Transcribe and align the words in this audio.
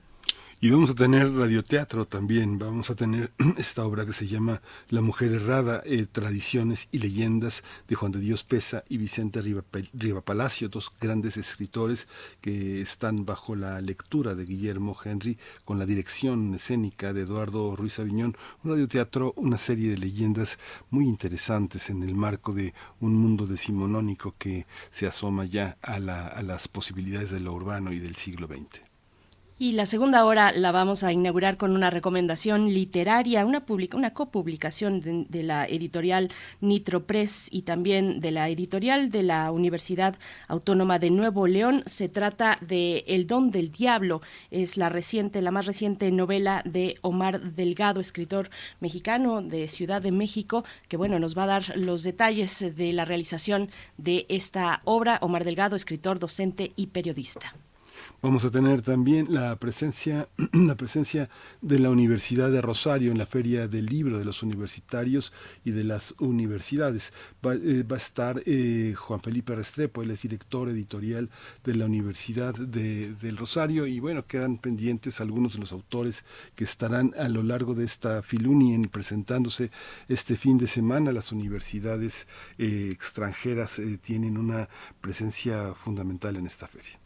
Y 0.64 0.70
vamos 0.70 0.92
a 0.92 0.94
tener 0.94 1.34
radioteatro 1.34 2.06
también, 2.06 2.60
vamos 2.60 2.92
a 2.92 2.96
tener 2.96 3.32
esta 3.58 3.84
obra 3.84 4.06
que 4.06 4.14
se 4.14 4.28
llama 4.28 4.62
La 4.90 5.02
Mujer 5.02 5.32
Errada, 5.32 5.82
eh, 5.86 6.06
Tradiciones 6.06 6.88
y 6.92 7.00
Leyendas 7.00 7.64
de 7.88 7.96
Juan 7.96 8.12
de 8.12 8.20
Dios 8.20 8.44
Pesa 8.44 8.84
y 8.88 8.98
Vicente 8.98 9.42
Riva, 9.42 10.22
Palacio, 10.22 10.70
dos 10.70 10.94
grandes 11.02 11.36
escritores 11.36 12.08
que 12.42 12.80
están 12.80 13.26
bajo 13.26 13.56
la 13.56 13.82
lectura 13.82 14.36
de 14.36 14.46
Guillermo 14.46 14.96
Henry 15.04 15.40
con 15.66 15.80
la 15.80 15.88
dirección 15.88 16.54
escénica 16.54 17.12
de 17.12 17.22
Eduardo 17.22 17.76
Ruiz 17.76 17.98
Aviñón, 17.98 18.38
un 18.64 18.70
radioteatro, 18.70 19.34
una 19.38 19.58
serie 19.58 19.90
de 19.90 19.98
leyendas 19.98 20.60
muy 20.92 21.06
interesantes 21.06 21.90
en 21.90 22.04
el 22.04 22.14
marco 22.14 22.54
de 22.54 22.76
un 23.00 23.16
mundo 23.16 23.48
decimonónico 23.48 24.36
que 24.38 24.68
se 24.92 25.08
asoma 25.08 25.46
ya 25.46 25.80
a, 25.82 25.98
la, 25.98 26.28
a 26.28 26.44
las 26.44 26.68
posibilidades 26.68 27.32
de 27.32 27.40
lo 27.40 27.52
urbano 27.52 27.92
y 27.92 27.98
del 27.98 28.16
siglo 28.16 28.46
XX. 28.46 28.91
Y 29.62 29.74
la 29.74 29.86
segunda 29.86 30.26
hora 30.26 30.52
la 30.54 30.72
vamos 30.72 31.04
a 31.04 31.12
inaugurar 31.12 31.56
con 31.56 31.76
una 31.76 31.92
recomendación 31.92 32.74
literaria, 32.74 33.46
una, 33.46 33.64
publica, 33.64 33.96
una 33.96 34.12
copublicación 34.12 35.02
de, 35.02 35.28
de, 35.30 35.44
la 35.44 35.68
editorial 35.68 36.30
Nitro 36.62 37.06
Press 37.06 37.48
y 37.52 37.62
también 37.62 38.22
de 38.22 38.32
la 38.32 38.50
editorial 38.50 39.12
de 39.12 39.22
la 39.22 39.52
Universidad 39.52 40.16
Autónoma 40.48 40.98
de 40.98 41.12
Nuevo 41.12 41.46
León. 41.46 41.84
Se 41.86 42.10
trata 42.10 42.58
de 42.62 43.04
El 43.06 43.28
Don 43.28 43.52
del 43.52 43.72
Diablo, 43.72 44.24
es 44.50 44.78
la 44.78 44.90
reciente, 44.90 45.44
la 45.44 45.52
más 45.52 45.68
reciente 45.68 46.10
novela 46.10 46.64
de 46.66 46.96
Omar 47.02 47.40
Delgado, 47.40 48.02
escritor 48.02 48.50
mexicano 48.80 49.44
de 49.44 49.68
Ciudad 49.68 50.02
de 50.02 50.12
México, 50.12 50.66
que 50.88 50.98
bueno, 50.98 51.20
nos 51.20 51.38
va 51.38 51.44
a 51.44 51.62
dar 51.62 51.78
los 51.78 52.02
detalles 52.02 52.76
de 52.76 52.94
la 52.94 53.06
realización 53.06 53.70
de 53.98 54.26
esta 54.28 54.82
obra. 54.86 55.20
Omar 55.22 55.44
Delgado, 55.44 55.76
escritor, 55.76 56.18
docente 56.18 56.72
y 56.76 56.88
periodista. 56.88 57.54
Vamos 58.24 58.46
a 58.46 58.52
tener 58.52 58.84
también 58.84 59.34
la 59.34 59.56
presencia, 59.56 60.30
la 60.54 60.76
presencia 60.76 61.28
de 61.62 61.80
la 61.80 61.90
Universidad 61.90 62.52
de 62.52 62.62
Rosario 62.62 63.12
en 63.12 63.18
la 63.18 63.26
Feria 63.26 63.68
del 63.68 63.88
Libro 63.88 64.20
de 64.20 64.26
los 64.26 64.44
Universitarios 64.44 65.34
y 65.66 65.72
de 65.72 65.84
las 65.84 66.14
Universidades. 66.20 67.14
Va, 67.44 67.56
eh, 67.56 67.84
a 67.90 67.96
estar 67.96 68.44
eh, 68.46 68.94
Juan 68.96 69.22
Felipe 69.22 69.56
Restrepo, 69.56 70.04
él 70.04 70.12
es 70.12 70.22
director 70.22 70.70
editorial 70.70 71.32
de 71.64 71.74
la 71.74 71.86
Universidad 71.86 72.54
de, 72.54 73.16
del 73.16 73.38
Rosario 73.38 73.88
y 73.88 74.00
bueno, 74.00 74.28
quedan 74.28 74.60
pendientes 74.60 75.20
algunos 75.20 75.54
de 75.54 75.60
los 75.60 75.72
autores 75.72 76.24
que 76.54 76.64
estarán 76.64 77.16
a 77.18 77.28
lo 77.28 77.42
largo 77.42 77.74
de 77.74 77.86
esta 77.86 78.22
Filunien 78.22 78.84
presentándose 78.84 79.72
este 80.08 80.36
fin 80.36 80.60
de 80.60 80.68
semana. 80.68 81.12
Las 81.12 81.32
universidades 81.32 82.28
eh, 82.60 82.90
extranjeras 82.92 83.82
tienen 84.04 84.38
una 84.38 84.70
presencia 85.02 85.74
fundamental 85.74 86.36
en 86.36 86.46
esta 86.46 86.68
feria. 86.68 87.01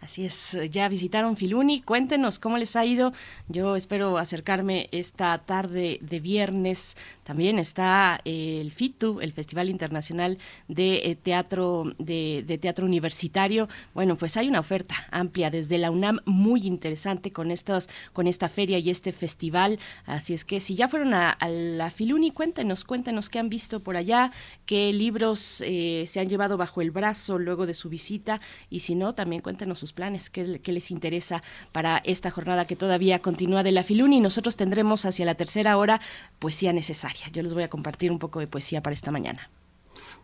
Así 0.00 0.24
es, 0.24 0.58
ya 0.70 0.88
visitaron 0.88 1.36
Filuni, 1.36 1.82
cuéntenos 1.82 2.38
cómo 2.38 2.56
les 2.56 2.74
ha 2.74 2.86
ido. 2.86 3.12
Yo 3.48 3.76
espero 3.76 4.16
acercarme 4.16 4.88
esta 4.92 5.36
tarde 5.38 5.98
de 6.00 6.20
viernes. 6.20 6.96
También 7.22 7.58
está 7.58 8.20
eh, 8.24 8.58
el 8.62 8.72
FITU, 8.72 9.20
el 9.20 9.32
Festival 9.32 9.68
Internacional 9.68 10.38
de 10.68 11.02
eh, 11.04 11.16
Teatro 11.16 11.92
de, 11.98 12.58
Teatro 12.60 12.86
Universitario. 12.86 13.68
Bueno, 13.92 14.16
pues 14.16 14.36
hay 14.38 14.48
una 14.48 14.60
oferta 14.60 14.94
amplia 15.10 15.50
desde 15.50 15.76
la 15.76 15.90
UNAM 15.90 16.20
muy 16.24 16.66
interesante 16.66 17.30
con 17.30 17.50
estos, 17.50 17.90
con 18.14 18.26
esta 18.26 18.48
feria 18.48 18.78
y 18.78 18.88
este 18.88 19.12
festival. 19.12 19.78
Así 20.06 20.32
es 20.32 20.46
que 20.46 20.60
si 20.60 20.74
ya 20.74 20.88
fueron 20.88 21.12
a, 21.12 21.30
a 21.30 21.48
la 21.48 21.90
Filuni, 21.90 22.30
cuéntenos, 22.30 22.84
cuéntenos 22.84 23.28
qué 23.28 23.38
han 23.38 23.50
visto 23.50 23.80
por 23.80 23.96
allá, 23.96 24.32
qué 24.64 24.92
libros 24.92 25.62
eh, 25.66 26.04
se 26.06 26.20
han 26.20 26.28
llevado 26.28 26.56
bajo 26.56 26.80
el 26.80 26.90
brazo 26.90 27.38
luego 27.38 27.66
de 27.66 27.74
su 27.74 27.88
visita 27.88 28.40
y 28.70 28.80
si 28.80 28.94
no, 28.94 29.14
también 29.14 29.42
cuéntenos 29.42 29.78
sus 29.78 29.89
planes, 29.92 30.30
qué, 30.30 30.60
qué, 30.60 30.72
les 30.72 30.90
interesa 30.90 31.42
para 31.72 32.00
esta 32.04 32.30
jornada 32.30 32.66
que 32.66 32.76
todavía 32.76 33.20
continúa 33.20 33.62
de 33.62 33.72
la 33.72 33.82
Filuni. 33.82 34.18
Y 34.18 34.20
nosotros 34.20 34.56
tendremos 34.56 35.04
hacia 35.04 35.26
la 35.26 35.34
tercera 35.34 35.76
hora 35.76 36.00
poesía 36.38 36.72
necesaria. 36.72 37.28
Yo 37.32 37.42
les 37.42 37.54
voy 37.54 37.62
a 37.62 37.68
compartir 37.68 38.10
un 38.10 38.18
poco 38.18 38.40
de 38.40 38.46
poesía 38.46 38.82
para 38.82 38.94
esta 38.94 39.10
mañana. 39.10 39.50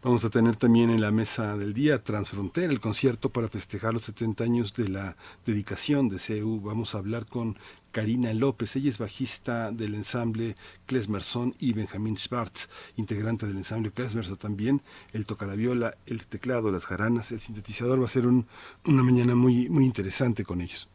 Vamos 0.02 0.24
a 0.24 0.30
tener 0.30 0.56
también 0.56 0.90
en 0.90 1.00
la 1.00 1.10
mesa 1.10 1.56
del 1.56 1.72
día 1.72 2.04
Transfrontera, 2.04 2.72
el 2.72 2.80
concierto 2.80 3.30
para 3.30 3.48
festejar 3.48 3.94
los 3.94 4.02
70 4.02 4.44
años 4.44 4.74
de 4.74 4.88
la 4.88 5.16
dedicación 5.44 6.08
de 6.08 6.18
CEU. 6.18 6.60
Vamos 6.60 6.94
a 6.94 6.98
hablar 6.98 7.26
con 7.26 7.58
Karina 7.92 8.32
López. 8.34 8.76
Ella 8.76 8.90
es 8.90 8.98
bajista 8.98 9.72
del 9.72 9.94
ensamble 9.94 10.54
Klesmerson 10.84 11.54
y 11.58 11.72
Benjamín 11.72 12.16
Schwartz, 12.18 12.68
integrante 12.96 13.46
del 13.46 13.56
ensamble 13.56 13.90
Klesmerson 13.90 14.36
también. 14.36 14.82
Él 15.12 15.24
toca 15.24 15.46
la 15.46 15.54
viola, 15.54 15.96
el 16.06 16.26
teclado, 16.26 16.70
las 16.70 16.84
jaranas, 16.84 17.32
el 17.32 17.40
sintetizador. 17.40 18.00
Va 18.00 18.04
a 18.04 18.08
ser 18.08 18.26
un, 18.26 18.46
una 18.84 19.02
mañana 19.02 19.34
muy, 19.34 19.68
muy 19.70 19.84
interesante 19.84 20.44
con 20.44 20.60
ellos. 20.60 20.88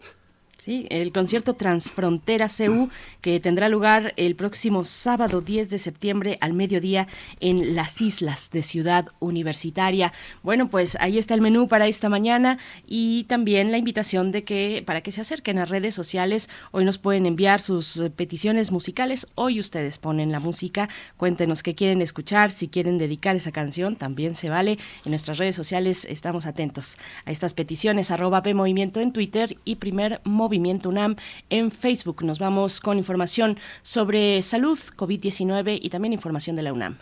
Sí, 0.63 0.85
el 0.91 1.11
concierto 1.11 1.55
Transfrontera 1.55 2.47
CU 2.47 2.89
que 3.21 3.39
tendrá 3.39 3.67
lugar 3.67 4.13
el 4.15 4.35
próximo 4.35 4.83
sábado 4.85 5.41
10 5.41 5.71
de 5.71 5.79
septiembre 5.79 6.37
al 6.39 6.53
mediodía 6.53 7.07
en 7.39 7.73
las 7.73 7.99
islas 7.99 8.51
de 8.51 8.61
Ciudad 8.61 9.07
Universitaria. 9.17 10.13
Bueno, 10.43 10.69
pues 10.69 10.97
ahí 10.99 11.17
está 11.17 11.33
el 11.33 11.41
menú 11.41 11.67
para 11.67 11.87
esta 11.87 12.09
mañana 12.09 12.59
y 12.85 13.23
también 13.23 13.71
la 13.71 13.79
invitación 13.79 14.31
de 14.31 14.43
que 14.43 14.83
para 14.85 15.01
que 15.01 15.11
se 15.11 15.21
acerquen 15.21 15.57
a 15.57 15.65
redes 15.65 15.95
sociales. 15.95 16.47
Hoy 16.69 16.85
nos 16.85 16.99
pueden 16.99 17.25
enviar 17.25 17.59
sus 17.59 17.97
eh, 17.97 18.11
peticiones 18.11 18.71
musicales. 18.71 19.25
Hoy 19.33 19.59
ustedes 19.59 19.97
ponen 19.97 20.31
la 20.31 20.39
música. 20.39 20.89
Cuéntenos 21.17 21.63
qué 21.63 21.73
quieren 21.73 22.03
escuchar, 22.03 22.51
si 22.51 22.67
quieren 22.67 22.99
dedicar 22.99 23.35
esa 23.35 23.51
canción, 23.51 23.95
también 23.95 24.35
se 24.35 24.51
vale. 24.51 24.77
En 25.05 25.09
nuestras 25.09 25.39
redes 25.39 25.55
sociales 25.55 26.05
estamos 26.07 26.45
atentos 26.45 26.99
a 27.25 27.31
estas 27.31 27.55
peticiones. 27.55 28.11
Arroba 28.11 28.43
Movimiento 28.53 28.99
en 28.99 29.11
Twitter 29.11 29.57
y 29.65 29.77
primer 29.77 30.21
móvil 30.23 30.50
Movimiento 30.51 30.89
UNAM 30.89 31.15
en 31.49 31.71
Facebook. 31.71 32.25
Nos 32.25 32.37
vamos 32.37 32.81
con 32.81 32.97
información 32.97 33.57
sobre 33.83 34.41
salud, 34.41 34.77
COVID-19 34.97 35.79
y 35.81 35.89
también 35.89 36.11
información 36.11 36.57
de 36.57 36.63
la 36.63 36.73
UNAM. 36.73 36.97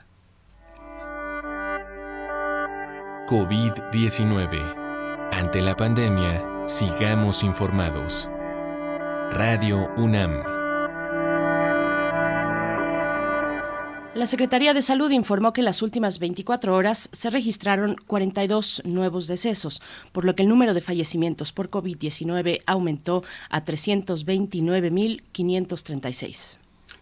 COVID-19. 3.28 5.31
Ante 5.31 5.62
la 5.62 5.75
pandemia, 5.75 6.68
sigamos 6.68 7.44
informados. 7.44 8.30
Radio 9.31 9.90
UNAM. 9.98 10.59
La 14.19 14.27
Secretaría 14.27 14.74
de 14.74 14.81
Salud 14.81 15.12
informó 15.12 15.54
que 15.54 15.62
en 15.62 15.66
las 15.66 15.81
últimas 15.81 16.19
24 16.19 16.75
horas 16.75 17.10
se 17.13 17.30
registraron 17.30 17.95
42 18.06 18.81
nuevos 18.83 19.27
decesos, 19.27 19.81
por 20.12 20.25
lo 20.25 20.36
que 20.36 20.44
el 20.44 20.50
número 20.50 20.74
de 20.74 20.81
fallecimientos 20.81 21.54
por 21.54 21.69
COVID-19 21.69 22.60
aumentó 22.66 23.24
a 23.50 23.63
329.536. 23.63 26.59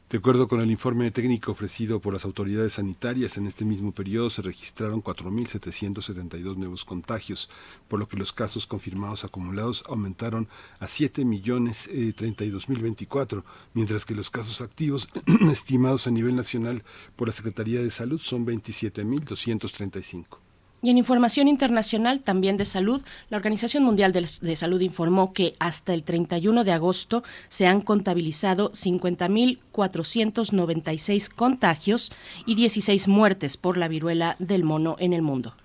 De 0.10 0.20
acuerdo 0.20 0.48
con 0.48 0.62
el 0.62 0.72
informe 0.72 1.12
técnico 1.12 1.52
ofrecido 1.52 2.00
por 2.00 2.14
las 2.14 2.24
autoridades 2.24 2.76
sanitarias, 2.76 3.36
en 3.36 3.46
este 3.46 3.66
mismo 3.66 3.92
periodo 3.92 4.30
se 4.30 4.42
registraron 4.42 5.04
4.772 5.04 6.56
nuevos 6.56 6.86
contagios, 6.86 7.50
por 7.90 8.00
lo 8.00 8.08
que 8.08 8.16
los 8.16 8.32
casos 8.32 8.66
confirmados 8.66 9.26
acumulados 9.26 9.84
aumentaron 9.86 10.48
a 10.80 10.86
7.032.024, 10.86 13.44
mientras 13.74 14.06
que 14.06 14.16
los 14.16 14.30
casos 14.30 14.62
activos 14.62 15.10
estimados 15.52 16.08
a 16.08 16.12
nivel 16.12 16.38
nacional 16.38 16.86
por 17.18 17.28
la 17.28 17.34
Secretaría 17.34 17.82
de 17.82 17.92
Salud 17.92 18.22
son 18.22 18.46
27.235. 18.46 20.47
Y 20.82 20.90
en 20.92 20.98
información 21.00 21.48
internacional, 21.48 22.22
también 22.22 22.58
de 22.58 22.66
salud, 22.66 23.02
la 23.30 23.38
Organización 23.38 23.84
Mundial 23.84 24.14
de, 24.14 24.56
Salud 24.56 24.80
informó 24.82 25.34
que 25.34 25.56
hasta 25.60 25.92
el 25.92 26.04
31 26.04 26.64
de 26.64 26.72
agosto 26.72 27.24
se 27.48 27.66
han 27.66 27.82
contabilizado 27.82 28.72
50.496 28.72 31.30
contagios 31.30 32.12
y 32.46 32.54
16 32.54 33.08
muertes 33.08 33.58
por 33.58 33.78
la 33.78 33.88
viruela 33.88 34.36
del 34.38 34.64
mono 34.64 34.98
en 35.00 35.14
el 35.14 35.24
mundo. 35.24 35.56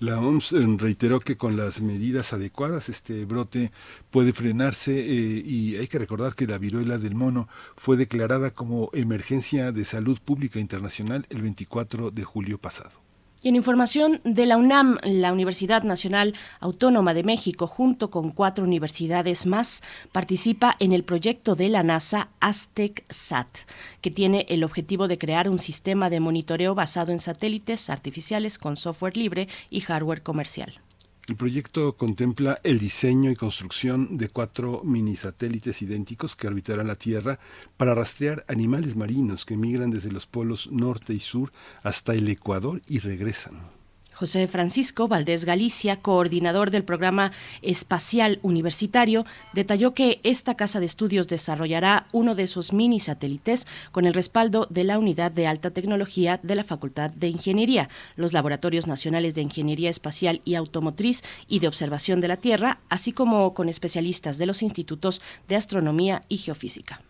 La 0.00 0.18
OMS 0.20 0.50
reiteró 0.78 1.20
que 1.20 1.36
con 1.36 1.56
las 1.56 1.80
medidas 1.80 2.32
adecuadas 2.34 2.88
este 2.90 3.24
brote 3.24 3.70
puede 4.10 4.34
frenarse 4.34 4.98
eh, 4.98 5.42
y 5.46 5.76
hay 5.76 5.86
que 5.86 6.00
recordar 6.00 6.34
que 6.34 6.46
la 6.46 6.58
viruela 6.58 6.98
del 6.98 7.14
mono 7.14 7.48
fue 7.76 7.96
declarada 7.96 8.50
como 8.50 8.90
emergencia 8.92 9.72
de 9.72 9.86
salud 9.86 10.18
pública 10.22 10.58
internacional 10.58 11.24
el 11.30 11.40
24 11.40 12.10
de 12.10 12.24
julio 12.24 12.58
pasado. 12.58 13.05
Y 13.46 13.48
en 13.48 13.54
información 13.54 14.20
de 14.24 14.44
la 14.44 14.56
UNAM, 14.56 14.98
la 15.04 15.32
Universidad 15.32 15.84
Nacional 15.84 16.34
Autónoma 16.58 17.14
de 17.14 17.22
México, 17.22 17.68
junto 17.68 18.10
con 18.10 18.32
cuatro 18.32 18.64
universidades 18.64 19.46
más, 19.46 19.84
participa 20.10 20.74
en 20.80 20.90
el 20.90 21.04
proyecto 21.04 21.54
de 21.54 21.68
la 21.68 21.84
NASA 21.84 22.30
Aztec 22.40 23.04
Sat, 23.08 23.58
que 24.00 24.10
tiene 24.10 24.46
el 24.48 24.64
objetivo 24.64 25.06
de 25.06 25.18
crear 25.18 25.48
un 25.48 25.60
sistema 25.60 26.10
de 26.10 26.18
monitoreo 26.18 26.74
basado 26.74 27.12
en 27.12 27.20
satélites 27.20 27.88
artificiales 27.88 28.58
con 28.58 28.74
software 28.74 29.16
libre 29.16 29.46
y 29.70 29.78
hardware 29.78 30.24
comercial. 30.24 30.80
El 31.28 31.34
proyecto 31.34 31.96
contempla 31.96 32.60
el 32.62 32.78
diseño 32.78 33.32
y 33.32 33.36
construcción 33.36 34.16
de 34.16 34.28
cuatro 34.28 34.82
mini 34.84 35.16
satélites 35.16 35.82
idénticos 35.82 36.36
que 36.36 36.46
orbitarán 36.46 36.86
la 36.86 36.94
Tierra 36.94 37.40
para 37.76 37.96
rastrear 37.96 38.44
animales 38.46 38.94
marinos 38.94 39.44
que 39.44 39.56
migran 39.56 39.90
desde 39.90 40.12
los 40.12 40.26
polos 40.26 40.70
norte 40.70 41.14
y 41.14 41.20
sur 41.20 41.52
hasta 41.82 42.14
el 42.14 42.28
Ecuador 42.28 42.80
y 42.86 43.00
regresan. 43.00 43.75
José 44.16 44.46
Francisco 44.46 45.08
Valdés 45.08 45.44
Galicia, 45.44 46.00
coordinador 46.00 46.70
del 46.70 46.84
programa 46.84 47.32
espacial 47.60 48.38
universitario, 48.42 49.26
detalló 49.52 49.92
que 49.92 50.20
esta 50.22 50.54
casa 50.54 50.80
de 50.80 50.86
estudios 50.86 51.28
desarrollará 51.28 52.06
uno 52.12 52.34
de 52.34 52.44
esos 52.44 52.72
mini 52.72 52.98
satélites 52.98 53.66
con 53.92 54.06
el 54.06 54.14
respaldo 54.14 54.66
de 54.70 54.84
la 54.84 54.98
Unidad 54.98 55.32
de 55.32 55.46
Alta 55.46 55.70
Tecnología 55.70 56.40
de 56.42 56.54
la 56.54 56.64
Facultad 56.64 57.10
de 57.10 57.28
Ingeniería, 57.28 57.90
los 58.16 58.32
Laboratorios 58.32 58.86
Nacionales 58.86 59.34
de 59.34 59.42
Ingeniería 59.42 59.90
Espacial 59.90 60.40
y 60.46 60.54
Automotriz 60.54 61.22
y 61.46 61.58
de 61.58 61.68
Observación 61.68 62.20
de 62.20 62.28
la 62.28 62.38
Tierra, 62.38 62.80
así 62.88 63.12
como 63.12 63.52
con 63.52 63.68
especialistas 63.68 64.38
de 64.38 64.46
los 64.46 64.62
institutos 64.62 65.20
de 65.46 65.56
Astronomía 65.56 66.22
y 66.30 66.38
Geofísica. 66.38 67.02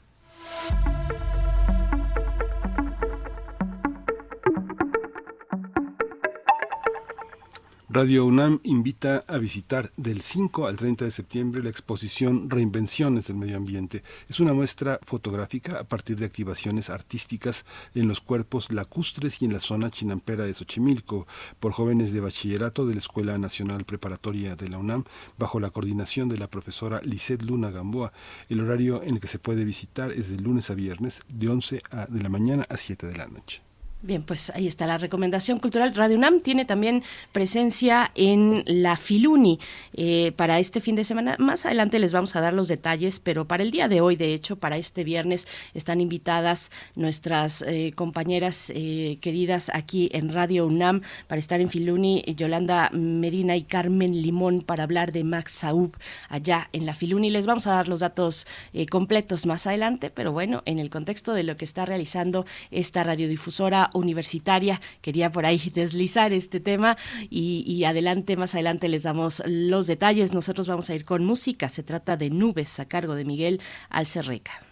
Radio 7.96 8.26
UNAM 8.26 8.60
invita 8.62 9.24
a 9.26 9.38
visitar 9.38 9.90
del 9.96 10.20
5 10.20 10.66
al 10.66 10.76
30 10.76 11.06
de 11.06 11.10
septiembre 11.10 11.62
la 11.62 11.70
exposición 11.70 12.50
Reinvenciones 12.50 13.26
del 13.26 13.38
Medio 13.38 13.56
Ambiente. 13.56 14.02
Es 14.28 14.38
una 14.38 14.52
muestra 14.52 15.00
fotográfica 15.06 15.78
a 15.80 15.84
partir 15.84 16.18
de 16.18 16.26
activaciones 16.26 16.90
artísticas 16.90 17.64
en 17.94 18.06
los 18.06 18.20
cuerpos 18.20 18.70
lacustres 18.70 19.40
y 19.40 19.46
en 19.46 19.54
la 19.54 19.60
zona 19.60 19.90
chinampera 19.90 20.44
de 20.44 20.52
Xochimilco 20.52 21.26
por 21.58 21.72
jóvenes 21.72 22.12
de 22.12 22.20
bachillerato 22.20 22.86
de 22.86 22.92
la 22.92 23.00
Escuela 23.00 23.38
Nacional 23.38 23.86
Preparatoria 23.86 24.56
de 24.56 24.68
la 24.68 24.76
UNAM 24.76 25.04
bajo 25.38 25.58
la 25.58 25.70
coordinación 25.70 26.28
de 26.28 26.36
la 26.36 26.50
profesora 26.50 27.00
Lisette 27.02 27.44
Luna 27.44 27.70
Gamboa. 27.70 28.12
El 28.50 28.60
horario 28.60 29.02
en 29.04 29.14
el 29.14 29.20
que 29.20 29.28
se 29.28 29.38
puede 29.38 29.64
visitar 29.64 30.12
es 30.12 30.28
de 30.28 30.36
lunes 30.36 30.68
a 30.68 30.74
viernes 30.74 31.22
de 31.30 31.48
11 31.48 31.82
de 32.10 32.22
la 32.22 32.28
mañana 32.28 32.66
a 32.68 32.76
7 32.76 33.06
de 33.06 33.16
la 33.16 33.26
noche. 33.26 33.62
Bien, 34.02 34.22
pues 34.22 34.50
ahí 34.50 34.66
está 34.66 34.86
la 34.86 34.98
recomendación 34.98 35.58
cultural. 35.58 35.94
Radio 35.94 36.18
UNAM 36.18 36.40
tiene 36.40 36.66
también 36.66 37.02
presencia 37.32 38.12
en 38.14 38.62
la 38.66 38.96
Filuni 38.96 39.58
eh, 39.94 40.32
para 40.36 40.58
este 40.58 40.82
fin 40.82 40.96
de 40.96 41.02
semana. 41.02 41.36
Más 41.38 41.64
adelante 41.64 41.98
les 41.98 42.12
vamos 42.12 42.36
a 42.36 42.42
dar 42.42 42.52
los 42.52 42.68
detalles, 42.68 43.20
pero 43.20 43.46
para 43.46 43.62
el 43.62 43.70
día 43.70 43.88
de 43.88 44.02
hoy, 44.02 44.14
de 44.14 44.34
hecho, 44.34 44.56
para 44.56 44.76
este 44.76 45.02
viernes, 45.02 45.48
están 45.72 46.02
invitadas 46.02 46.70
nuestras 46.94 47.62
eh, 47.62 47.92
compañeras 47.96 48.70
eh, 48.74 49.16
queridas 49.22 49.70
aquí 49.72 50.10
en 50.12 50.30
Radio 50.30 50.66
UNAM 50.66 51.00
para 51.26 51.38
estar 51.38 51.62
en 51.62 51.70
Filuni, 51.70 52.22
Yolanda 52.36 52.90
Medina 52.92 53.56
y 53.56 53.62
Carmen 53.62 54.20
Limón 54.20 54.60
para 54.60 54.84
hablar 54.84 55.10
de 55.10 55.24
Max 55.24 55.52
Saub 55.52 55.96
allá 56.28 56.68
en 56.74 56.84
la 56.84 56.94
Filuni. 56.94 57.30
Les 57.30 57.46
vamos 57.46 57.66
a 57.66 57.72
dar 57.72 57.88
los 57.88 58.00
datos 58.00 58.46
completos 58.90 59.46
más 59.46 59.66
adelante, 59.66 60.10
pero 60.10 60.32
bueno, 60.32 60.62
en 60.66 60.78
el 60.78 60.90
contexto 60.90 61.32
de 61.32 61.44
lo 61.44 61.56
que 61.56 61.64
está 61.64 61.86
realizando 61.86 62.44
esta 62.70 63.02
radiodifusora 63.02 63.85
universitaria. 63.94 64.80
Quería 65.00 65.30
por 65.30 65.46
ahí 65.46 65.70
deslizar 65.74 66.32
este 66.32 66.60
tema 66.60 66.96
y, 67.30 67.84
adelante, 67.84 68.36
más 68.36 68.54
adelante 68.54 68.88
les 68.88 69.04
damos 69.04 69.42
los 69.46 69.86
detalles. 69.86 70.32
Nosotros 70.32 70.66
vamos 70.66 70.90
a 70.90 70.94
ir 70.94 71.04
con 71.04 71.24
música. 71.24 71.68
Se 71.68 71.82
trata 71.82 72.16
de 72.16 72.30
Nubes 72.30 72.80
a 72.80 72.86
cargo 72.86 73.14
de 73.14 73.24
Miguel 73.24 73.60
Alcerreca. 73.90 74.65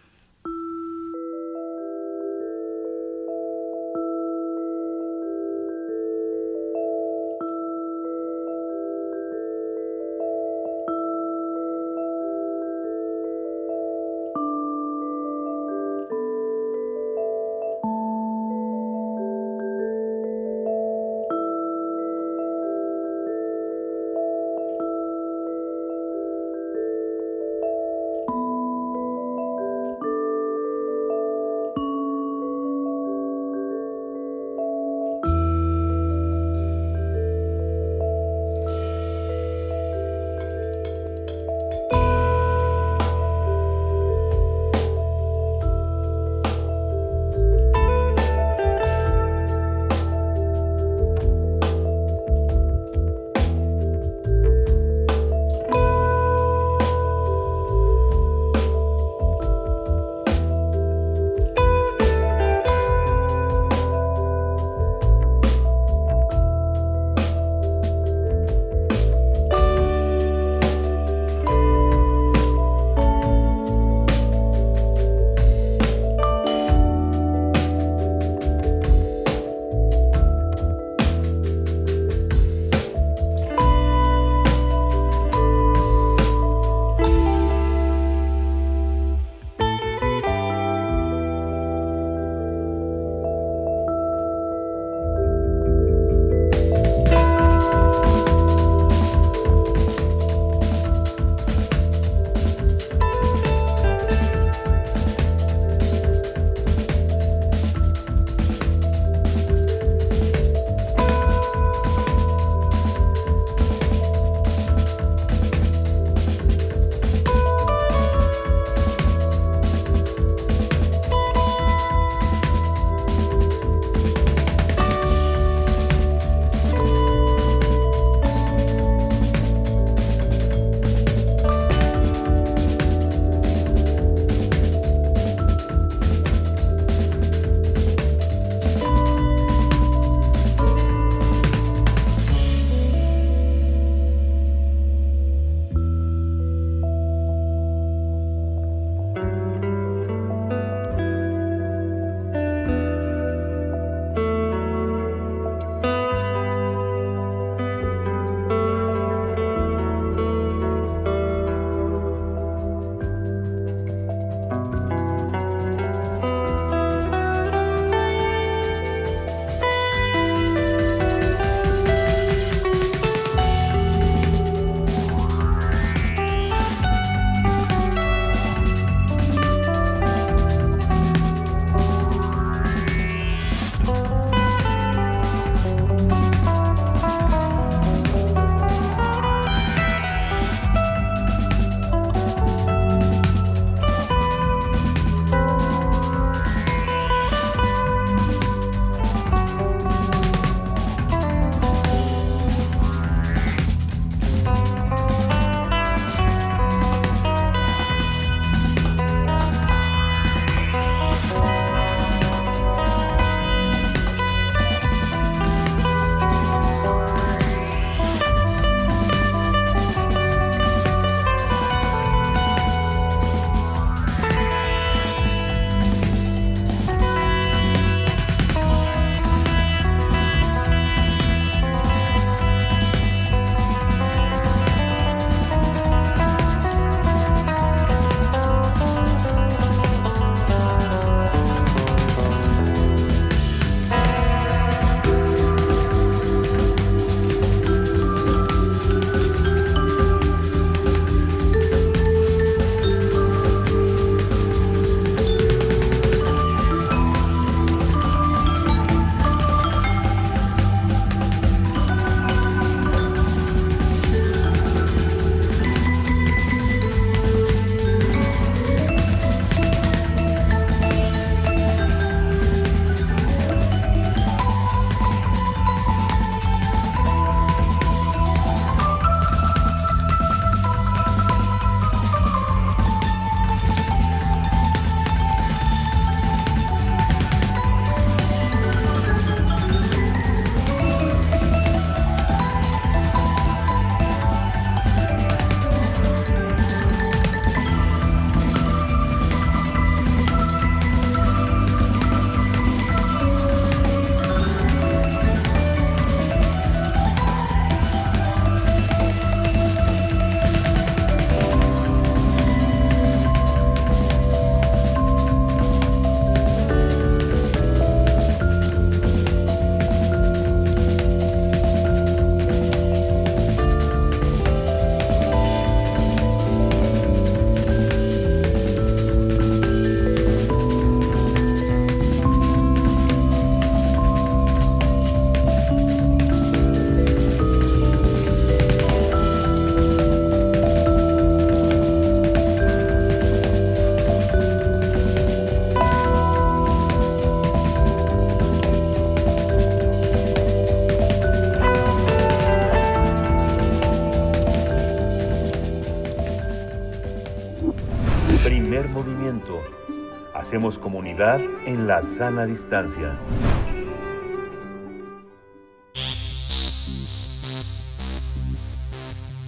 Hacemos 360.54 360.78
comunidad 360.78 361.40
en 361.66 361.88
la 361.88 362.00
sana 362.00 362.46
distancia. 362.46 363.18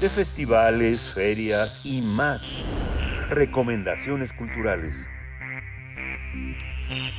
De 0.00 0.08
festivales, 0.08 1.12
ferias 1.14 1.80
y 1.84 2.02
más. 2.02 2.58
Recomendaciones 3.30 4.32
culturales. 4.32 5.08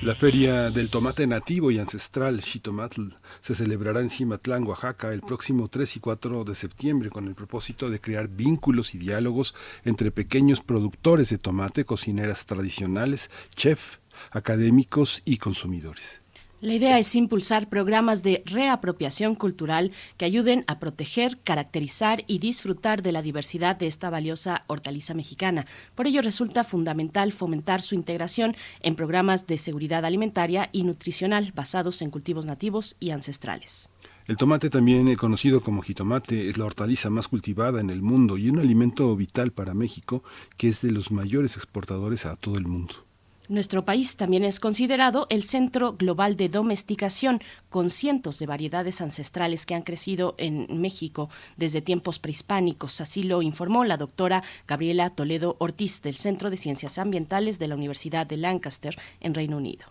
La 0.02 0.16
feria 0.16 0.70
del 0.70 0.90
tomate 0.90 1.26
nativo 1.26 1.72
y 1.72 1.80
ancestral 1.80 2.42
Xitomatl 2.42 3.14
se 3.48 3.56
celebrará 3.56 4.02
en 4.02 4.10
Cimatlán, 4.10 4.66
Oaxaca, 4.68 5.14
el 5.14 5.22
próximo 5.22 5.70
3 5.70 5.96
y 5.96 6.00
4 6.02 6.44
de 6.44 6.54
septiembre 6.54 7.10
con 7.10 7.30
el 7.30 7.34
propósito 7.34 7.90
de 7.90 8.02
crear 8.02 8.28
vínculos 8.28 8.94
y 8.94 8.98
diálogos 8.98 9.56
entre 9.86 10.12
pequeños 10.12 10.60
productores 10.60 11.30
de 11.30 11.38
tomate, 11.38 11.86
cocineras 11.86 12.46
tradicionales, 12.46 13.32
chef, 13.56 14.00
académicos 14.32 15.22
y 15.24 15.38
consumidores. 15.38 16.22
La 16.60 16.74
idea 16.74 16.98
es 16.98 17.16
impulsar 17.16 17.70
programas 17.70 18.24
de 18.24 18.42
reapropiación 18.48 19.36
cultural 19.36 19.92
que 20.18 20.26
ayuden 20.26 20.64
a 20.66 20.80
proteger, 20.80 21.38
caracterizar 21.44 22.24
y 22.26 22.40
disfrutar 22.40 23.04
de 23.04 23.12
la 23.12 23.22
diversidad 23.22 23.76
de 23.76 23.86
esta 23.86 24.10
valiosa 24.10 24.64
hortaliza 24.66 25.14
mexicana. 25.14 25.68
Por 25.94 26.08
ello 26.08 26.24
resulta 26.24 26.64
fundamental 26.64 27.32
fomentar 27.32 27.84
su 27.84 27.94
integración 27.94 28.56
en 28.82 28.96
programas 28.96 29.46
de 29.46 29.60
seguridad 29.60 30.04
alimentaria 30.04 30.70
y 30.72 30.82
nutricional 30.82 31.52
basados 31.56 32.02
en 32.02 32.10
cultivos 32.10 32.48
nativos 32.48 32.96
y 33.00 33.12
ancestrales. 33.12 33.92
El 34.26 34.36
tomate, 34.36 34.72
también 34.72 35.14
conocido 35.16 35.62
como 35.62 35.84
jitomate, 35.84 36.50
es 36.50 36.58
la 36.58 36.66
hortaliza 36.66 37.12
más 37.12 37.28
cultivada 37.28 37.80
en 37.82 37.92
el 37.92 38.02
mundo 38.02 38.36
y 38.36 38.50
un 38.50 38.58
alimento 38.58 39.16
vital 39.16 39.52
para 39.52 39.76
México 39.76 40.24
que 40.58 40.70
es 40.70 40.82
de 40.82 40.92
los 40.92 41.12
mayores 41.12 41.56
exportadores 41.56 42.26
a 42.26 42.36
todo 42.36 42.58
el 42.58 42.66
mundo. 42.66 43.07
Nuestro 43.50 43.86
país 43.86 44.18
también 44.18 44.44
es 44.44 44.60
considerado 44.60 45.26
el 45.30 45.44
centro 45.44 45.94
global 45.94 46.36
de 46.36 46.50
domesticación, 46.50 47.42
con 47.70 47.90
cientos 47.90 48.40
de 48.40 48.46
variedades 48.46 49.00
ancestrales 49.00 49.66
que 49.66 49.74
han 49.74 49.84
crecido 49.84 50.36
en 50.38 50.82
México 50.82 51.30
desde 51.56 51.82
tiempos 51.82 52.20
prehispánicos. 52.20 53.00
Así 53.00 53.24
lo 53.24 53.42
informó 53.42 53.86
la 53.86 53.96
doctora 53.96 54.44
Gabriela 54.68 55.12
Toledo 55.12 55.56
Ortiz 55.60 56.02
del 56.02 56.18
Centro 56.18 56.50
de 56.50 56.58
Ciencias 56.58 56.98
Ambientales 56.98 57.58
de 57.58 57.70
la 57.70 57.76
Universidad 57.76 58.28
de 58.28 58.36
Lancaster 58.36 58.98
en 59.22 59.34
Reino 59.34 59.56
Unido. 59.56 59.86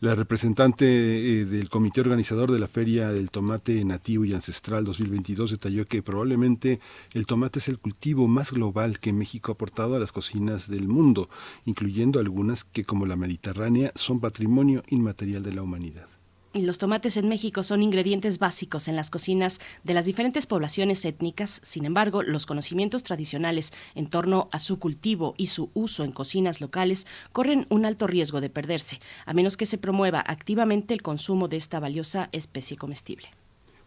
La 0.00 0.14
representante 0.14 0.86
eh, 0.86 1.44
del 1.44 1.68
comité 1.68 2.00
organizador 2.00 2.52
de 2.52 2.60
la 2.60 2.68
Feria 2.68 3.08
del 3.08 3.32
Tomate 3.32 3.84
Nativo 3.84 4.24
y 4.24 4.32
Ancestral 4.32 4.84
2022 4.84 5.50
detalló 5.50 5.88
que 5.88 6.04
probablemente 6.04 6.78
el 7.14 7.26
tomate 7.26 7.58
es 7.58 7.66
el 7.66 7.80
cultivo 7.80 8.28
más 8.28 8.52
global 8.52 9.00
que 9.00 9.12
México 9.12 9.50
ha 9.50 9.54
aportado 9.54 9.96
a 9.96 9.98
las 9.98 10.12
cocinas 10.12 10.70
del 10.70 10.86
mundo, 10.86 11.28
incluyendo 11.64 12.20
algunas 12.20 12.62
que 12.62 12.84
como 12.84 13.06
la 13.06 13.16
mediterránea 13.16 13.90
son 13.96 14.20
patrimonio 14.20 14.84
inmaterial 14.88 15.42
de 15.42 15.52
la 15.52 15.62
humanidad. 15.62 16.17
Los 16.54 16.78
tomates 16.78 17.18
en 17.18 17.28
México 17.28 17.62
son 17.62 17.82
ingredientes 17.82 18.38
básicos 18.38 18.88
en 18.88 18.96
las 18.96 19.10
cocinas 19.10 19.60
de 19.84 19.92
las 19.92 20.06
diferentes 20.06 20.46
poblaciones 20.46 21.04
étnicas. 21.04 21.60
Sin 21.62 21.84
embargo, 21.84 22.22
los 22.22 22.46
conocimientos 22.46 23.02
tradicionales 23.02 23.72
en 23.94 24.08
torno 24.08 24.48
a 24.50 24.58
su 24.58 24.78
cultivo 24.78 25.34
y 25.36 25.48
su 25.48 25.70
uso 25.74 26.04
en 26.04 26.12
cocinas 26.12 26.62
locales 26.62 27.06
corren 27.32 27.66
un 27.68 27.84
alto 27.84 28.06
riesgo 28.06 28.40
de 28.40 28.48
perderse, 28.48 28.98
a 29.26 29.34
menos 29.34 29.58
que 29.58 29.66
se 29.66 29.76
promueva 29.76 30.24
activamente 30.26 30.94
el 30.94 31.02
consumo 31.02 31.48
de 31.48 31.58
esta 31.58 31.80
valiosa 31.80 32.30
especie 32.32 32.78
comestible. 32.78 33.28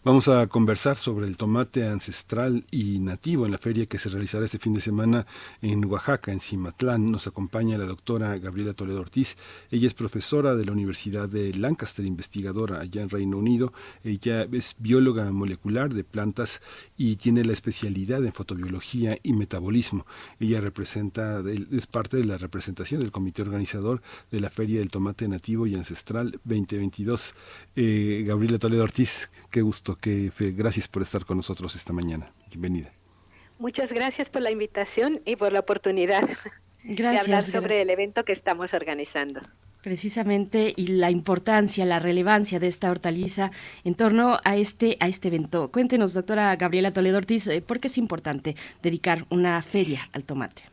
Vamos 0.04 0.28
a 0.30 0.48
conversar 0.48 0.98
sobre 0.98 1.28
el 1.28 1.38
tomate 1.38 1.88
ancestral 1.88 2.66
y 2.72 2.98
nativo 2.98 3.46
en 3.46 3.52
la 3.52 3.60
feria 3.60 3.86
que 3.86 4.00
se 4.00 4.10
realizará 4.10 4.46
este 4.46 4.58
fin 4.58 4.74
de 4.74 4.82
semana 4.82 5.28
en 5.62 5.86
Oaxaca, 5.86 6.32
en 6.32 6.40
Cimatlán. 6.40 7.12
Nos 7.12 7.28
acompaña 7.28 7.78
la 7.78 7.86
doctora 7.86 8.36
Gabriela 8.40 8.74
Toledo 8.74 9.00
Ortiz. 9.00 9.38
Ella 9.70 9.86
es 9.86 9.94
profesora 9.94 10.56
de 10.56 10.66
la 10.66 10.72
Universidad 10.72 11.30
de 11.30 11.54
Lancaster, 11.54 12.04
investigadora 12.04 12.80
allá 12.80 13.04
en 13.04 13.12
Reino 13.12 13.38
Unido. 13.38 13.74
Ella 14.04 14.48
es 14.52 14.76
bióloga 14.80 15.32
molecular 15.32 15.94
de 15.94 16.04
plantas 16.04 16.64
y 16.98 17.18
tiene 17.18 17.46
la 17.46 17.54
especialidad 17.54 18.26
en 18.26 18.34
fotobiología 18.34 19.20
y 19.22 19.34
metabolismo. 19.34 20.08
Ella 20.40 20.62
representa, 20.62 21.44
es 21.72 21.86
parte 21.86 22.18
de 22.18 22.26
la 22.26 22.40
representación 22.40 23.02
del 23.02 23.12
comité 23.12 23.44
organizador 23.44 24.02
de 24.32 24.40
la 24.40 24.50
Feria 24.50 24.80
del 24.80 24.90
Tomate 24.90 25.28
Nativo 25.28 25.68
y 25.68 25.76
Ancestral 25.76 26.40
2022. 26.44 27.36
Eh, 27.76 28.24
Gabriela 28.26 28.60
Toledo 28.60 28.84
Ortiz, 28.84 29.30
qué 29.50 29.62
gusto 29.62 29.96
que 29.96 30.32
gracias 30.38 30.88
por 30.88 31.02
estar 31.02 31.26
con 31.26 31.38
nosotros 31.38 31.76
esta 31.76 31.94
mañana. 31.94 32.32
Bienvenida. 32.50 32.92
Muchas 33.60 33.94
gracias 33.94 34.30
por 34.30 34.42
la 34.42 34.50
invitación 34.50 35.22
y 35.24 35.36
por 35.36 35.54
la 35.54 35.60
oportunidad 35.60 36.28
de 36.84 37.08
hablar 37.08 37.44
sobre 37.44 37.82
el 37.82 37.92
evento 37.92 38.26
que 38.26 38.32
estamos 38.32 38.74
organizando. 38.74 39.40
Precisamente 39.84 40.74
y 40.76 40.88
la 40.88 41.12
importancia, 41.12 41.86
la 41.86 42.00
relevancia 42.00 42.60
de 42.60 42.68
esta 42.68 42.92
hortaliza 42.92 43.52
en 43.84 43.96
torno 43.96 44.40
a 44.44 44.58
este 44.58 44.98
a 45.00 45.08
este 45.08 45.28
evento. 45.28 45.72
Cuéntenos, 45.72 46.14
doctora 46.14 46.56
Gabriela 46.56 46.92
Toledo 46.92 47.18
Ortiz, 47.18 47.48
eh, 47.48 47.62
¿por 47.62 47.80
qué 47.80 47.88
es 47.88 47.98
importante 47.98 48.56
dedicar 48.82 49.26
una 49.30 49.62
feria 49.62 50.10
al 50.12 50.24
tomate? 50.24 50.71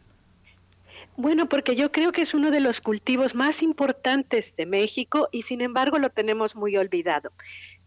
Bueno, 1.21 1.49
porque 1.49 1.75
yo 1.75 1.91
creo 1.91 2.13
que 2.13 2.23
es 2.23 2.33
uno 2.33 2.53
de 2.53 2.61
los 2.61 2.81
cultivos 2.81 3.35
más 3.35 3.65
importantes 3.65 4.55
de 4.55 4.67
México 4.67 5.29
y 5.33 5.43
sin 5.43 5.63
embargo 5.63 5.99
lo 5.99 6.11
tenemos 6.11 6.55
muy 6.55 6.77
olvidado. 6.77 7.33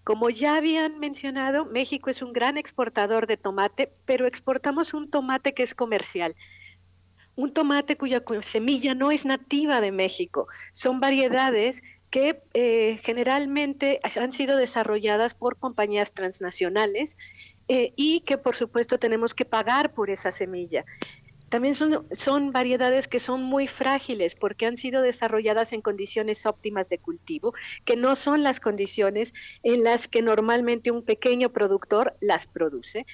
Como 0.03 0.29
ya 0.29 0.57
habían 0.57 0.99
mencionado, 0.99 1.63
México 1.63 2.09
es 2.09 2.21
un 2.21 2.33
gran 2.33 2.57
exportador 2.57 3.27
de 3.27 3.37
tomate, 3.37 3.93
pero 4.03 4.27
exportamos 4.27 4.93
un 4.93 5.09
tomate 5.09 5.53
que 5.53 5.63
es 5.63 5.73
comercial. 5.73 6.35
Un 7.37 7.53
tomate 7.53 7.95
cuya 7.95 8.21
semilla 8.41 8.95
no 8.95 9.11
es 9.11 9.23
nativa 9.23 9.79
de 9.79 9.93
México. 9.93 10.47
Son 10.73 10.99
variedades 10.99 11.83
que 12.09 12.43
eh, 12.53 12.99
generalmente 13.01 14.01
han 14.03 14.33
sido 14.33 14.57
desarrolladas 14.57 15.35
por 15.35 15.57
compañías 15.57 16.11
transnacionales 16.11 17.15
eh, 17.69 17.93
y 17.95 18.19
que 18.19 18.37
por 18.37 18.57
supuesto 18.57 18.99
tenemos 18.99 19.33
que 19.33 19.45
pagar 19.45 19.93
por 19.93 20.09
esa 20.09 20.33
semilla. 20.33 20.83
También 21.51 21.75
son, 21.75 22.51
variedades 22.51 23.09
que 23.09 23.19
son 23.19 23.43
muy 23.43 23.67
frágiles 23.67 24.35
porque 24.35 24.65
han 24.65 24.77
sido 24.77 25.01
desarrolladas 25.01 25.73
en 25.73 25.81
condiciones 25.81 26.45
óptimas 26.45 26.87
de 26.87 26.97
cultivo, 26.97 27.53
que 27.83 27.97
no 27.97 28.15
son 28.15 28.41
las 28.41 28.61
condiciones 28.61 29.33
en 29.61 29.83
las 29.83 30.07
que 30.07 30.21
normalmente 30.21 30.91
un 30.91 31.03
pequeño 31.03 31.51
productor 31.51 32.15
las 32.21 32.47
produce. 32.47 33.05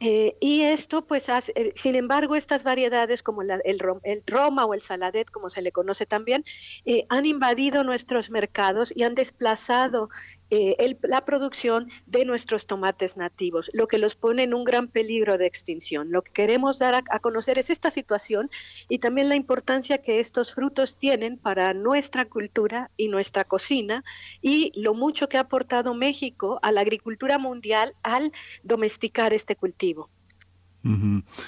Eh, 0.00 0.36
y 0.40 0.62
esto, 0.62 1.06
pues, 1.06 1.28
hace, 1.28 1.52
eh, 1.54 1.72
sin 1.76 1.94
embargo, 1.94 2.34
estas 2.34 2.64
variedades 2.64 3.22
como 3.22 3.42
el, 3.42 3.62
el, 3.64 4.22
Roma 4.26 4.66
o 4.66 4.74
el 4.74 4.80
Saladet, 4.80 5.30
como 5.30 5.48
se 5.48 5.62
le 5.62 5.70
conoce 5.70 6.06
también, 6.06 6.44
eh, 6.86 7.06
han 7.08 7.24
invadido 7.24 7.84
nuestros 7.84 8.30
mercados 8.30 8.92
y 8.94 9.04
han 9.04 9.14
desplazado 9.14 10.10
eh, 10.50 10.96
la 11.02 11.24
producción 11.24 11.90
de 12.06 12.24
nuestros 12.24 12.66
tomates 12.68 13.16
nativos, 13.16 13.68
lo 13.72 13.88
que 13.88 13.98
los 13.98 14.14
pone 14.14 14.44
en 14.44 14.54
un 14.54 14.62
gran 14.62 14.86
peligro 14.86 15.38
de 15.38 15.46
extinción. 15.46 16.12
Lo 16.12 16.22
que 16.22 16.32
queremos 16.32 16.78
dar 16.78 17.02
a, 17.10 17.18
conocer 17.18 17.58
es 17.58 17.68
esta 17.70 17.90
situación 17.90 18.48
y 18.88 18.98
también 18.98 19.28
la 19.28 19.34
importancia 19.34 19.98
que 19.98 20.20
estos 20.20 20.54
frutos 20.54 20.98
tienen 20.98 21.36
para 21.36 21.74
nuestra 21.74 22.26
cultura 22.26 22.90
y 22.96 23.08
nuestra 23.08 23.42
cocina 23.42 24.04
y 24.40 24.70
lo 24.80 24.94
mucho 24.94 25.28
que 25.28 25.36
ha 25.36 25.40
aportado 25.40 25.94
México 25.94 26.60
a 26.62 26.70
la 26.70 26.82
agricultura 26.82 27.38
mundial 27.38 27.94
al 28.04 28.30
domesticar 28.62 29.34
este 29.34 29.56
cultivo. 29.56 30.10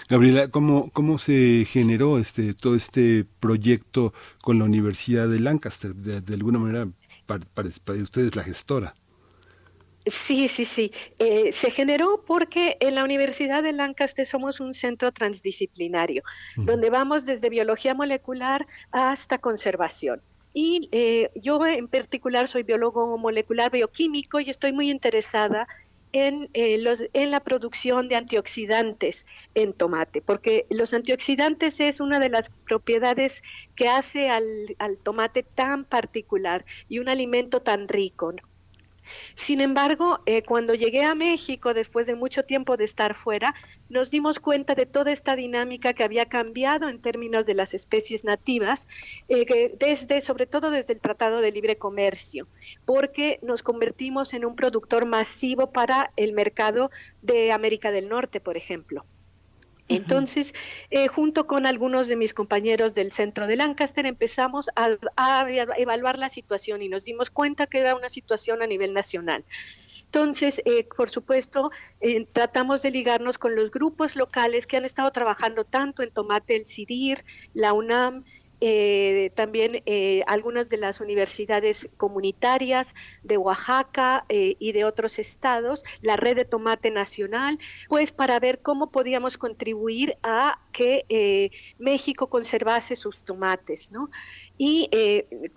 Gabriela, 0.08 0.48
¿cómo, 0.48 0.90
¿cómo 0.90 1.16
se 1.16 1.64
generó 1.68 2.18
este 2.18 2.54
todo 2.54 2.74
este 2.74 3.24
proyecto 3.38 4.12
con 4.42 4.58
la 4.58 4.64
Universidad 4.64 5.28
de 5.28 5.38
Lancaster? 5.38 5.94
de 5.94 6.34
alguna 6.34 6.58
manera 6.58 6.88
para, 7.28 7.46
para, 7.54 7.68
usted 8.02 8.22
es 8.24 8.34
la 8.34 8.42
gestora. 8.42 8.94
Sí, 10.06 10.48
sí, 10.48 10.64
sí. 10.64 10.90
Eh, 11.18 11.52
se 11.52 11.70
generó 11.70 12.24
porque 12.26 12.78
en 12.80 12.94
la 12.94 13.04
Universidad 13.04 13.62
de 13.62 13.74
Lancaster 13.74 14.26
somos 14.26 14.58
un 14.58 14.72
centro 14.72 15.12
transdisciplinario, 15.12 16.22
donde 16.56 16.88
vamos 16.88 17.26
desde 17.26 17.50
biología 17.50 17.94
molecular 17.94 18.66
hasta 18.90 19.36
conservación. 19.36 20.22
Y 20.54 20.88
eh, 20.92 21.30
yo 21.34 21.64
en 21.66 21.88
particular 21.88 22.48
soy 22.48 22.62
biólogo 22.62 23.18
molecular 23.18 23.70
bioquímico 23.70 24.40
y 24.40 24.48
estoy 24.48 24.72
muy 24.72 24.90
interesada 24.90 25.68
en, 26.12 26.50
eh, 26.54 26.78
los, 26.78 27.04
en 27.12 27.30
la 27.30 27.40
producción 27.40 28.08
de 28.08 28.16
antioxidantes 28.16 29.26
en 29.54 29.72
tomate, 29.74 30.22
porque 30.22 30.66
los 30.70 30.94
antioxidantes 30.94 31.80
es 31.80 32.00
una 32.00 32.18
de 32.20 32.30
las 32.30 32.50
propiedades 32.66 33.42
que 33.74 33.88
hace 33.88 34.30
al, 34.30 34.46
al 34.78 34.98
tomate 34.98 35.42
tan 35.42 35.84
particular 35.84 36.64
y 36.88 36.98
un 37.00 37.08
alimento 37.08 37.62
tan 37.62 37.88
rico. 37.88 38.34
Sin 39.34 39.60
embargo, 39.60 40.20
eh, 40.26 40.42
cuando 40.42 40.74
llegué 40.74 41.04
a 41.04 41.14
México, 41.14 41.74
después 41.74 42.06
de 42.06 42.14
mucho 42.14 42.44
tiempo 42.44 42.76
de 42.76 42.84
estar 42.84 43.14
fuera, 43.14 43.54
nos 43.88 44.10
dimos 44.10 44.38
cuenta 44.38 44.74
de 44.74 44.86
toda 44.86 45.12
esta 45.12 45.36
dinámica 45.36 45.92
que 45.92 46.04
había 46.04 46.26
cambiado 46.26 46.88
en 46.88 47.00
términos 47.00 47.46
de 47.46 47.54
las 47.54 47.74
especies 47.74 48.24
nativas, 48.24 48.86
eh, 49.28 49.76
desde, 49.78 50.22
sobre 50.22 50.46
todo 50.46 50.70
desde 50.70 50.94
el 50.94 51.00
Tratado 51.00 51.40
de 51.40 51.52
Libre 51.52 51.78
Comercio, 51.78 52.48
porque 52.84 53.38
nos 53.42 53.62
convertimos 53.62 54.34
en 54.34 54.44
un 54.44 54.56
productor 54.56 55.06
masivo 55.06 55.72
para 55.72 56.12
el 56.16 56.32
mercado 56.32 56.90
de 57.22 57.52
América 57.52 57.90
del 57.92 58.08
Norte, 58.08 58.40
por 58.40 58.56
ejemplo. 58.56 59.04
Entonces, 59.88 60.54
eh, 60.90 61.08
junto 61.08 61.46
con 61.46 61.66
algunos 61.66 62.08
de 62.08 62.16
mis 62.16 62.34
compañeros 62.34 62.94
del 62.94 63.10
centro 63.10 63.46
de 63.46 63.56
Lancaster, 63.56 64.04
empezamos 64.06 64.68
a, 64.76 64.90
evaluar 65.78 66.18
la 66.18 66.28
situación 66.28 66.82
y 66.82 66.88
nos 66.88 67.04
dimos 67.04 67.30
cuenta 67.30 67.66
que 67.66 67.78
era 67.80 67.94
una 67.94 68.10
situación 68.10 68.62
a 68.62 68.66
nivel 68.66 68.92
nacional. 68.92 69.44
Entonces, 70.04 70.62
eh, 70.64 70.86
por 70.96 71.10
supuesto, 71.10 71.70
eh, 72.00 72.26
tratamos 72.32 72.82
de 72.82 72.90
ligarnos 72.90 73.36
con 73.36 73.54
los 73.54 73.70
grupos 73.70 74.16
locales 74.16 74.66
que 74.66 74.76
han 74.76 74.84
estado 74.84 75.10
trabajando 75.10 75.64
tanto 75.64 76.02
en 76.02 76.10
Tomate 76.10 76.56
el 76.56 76.66
CIDIR, 76.66 77.24
la 77.52 77.72
UNAM, 77.72 78.24
eh, 78.60 79.30
también 79.36 79.82
eh, 79.86 80.22
algunas 80.26 80.68
de 80.68 80.78
las 80.78 81.00
universidades 81.00 81.88
comunitarias 81.96 82.94
de 83.22 83.36
Oaxaca 83.36 84.24
eh, 84.28 84.56
y 84.58 84.72
de 84.72 84.84
otros 84.84 85.18
estados, 85.18 85.84
la 86.02 86.16
red 86.16 86.36
de 86.36 86.44
tomate 86.44 86.90
nacional, 86.90 87.58
pues 87.88 88.10
para 88.10 88.40
ver 88.40 88.60
cómo 88.60 88.90
podíamos 88.90 89.38
contribuir 89.38 90.16
a 90.22 90.58
que 90.72 91.50
México 91.78 92.28
conservase 92.28 92.94
sus 92.94 93.24
tomates, 93.24 93.90
¿no? 93.90 94.10
Y 94.56 94.88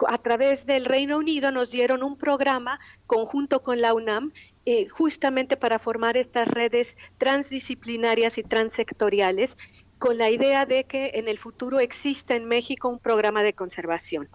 a 0.07 0.17
través 0.17 0.65
del 0.65 0.85
Reino 0.85 1.17
Unido 1.17 1.51
nos 1.51 1.71
dieron 1.71 2.01
un 2.01 2.17
programa 2.17 2.79
conjunto 3.05 3.61
con 3.61 3.81
la 3.81 3.93
UNAM 3.93 4.31
justamente 4.89 5.57
para 5.57 5.77
formar 5.77 6.17
estas 6.17 6.47
redes 6.47 6.97
transdisciplinarias 7.19 8.39
y 8.39 8.43
transsectoriales 8.43 9.57
con 10.01 10.17
la 10.17 10.31
idea 10.31 10.65
de 10.65 10.85
que 10.85 11.11
en 11.13 11.27
el 11.27 11.37
futuro 11.37 11.79
exista 11.79 12.35
en 12.35 12.45
México 12.45 12.89
un 12.89 12.97
programa 12.97 13.43
de 13.43 13.53
conservación. 13.53 14.27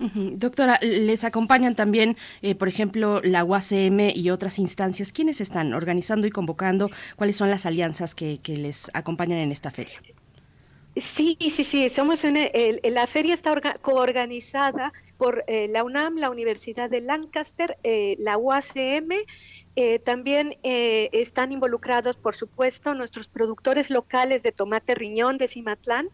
Doctora, 0.00 0.80
les 0.82 1.22
acompañan 1.22 1.76
también, 1.76 2.16
eh, 2.42 2.56
por 2.56 2.66
ejemplo, 2.66 3.22
la 3.22 3.44
UACM 3.44 4.10
y 4.12 4.30
otras 4.30 4.58
instancias. 4.58 5.12
¿Quiénes 5.12 5.40
están 5.40 5.72
organizando 5.72 6.26
y 6.26 6.30
convocando? 6.30 6.90
¿Cuáles 7.14 7.36
son 7.36 7.48
las 7.48 7.64
alianzas 7.64 8.16
que, 8.16 8.40
les 8.44 8.90
acompañan 8.92 9.38
en 9.38 9.52
esta 9.52 9.70
feria? 9.70 10.02
Sí, 10.96 11.36
sí, 11.40 11.62
sí. 11.62 11.88
Somos 11.90 12.24
en 12.24 12.34
la 12.82 13.06
feria 13.06 13.34
está 13.34 13.54
coorganizada 13.80 14.92
por 15.16 15.44
eh, 15.46 15.68
la 15.68 15.84
UNAM, 15.84 16.16
la 16.16 16.28
Universidad 16.28 16.90
de 16.90 17.00
Lancaster, 17.00 17.78
eh, 17.84 18.16
la 18.18 18.36
UACM 18.36 19.12
eh, 19.76 19.98
también 19.98 20.56
eh, 20.62 21.10
están 21.12 21.50
involucrados, 21.50 22.16
por 22.16 22.36
supuesto, 22.36 22.94
nuestros 22.94 23.28
productores 23.28 23.90
locales 23.90 24.42
de 24.42 24.52
tomate 24.52 24.94
riñón 24.94 25.36
de 25.36 25.48
Cimatlán, 25.48 26.08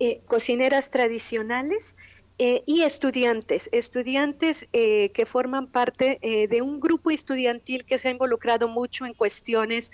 eh, 0.00 0.20
cocineras 0.26 0.90
tradicionales 0.90 1.96
y 2.38 2.82
estudiantes, 2.82 3.70
estudiantes 3.72 4.68
que 4.70 5.24
forman 5.26 5.68
parte 5.68 6.18
de 6.20 6.60
un 6.60 6.80
grupo 6.80 7.10
estudiantil 7.10 7.86
que 7.86 7.96
se 7.96 8.08
ha 8.08 8.10
involucrado 8.10 8.68
mucho 8.68 9.06
en 9.06 9.14
cuestiones 9.14 9.90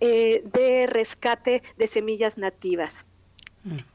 de 0.00 0.88
rescate 0.90 1.62
de 1.76 1.86
semillas 1.86 2.36
nativas. 2.36 3.04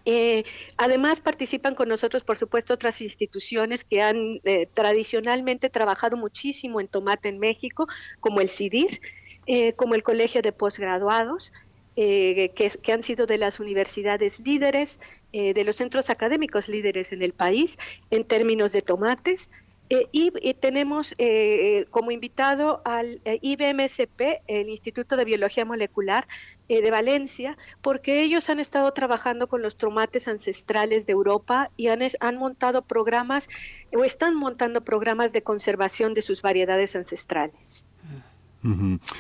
Eh, 0.05 0.43
además 0.77 1.21
participan 1.21 1.75
con 1.75 1.89
nosotros, 1.89 2.23
por 2.23 2.38
supuesto, 2.38 2.73
otras 2.73 3.01
instituciones 3.01 3.84
que 3.84 4.01
han 4.01 4.39
eh, 4.43 4.67
tradicionalmente 4.73 5.69
trabajado 5.69 6.17
muchísimo 6.17 6.79
en 6.82 6.88
tomate 6.88 7.29
en 7.29 7.39
México, 7.39 7.88
como 8.19 8.41
el 8.41 8.49
CIDIR, 8.49 8.99
eh, 9.45 9.73
como 9.73 9.95
el 9.95 10.03
Colegio 10.03 10.41
de 10.41 10.51
Postgraduados, 10.51 11.53
que, 11.95 12.53
que, 12.82 12.93
han 12.93 13.03
sido 13.03 13.25
de 13.25 13.38
las 13.38 13.60
universidades 13.60 14.39
líderes, 14.39 15.01
de 15.34 15.63
los 15.65 15.75
centros 15.75 16.10
académicos 16.10 16.69
líderes 16.69 17.12
en 17.12 17.21
el 17.21 17.34
país 17.34 17.77
en 18.10 18.23
términos 18.23 18.71
de 18.71 18.82
tomates. 18.82 19.51
Eh, 19.91 20.08
y, 20.12 20.54
tenemos 20.54 21.15
eh, 21.17 21.88
como 21.89 22.12
invitado 22.12 22.84
al 22.86 23.21
eh, 23.25 23.39
IBMSP, 23.41 24.43
el 24.45 24.69
Instituto 24.69 25.17
de 25.17 25.25
Biología 25.25 25.65
Molecular 25.65 26.28
de 26.67 26.91
Valencia, 26.91 27.58
porque 27.82 28.21
ellos 28.21 28.52
han 28.52 28.60
estado 28.60 28.93
trabajando 28.93 29.47
con 29.47 29.63
los 29.63 29.75
tomates 29.75 30.28
ancestrales 30.28 31.08
de 31.08 31.13
Europa 31.13 31.71
y 31.78 31.88
han, 31.88 32.02
han 32.19 32.38
montado 32.38 32.84
programas 32.84 33.49
o 33.91 34.04
están 34.04 34.36
montando 34.36 34.84
programas 34.86 35.34
de 35.34 35.41
conservación 35.41 36.13
de 36.13 36.21
sus 36.21 36.43
variedades 36.43 36.95
ancestrales. 36.95 37.88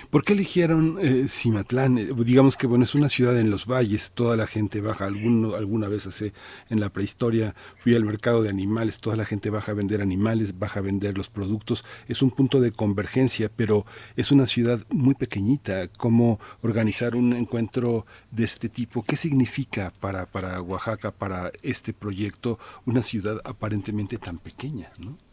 ¿Por 0.09 0.25
qué 0.25 0.33
eligieron 0.33 0.97
eh, 1.01 1.27
Cimatlán? 1.29 1.97
Eh, 1.97 2.09
digamos 2.25 2.57
que 2.57 2.67
bueno, 2.67 2.83
es 2.83 2.93
una 2.93 3.07
ciudad 3.07 3.39
en 3.39 3.49
los 3.49 3.67
valles, 3.67 4.11
toda 4.13 4.35
la 4.35 4.47
gente 4.47 4.81
baja, 4.81 5.05
alguno, 5.05 5.55
alguna 5.55 5.87
vez 5.87 6.07
hace, 6.07 6.33
en 6.69 6.81
la 6.81 6.89
prehistoria 6.89 7.55
fui 7.77 7.95
al 7.95 8.03
mercado 8.03 8.43
de 8.43 8.49
animales, 8.49 8.99
toda 8.99 9.15
la 9.15 9.23
gente 9.23 9.49
baja 9.49 9.71
a 9.71 9.75
vender 9.75 10.01
animales, 10.01 10.59
baja 10.59 10.79
a 10.79 10.83
vender 10.83 11.17
los 11.17 11.29
productos, 11.29 11.85
es 12.09 12.21
un 12.21 12.31
punto 12.31 12.59
de 12.59 12.73
convergencia, 12.73 13.49
pero 13.55 13.85
es 14.17 14.31
una 14.33 14.45
ciudad 14.45 14.85
muy 14.89 15.15
pequeñita, 15.15 15.87
¿cómo 15.87 16.39
organizar 16.61 17.15
un 17.15 17.31
encuentro 17.31 18.05
de 18.31 18.43
este 18.43 18.67
tipo? 18.67 19.03
¿Qué 19.03 19.15
significa 19.15 19.93
para, 20.01 20.25
para 20.25 20.61
Oaxaca, 20.61 21.11
para 21.11 21.51
este 21.61 21.93
proyecto, 21.93 22.59
una 22.85 23.01
ciudad 23.01 23.39
aparentemente 23.45 24.17
tan 24.17 24.37
pequeña? 24.37 24.91
¿no? 24.99 25.28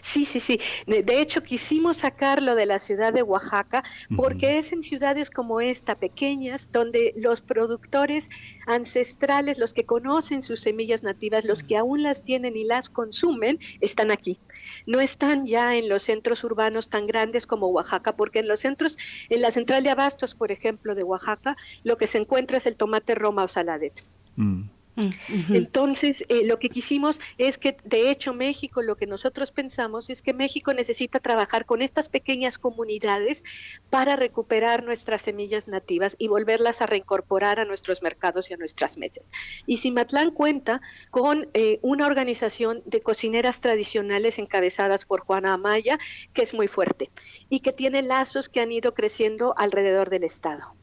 Sí, 0.00 0.24
sí, 0.24 0.40
sí. 0.40 0.60
De 0.86 1.20
hecho, 1.20 1.42
quisimos 1.42 1.98
sacarlo 1.98 2.54
de 2.54 2.66
la 2.66 2.78
ciudad 2.78 3.12
de 3.12 3.22
Oaxaca 3.22 3.84
porque 4.16 4.58
es 4.58 4.72
en 4.72 4.82
ciudades 4.82 5.30
como 5.30 5.60
esta, 5.60 5.96
pequeñas, 5.96 6.70
donde 6.72 7.12
los 7.16 7.40
productores 7.40 8.28
ancestrales, 8.66 9.58
los 9.58 9.74
que 9.74 9.84
conocen 9.84 10.42
sus 10.42 10.60
semillas 10.60 11.02
nativas, 11.02 11.44
los 11.44 11.62
que 11.64 11.76
aún 11.76 12.02
las 12.02 12.22
tienen 12.22 12.56
y 12.56 12.64
las 12.64 12.90
consumen, 12.90 13.58
están 13.80 14.10
aquí. 14.10 14.38
No 14.86 15.00
están 15.00 15.46
ya 15.46 15.76
en 15.76 15.88
los 15.88 16.02
centros 16.02 16.44
urbanos 16.44 16.88
tan 16.88 17.06
grandes 17.06 17.46
como 17.46 17.68
Oaxaca, 17.68 18.16
porque 18.16 18.40
en 18.40 18.48
los 18.48 18.60
centros, 18.60 18.96
en 19.28 19.42
la 19.42 19.50
central 19.50 19.82
de 19.84 19.90
abastos, 19.90 20.34
por 20.34 20.52
ejemplo, 20.52 20.94
de 20.94 21.04
Oaxaca, 21.04 21.56
lo 21.82 21.96
que 21.96 22.06
se 22.06 22.18
encuentra 22.18 22.58
es 22.58 22.66
el 22.66 22.76
tomate 22.76 23.14
roma 23.14 23.44
o 23.44 23.48
saladet. 23.48 24.02
Mm. 24.36 24.79
Entonces, 25.28 26.24
eh, 26.28 26.44
lo 26.44 26.58
que 26.58 26.70
quisimos 26.70 27.20
es 27.38 27.58
que, 27.58 27.76
de 27.84 28.10
hecho, 28.10 28.34
México, 28.34 28.82
lo 28.82 28.96
que 28.96 29.06
nosotros 29.06 29.52
pensamos 29.52 30.10
es 30.10 30.22
que 30.22 30.32
México 30.32 30.74
necesita 30.74 31.20
trabajar 31.20 31.66
con 31.66 31.82
estas 31.82 32.08
pequeñas 32.08 32.58
comunidades 32.58 33.44
para 33.90 34.16
recuperar 34.16 34.84
nuestras 34.84 35.22
semillas 35.22 35.68
nativas 35.68 36.16
y 36.18 36.28
volverlas 36.28 36.82
a 36.82 36.86
reincorporar 36.86 37.60
a 37.60 37.64
nuestros 37.64 38.02
mercados 38.02 38.50
y 38.50 38.54
a 38.54 38.56
nuestras 38.56 38.98
mesas. 38.98 39.30
Y 39.66 39.78
Cimatlán 39.78 40.30
cuenta 40.30 40.80
con 41.10 41.48
eh, 41.54 41.78
una 41.82 42.06
organización 42.06 42.82
de 42.84 43.00
cocineras 43.00 43.60
tradicionales 43.60 44.38
encabezadas 44.38 45.04
por 45.04 45.20
Juana 45.20 45.54
Amaya, 45.54 45.98
que 46.32 46.42
es 46.42 46.54
muy 46.54 46.68
fuerte 46.68 47.10
y 47.48 47.60
que 47.60 47.72
tiene 47.72 48.02
lazos 48.02 48.48
que 48.48 48.60
han 48.60 48.72
ido 48.72 48.94
creciendo 48.94 49.54
alrededor 49.56 50.10
del 50.10 50.24
Estado. 50.24 50.79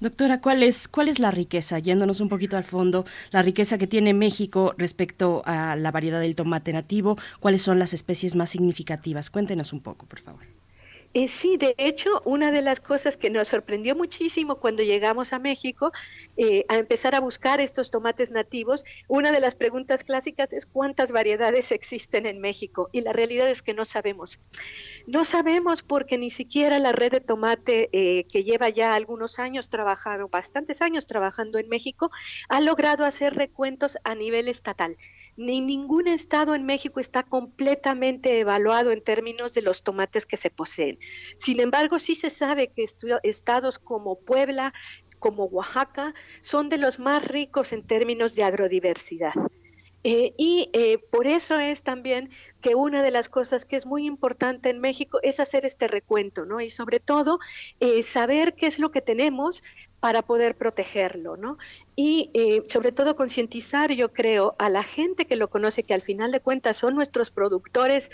Doctora, 0.00 0.40
¿cuál 0.40 0.62
es, 0.62 0.88
¿cuál 0.88 1.08
es 1.08 1.18
la 1.18 1.30
riqueza? 1.30 1.78
Yéndonos 1.78 2.20
un 2.20 2.28
poquito 2.28 2.56
al 2.56 2.64
fondo, 2.64 3.04
la 3.30 3.42
riqueza 3.42 3.76
que 3.76 3.86
tiene 3.86 4.14
México 4.14 4.74
respecto 4.78 5.42
a 5.44 5.76
la 5.76 5.90
variedad 5.90 6.20
del 6.20 6.34
tomate 6.34 6.72
nativo, 6.72 7.18
¿cuáles 7.38 7.62
son 7.62 7.78
las 7.78 7.92
especies 7.92 8.34
más 8.34 8.50
significativas? 8.50 9.30
Cuéntenos 9.30 9.72
un 9.72 9.80
poco, 9.80 10.06
por 10.06 10.20
favor. 10.20 10.59
Eh, 11.12 11.26
sí, 11.26 11.56
de 11.56 11.74
hecho, 11.76 12.22
una 12.24 12.52
de 12.52 12.62
las 12.62 12.78
cosas 12.80 13.16
que 13.16 13.30
nos 13.30 13.48
sorprendió 13.48 13.96
muchísimo 13.96 14.60
cuando 14.60 14.84
llegamos 14.84 15.32
a 15.32 15.40
México 15.40 15.90
eh, 16.36 16.64
a 16.68 16.76
empezar 16.76 17.16
a 17.16 17.20
buscar 17.20 17.60
estos 17.60 17.90
tomates 17.90 18.30
nativos, 18.30 18.84
una 19.08 19.32
de 19.32 19.40
las 19.40 19.56
preguntas 19.56 20.04
clásicas 20.04 20.52
es 20.52 20.66
cuántas 20.66 21.10
variedades 21.10 21.72
existen 21.72 22.26
en 22.26 22.38
México 22.38 22.90
y 22.92 23.00
la 23.00 23.12
realidad 23.12 23.50
es 23.50 23.60
que 23.60 23.74
no 23.74 23.84
sabemos. 23.84 24.38
No 25.08 25.24
sabemos 25.24 25.82
porque 25.82 26.16
ni 26.16 26.30
siquiera 26.30 26.78
la 26.78 26.92
red 26.92 27.10
de 27.10 27.20
tomate 27.20 27.88
eh, 27.92 28.24
que 28.30 28.44
lleva 28.44 28.68
ya 28.68 28.94
algunos 28.94 29.40
años 29.40 29.68
trabajando, 29.68 30.28
bastantes 30.28 30.80
años 30.80 31.08
trabajando 31.08 31.58
en 31.58 31.68
México, 31.68 32.12
ha 32.48 32.60
logrado 32.60 33.04
hacer 33.04 33.34
recuentos 33.34 33.98
a 34.04 34.14
nivel 34.14 34.46
estatal. 34.46 34.96
Ni 35.40 35.62
ningún 35.62 36.06
estado 36.06 36.54
en 36.54 36.66
México 36.66 37.00
está 37.00 37.22
completamente 37.22 38.40
evaluado 38.40 38.90
en 38.90 39.00
términos 39.00 39.54
de 39.54 39.62
los 39.62 39.82
tomates 39.82 40.26
que 40.26 40.36
se 40.36 40.50
poseen. 40.50 40.98
Sin 41.38 41.60
embargo, 41.60 41.98
sí 41.98 42.14
se 42.14 42.28
sabe 42.28 42.68
que 42.68 42.84
estados 43.22 43.78
como 43.78 44.20
Puebla, 44.20 44.74
como 45.18 45.46
Oaxaca, 45.46 46.12
son 46.42 46.68
de 46.68 46.76
los 46.76 46.98
más 46.98 47.26
ricos 47.26 47.72
en 47.72 47.86
términos 47.86 48.34
de 48.34 48.42
agrodiversidad. 48.42 49.32
Eh, 50.04 50.34
y 50.36 50.68
eh, 50.74 50.98
por 51.10 51.26
eso 51.26 51.58
es 51.58 51.82
también 51.82 52.28
que 52.60 52.74
una 52.74 53.02
de 53.02 53.10
las 53.10 53.30
cosas 53.30 53.64
que 53.64 53.76
es 53.76 53.86
muy 53.86 54.04
importante 54.04 54.68
en 54.68 54.78
México 54.78 55.20
es 55.22 55.40
hacer 55.40 55.64
este 55.64 55.88
recuento, 55.88 56.44
¿no? 56.44 56.60
Y 56.60 56.68
sobre 56.68 57.00
todo 57.00 57.38
eh, 57.80 58.02
saber 58.02 58.54
qué 58.54 58.66
es 58.66 58.78
lo 58.78 58.90
que 58.90 59.00
tenemos 59.00 59.62
para 60.00 60.22
poder 60.22 60.56
protegerlo, 60.56 61.36
¿no? 61.36 61.58
Y 61.94 62.30
sobre 62.66 62.90
todo 62.90 63.14
concientizar, 63.14 63.92
yo 63.92 64.12
creo, 64.12 64.56
a 64.58 64.70
la 64.70 64.82
gente 64.82 65.26
que 65.26 65.36
lo 65.36 65.50
conoce, 65.50 65.82
que 65.82 65.94
al 65.94 66.02
final 66.02 66.32
de 66.32 66.40
cuentas 66.40 66.78
son 66.78 66.94
nuestros 66.94 67.30
productores, 67.30 68.10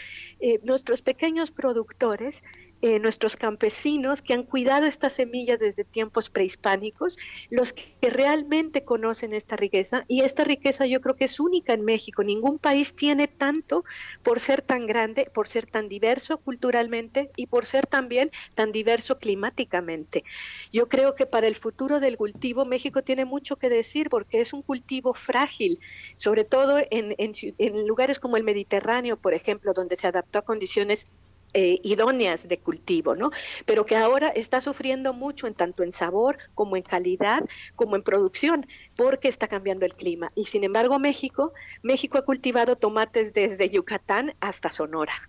nuestros 0.64 1.03
pequeños 1.03 1.53
productores, 1.53 2.42
eh, 2.82 2.98
nuestros 2.98 3.36
campesinos 3.36 4.20
que 4.20 4.34
han 4.34 4.42
cuidado 4.42 4.86
estas 4.86 5.14
semillas 5.14 5.58
desde 5.58 5.84
tiempos 5.84 6.28
prehispánicos, 6.28 7.16
los 7.50 7.72
que, 7.72 7.96
realmente 8.02 8.84
conocen 8.84 9.34
esta 9.34 9.56
riqueza. 9.56 10.04
Y 10.06 10.20
esta 10.20 10.44
riqueza 10.44 10.86
yo 10.86 11.00
creo 11.00 11.16
que 11.16 11.24
es 11.24 11.40
única 11.40 11.72
en 11.72 11.84
México. 11.84 12.22
Ningún 12.22 12.58
país 12.58 12.94
tiene 12.94 13.26
tanto 13.26 13.84
por 14.22 14.38
ser 14.38 14.62
tan 14.62 14.86
grande, 14.86 15.28
por 15.32 15.48
ser 15.48 15.66
tan 15.66 15.88
diverso 15.88 16.38
culturalmente 16.38 17.30
y 17.34 17.46
por 17.46 17.66
ser 17.66 17.86
también 17.86 18.30
tan 18.54 18.70
diverso 18.70 19.18
climáticamente. 19.18 20.22
Yo 20.70 20.88
creo 20.88 21.14
que 21.14 21.26
para 21.26 21.48
el 21.48 21.56
futuro 21.56 21.98
del 21.98 22.16
cultivo 22.16 22.64
México 22.64 23.02
tiene 23.02 23.24
mucho 23.24 23.56
que 23.56 23.70
decir 23.70 24.08
porque 24.08 24.40
es 24.40 24.52
un 24.52 24.62
cultivo 24.62 25.14
frágil, 25.14 25.80
sobre 26.16 26.44
todo 26.44 26.78
en, 26.90 27.14
en 27.18 27.86
lugares 27.86 28.20
como 28.20 28.36
el 28.36 28.44
Mediterráneo, 28.44 29.16
por 29.16 29.34
ejemplo, 29.34 29.72
donde 29.72 29.96
se 29.96 30.06
adaptó 30.06 30.38
a 30.38 30.42
condiciones 30.42 31.06
eh, 31.54 31.78
idóneas 31.82 32.48
de 32.48 32.59
cultivo, 32.59 33.14
¿no? 33.14 33.30
Pero 33.64 33.87
que 33.87 33.96
ahora 33.96 34.28
está 34.28 34.61
sufriendo 34.61 35.12
mucho 35.12 35.46
en 35.46 35.54
tanto 35.54 35.82
en 35.82 35.92
sabor 35.92 36.38
como 36.54 36.76
en 36.76 36.82
calidad, 36.82 37.44
como 37.74 37.96
en 37.96 38.02
producción, 38.02 38.66
porque 38.96 39.28
está 39.28 39.48
cambiando 39.48 39.87
el 39.87 39.94
clima. 39.94 40.30
Y 40.35 40.46
sin 40.46 40.64
embargo, 40.64 40.98
México, 40.98 41.52
México 41.82 42.18
ha 42.18 42.24
cultivado 42.24 42.76
tomates 42.76 43.32
desde 43.32 43.70
Yucatán 43.70 44.35
hasta 44.40 44.68
Sonora. 44.68 45.28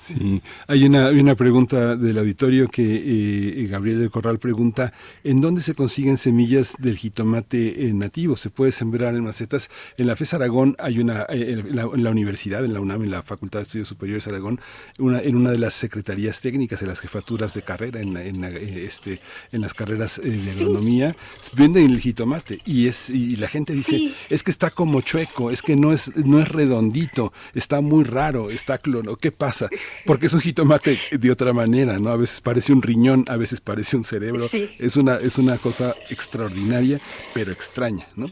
Sí, 0.00 0.42
hay 0.66 0.84
una, 0.84 1.10
una 1.10 1.34
pregunta 1.34 1.96
del 1.96 2.18
auditorio 2.18 2.68
que 2.68 2.82
eh, 2.82 3.66
Gabriel 3.66 3.98
del 3.98 4.10
Corral 4.10 4.38
pregunta, 4.38 4.92
¿en 5.24 5.40
dónde 5.40 5.60
se 5.60 5.74
consiguen 5.74 6.18
semillas 6.18 6.74
del 6.78 6.96
jitomate 6.96 7.86
eh, 7.86 7.92
nativo? 7.92 8.36
¿Se 8.36 8.50
puede 8.50 8.72
sembrar 8.72 9.14
en 9.14 9.24
macetas? 9.24 9.70
En 9.96 10.06
la 10.06 10.16
FES 10.16 10.34
Aragón 10.34 10.76
hay 10.78 11.00
una, 11.00 11.22
eh, 11.28 11.64
en, 11.68 11.76
la, 11.76 12.10
universidad, 12.10 12.64
en 12.64 12.74
la 12.74 12.80
UNAM, 12.80 13.02
en 13.02 13.10
la 13.10 13.22
Facultad 13.22 13.60
de 13.60 13.64
Estudios 13.64 13.88
Superiores 13.88 14.26
Aragón, 14.28 14.60
una, 14.98 15.20
en 15.20 15.36
una 15.36 15.50
de 15.50 15.58
las 15.58 15.74
secretarías 15.74 16.40
técnicas, 16.40 16.80
en 16.82 16.88
las 16.88 17.00
jefaturas 17.00 17.54
de 17.54 17.62
carrera, 17.62 18.00
en, 18.00 18.16
en, 18.16 18.44
este, 18.44 19.20
en 19.52 19.60
las 19.60 19.74
carreras 19.74 20.20
de 20.22 20.50
agronomía, 20.52 21.16
venden 21.56 21.90
el 21.90 22.00
jitomate 22.00 22.60
y, 22.64 22.86
es, 22.86 23.10
y 23.10 23.36
la 23.36 23.48
gente 23.48 23.72
dice, 23.72 24.14
es 24.30 24.42
que 24.42 24.50
está 24.50 24.70
como 24.70 25.00
chueco, 25.00 25.50
es 25.50 25.62
que 25.62 25.76
no 25.76 25.92
es, 25.92 26.16
no 26.16 26.40
es 26.40 26.48
redondito, 26.48 27.32
está 27.54 27.80
muy 27.80 28.04
raro, 28.04 28.50
está 28.50 28.78
clono, 28.78 29.16
¿qué 29.16 29.32
pasa? 29.32 29.68
Porque 30.06 30.26
es 30.26 30.32
un 30.32 30.40
jitomate 30.40 30.98
de 31.10 31.30
otra 31.30 31.52
manera, 31.52 31.98
¿no? 31.98 32.10
A 32.10 32.16
veces 32.16 32.40
parece 32.40 32.72
un 32.72 32.82
riñón, 32.82 33.24
a 33.28 33.36
veces 33.36 33.60
parece 33.60 33.96
un 33.96 34.04
cerebro. 34.04 34.46
Es 34.78 34.96
una 34.96 35.16
es 35.16 35.38
una 35.38 35.58
cosa 35.58 35.94
extraordinaria, 36.10 37.00
pero 37.34 37.52
extraña, 37.52 38.06
¿no? 38.16 38.28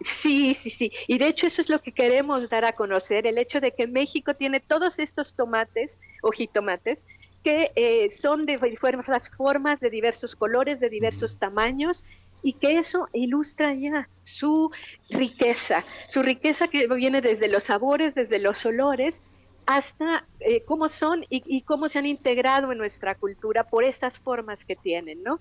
Sí, 0.00 0.54
sí, 0.54 0.70
sí. 0.70 0.92
Y 1.06 1.18
de 1.18 1.28
hecho 1.28 1.46
eso 1.46 1.60
es 1.60 1.68
lo 1.68 1.80
que 1.82 1.92
queremos 1.92 2.48
dar 2.48 2.64
a 2.64 2.72
conocer, 2.72 3.26
el 3.26 3.36
hecho 3.36 3.60
de 3.60 3.72
que 3.72 3.86
México 3.86 4.34
tiene 4.34 4.60
todos 4.60 4.98
estos 4.98 5.34
tomates 5.34 5.98
o 6.22 6.30
jitomates 6.30 7.04
que 7.44 7.72
eh, 7.74 8.10
son 8.10 8.46
de 8.46 8.58
diversas 8.58 9.30
formas, 9.30 9.80
de 9.80 9.90
diversos 9.90 10.36
colores, 10.36 10.80
de 10.80 10.90
diversos 10.90 11.36
tamaños, 11.36 12.04
y 12.42 12.54
que 12.54 12.78
eso 12.78 13.08
ilustra 13.12 13.74
ya 13.74 14.08
su 14.24 14.70
riqueza, 15.10 15.84
su 16.08 16.22
riqueza 16.22 16.68
que 16.68 16.86
viene 16.88 17.20
desde 17.20 17.48
los 17.48 17.64
sabores, 17.64 18.14
desde 18.14 18.38
los 18.38 18.64
olores, 18.64 19.22
hasta 19.70 20.26
eh, 20.40 20.64
cómo 20.64 20.88
son 20.88 21.24
y, 21.30 21.62
cómo 21.62 21.88
se 21.88 22.00
han 22.00 22.06
integrado 22.06 22.72
en 22.72 22.78
nuestra 22.78 23.14
cultura 23.14 23.62
por 23.62 23.84
estas 23.84 24.18
formas 24.18 24.64
que 24.64 24.74
tienen, 24.74 25.22
¿no? 25.22 25.38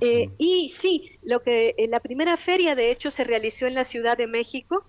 Eh, 0.00 0.30
y 0.36 0.70
sí, 0.70 1.12
lo 1.22 1.44
que 1.44 1.76
en 1.78 1.92
la 1.92 2.00
primera 2.00 2.36
feria 2.36 2.74
de 2.74 2.90
hecho 2.90 3.12
se 3.12 3.22
realizó 3.22 3.66
en 3.66 3.74
la 3.74 3.84
Ciudad 3.84 4.16
de 4.16 4.26
México, 4.26 4.84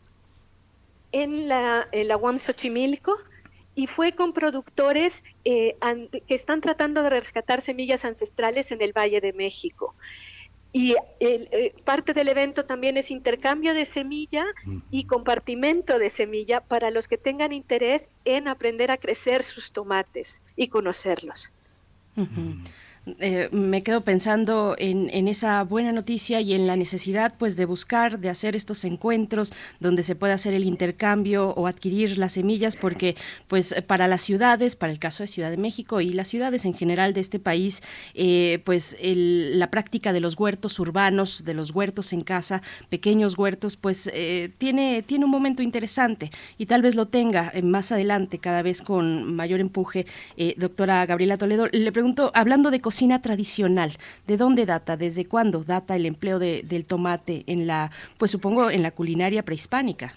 en 1.12 1.48
la, 1.48 1.88
en 1.92 2.08
la 2.08 2.18
UAM 2.18 2.40
Xochimilco, 2.40 3.16
y 3.76 3.86
fue 3.86 4.14
con 4.14 4.34
productores 4.34 5.24
eh, 5.46 5.76
que 6.26 6.34
están 6.34 6.60
tratando 6.60 7.04
de 7.04 7.12
rescatar 7.12 7.62
semillas 7.62 8.06
ancestrales 8.06 8.72
en 8.72 8.82
el 8.82 8.92
Valle 8.92 9.22
de 9.22 9.34
México. 9.34 9.94
Y 10.72 10.96
eh, 11.20 11.74
parte 11.84 12.14
del 12.14 12.28
evento 12.28 12.66
también 12.66 12.98
es 12.98 13.10
intercambio 13.10 13.74
de 13.74 13.86
semilla 13.88 14.46
y 14.92 15.06
compartimento 15.06 15.98
de 15.98 16.12
semilla 16.12 16.62
para 16.62 16.92
los 16.92 17.08
que 17.08 17.18
tengan 17.18 17.54
interés 17.54 18.10
en 18.24 18.48
aprender 18.48 18.92
a 18.92 18.98
crecer 18.98 19.44
sus 19.44 19.72
tomates 19.72 20.44
y 20.56 20.68
conocerlos. 20.68 21.52
Eh, 23.20 23.50
me 23.52 23.82
quedo 23.82 24.02
pensando 24.02 24.76
en, 24.78 25.10
esa 25.28 25.64
buena 25.64 25.92
noticia 25.92 26.42
y 26.42 26.54
en 26.54 26.68
la 26.68 26.76
necesidad 26.76 27.34
pues 27.38 27.56
de 27.56 27.66
buscar, 27.66 28.20
de 28.20 28.30
hacer 28.30 28.56
estos 28.56 28.84
encuentros 28.84 29.54
donde 29.80 30.04
se 30.04 30.16
pueda 30.16 30.34
hacer 30.34 30.54
el 30.54 30.66
intercambio 30.66 31.50
o 31.52 31.68
adquirir 31.68 32.18
las 32.18 32.34
semillas 32.34 32.76
porque 32.76 33.16
pues 33.48 33.76
para 33.88 34.08
las 34.08 34.22
ciudades, 34.22 34.76
para 34.76 34.92
el 34.92 35.00
caso 35.00 35.24
de 35.24 35.28
Ciudad 35.28 35.52
de 35.52 35.58
México 35.58 36.02
y 36.02 36.12
las 36.12 36.28
ciudades 36.28 36.66
en 36.66 36.74
general 36.74 37.14
de 37.14 37.22
este 37.22 37.40
país, 37.40 37.82
eh, 38.16 38.62
pues 38.66 38.98
la 39.02 39.72
práctica 39.72 40.14
de 40.14 40.20
los 40.20 40.38
huertos 40.38 40.80
urbanos, 40.80 41.44
de 41.46 41.54
los 41.54 41.72
huertos 41.72 42.12
en 42.14 42.22
casa, 42.22 42.62
pequeños 42.90 43.38
huertos, 43.38 43.78
pues 43.78 44.10
eh, 44.14 44.52
tiene, 44.58 45.04
tiene 45.04 45.26
un 45.26 45.32
momento 45.32 45.64
interesante 45.64 46.32
y 46.58 46.66
tal 46.66 46.82
vez 46.82 46.96
lo 46.96 47.08
tenga 47.08 47.54
más 47.64 47.92
adelante 47.92 48.40
cada 48.40 48.62
vez 48.62 48.82
con 48.82 49.36
mayor 49.36 49.60
empuje. 49.60 50.06
doctora 50.58 51.06
Gabriela 51.06 51.38
Toledo, 51.38 51.68
le 51.72 51.92
pregunto, 51.92 52.32
hablando 52.34 52.72
de 52.72 52.82
cocina 52.90 53.22
tradicional, 53.22 53.92
¿de 54.26 54.36
dónde 54.36 54.66
data? 54.66 54.98
¿Desde 54.98 55.24
cuándo 55.26 55.64
data 55.64 55.96
el 55.96 56.08
empleo 56.08 56.40
del 56.40 56.86
tomate 56.88 57.44
en 57.46 57.68
la, 57.68 57.92
pues 58.18 58.32
supongo, 58.32 58.72
en 58.72 58.82
la 58.82 58.90
culinaria 58.90 59.46
prehispánica? 59.46 60.16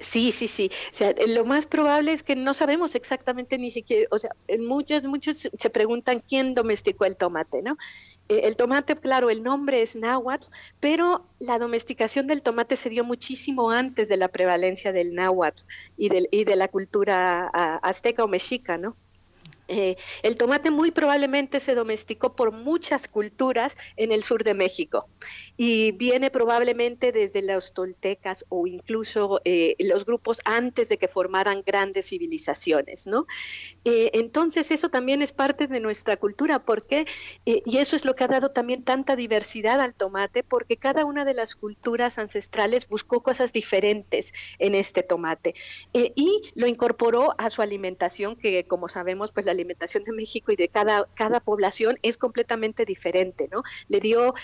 Sí, 0.00 0.32
sí, 0.32 0.48
sí. 0.48 0.72
O 0.90 0.94
sea, 0.94 1.14
lo 1.28 1.44
más 1.44 1.66
probable 1.66 2.12
es 2.12 2.24
que 2.24 2.34
no 2.34 2.52
sabemos 2.52 2.96
exactamente 2.96 3.58
ni 3.58 3.70
siquiera, 3.70 4.08
o 4.10 4.18
sea, 4.18 4.32
muchos, 4.58 5.04
muchos 5.04 5.48
se 5.56 5.70
preguntan 5.70 6.20
quién 6.28 6.54
domesticó 6.54 7.04
el 7.04 7.16
tomate, 7.16 7.62
¿no? 7.62 7.76
Eh, 8.28 8.40
el 8.42 8.56
tomate, 8.56 8.96
claro, 8.96 9.30
el 9.30 9.44
nombre 9.44 9.82
es 9.82 9.94
náhuatl, 9.94 10.46
pero 10.80 11.28
la 11.38 11.60
domesticación 11.60 12.26
del 12.26 12.42
tomate 12.42 12.74
se 12.74 12.90
dio 12.90 13.04
muchísimo 13.04 13.70
antes 13.70 14.08
de 14.08 14.16
la 14.16 14.26
prevalencia 14.26 14.90
del 14.90 15.14
náhuatl 15.14 15.62
y, 15.96 16.08
del, 16.08 16.26
y 16.32 16.42
de 16.42 16.56
la 16.56 16.66
cultura 16.66 17.46
azteca 17.82 18.24
o 18.24 18.28
mexica, 18.28 18.78
¿no? 18.78 18.96
Eh, 19.72 19.96
el 20.22 20.36
tomate 20.36 20.70
muy 20.70 20.90
probablemente 20.90 21.58
se 21.58 21.74
domesticó 21.74 22.36
por 22.36 22.52
muchas 22.52 23.08
culturas 23.08 23.74
en 23.96 24.12
el 24.12 24.22
sur 24.22 24.44
de 24.44 24.52
México 24.52 25.08
y 25.56 25.92
viene 25.92 26.30
probablemente 26.30 27.10
desde 27.10 27.40
los 27.40 27.72
toltecas 27.72 28.44
o 28.50 28.66
incluso 28.66 29.40
eh, 29.46 29.74
los 29.78 30.04
grupos 30.04 30.42
antes 30.44 30.90
de 30.90 30.98
que 30.98 31.08
formaran 31.08 31.62
grandes 31.64 32.08
civilizaciones, 32.10 33.06
¿no? 33.06 33.26
Eh, 33.84 34.10
entonces 34.12 34.70
eso 34.70 34.90
también 34.90 35.22
es 35.22 35.32
parte 35.32 35.66
de 35.66 35.80
nuestra 35.80 36.18
cultura, 36.18 36.58
porque 36.64 37.06
y 37.44 37.78
eso 37.78 37.96
es 37.96 38.04
lo 38.04 38.14
que 38.14 38.24
ha 38.24 38.28
dado 38.28 38.50
también 38.50 38.84
tanta 38.84 39.16
diversidad 39.16 39.80
al 39.80 39.94
tomate, 39.94 40.42
porque 40.42 40.76
cada 40.76 41.04
una 41.04 41.24
de 41.24 41.34
las 41.34 41.54
culturas 41.54 42.18
ancestrales 42.18 42.88
buscó 42.88 43.22
cosas 43.22 43.52
diferentes 43.52 44.32
en 44.58 44.74
este 44.74 45.02
tomate 45.02 45.54
y 45.92 46.42
lo 46.54 46.66
incorporó 46.66 47.34
a 47.38 47.48
su 47.50 47.62
alimentación, 47.62 48.36
que 48.36 48.64
como 48.64 48.88
sabemos, 48.88 49.32
pues 49.32 49.46
la 49.46 49.52
alimentación 49.52 49.61
de 49.64 50.12
México 50.12 50.52
y 50.52 50.56
de 50.56 50.68
cada, 50.68 51.06
cada 51.14 51.40
población 51.40 51.98
es 52.02 52.16
completamente 52.16 52.84
diferente, 52.84 53.48
¿no? 53.50 53.62
Le 53.88 54.00
dio 54.00 54.34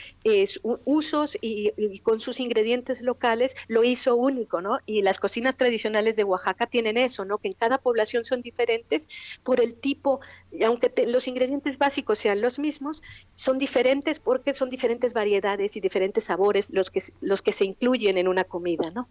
usos 0.85 1.37
y, 1.41 1.73
con 2.01 2.21
sus 2.21 2.41
ingredientes 2.41 3.01
locales 3.01 3.57
lo 3.69 3.85
hizo 3.85 4.17
único, 4.17 4.61
¿no? 4.61 4.79
Y 4.87 5.03
las 5.03 5.19
cocinas 5.19 5.57
tradicionales 5.57 6.17
de 6.17 6.25
Oaxaca 6.25 6.67
tienen 6.67 6.97
eso, 6.97 7.25
¿no? 7.25 7.39
Que 7.39 7.49
en 7.49 7.55
cada 7.55 7.79
población 7.79 8.25
son 8.25 8.41
diferentes 8.41 9.09
por 9.43 9.61
el 9.61 9.75
tipo, 9.75 10.21
aunque 10.65 10.93
los 11.07 11.29
ingredientes 11.29 11.79
básicos 11.79 12.19
sean 12.19 12.41
los 12.41 12.59
mismos, 12.59 13.03
son 13.35 13.59
diferentes 13.59 14.21
porque 14.21 14.55
son 14.55 14.71
diferentes 14.71 15.13
variedades 15.13 15.77
y 15.77 15.81
diferentes 15.81 16.25
sabores 16.25 16.71
los 16.71 16.91
que, 16.91 17.03
los 17.21 17.43
que 17.43 17.53
se 17.53 17.65
incluyen 17.65 18.19
en 18.19 18.29
una 18.29 18.45
comida, 18.45 18.91
¿no? 18.95 19.09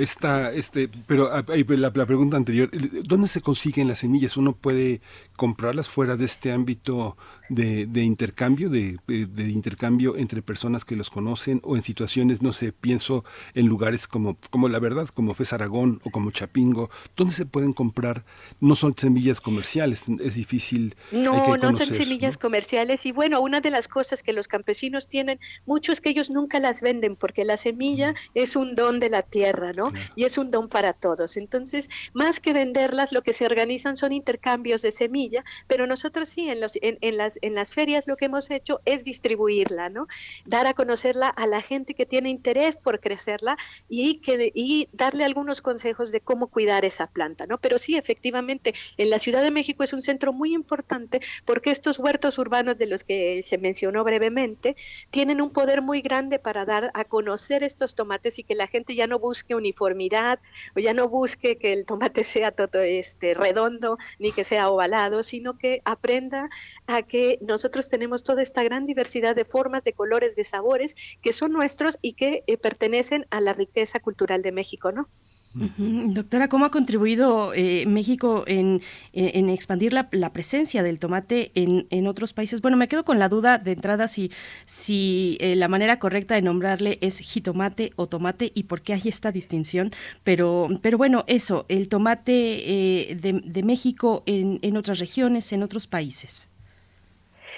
Esta, 0.00 0.50
este, 0.52 0.88
pero 1.06 1.30
ah, 1.30 1.44
la, 1.46 1.92
la, 1.94 2.06
pregunta 2.06 2.38
anterior, 2.38 2.70
¿dónde 3.04 3.28
se 3.28 3.42
consiguen 3.42 3.86
las 3.86 3.98
semillas? 3.98 4.38
¿Uno 4.38 4.56
puede 4.56 5.02
comprarlas 5.36 5.90
fuera 5.90 6.16
de 6.16 6.24
este 6.24 6.52
ámbito 6.52 7.18
de, 7.50 7.86
de 7.86 8.02
intercambio, 8.02 8.70
de, 8.70 8.98
de, 9.06 9.48
intercambio 9.50 10.16
entre 10.16 10.40
personas 10.40 10.84
que 10.84 10.94
los 10.94 11.10
conocen 11.10 11.60
o 11.64 11.76
en 11.76 11.82
situaciones, 11.82 12.42
no 12.42 12.52
sé, 12.52 12.72
pienso 12.72 13.24
en 13.54 13.66
lugares 13.66 14.06
como, 14.06 14.38
como 14.50 14.68
la 14.68 14.78
verdad, 14.78 15.08
como 15.08 15.34
Fes 15.34 15.52
Aragón 15.52 16.00
o 16.04 16.10
como 16.10 16.30
Chapingo, 16.30 16.90
¿dónde 17.16 17.34
se 17.34 17.46
pueden 17.46 17.72
comprar? 17.72 18.24
No 18.60 18.76
son 18.76 18.94
semillas 18.96 19.40
comerciales, 19.40 20.04
es 20.20 20.34
difícil. 20.34 20.94
No, 21.10 21.56
no 21.56 21.76
son 21.76 21.86
semillas 21.86 22.38
comerciales 22.38 23.04
y 23.04 23.10
bueno, 23.12 23.40
una 23.40 23.60
de 23.60 23.70
las 23.70 23.88
cosas 23.88 24.22
que 24.22 24.32
los 24.32 24.46
campesinos 24.46 25.08
tienen 25.08 25.40
mucho 25.66 25.90
es 25.90 26.00
que 26.00 26.10
ellos 26.10 26.30
nunca 26.30 26.60
las 26.60 26.80
venden 26.80 27.16
porque 27.16 27.44
la 27.44 27.56
semilla 27.56 28.14
es 28.34 28.54
un 28.54 28.76
don 28.76 29.00
de 29.00 29.10
la 29.10 29.22
tierra, 29.22 29.72
¿no? 29.72 29.92
Y 30.14 30.22
es 30.22 30.38
un 30.38 30.52
don 30.52 30.68
para 30.68 30.92
todos. 30.92 31.36
Entonces, 31.36 31.90
más 32.12 32.38
que 32.38 32.52
venderlas, 32.52 33.10
lo 33.10 33.22
que 33.22 33.32
se 33.32 33.44
organizan 33.44 33.96
son 33.96 34.12
intercambios 34.12 34.82
de 34.82 34.92
semilla, 34.92 35.44
pero 35.66 35.88
nosotros 35.88 36.28
sí, 36.28 36.48
en, 36.48 36.60
los, 36.60 36.78
en, 36.80 36.98
en 37.00 37.16
las 37.16 37.39
en 37.42 37.54
las 37.54 37.74
ferias 37.74 38.06
lo 38.06 38.16
que 38.16 38.26
hemos 38.26 38.50
hecho 38.50 38.80
es 38.84 39.04
distribuirla, 39.04 39.88
¿no? 39.88 40.06
Dar 40.46 40.66
a 40.66 40.74
conocerla 40.74 41.28
a 41.28 41.46
la 41.46 41.62
gente 41.62 41.94
que 41.94 42.06
tiene 42.06 42.28
interés 42.28 42.76
por 42.76 43.00
crecerla 43.00 43.56
y, 43.88 44.16
que, 44.16 44.52
y 44.54 44.88
darle 44.92 45.24
algunos 45.24 45.62
consejos 45.62 46.12
de 46.12 46.20
cómo 46.20 46.48
cuidar 46.48 46.84
esa 46.84 47.06
planta, 47.06 47.46
¿no? 47.46 47.58
Pero 47.58 47.78
sí, 47.78 47.96
efectivamente, 47.96 48.74
en 48.96 49.10
la 49.10 49.18
Ciudad 49.18 49.42
de 49.42 49.50
México 49.50 49.82
es 49.82 49.92
un 49.92 50.02
centro 50.02 50.32
muy 50.32 50.54
importante 50.54 51.20
porque 51.44 51.70
estos 51.70 51.98
huertos 51.98 52.38
urbanos 52.38 52.78
de 52.78 52.86
los 52.86 53.04
que 53.04 53.42
se 53.42 53.58
mencionó 53.58 54.04
brevemente 54.04 54.76
tienen 55.10 55.40
un 55.40 55.50
poder 55.50 55.82
muy 55.82 56.00
grande 56.00 56.38
para 56.38 56.64
dar 56.64 56.90
a 56.94 57.04
conocer 57.04 57.62
estos 57.62 57.94
tomates 57.94 58.38
y 58.38 58.44
que 58.44 58.54
la 58.54 58.66
gente 58.66 58.94
ya 58.94 59.06
no 59.06 59.18
busque 59.18 59.54
uniformidad 59.54 60.38
o 60.76 60.80
ya 60.80 60.94
no 60.94 61.08
busque 61.08 61.56
que 61.56 61.72
el 61.72 61.86
tomate 61.86 62.24
sea 62.24 62.50
todo 62.50 62.80
este 62.82 63.34
redondo 63.34 63.98
ni 64.18 64.32
que 64.32 64.44
sea 64.44 64.70
ovalado, 64.70 65.22
sino 65.22 65.58
que 65.58 65.80
aprenda 65.84 66.48
a 66.86 67.02
que 67.02 67.29
nosotros 67.40 67.88
tenemos 67.88 68.22
toda 68.22 68.42
esta 68.42 68.62
gran 68.62 68.86
diversidad 68.86 69.36
de 69.36 69.44
formas, 69.44 69.84
de 69.84 69.92
colores, 69.92 70.36
de 70.36 70.44
sabores 70.44 70.94
que 71.22 71.32
son 71.32 71.52
nuestros 71.52 71.98
y 72.02 72.14
que 72.14 72.42
eh, 72.46 72.56
pertenecen 72.56 73.26
a 73.30 73.40
la 73.40 73.52
riqueza 73.52 74.00
cultural 74.00 74.42
de 74.42 74.52
México, 74.52 74.92
¿no? 74.92 75.08
Doctora, 75.52 76.48
¿cómo 76.48 76.64
ha 76.64 76.70
contribuido 76.70 77.52
eh, 77.54 77.84
México 77.86 78.44
en, 78.46 78.82
expandir 79.12 79.92
la, 79.92 80.32
presencia 80.32 80.84
del 80.84 81.00
tomate 81.00 81.50
en, 81.54 82.06
otros 82.06 82.32
países? 82.32 82.60
Bueno, 82.60 82.76
me 82.76 82.86
quedo 82.86 83.04
con 83.04 83.18
la 83.18 83.28
duda 83.28 83.58
de 83.58 83.72
entrada 83.72 84.06
si, 84.06 84.30
si 84.66 85.38
eh, 85.40 85.56
la 85.56 85.66
manera 85.66 85.98
correcta 85.98 86.36
de 86.36 86.42
nombrarle 86.42 86.98
es 87.00 87.18
jitomate 87.18 87.92
o 87.96 88.06
tomate 88.06 88.52
y 88.54 88.64
por 88.64 88.82
qué 88.82 88.92
hay 88.92 89.02
esta 89.06 89.32
distinción, 89.32 89.90
pero, 90.22 90.68
pero 90.82 90.96
bueno, 90.96 91.24
eso, 91.26 91.66
el 91.68 91.88
tomate 91.88 93.10
eh, 93.10 93.16
de, 93.16 93.62
México 93.62 94.22
en 94.26 94.76
otras 94.76 94.98
regiones, 95.00 95.52
en 95.52 95.62
otros 95.62 95.86
países. 95.86 96.49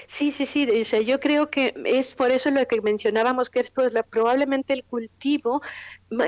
Sí, 0.06 0.30
sí, 0.30 0.46
sí. 0.46 0.66
yo 1.04 1.20
creo 1.20 1.50
que 1.50 1.74
es 1.84 2.14
por 2.14 2.30
eso 2.30 2.50
lo 2.50 2.66
que 2.66 2.80
mencionábamos, 2.80 3.50
que 3.50 3.60
es 3.60 3.70
pues, 3.70 3.92
probablemente 4.10 4.72
el 4.72 4.84
cultivo 4.84 5.60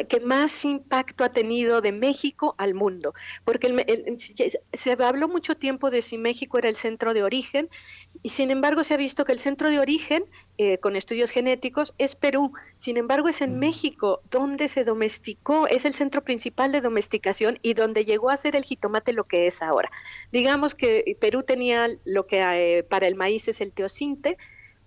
que 0.08 0.20
más 0.20 0.64
impacto 0.64 1.24
ha 1.24 1.28
tenido 1.28 1.80
de 1.80 1.92
México 1.92 2.54
al 2.58 2.74
mundo, 2.74 3.14
porque 3.44 4.16
se 4.72 4.92
habló 4.92 5.28
mucho 5.28 5.56
tiempo 5.56 5.90
de 5.90 6.02
si 6.02 6.18
México 6.18 6.58
era 6.58 6.68
el 6.68 6.76
centro 6.76 7.14
de 7.14 7.22
origen 7.22 7.68
y 8.22 8.30
sin 8.30 8.50
embargo 8.50 8.84
se 8.84 8.94
ha 8.94 8.96
visto 8.96 9.24
que 9.24 9.32
el 9.32 9.38
centro 9.38 9.70
de 9.70 9.80
origen 9.80 10.24
eh, 10.56 10.78
con 10.78 10.96
estudios 10.96 11.30
genéticos 11.30 11.94
es 11.98 12.16
Perú, 12.16 12.52
sin 12.76 12.96
embargo 12.96 13.28
es 13.28 13.42
en 13.42 13.58
México 13.58 14.20
donde 14.30 14.68
se 14.68 14.84
domesticó, 14.84 15.66
es 15.66 15.84
el 15.84 15.94
centro 15.94 16.22
principal 16.22 16.72
de 16.72 16.80
domesticación 16.80 17.58
y 17.62 17.74
donde 17.74 18.04
llegó 18.04 18.30
a 18.30 18.36
ser 18.36 18.56
el 18.56 18.64
jitomate 18.64 19.12
lo 19.12 19.24
que 19.24 19.46
es 19.46 19.62
ahora. 19.62 19.90
Digamos 20.32 20.74
que 20.74 21.16
Perú 21.20 21.42
tenía 21.42 21.88
lo 22.04 22.26
que 22.26 22.40
eh, 22.40 22.82
para 22.84 23.06
el 23.06 23.14
maíz 23.14 23.48
es 23.48 23.60
el 23.60 23.72
teocinte, 23.72 24.38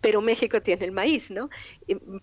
pero 0.01 0.21
México 0.21 0.61
tiene 0.61 0.85
el 0.85 0.91
maíz, 0.91 1.31
¿no? 1.31 1.49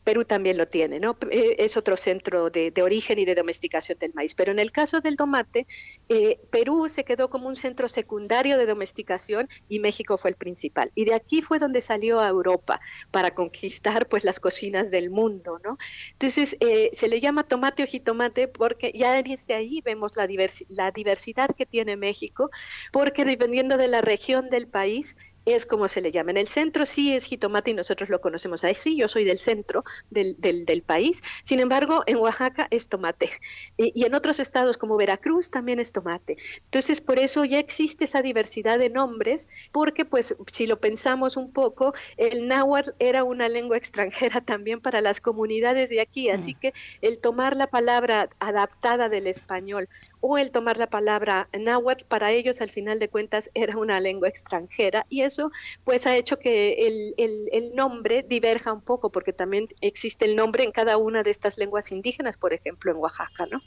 Perú 0.04 0.24
también 0.24 0.56
lo 0.56 0.68
tiene, 0.68 1.00
¿no? 1.00 1.16
Eh, 1.30 1.56
es 1.58 1.76
otro 1.76 1.96
centro 1.96 2.50
de, 2.50 2.72
origen 2.82 3.18
y 3.18 3.24
de 3.24 3.34
domesticación 3.34 3.98
del 3.98 4.12
maíz. 4.14 4.34
Pero 4.34 4.52
en 4.52 4.58
el 4.58 4.72
caso 4.72 5.00
del 5.00 5.16
tomate, 5.16 5.66
eh, 6.08 6.38
Perú 6.50 6.88
se 6.88 7.04
quedó 7.04 7.30
como 7.30 7.48
un 7.48 7.56
centro 7.56 7.88
secundario 7.88 8.58
de 8.58 8.66
domesticación 8.66 9.48
y 9.68 9.80
México 9.80 10.16
fue 10.16 10.30
el 10.30 10.36
principal. 10.36 10.92
Y 10.94 11.04
de 11.04 11.14
aquí 11.14 11.42
fue 11.42 11.58
donde 11.58 11.80
salió 11.80 12.20
a 12.20 12.28
Europa 12.28 12.80
para 13.10 13.34
conquistar 13.34 14.08
pues 14.08 14.24
las 14.24 14.40
cocinas 14.40 14.90
del 14.90 15.10
mundo, 15.10 15.60
¿no? 15.64 15.78
Entonces 16.12 16.56
eh, 16.60 16.90
se 16.92 17.08
le 17.08 17.20
llama 17.20 17.44
tomate 17.44 17.82
o 17.82 17.86
jitomate 17.86 18.48
porque 18.48 18.92
ya 18.94 19.22
desde 19.22 19.54
ahí 19.54 19.80
vemos 19.84 20.16
la, 20.16 20.28
la 20.68 20.90
diversidad 20.90 21.50
que 21.56 21.66
tiene 21.66 21.96
México, 21.96 22.50
porque 22.92 23.24
dependiendo 23.24 23.76
de 23.76 23.88
la 23.88 24.00
región 24.00 24.48
del 24.50 24.68
país, 24.68 25.16
es 25.44 25.66
como 25.66 25.88
se 25.88 26.00
le 26.00 26.12
llama. 26.12 26.30
En 26.32 26.36
el 26.36 26.48
centro 26.48 26.86
sí 26.86 27.14
es 27.14 27.24
jitomate 27.24 27.70
y 27.70 27.74
nosotros 27.74 28.08
lo 28.08 28.20
conocemos 28.20 28.64
así, 28.64 28.96
yo 28.96 29.08
soy 29.08 29.24
del 29.24 29.38
centro 29.38 29.84
del, 30.10 30.36
del, 30.38 30.82
país, 30.82 31.22
sin 31.42 31.60
embargo 31.60 32.02
en 32.06 32.16
Oaxaca 32.16 32.66
es 32.70 32.88
tomate 32.88 33.30
y, 33.76 34.04
en 34.04 34.14
otros 34.14 34.38
estados 34.38 34.76
como 34.76 34.96
Veracruz 34.96 35.50
también 35.50 35.78
es 35.78 35.92
tomate. 35.92 36.36
Entonces 36.64 37.00
por 37.00 37.18
eso 37.18 37.44
ya 37.44 37.58
existe 37.58 38.04
esa 38.04 38.22
diversidad 38.22 38.78
de 38.78 38.90
nombres, 38.90 39.48
porque 39.72 40.04
pues 40.04 40.36
si 40.52 40.66
lo 40.66 40.80
pensamos 40.80 41.36
un 41.36 41.52
poco, 41.52 41.94
el 42.16 42.48
náhuatl 42.48 42.90
era 42.98 43.24
una 43.24 43.48
lengua 43.48 43.76
extranjera 43.76 44.40
también 44.44 44.80
para 44.80 45.00
las 45.00 45.20
comunidades 45.20 45.90
de 45.90 46.00
aquí, 46.00 46.30
así 46.30 46.54
mm. 46.54 46.58
que 46.58 46.74
el 47.00 47.18
tomar 47.18 47.56
la 47.56 47.68
palabra 47.68 48.28
adaptada 48.40 49.08
del 49.08 49.26
español 49.26 49.88
o 50.26 50.38
el 50.38 50.52
tomar 50.52 50.78
la 50.78 50.88
palabra 50.88 51.50
náhuatl 51.52 52.06
para 52.06 52.32
ellos 52.32 52.62
al 52.62 52.70
final 52.70 52.98
de 52.98 53.10
cuentas 53.10 53.50
era 53.54 53.76
una 53.76 54.00
lengua 54.00 54.26
extranjera 54.26 55.04
y 55.10 55.20
eso 55.20 55.50
pues 55.84 56.06
ha 56.06 56.16
hecho 56.16 56.38
que 56.38 56.86
el, 56.86 57.14
el, 57.18 57.48
el, 57.52 57.74
nombre 57.74 58.22
diverja 58.22 58.72
un 58.72 58.80
poco 58.80 59.10
porque 59.12 59.34
también 59.34 59.68
existe 59.82 60.24
el 60.24 60.34
nombre 60.34 60.64
en 60.64 60.72
cada 60.72 60.96
una 60.96 61.22
de 61.22 61.30
estas 61.30 61.58
lenguas 61.58 61.92
indígenas, 61.92 62.38
por 62.38 62.54
ejemplo 62.54 62.90
en 62.90 62.96
Oaxaca, 62.96 63.44
¿no? 63.50 63.60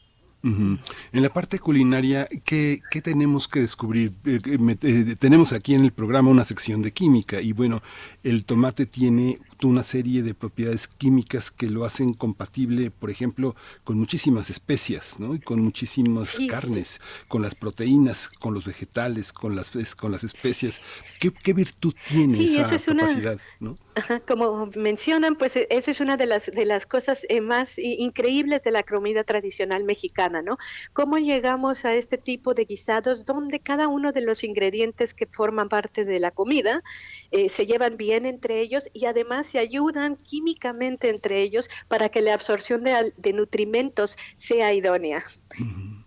En 0.44 0.80
la 1.12 1.34
parte 1.34 1.60
culinaria, 1.60 2.28
¿qué, 2.46 2.82
qué 2.90 3.02
tenemos 3.02 3.48
que 3.48 3.60
descubrir? 3.60 4.14
Eh, 4.26 4.40
eh, 4.82 5.16
tenemos 5.20 5.52
aquí 5.52 5.74
en 5.74 5.84
el 5.84 5.92
programa 5.92 6.30
una 6.30 6.46
sección 6.46 6.82
de 6.82 6.92
química 6.92 7.42
y 7.42 7.52
bueno, 7.52 7.82
el 8.24 8.46
tomate 8.46 8.86
tiene 8.86 9.40
una 9.64 9.84
serie 9.84 10.24
de 10.24 10.34
propiedades 10.34 10.88
químicas 10.88 11.52
que 11.52 11.70
lo 11.70 11.86
hacen 11.86 12.14
compatible, 12.14 12.92
por 12.92 13.10
ejemplo, 13.10 13.56
con 13.84 13.98
muchísimas 13.98 14.50
especias, 14.50 15.20
¿no? 15.20 15.36
Y 15.36 15.40
con 15.40 15.62
muchísimas 15.62 16.38
carnes, 16.50 17.02
con 17.28 17.42
las 17.42 17.56
proteínas, 17.56 18.30
con 18.30 18.54
los 18.54 18.66
vegetales, 18.66 19.34
con 19.34 19.56
las 19.56 19.72
con 19.98 20.12
las 20.12 20.24
especias. 20.24 20.80
¿Qué, 21.20 21.32
qué 21.32 21.54
virtud 21.54 21.94
tiene 22.08 22.44
esa 22.44 22.78
capacidad, 22.78 23.40
¿no? 23.60 23.78
como 24.28 24.68
mencionan, 24.76 25.36
pues 25.36 25.56
e, 25.56 25.68
eso 25.70 25.92
es 25.92 26.00
una 26.00 26.18
de 26.18 26.26
las, 26.26 26.48
de 26.48 26.66
las 26.66 26.86
cosas 26.86 27.26
eh, 27.30 27.42
más 27.42 27.78
increíbles 27.78 28.64
de 28.64 28.72
la 28.72 28.84
comida 28.84 29.24
tradicional 29.24 29.84
mexicana, 29.84 30.42
¿no? 30.42 30.58
Cómo 30.94 31.18
llegamos 31.18 31.86
a 31.86 31.96
este 31.96 32.18
tipo 32.18 32.54
de 32.54 32.66
guisados 32.66 33.26
donde 33.26 33.60
cada 33.60 33.88
uno 33.88 34.12
de 34.12 34.22
los 34.22 34.44
ingredientes 34.44 35.14
que 35.14 35.26
forman 35.26 35.70
parte 35.70 36.06
de 36.06 36.20
la 36.20 36.32
comida 36.32 36.84
eh, 37.32 37.50
se 37.50 37.66
llevan 37.66 37.98
bien 37.98 38.26
entre 38.26 38.60
ellos 38.60 38.90
y 38.94 39.06
además 39.06 39.48
se 39.48 39.60
ayudan 39.60 40.16
químicamente 40.16 41.10
entre 41.10 41.42
ellos 41.42 41.70
para 41.88 42.10
que 42.10 42.22
la 42.22 42.34
absorción 42.34 42.84
de, 42.84 43.14
de 43.18 43.34
nutrimentos 43.34 44.18
sea 44.38 44.74
idónea. 44.74 45.24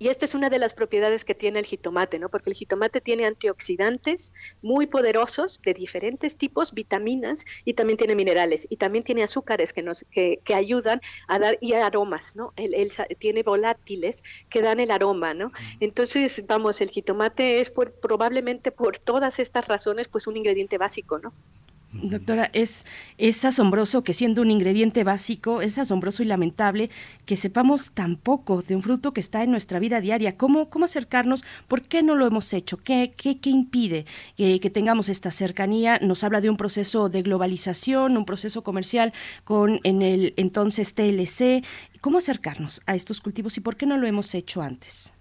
Y 0.00 0.08
esta 0.08 0.24
es 0.24 0.34
una 0.34 0.48
de 0.48 0.58
las 0.58 0.72
propiedades 0.72 1.26
que 1.26 1.34
tiene 1.34 1.58
el 1.58 1.66
jitomate, 1.66 2.18
¿no? 2.18 2.30
Porque 2.30 2.48
el 2.48 2.56
jitomate 2.56 3.02
tiene 3.02 3.26
antioxidantes 3.26 4.32
muy 4.62 4.86
poderosos 4.86 5.60
de 5.62 5.74
diferentes 5.74 6.38
tipos, 6.38 6.72
vitaminas 6.72 7.44
y 7.66 7.74
también 7.74 7.98
tiene 7.98 8.14
minerales 8.14 8.66
y 8.70 8.78
también 8.78 9.04
tiene 9.04 9.24
azúcares 9.24 9.74
que 9.74 9.82
nos 9.82 10.06
que, 10.10 10.40
que 10.42 10.54
ayudan 10.54 11.02
a 11.28 11.38
dar 11.38 11.58
y 11.60 11.74
aromas, 11.74 12.34
¿no? 12.34 12.54
Él, 12.56 12.90
tiene 13.18 13.42
volátiles 13.42 14.22
que 14.48 14.62
dan 14.62 14.80
el 14.80 14.90
aroma, 14.90 15.34
¿no? 15.34 15.52
Entonces, 15.80 16.46
vamos, 16.46 16.80
el 16.80 16.88
jitomate 16.88 17.60
es 17.60 17.70
por, 17.70 17.92
probablemente 17.92 18.72
por 18.72 18.96
todas 18.96 19.38
estas 19.38 19.68
razones 19.68 20.08
pues 20.08 20.26
un 20.26 20.38
ingrediente 20.38 20.78
básico, 20.78 21.18
¿no? 21.18 21.34
Doctora, 21.92 22.50
es, 22.53 22.87
es 23.18 23.44
asombroso 23.44 24.05
que 24.05 24.14
siendo 24.14 24.42
un 24.42 24.50
ingrediente 24.53 25.03
básico, 25.03 25.61
es 25.61 25.76
asombroso 25.76 26.22
y 26.22 26.26
lamentable 26.26 26.88
que 27.26 27.37
sepamos 27.37 27.90
tan 27.90 28.14
poco 28.14 28.62
de 28.62 28.76
un 28.76 28.83
fruto 28.83 29.12
que 29.12 29.20
está 29.20 29.42
en 29.42 29.50
nuestra 29.50 29.81
vida 29.81 30.00
diaria. 30.00 30.37
¿Cómo, 30.37 30.70
cómo 30.70 30.85
acercarnos? 30.85 31.44
¿Por 31.66 31.83
qué 31.83 32.05
no 32.05 32.14
lo 32.14 32.29
hemos 32.29 32.53
hecho? 32.53 32.76
¿Qué, 32.76 33.12
qué, 33.16 33.40
qué 33.40 33.50
impide 33.50 34.07
que, 34.37 34.61
que, 34.61 34.70
tengamos 34.70 35.09
esta 35.09 35.33
cercanía? 35.33 35.98
Nos 36.00 36.22
habla 36.22 36.40
de 36.40 36.48
un 36.48 36.57
proceso 36.57 37.09
de 37.09 37.22
globalización, 37.22 38.16
un 38.16 38.24
proceso 38.24 38.62
comercial 38.62 39.12
con 39.42 39.81
en 39.83 40.03
el 40.03 40.33
entonces 40.37 40.94
TLC. 40.94 41.64
¿Cómo 42.00 42.18
acercarnos 42.18 42.83
a 42.87 42.94
estos 42.94 43.20
cultivos 43.20 43.57
y 43.57 43.61
por 43.61 43.76
qué 43.76 43.87
no 43.87 43.98
lo 43.98 44.07
hemos 44.07 44.33
hecho 44.37 44.62
antes? 44.62 45.12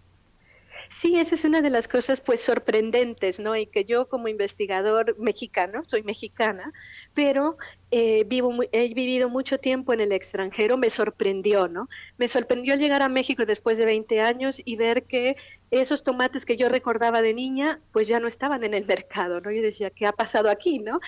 Sí, 0.91 1.19
esa 1.19 1.35
es 1.35 1.43
una 1.43 1.61
de 1.61 1.69
las 1.69 1.87
cosas 1.87 2.19
pues 2.19 2.41
sorprendentes, 2.41 3.39
¿no? 3.39 3.55
Y 3.55 3.67
que 3.67 3.85
yo 3.85 4.09
como 4.09 4.27
investigador 4.27 5.15
mexicano, 5.19 5.81
soy 5.85 6.01
mexicana, 6.01 6.73
pero 7.13 7.57
eh, 7.91 8.23
vivo, 8.25 8.51
he 8.71 8.91
vivido 8.95 9.29
mucho 9.29 9.59
tiempo 9.59 9.93
en 9.93 9.99
el 9.99 10.11
extranjero, 10.11 10.77
me 10.77 10.89
sorprendió, 10.89 11.67
¿no? 11.67 11.89
Me 12.17 12.27
sorprendió 12.27 12.75
llegar 12.75 13.03
a 13.03 13.09
México 13.09 13.45
después 13.45 13.77
de 13.77 13.85
20 13.85 14.19
años 14.21 14.63
y 14.65 14.77
ver 14.77 15.03
que 15.03 15.35
esos 15.69 16.03
tomates 16.03 16.43
que 16.43 16.57
yo 16.57 16.69
recordaba 16.69 17.21
de 17.21 17.35
niña, 17.35 17.79
pues 17.91 18.07
ya 18.07 18.19
no 18.19 18.27
estaban 18.27 18.63
en 18.63 18.73
el 18.73 18.85
mercado, 18.85 19.41
¿no? 19.41 19.51
Yo 19.51 19.61
decía, 19.61 19.91
¿qué 19.91 20.07
ha 20.07 20.11
pasado 20.13 20.49
aquí, 20.49 20.79
no? 20.79 20.99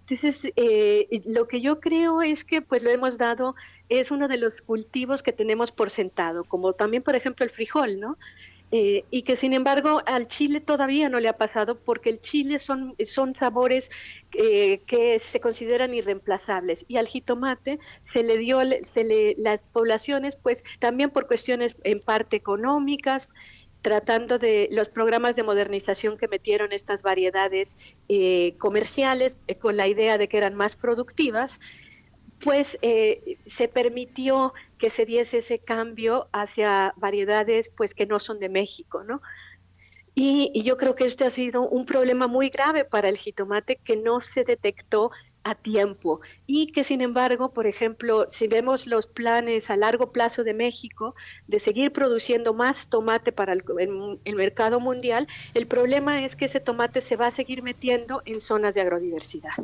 Entonces, 0.00 0.52
eh, 0.56 1.08
lo 1.24 1.46
que 1.46 1.62
yo 1.62 1.80
creo 1.80 2.20
es 2.20 2.44
que 2.44 2.60
pues 2.60 2.82
lo 2.82 2.90
hemos 2.90 3.16
dado, 3.16 3.54
es 3.88 4.10
uno 4.10 4.28
de 4.28 4.38
los 4.38 4.60
cultivos 4.60 5.22
que 5.22 5.32
tenemos 5.32 5.72
por 5.72 5.88
sentado, 5.90 6.44
como 6.44 6.74
también, 6.74 7.02
por 7.02 7.16
ejemplo, 7.16 7.44
el 7.44 7.50
frijol, 7.50 8.00
¿no? 8.00 8.18
Eh, 8.72 9.04
y 9.10 9.22
que 9.22 9.34
sin 9.34 9.52
embargo 9.52 10.00
al 10.06 10.28
chile 10.28 10.60
todavía 10.60 11.08
no 11.08 11.18
le 11.18 11.28
ha 11.28 11.36
pasado 11.36 11.80
porque 11.80 12.08
el 12.08 12.20
chile 12.20 12.60
son, 12.60 12.94
son 13.04 13.34
sabores 13.34 13.90
eh, 14.32 14.82
que 14.86 15.18
se 15.18 15.40
consideran 15.40 15.92
irreemplazables. 15.92 16.84
Y 16.86 16.96
al 16.96 17.08
jitomate 17.08 17.80
se 18.02 18.22
le 18.22 18.38
dio 18.38 18.60
se 18.82 19.02
le, 19.04 19.34
las 19.38 19.70
poblaciones 19.70 20.36
pues 20.36 20.62
también 20.78 21.10
por 21.10 21.26
cuestiones 21.26 21.76
en 21.82 22.00
parte 22.00 22.36
económicas 22.36 23.28
tratando 23.82 24.38
de 24.38 24.68
los 24.70 24.88
programas 24.88 25.34
de 25.36 25.42
modernización 25.42 26.16
que 26.16 26.28
metieron 26.28 26.70
estas 26.72 27.02
variedades 27.02 27.76
eh, 28.08 28.54
comerciales 28.58 29.38
con 29.58 29.76
la 29.76 29.88
idea 29.88 30.16
de 30.18 30.28
que 30.28 30.36
eran 30.36 30.54
más 30.54 30.76
productivas, 30.76 31.60
pues 32.40 32.78
se 33.46 33.68
permitió 33.68 34.52
que 34.80 34.90
se 34.90 35.04
diese 35.04 35.38
ese 35.38 35.60
cambio 35.60 36.28
hacia 36.32 36.92
variedades 36.96 37.70
pues 37.76 37.94
que 37.94 38.06
no 38.06 38.18
son 38.18 38.40
de 38.40 38.48
México, 38.48 39.04
¿no? 39.04 39.20
y, 40.14 40.62
yo 40.62 40.76
creo 40.76 40.94
que 40.94 41.04
este 41.04 41.24
ha 41.24 41.30
sido 41.30 41.68
un 41.68 41.86
problema 41.86 42.26
muy 42.26 42.50
grave 42.50 42.84
para 42.84 43.08
el 43.08 43.16
jitomate 43.16 43.76
que 43.76 43.96
no 43.96 44.20
se 44.20 44.44
detectó 44.44 45.10
a 45.42 45.54
tiempo 45.54 46.20
y 46.46 46.66
que 46.66 46.84
sin 46.84 47.00
embargo, 47.00 47.52
por 47.54 47.66
ejemplo, 47.66 48.26
si 48.28 48.46
vemos 48.46 48.86
los 48.86 49.06
planes 49.06 49.70
a 49.70 49.76
largo 49.76 50.12
plazo 50.12 50.44
de 50.44 50.52
México 50.52 51.14
de 51.46 51.58
seguir 51.58 51.92
produciendo 51.92 52.52
más 52.52 52.88
tomate 52.88 53.32
para 53.32 53.54
el, 53.54 53.64
el, 54.24 54.36
mercado 54.36 54.80
mundial, 54.80 55.26
el 55.54 55.66
problema 55.66 56.22
es 56.22 56.36
que 56.36 56.44
ese 56.44 56.60
tomate 56.60 57.00
se 57.00 57.16
va 57.16 57.28
a 57.28 57.34
seguir 57.34 57.62
metiendo 57.62 58.20
en 58.26 58.40
zonas 58.40 58.74
de 58.74 58.82
agrodiversidad. 58.82 59.54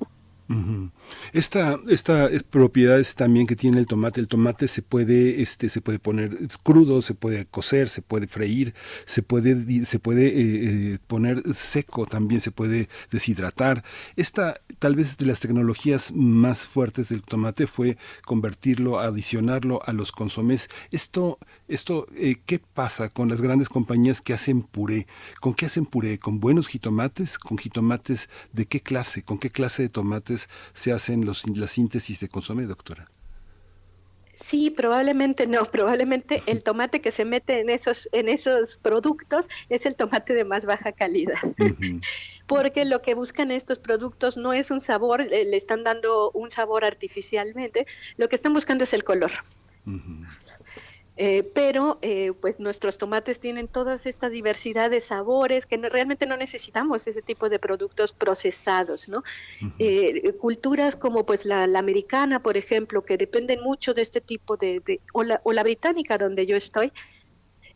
Esta, 1.32 1.78
esta 1.88 2.28
propiedades 2.50 3.14
también 3.14 3.46
que 3.46 3.56
tiene 3.56 3.78
el 3.78 3.86
tomate, 3.86 4.20
el 4.20 4.28
tomate 4.28 4.68
se 4.68 4.82
puede, 4.82 5.42
este, 5.42 5.68
se 5.68 5.80
puede 5.80 5.98
poner 5.98 6.36
crudo, 6.62 7.02
se 7.02 7.14
puede 7.14 7.46
cocer, 7.46 7.88
se 7.88 8.02
puede 8.02 8.26
freír, 8.26 8.74
se 9.04 9.22
puede, 9.22 9.84
se 9.84 9.98
puede 9.98 10.26
eh, 10.26 10.94
eh, 10.94 10.98
poner 11.06 11.42
seco, 11.54 12.06
también 12.06 12.40
se 12.40 12.50
puede 12.50 12.88
deshidratar. 13.10 13.84
Esta, 14.16 14.60
tal 14.78 14.96
vez 14.96 15.16
de 15.16 15.26
las 15.26 15.40
tecnologías 15.40 16.12
más 16.12 16.64
fuertes 16.64 17.08
del 17.08 17.22
tomate 17.22 17.66
fue 17.66 17.98
convertirlo, 18.24 19.00
adicionarlo 19.00 19.82
a 19.84 19.92
los 19.92 20.12
consomés. 20.12 20.68
Esto, 20.90 21.38
esto, 21.68 22.06
eh, 22.16 22.36
¿qué 22.46 22.58
pasa 22.58 23.08
con 23.10 23.28
las 23.28 23.42
grandes 23.42 23.68
compañías 23.68 24.20
que 24.20 24.32
hacen 24.32 24.62
puré? 24.62 25.06
¿Con 25.40 25.54
qué 25.54 25.66
hacen 25.66 25.86
puré? 25.86 26.18
¿Con 26.18 26.40
buenos 26.40 26.68
jitomates? 26.68 27.38
¿Con 27.38 27.58
jitomates 27.58 28.28
de 28.52 28.66
qué 28.66 28.80
clase? 28.80 29.22
¿Con 29.22 29.38
qué 29.38 29.50
clase 29.50 29.82
de 29.82 29.88
tomates? 29.88 30.48
se 30.74 30.92
hacen 30.96 31.24
los, 31.24 31.46
la 31.48 31.66
síntesis 31.66 32.20
de 32.20 32.28
consomé, 32.28 32.64
doctora? 32.64 33.06
Sí, 34.36 34.70
probablemente 34.70 35.46
no, 35.46 35.64
probablemente 35.72 36.42
el 36.46 36.62
tomate 36.62 37.00
que 37.00 37.10
se 37.10 37.24
mete 37.24 37.60
en 37.60 37.70
esos, 37.70 38.08
en 38.12 38.28
esos 38.28 38.78
productos 38.78 39.48
es 39.70 39.86
el 39.86 39.96
tomate 39.96 40.34
de 40.34 40.44
más 40.44 40.66
baja 40.66 40.92
calidad. 40.92 41.38
Porque 42.46 42.84
lo 42.84 43.02
que 43.02 43.14
buscan 43.14 43.50
estos 43.50 43.78
productos 43.78 44.36
no 44.36 44.52
es 44.52 44.70
un 44.70 44.80
sabor, 44.80 45.24
le 45.24 45.56
están 45.56 45.82
dando 45.82 46.30
un 46.30 46.50
sabor 46.50 46.84
artificialmente, 46.84 47.86
lo 48.18 48.28
que 48.28 48.36
están 48.36 48.52
buscando 48.52 48.84
es 48.84 48.92
el 48.92 49.02
color. 49.02 49.32
Eh, 51.18 51.42
pero 51.54 51.98
eh, 52.02 52.34
pues 52.38 52.60
nuestros 52.60 52.98
tomates 52.98 53.40
tienen 53.40 53.68
toda 53.68 53.94
esta 53.94 54.28
diversidad 54.28 54.90
de 54.90 55.00
sabores 55.00 55.64
que 55.64 55.78
realmente 55.78 56.26
no 56.26 56.36
necesitamos 56.36 57.06
ese 57.06 57.22
tipo 57.22 57.48
de 57.48 57.58
productos 57.58 58.12
procesados, 58.12 59.08
¿no? 59.08 59.22
Eh, 59.78 60.34
culturas 60.34 60.94
como 60.94 61.24
pues 61.24 61.46
la, 61.46 61.64
americana, 61.64 62.42
por 62.42 62.58
ejemplo, 62.58 63.02
que 63.02 63.16
dependen 63.16 63.62
mucho 63.62 63.94
de 63.94 64.02
este 64.02 64.20
tipo 64.20 64.58
de, 64.58 64.82
de 64.84 65.00
o, 65.14 65.22
la, 65.22 65.40
o 65.44 65.54
la 65.54 65.62
británica 65.62 66.18
donde 66.18 66.44
yo 66.44 66.54
estoy, 66.56 66.92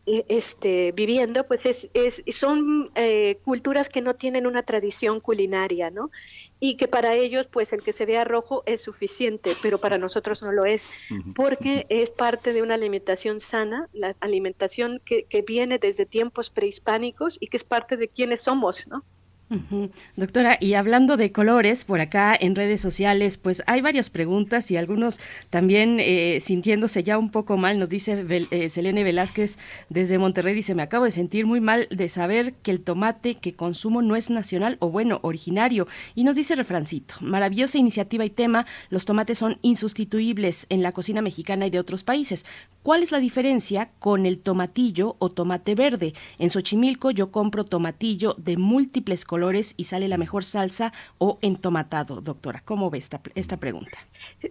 este, 0.07 0.93
viviendo, 0.93 1.47
pues 1.47 1.67
es, 1.67 1.91
es 1.95 2.23
son 2.33 2.91
eh, 2.95 3.39
culturas 3.45 3.89
que 3.89 4.01
no 4.01 4.15
tienen 4.15 4.47
una 4.47 4.63
tradición 4.63 5.21
culinaria, 5.21 5.91
¿no? 5.91 6.11
Y 6.59 6.77
que 6.77 6.89
para 6.89 7.15
ellos, 7.15 7.47
pues 7.47 7.73
el 7.73 7.83
que 7.83 7.93
se 7.93 8.07
vea 8.07 8.25
rojo 8.25 8.63
es 8.67 8.83
suficiente, 8.83 9.57
pero 9.63 9.79
para 9.79 9.99
nosotros 9.99 10.43
no 10.43 10.53
lo 10.53 10.65
es, 10.65 10.91
porque 11.35 11.87
es 11.89 12.11
parte 12.11 12.53
de 12.53 12.63
una 12.63 12.75
alimentación 12.75 13.41
sana, 13.41 13.89
la 13.93 14.15
alimentación 14.21 15.01
que, 15.05 15.25
que 15.25 15.43
viene 15.43 15.79
desde 15.79 16.07
tiempos 16.07 16.51
prehispánicos 16.51 17.39
y 17.41 17.47
que 17.47 17.57
es 17.57 17.65
parte 17.65 17.97
de 17.97 18.09
quienes 18.09 18.43
somos, 18.43 18.89
¿no? 18.89 19.05
Doctora, 20.15 20.59
y 20.61 20.75
hablando 20.75 21.17
de 21.17 21.33
colores, 21.33 21.85
por 21.85 22.01
acá 22.01 22.37
en 22.39 22.55
redes 22.55 22.81
sociales, 22.81 23.37
pues 23.37 23.65
hay 23.67 23.81
varias 23.81 24.09
preguntas 24.09 24.71
y 24.71 24.77
algunos 24.77 25.19
también 25.51 25.99
eh, 25.99 26.39
sintiéndose 26.41 27.03
ya 27.03 27.19
un 27.19 27.33
poco 27.33 27.57
mal, 27.57 27.81
nos 27.81 27.89
dice 27.89 28.25
eh, 28.29 28.69
Selene 28.69 29.03
Velázquez 29.03 29.59
desde 29.89 30.19
Monterrey, 30.19 30.55
dice, 30.55 30.77
me 30.77 30.85
acabo 30.85 31.05
de 31.05 31.11
sentir 31.11 31.47
muy 31.47 31.61
mal 31.61 31.89
de 31.91 32.09
saber 32.09 32.55
que 32.63 32.71
el 32.71 32.81
tomate 32.81 33.39
que 33.39 33.55
consumo 33.55 34.03
no 34.03 34.15
es 34.15 34.31
nacional 34.31 34.77
o 34.79 34.89
bueno, 34.89 35.19
originario. 35.23 35.89
Y 36.15 36.23
nos 36.23 36.37
dice 36.37 36.55
refrancito, 36.55 37.17
maravillosa 37.21 37.77
iniciativa 37.77 38.25
y 38.25 38.31
tema, 38.31 38.67
los 38.89 39.05
tomates 39.05 39.39
son 39.39 39.59
insustituibles 39.63 40.67
en 40.69 40.85
la 40.85 40.93
cocina 40.93 41.23
mexicana 41.23 41.67
y 41.67 41.71
de 41.71 41.81
otros 41.81 42.05
países. 42.05 42.47
¿Cuál 42.85 43.03
es 43.03 43.11
la 43.11 43.19
diferencia 43.19 43.91
con 43.99 44.27
el 44.27 44.39
tomatillo 44.39 45.17
o 45.19 45.29
tomate 45.29 45.75
verde? 45.75 46.15
En 46.39 46.51
Xochimilco 46.51 47.11
yo 47.11 47.33
compro 47.33 47.65
tomatillo 47.65 48.37
de 48.39 48.57
múltiples 48.57 49.25
colores 49.25 49.40
y 49.77 49.85
sale 49.85 50.09
la 50.09 50.19
mejor 50.19 50.45
salsa 50.45 50.93
o 51.19 51.39
entomatado, 51.43 52.21
doctora? 52.21 52.63
¿Cómo 52.65 52.91
ve 52.91 52.99
esta, 52.99 53.21
esta 53.35 53.57
pregunta? 53.57 53.99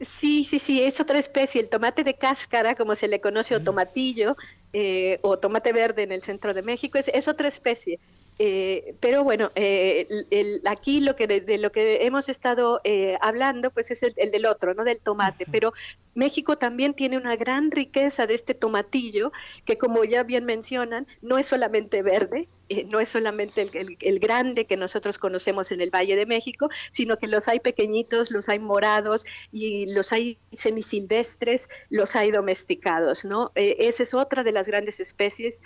Sí, 0.01 0.43
sí, 0.43 0.59
sí, 0.59 0.81
es 0.81 0.99
otra 0.99 1.19
especie, 1.19 1.61
el 1.61 1.69
tomate 1.69 2.03
de 2.03 2.15
cáscara, 2.15 2.75
como 2.75 2.95
se 2.95 3.07
le 3.07 3.21
conoce, 3.21 3.55
o 3.55 3.61
tomatillo, 3.61 4.35
eh, 4.73 5.19
o 5.21 5.37
tomate 5.37 5.73
verde 5.73 6.03
en 6.03 6.11
el 6.11 6.21
centro 6.21 6.53
de 6.53 6.61
México, 6.61 6.97
es, 6.97 7.09
es 7.09 7.27
otra 7.27 7.47
especie. 7.47 7.99
Eh, 8.41 8.95
pero 9.01 9.25
bueno, 9.25 9.51
eh, 9.55 10.07
el, 10.31 10.61
aquí 10.65 11.01
lo 11.01 11.17
que 11.17 11.27
de, 11.27 11.57
lo 11.57 11.73
que 11.73 12.05
hemos 12.05 12.29
estado 12.29 12.79
eh, 12.85 13.17
hablando, 13.19 13.69
pues 13.69 13.91
es 13.91 14.01
el, 14.01 14.13
del 14.31 14.45
otro, 14.45 14.73
no 14.73 14.85
del 14.85 15.01
tomate. 15.01 15.45
Pero 15.51 15.73
México 16.15 16.57
también 16.57 16.93
tiene 16.93 17.17
una 17.17 17.35
gran 17.35 17.69
riqueza 17.69 18.27
de 18.27 18.35
este 18.35 18.53
tomatillo, 18.53 19.33
que 19.65 19.77
como 19.77 20.05
ya 20.05 20.23
bien 20.23 20.45
mencionan, 20.45 21.05
no 21.21 21.37
es 21.37 21.47
solamente 21.47 22.01
verde, 22.01 22.47
no 22.87 23.01
es 23.01 23.09
solamente 23.09 23.61
el, 23.61 23.97
el, 23.99 24.19
grande 24.19 24.65
que 24.65 24.77
nosotros 24.77 25.17
conocemos 25.17 25.71
en 25.71 25.81
el 25.81 25.89
Valle 25.89 26.15
de 26.15 26.25
México, 26.25 26.69
sino 26.91 27.17
que 27.17 27.27
los 27.27 27.47
hay 27.49 27.59
pequeñitos, 27.59 28.31
los 28.31 28.47
hay 28.47 28.59
morados 28.59 29.25
y 29.51 29.91
los 29.93 30.13
hay 30.13 30.37
semisilvestres, 30.51 31.67
los 31.89 32.15
hay 32.15 32.31
domesticados, 32.31 33.25
¿no? 33.25 33.51
esa 33.55 34.03
es 34.03 34.13
otra 34.13 34.43
de 34.43 34.51
las 34.51 34.67
grandes 34.67 34.99
especies 34.99 35.61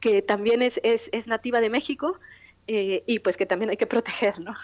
que 0.00 0.22
también 0.22 0.62
es, 0.62 0.80
es, 0.84 1.10
es 1.12 1.26
nativa 1.26 1.60
de 1.60 1.70
México 1.70 2.18
eh, 2.66 3.02
y 3.06 3.20
pues 3.20 3.36
que 3.36 3.46
también 3.46 3.70
hay 3.70 3.76
que 3.76 3.86
proteger, 3.86 4.38
¿no? 4.40 4.54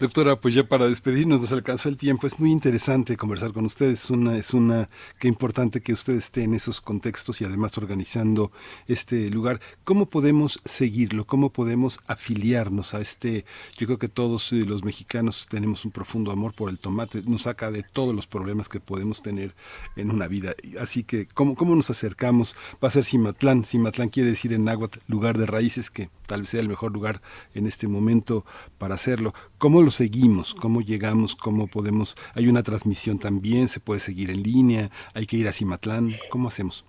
Doctora, 0.00 0.40
pues 0.40 0.54
ya 0.54 0.64
para 0.64 0.88
despedirnos 0.88 1.40
nos 1.40 1.52
alcanzó 1.52 1.88
el 1.88 1.96
tiempo. 1.96 2.26
Es 2.26 2.38
muy 2.38 2.50
interesante 2.50 3.16
conversar 3.16 3.52
con 3.52 3.64
ustedes. 3.64 4.04
Es 4.04 4.10
una, 4.10 4.36
es 4.36 4.54
una, 4.54 4.88
qué 5.18 5.28
importante 5.28 5.80
que 5.80 5.92
usted 5.92 6.14
esté 6.14 6.44
en 6.44 6.54
esos 6.54 6.80
contextos 6.80 7.40
y 7.40 7.44
además 7.44 7.76
organizando 7.78 8.52
este 8.86 9.28
lugar. 9.30 9.60
¿Cómo 9.84 10.06
podemos 10.06 10.60
seguirlo? 10.64 11.26
¿Cómo 11.26 11.52
podemos 11.52 12.00
afiliarnos 12.06 12.94
a 12.94 13.00
este? 13.00 13.44
Yo 13.76 13.86
creo 13.86 13.98
que 13.98 14.08
todos 14.08 14.52
eh, 14.52 14.64
los 14.66 14.84
mexicanos 14.84 15.46
tenemos 15.48 15.84
un 15.84 15.90
profundo 15.90 16.30
amor 16.30 16.54
por 16.54 16.70
el 16.70 16.78
tomate. 16.78 17.22
Nos 17.22 17.42
saca 17.42 17.70
de 17.70 17.82
todos 17.82 18.14
los 18.14 18.26
problemas 18.26 18.68
que 18.68 18.80
podemos 18.80 19.22
tener 19.22 19.54
en 19.96 20.10
una 20.10 20.28
vida. 20.28 20.54
Así 20.80 21.04
que, 21.04 21.26
¿cómo, 21.26 21.54
cómo 21.54 21.74
nos 21.74 21.90
acercamos? 21.90 22.56
Va 22.82 22.88
a 22.88 22.90
ser 22.90 23.04
Cimatlán. 23.04 23.64
Cimatlán 23.64 24.08
quiere 24.08 24.30
decir 24.30 24.52
en 24.52 24.64
náhuatl 24.64 24.98
lugar 25.06 25.38
de 25.38 25.46
raíces, 25.46 25.90
que 25.90 26.10
tal 26.28 26.42
vez 26.42 26.50
sea 26.50 26.60
el 26.60 26.68
mejor 26.68 26.92
lugar 26.92 27.20
en 27.54 27.66
este 27.66 27.88
momento 27.88 28.44
para 28.78 28.94
hacer 28.94 29.18
¿Cómo 29.58 29.82
lo 29.82 29.90
seguimos? 29.90 30.54
¿Cómo 30.54 30.80
llegamos? 30.80 31.34
¿Cómo 31.34 31.66
podemos? 31.66 32.16
Hay 32.34 32.46
una 32.46 32.62
transmisión 32.62 33.18
también, 33.18 33.68
se 33.68 33.80
puede 33.80 34.00
seguir 34.00 34.30
en 34.30 34.42
línea, 34.42 34.90
hay 35.14 35.26
que 35.26 35.36
ir 35.36 35.48
a 35.48 35.52
Cimatlán, 35.52 36.14
¿cómo 36.30 36.48
hacemos? 36.48 36.84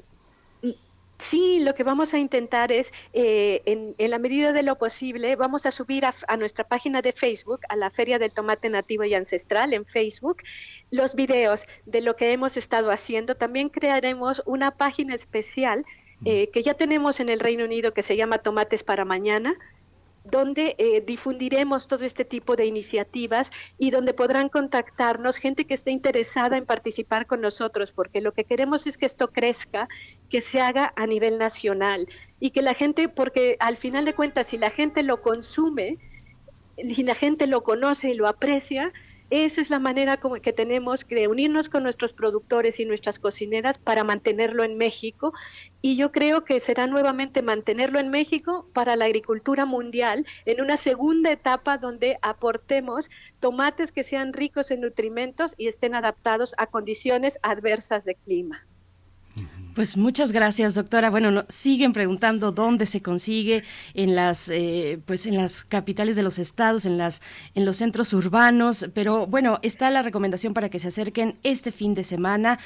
Sí, 1.17 1.59
lo 1.59 1.75
que 1.75 1.83
vamos 1.83 2.13
a 2.13 2.17
intentar 2.17 2.71
es, 2.71 2.93
eh, 3.11 3.61
en, 3.65 3.93
la 3.97 4.19
medida 4.19 4.53
de 4.53 4.63
lo 4.63 4.77
posible, 4.77 5.35
vamos 5.35 5.65
a 5.65 5.71
subir 5.71 6.05
a, 6.05 6.37
nuestra 6.37 6.65
página 6.65 7.01
de 7.01 7.11
Facebook, 7.11 7.59
a 7.67 7.75
la 7.75 7.89
Feria 7.89 8.19
del 8.19 8.31
Tomate 8.31 8.69
Nativo 8.69 9.03
y 9.03 9.13
Ancestral 9.13 9.73
en 9.73 9.85
Facebook, 9.85 10.37
los 10.91 11.15
videos 11.15 11.65
de 11.85 11.99
lo 11.99 12.15
que 12.15 12.31
hemos 12.31 12.55
estado 12.55 12.89
haciendo. 12.89 13.35
También 13.35 13.67
crearemos 13.67 14.41
una 14.45 14.71
página 14.71 15.13
especial 15.13 15.85
eh, 16.25 16.49
que 16.49 16.63
ya 16.63 16.73
tenemos 16.73 17.19
en 17.19 17.29
el 17.29 17.39
Reino 17.39 17.65
Unido 17.65 17.93
que 17.93 18.03
se 18.03 18.17
llama 18.17 18.39
Tomates 18.39 18.83
para 18.83 19.05
Mañana, 19.05 19.55
donde 20.23 20.75
eh, 20.77 21.01
difundiremos 21.05 21.87
todo 21.87 22.05
este 22.05 22.25
tipo 22.25 22.55
de 22.55 22.65
iniciativas 22.65 23.51
y 23.77 23.89
donde 23.91 24.13
podrán 24.13 24.49
contactarnos 24.49 25.37
gente 25.37 25.65
que 25.65 25.73
esté 25.73 25.91
interesada 25.91 26.57
en 26.57 26.65
participar 26.65 27.25
con 27.25 27.41
nosotros, 27.41 27.91
porque 27.91 28.21
lo 28.21 28.33
que 28.33 28.43
queremos 28.43 28.85
es 28.87 28.97
que 28.97 29.05
esto 29.05 29.31
crezca, 29.31 29.87
que 30.29 30.41
se 30.41 30.61
haga 30.61 30.93
a 30.95 31.07
nivel 31.07 31.37
nacional 31.37 32.07
y 32.39 32.51
que 32.51 32.61
la 32.61 32.73
gente, 32.73 33.09
porque 33.09 33.55
al 33.59 33.77
final 33.77 34.05
de 34.05 34.13
cuentas, 34.13 34.47
si 34.47 34.57
la 34.57 34.69
gente 34.69 35.03
lo 35.03 35.21
consume, 35.21 35.97
si 36.77 37.03
la 37.03 37.15
gente 37.15 37.47
lo 37.47 37.63
conoce 37.63 38.09
y 38.09 38.13
lo 38.13 38.27
aprecia, 38.27 38.91
esa 39.29 39.61
es 39.61 39.69
la 39.69 39.79
manera 39.79 40.17
como 40.17 40.35
que 40.35 40.53
tenemos 40.53 41.07
de 41.07 41.27
unirnos 41.27 41.69
con 41.69 41.83
nuestros 41.83 42.13
productores 42.13 42.79
y 42.79 42.85
nuestras 42.85 43.19
cocineras 43.19 43.77
para 43.77 44.03
mantenerlo 44.03 44.63
en 44.63 44.77
México. 44.77 45.33
Y 45.81 45.95
yo 45.95 46.11
creo 46.11 46.43
que 46.43 46.59
será 46.59 46.87
nuevamente 46.87 47.41
mantenerlo 47.41 47.99
en 47.99 48.09
México 48.09 48.67
para 48.73 48.95
la 48.95 49.05
agricultura 49.05 49.65
mundial 49.65 50.25
en 50.45 50.61
una 50.61 50.77
segunda 50.77 51.31
etapa 51.31 51.77
donde 51.77 52.17
aportemos 52.21 53.09
tomates 53.39 53.91
que 53.91 54.03
sean 54.03 54.33
ricos 54.33 54.71
en 54.71 54.81
nutrimentos 54.81 55.53
y 55.57 55.67
estén 55.67 55.95
adaptados 55.95 56.55
a 56.57 56.67
condiciones 56.67 57.37
adversas 57.43 58.05
de 58.05 58.15
clima. 58.15 58.68
Pues 59.79 59.95
muchas 59.95 60.33
gracias, 60.33 60.73
doctora. 60.73 61.09
Bueno, 61.09 61.45
siguen 61.47 61.93
preguntando 61.93 62.51
dónde 62.51 62.85
se 62.85 63.01
consigue 63.01 63.63
en 63.93 64.13
las, 64.13 64.49
eh, 64.49 64.99
pues 65.05 65.25
en 65.25 65.37
las 65.37 65.63
capitales 65.63 66.17
de 66.17 66.21
los 66.21 66.37
estados, 66.37 66.85
en 66.85 66.97
las, 66.97 67.21
en 67.55 67.63
los 67.63 67.77
centros 67.77 68.11
urbanos. 68.11 68.89
Pero 68.93 69.25
bueno, 69.25 69.57
está 69.61 69.89
la 69.89 70.01
recomendación 70.01 70.53
para 70.53 70.67
que 70.67 70.79
se 70.79 70.89
acerquen 70.89 71.37
este 71.43 71.71
fin 71.71 71.95
de 71.95 72.03
semana. 72.03 72.59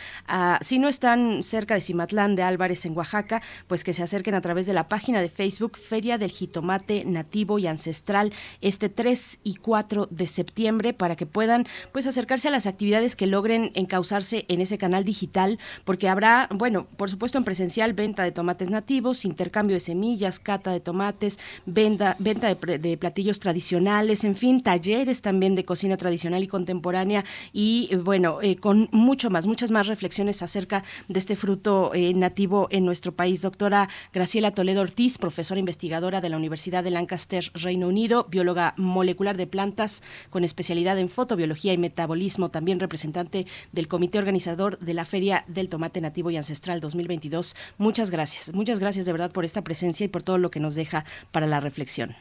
si 0.61 0.79
no 0.79 0.87
están 0.87 1.43
cerca 1.43 1.75
de 1.75 1.81
Cimatlán 1.81 2.35
de 2.35 2.41
Álvarez 2.41 2.83
en 2.87 2.97
Oaxaca, 2.97 3.43
pues 3.67 3.83
que 3.83 3.93
se 3.93 4.01
acerquen 4.01 4.33
a 4.33 4.41
través 4.41 4.65
de 4.65 4.73
la 4.73 4.87
página 4.87 5.21
de 5.21 5.29
Facebook 5.29 5.77
Feria 5.77 6.17
del 6.17 6.31
Jitomate 6.31 7.05
Nativo 7.05 7.59
y 7.59 7.67
Ancestral 7.67 8.33
este 8.61 8.89
3 8.89 9.39
y 9.43 9.57
4 9.57 10.07
de 10.09 10.25
septiembre 10.25 10.93
para 10.93 11.15
que 11.15 11.27
puedan 11.27 11.67
pues 11.91 12.07
acercarse 12.07 12.47
a 12.47 12.51
las 12.51 12.65
actividades 12.65 13.15
que 13.15 13.27
logren 13.27 13.69
encauzarse 13.75 14.45
en 14.47 14.61
ese 14.61 14.79
canal 14.79 15.03
digital, 15.03 15.59
porque 15.85 16.09
habrá, 16.09 16.47
bueno, 16.49 16.87
por 17.03 17.09
supuesto 17.09 17.37
en 17.37 17.43
presencial, 17.43 17.91
venta 17.91 18.23
de 18.23 18.31
tomates 18.31 18.69
nativos, 18.69 19.25
intercambio 19.25 19.73
de 19.73 19.81
semillas, 19.81 20.39
cata 20.39 20.71
de 20.71 20.79
tomates, 20.79 21.37
venta, 21.65 22.15
venta 22.17 22.47
de, 22.55 22.97
platillos 22.97 23.41
tradicionales, 23.41 24.23
en 24.23 24.37
fin, 24.37 24.63
talleres 24.63 25.21
también 25.21 25.53
de 25.55 25.65
cocina 25.65 25.97
tradicional 25.97 26.43
y 26.43 26.47
contemporánea 26.47 27.25
y 27.51 27.93
bueno, 27.93 28.41
eh, 28.41 28.55
con 28.55 28.87
mucho 28.93 29.29
más, 29.29 29.47
muchas 29.47 29.69
más 29.69 29.87
reflexiones 29.87 30.41
acerca 30.41 30.85
de 31.09 31.19
este 31.19 31.35
fruto 31.35 31.93
eh, 31.93 32.13
nativo 32.13 32.69
en 32.71 32.85
nuestro 32.85 33.11
país. 33.11 33.41
Doctora 33.41 33.89
Graciela 34.13 34.51
Toledo 34.51 34.79
Ortiz, 34.79 35.17
profesora 35.17 35.59
investigadora 35.59 36.21
de 36.21 36.29
la 36.29 36.37
Universidad 36.37 36.85
de 36.85 36.91
Lancaster, 36.91 37.51
Reino 37.53 37.89
Unido, 37.89 38.27
bióloga 38.29 38.75
molecular 38.77 39.35
de 39.35 39.45
plantas 39.45 40.03
con 40.29 40.45
especialidad 40.45 40.97
en 40.97 41.09
fotobiología 41.09 41.73
y 41.73 41.77
metabolismo, 41.77 42.47
también 42.47 42.79
representante 42.79 43.45
del 43.73 43.89
comité 43.89 44.19
organizador 44.19 44.79
de 44.79 44.93
la 44.93 45.03
Feria 45.03 45.43
del 45.49 45.67
Tomate 45.67 45.99
Nativo 45.99 46.31
y 46.31 46.37
Ancestral 46.37 46.79
2022. 46.93 47.55
Muchas 47.77 48.11
gracias, 48.11 48.53
muchas 48.53 48.79
gracias 48.79 49.05
de 49.05 49.11
verdad 49.11 49.31
por 49.31 49.45
esta 49.45 49.63
presencia 49.63 50.05
y 50.05 50.07
por 50.07 50.23
todo 50.23 50.37
lo 50.37 50.51
que 50.51 50.59
nos 50.59 50.75
deja 50.75 51.05
para 51.31 51.47
la 51.47 51.59
reflexión. 51.59 52.15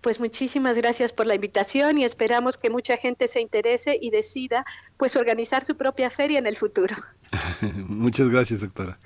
Pues 0.00 0.20
muchísimas 0.20 0.76
gracias 0.76 1.12
por 1.12 1.26
la 1.26 1.34
invitación 1.34 1.98
y 1.98 2.04
esperamos 2.04 2.58
que 2.58 2.68
mucha 2.68 2.96
gente 2.96 3.28
se 3.28 3.40
interese 3.40 3.98
y 4.00 4.10
decida 4.10 4.66
pues 4.98 5.16
organizar 5.16 5.64
su 5.64 5.76
propia 5.76 6.10
feria 6.10 6.38
en 6.38 6.46
el 6.46 6.56
futuro. 6.56 6.94
Muchas 7.88 8.28
gracias, 8.28 8.60
doctora. 8.60 8.98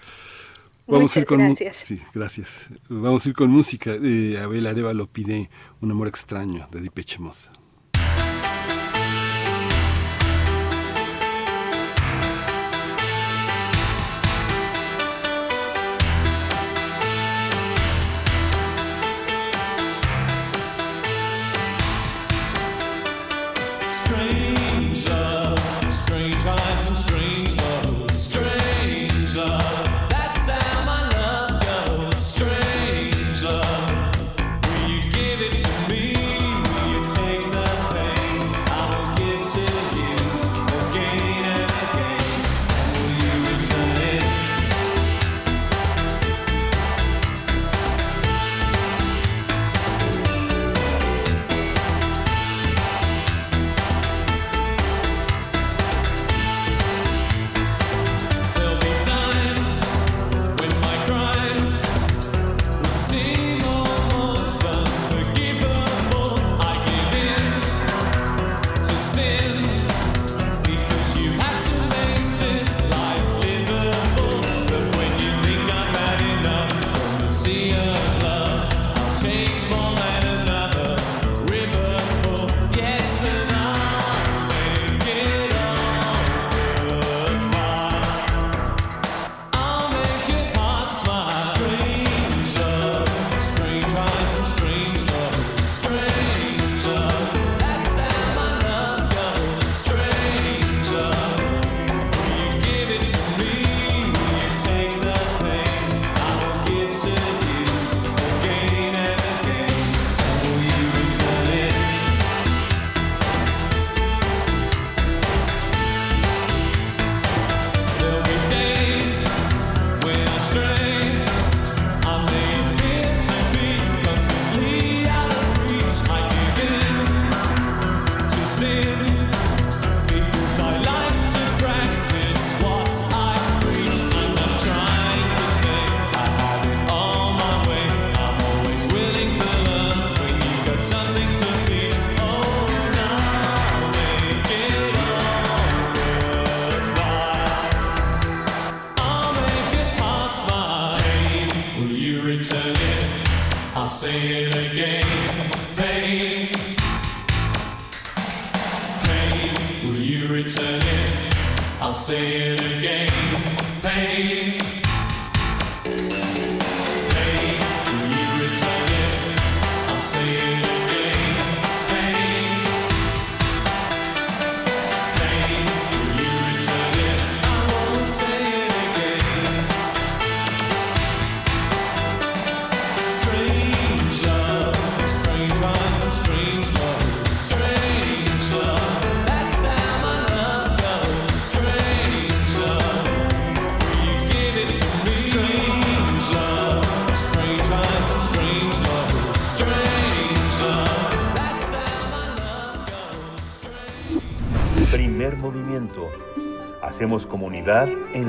Vamos 0.88 1.16
a 1.16 1.20
ir 1.20 1.26
con 1.26 1.38
gracias. 1.38 1.76
Sí, 1.76 2.00
gracias. 2.14 2.66
Vamos 2.88 3.24
a 3.24 3.28
ir 3.28 3.34
con 3.34 3.50
música. 3.50 3.92
Eh, 3.94 4.40
Abel 4.42 4.66
Arevalo 4.66 5.06
pide 5.06 5.50
Un 5.80 5.90
amor 5.90 6.08
extraño 6.08 6.66
de 6.72 6.80
Depeche 6.80 7.18
Mode. 7.18 7.57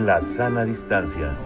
La 0.09 0.21
sana 0.21 0.65
distancia. 0.65 1.37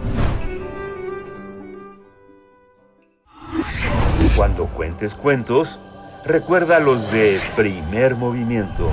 Cuando 4.34 4.68
cuentes 4.68 5.14
cuentos, 5.14 5.78
recuerda 6.24 6.80
los 6.80 7.12
de 7.12 7.38
primer 7.56 8.14
movimiento. 8.14 8.90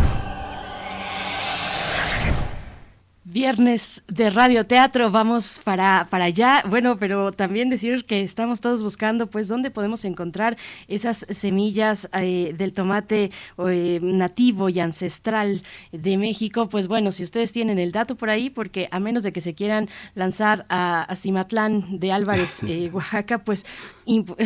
Viernes 3.23 3.90
de 4.11 4.29
radioteatro, 4.29 5.09
vamos 5.09 5.61
para, 5.63 6.07
para 6.09 6.25
allá. 6.25 6.63
Bueno, 6.67 6.97
pero 6.97 7.31
también 7.31 7.69
decir 7.69 8.05
que 8.05 8.21
estamos 8.21 8.59
todos 8.59 8.83
buscando, 8.83 9.27
pues, 9.27 9.47
dónde 9.47 9.71
podemos 9.71 10.03
encontrar 10.03 10.57
esas 10.89 11.25
semillas 11.29 12.09
eh, 12.13 12.53
del 12.57 12.73
tomate 12.73 13.31
eh, 13.69 13.99
nativo 14.01 14.67
y 14.67 14.81
ancestral 14.81 15.63
de 15.93 16.17
México. 16.17 16.67
Pues 16.67 16.89
bueno, 16.89 17.11
si 17.13 17.23
ustedes 17.23 17.53
tienen 17.53 17.79
el 17.79 17.93
dato 17.93 18.15
por 18.15 18.29
ahí, 18.29 18.49
porque 18.49 18.89
a 18.91 18.99
menos 18.99 19.23
de 19.23 19.31
que 19.31 19.39
se 19.39 19.53
quieran 19.53 19.87
lanzar 20.13 20.65
a, 20.67 21.03
a 21.03 21.15
Cimatlán 21.15 21.99
de 21.99 22.11
Álvarez, 22.11 22.61
eh, 22.67 22.89
Oaxaca, 22.91 23.37
pues 23.45 23.65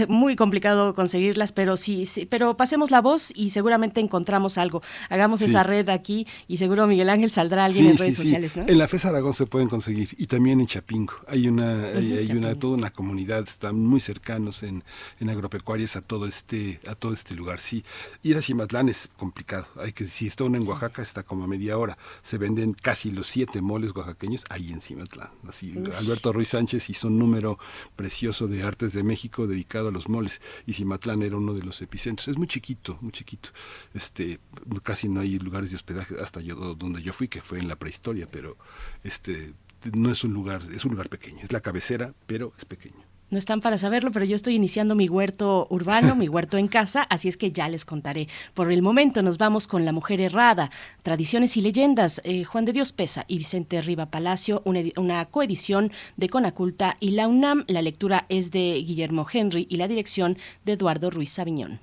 muy 0.08 0.36
complicado 0.36 0.94
conseguirlas, 0.94 1.52
pero 1.52 1.76
sí, 1.76 2.06
sí, 2.06 2.28
pero 2.28 2.56
pasemos 2.56 2.92
la 2.92 3.02
voz 3.02 3.32
y 3.34 3.50
seguramente 3.50 4.00
encontramos 4.00 4.60
algo. 4.60 4.84
Hagamos 5.10 5.42
esa 5.42 5.64
red 5.64 5.90
aquí 5.90 6.28
y 6.48 6.58
seguro 6.58 6.86
Miguel 6.86 7.10
Ángel 7.10 7.32
saldrá 7.32 7.66
alguien 7.66 7.88
en 7.88 7.98
redes 7.98 8.18
sociales, 8.18 8.56
¿no? 8.56 8.66
En 8.68 8.78
la 8.78 8.88
FES 8.88 9.06
Aragón 9.06 9.34
se 9.34 9.48
pueden 9.56 9.70
conseguir 9.70 10.10
y 10.18 10.28
también 10.28 10.60
en 10.60 10.68
Chapingo. 10.68 11.14
Hay 11.28 11.48
una, 11.48 11.86
hay, 11.86 12.30
una, 12.32 12.54
toda 12.56 12.76
una 12.76 12.90
comunidad, 12.90 13.44
están 13.44 13.80
muy 13.80 14.02
cercanos 14.02 14.64
en, 14.64 14.84
en 15.22 15.30
agropecuarias 15.30 15.96
a 15.96 16.02
todo 16.02 16.28
este, 16.28 16.82
a 16.86 16.94
todo 16.94 17.14
este 17.14 17.36
lugar. 17.36 17.62
Sí, 17.62 17.86
ir 18.22 18.36
a 18.36 18.42
Cimatlán 18.42 18.90
es 18.90 19.10
complicado. 19.16 19.66
Hay 19.78 19.94
que, 19.94 20.08
si 20.08 20.28
está 20.28 20.44
uno 20.44 20.58
en 20.58 20.68
Oaxaca, 20.68 21.02
está 21.02 21.24
como 21.24 21.46
a 21.46 21.48
media 21.48 21.78
hora. 21.78 21.98
Se 22.22 22.38
venden 22.38 22.74
casi 22.74 23.12
los 23.12 23.28
siete 23.28 23.62
moles 23.62 23.96
oaxaqueños 23.96 24.44
ahí 24.50 24.74
en 24.74 24.82
Cimatlán. 24.82 25.30
Así, 25.48 25.74
Alberto 25.98 26.34
Ruiz 26.34 26.50
Sánchez 26.50 26.90
hizo 26.90 27.08
un 27.08 27.18
número 27.18 27.58
precioso 27.96 28.50
de 28.50 28.62
artes 28.62 28.92
de 28.92 29.04
México 29.04 29.48
dedicado 29.48 29.88
a 29.88 29.92
los 29.92 30.10
moles 30.10 30.42
y 30.66 30.74
Cimatlán 30.74 31.22
era 31.22 31.38
uno 31.38 31.54
de 31.54 31.64
los 31.64 31.82
epicentros. 31.82 32.28
Es 32.28 32.38
muy 32.38 32.48
chiquito, 32.48 32.98
muy 33.00 33.14
chiquito. 33.14 33.52
Este, 33.94 34.42
casi 34.84 35.08
no 35.08 35.22
hay 35.22 35.40
lugares 35.40 35.70
de 35.70 35.78
hospedaje 35.78 36.16
hasta 36.22 36.42
yo 36.42 36.76
donde 36.76 37.02
yo 37.02 37.14
fui, 37.14 37.30
que 37.30 37.42
fue 37.42 37.60
en 37.60 37.70
la 37.70 37.78
prehistoria, 37.78 38.28
pero 38.30 38.58
este 39.06 39.45
no 39.94 40.12
es 40.12 40.24
un 40.24 40.34
lugar, 40.34 40.62
es 40.74 40.86
un 40.86 40.92
lugar 40.92 41.10
pequeño, 41.10 41.40
es 41.44 41.52
la 41.52 41.62
cabecera, 41.62 42.14
pero 42.28 42.54
es 42.58 42.66
pequeño. 42.66 43.06
No 43.32 43.40
están 43.40 43.60
para 43.60 43.80
saberlo, 43.80 44.12
pero 44.12 44.24
yo 44.24 44.36
estoy 44.36 44.54
iniciando 44.54 44.94
mi 44.94 45.10
huerto 45.10 45.66
urbano, 45.72 46.16
mi 46.16 46.30
huerto 46.30 46.58
en 46.58 46.68
casa, 46.68 47.04
así 47.04 47.28
es 47.28 47.38
que 47.38 47.52
ya 47.52 47.68
les 47.68 47.84
contaré. 47.84 48.28
Por 48.54 48.72
el 48.72 48.84
momento 48.84 49.24
nos 49.24 49.40
vamos 49.40 49.66
con 49.66 49.84
La 49.84 49.92
Mujer 49.92 50.22
Errada, 50.22 50.70
Tradiciones 51.02 51.58
y 51.58 51.62
Leyendas, 51.62 52.22
eh, 52.24 52.44
Juan 52.44 52.66
de 52.66 52.74
Dios 52.74 52.94
Pesa 52.94 53.26
y 53.28 53.38
Vicente 53.38 53.82
Riva 53.82 54.12
Palacio, 54.12 54.62
una, 54.64 54.82
una, 54.98 55.26
coedición 55.26 55.92
de 56.18 56.30
Conaculta 56.30 56.98
y 57.00 57.12
la 57.12 57.28
UNAM. 57.28 57.66
La 57.68 57.82
lectura 57.82 58.26
es 58.30 58.52
de 58.52 58.84
Guillermo 58.86 59.26
Henry 59.32 59.66
y 59.70 59.78
la 59.78 59.88
dirección 59.88 60.38
de 60.64 60.74
Eduardo 60.74 61.10
Ruiz 61.10 61.32
Sabiñón. 61.32 61.80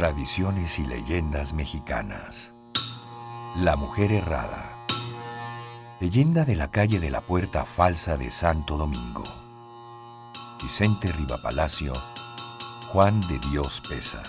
Tradiciones 0.00 0.78
y 0.78 0.86
leyendas 0.86 1.52
mexicanas. 1.52 2.54
La 3.58 3.76
mujer 3.76 4.12
errada. 4.12 4.86
Leyenda 6.00 6.46
de 6.46 6.56
la 6.56 6.70
calle 6.70 7.00
de 7.00 7.10
la 7.10 7.20
Puerta 7.20 7.66
Falsa 7.66 8.16
de 8.16 8.30
Santo 8.30 8.78
Domingo. 8.78 9.24
Vicente 10.62 11.12
Palacio, 11.42 11.92
Juan 12.90 13.20
de 13.28 13.38
Dios 13.50 13.82
Pesa. 13.86 14.22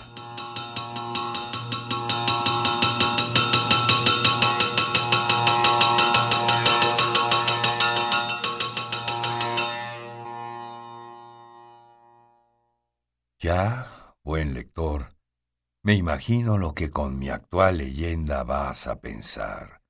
Ya, 13.40 14.14
buen 14.22 14.52
lector, 14.52 15.21
me 15.84 15.94
imagino 15.94 16.58
lo 16.58 16.74
que 16.74 16.90
con 16.90 17.18
mi 17.18 17.28
actual 17.28 17.78
leyenda 17.78 18.44
vas 18.44 18.86
a 18.86 19.00
pensar, 19.00 19.82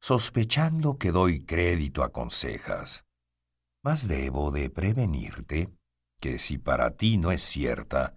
sospechando 0.00 0.96
que 0.96 1.10
doy 1.10 1.44
crédito 1.44 2.04
a 2.04 2.12
consejas. 2.12 3.04
Mas 3.82 4.06
debo 4.06 4.52
de 4.52 4.70
prevenirte 4.70 5.74
que 6.20 6.38
si 6.38 6.56
para 6.56 6.96
ti 6.96 7.18
no 7.18 7.32
es 7.32 7.42
cierta, 7.42 8.14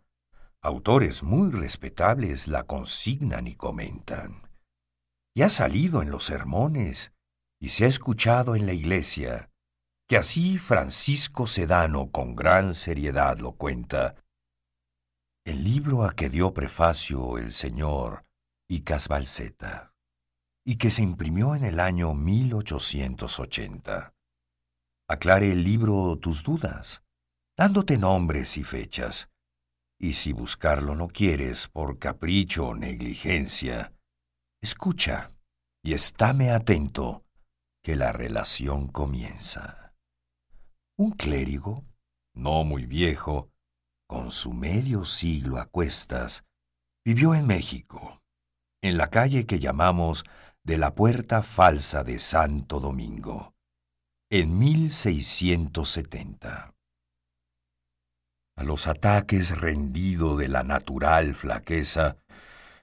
autores 0.61 1.24
muy 1.24 1.49
respetables 1.49 2.47
la 2.47 2.63
consignan 2.63 3.47
y 3.47 3.55
comentan. 3.55 4.49
Y 5.34 5.41
ha 5.41 5.49
salido 5.49 6.03
en 6.03 6.11
los 6.11 6.26
sermones 6.26 7.13
y 7.59 7.70
se 7.70 7.86
ha 7.86 7.88
escuchado 7.88 8.55
en 8.55 8.68
la 8.68 8.74
iglesia, 8.74 9.49
que 10.07 10.18
así 10.18 10.59
Francisco 10.59 11.47
Sedano 11.47 12.11
con 12.11 12.36
gran 12.36 12.76
seriedad 12.76 13.39
lo 13.39 13.53
cuenta, 13.53 14.15
el 15.47 15.63
libro 15.63 16.03
a 16.03 16.13
que 16.13 16.27
dio 16.27 16.53
prefacio 16.53 17.37
el 17.37 17.53
señor 17.53 18.25
Icas 18.67 19.07
Balseta, 19.07 19.93
y 20.65 20.75
que 20.75 20.91
se 20.91 21.03
imprimió 21.03 21.55
en 21.55 21.63
el 21.63 21.79
año 21.79 22.13
1880. 22.13 24.13
Aclare 25.07 25.53
el 25.53 25.63
libro 25.63 26.17
tus 26.17 26.43
dudas, 26.43 27.05
dándote 27.57 27.97
nombres 27.97 28.57
y 28.57 28.65
fechas, 28.65 29.29
y 29.97 30.15
si 30.15 30.33
buscarlo 30.33 30.95
no 30.95 31.07
quieres 31.07 31.69
por 31.69 31.97
capricho 31.97 32.67
o 32.67 32.75
negligencia, 32.75 33.93
escucha 34.61 35.31
y 35.81 35.93
estáme 35.93 36.51
atento, 36.51 37.23
que 37.81 37.95
la 37.95 38.11
relación 38.11 38.89
comienza. 38.89 39.93
Un 40.97 41.11
clérigo, 41.11 41.85
no 42.33 42.65
muy 42.65 42.85
viejo, 42.85 43.49
con 44.08 44.32
su 44.32 44.53
medio 44.53 45.05
siglo 45.05 45.60
a 45.60 45.66
cuestas, 45.66 46.45
vivió 47.05 47.36
en 47.36 47.45
México, 47.45 48.22
en 48.82 48.97
la 48.97 49.10
calle 49.10 49.45
que 49.45 49.60
llamamos 49.60 50.24
de 50.64 50.78
la 50.78 50.95
Puerta 50.95 51.43
Falsa 51.43 52.03
de 52.03 52.20
Santo 52.20 52.80
Domingo, 52.80 53.53
en 54.30 54.58
1670. 54.58 56.74
A 58.58 58.64
los 58.64 58.88
ataques 58.88 59.60
rendido 59.60 60.36
de 60.36 60.47
la 60.47 60.64
natural 60.64 61.36
flaqueza, 61.36 62.18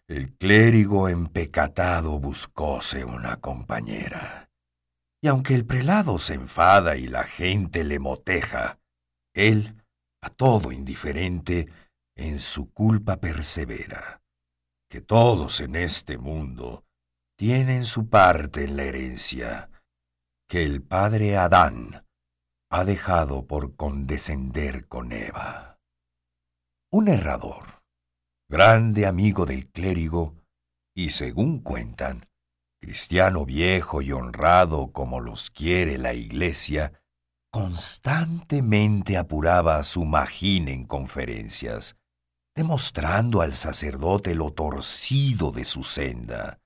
el 0.06 0.36
clérigo 0.36 1.08
empecatado 1.08 2.18
buscóse 2.18 3.04
una 3.04 3.40
compañera. 3.40 4.50
Y 5.22 5.28
aunque 5.28 5.54
el 5.54 5.64
prelado 5.64 6.18
se 6.18 6.34
enfada 6.34 6.96
y 6.96 7.08
la 7.08 7.24
gente 7.24 7.82
le 7.82 7.98
moteja, 7.98 8.78
él 9.34 9.83
a 10.24 10.30
todo 10.30 10.72
indiferente, 10.72 11.68
en 12.16 12.40
su 12.40 12.72
culpa 12.72 13.18
persevera, 13.18 14.22
que 14.88 15.02
todos 15.02 15.60
en 15.60 15.76
este 15.76 16.16
mundo 16.16 16.86
tienen 17.36 17.84
su 17.84 18.08
parte 18.08 18.64
en 18.64 18.78
la 18.78 18.84
herencia, 18.84 19.68
que 20.48 20.64
el 20.64 20.82
padre 20.82 21.36
Adán 21.36 22.06
ha 22.70 22.84
dejado 22.86 23.46
por 23.46 23.76
condescender 23.76 24.88
con 24.88 25.12
Eva. 25.12 25.78
Un 26.90 27.08
errador, 27.08 27.82
grande 28.48 29.04
amigo 29.06 29.44
del 29.44 29.68
clérigo, 29.68 30.36
y 30.96 31.10
según 31.10 31.58
cuentan, 31.60 32.30
cristiano 32.80 33.44
viejo 33.44 34.00
y 34.00 34.12
honrado 34.12 34.90
como 34.90 35.20
los 35.20 35.50
quiere 35.50 35.98
la 35.98 36.14
iglesia, 36.14 37.03
constantemente 37.54 39.16
apuraba 39.16 39.84
su 39.84 40.04
magín 40.04 40.66
en 40.66 40.84
conferencias, 40.84 41.94
demostrando 42.56 43.42
al 43.42 43.54
sacerdote 43.54 44.34
lo 44.34 44.52
torcido 44.52 45.52
de 45.52 45.64
su 45.64 45.84
senda, 45.84 46.58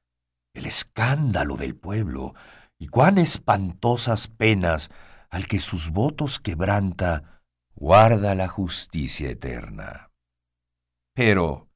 el 0.55 0.65
escándalo 0.65 1.59
del 1.59 1.77
pueblo 1.77 2.33
y 2.79 2.87
cuán 2.87 3.19
espantosas 3.19 4.29
penas 4.29 4.89
al 5.29 5.47
que 5.47 5.61
sus 5.61 5.91
votos 5.91 6.41
quebranta 6.41 7.43
guarda 7.75 8.35
la 8.35 8.49
justicia 8.49 9.29
eterna. 9.29 10.11
Pero, 11.15 11.69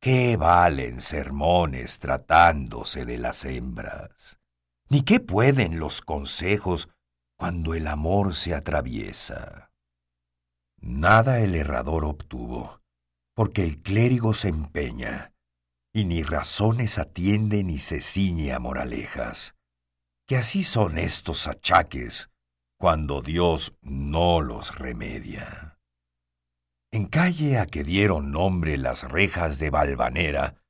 ¿qué 0.00 0.38
valen 0.38 1.02
sermones 1.02 1.98
tratándose 1.98 3.04
de 3.04 3.18
las 3.18 3.44
hembras? 3.44 4.38
Ni 4.88 5.02
qué 5.02 5.20
pueden 5.20 5.78
los 5.78 6.00
consejos 6.00 6.88
cuando 7.38 7.74
el 7.74 7.86
amor 7.86 8.34
se 8.34 8.52
atraviesa. 8.52 9.70
Nada 10.80 11.38
el 11.40 11.54
errador 11.54 12.04
obtuvo, 12.04 12.82
porque 13.32 13.62
el 13.62 13.80
clérigo 13.80 14.34
se 14.34 14.48
empeña, 14.48 15.32
y 15.94 16.04
ni 16.04 16.24
razones 16.24 16.98
atiende 16.98 17.62
ni 17.62 17.78
se 17.78 18.00
ciñe 18.00 18.52
a 18.52 18.58
moralejas, 18.58 19.54
que 20.26 20.36
así 20.36 20.64
son 20.64 20.98
estos 20.98 21.46
achaques 21.46 22.28
cuando 22.76 23.22
Dios 23.22 23.76
no 23.82 24.40
los 24.40 24.76
remedia. 24.76 25.78
En 26.90 27.06
calle 27.06 27.58
a 27.58 27.66
que 27.66 27.84
dieron 27.84 28.32
nombre 28.32 28.76
las 28.78 29.08
rejas 29.08 29.60
de 29.60 29.70
Valvanera, 29.70 30.60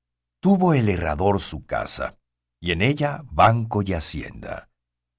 tuvo 0.41 0.75
el 0.75 0.91
herrador 0.91 1.41
su 1.41 1.65
casa, 1.65 2.19
y 2.61 2.73
en 2.73 2.83
ella 2.83 3.23
banco 3.25 3.83
y 3.83 3.95
hacienda 3.95 4.68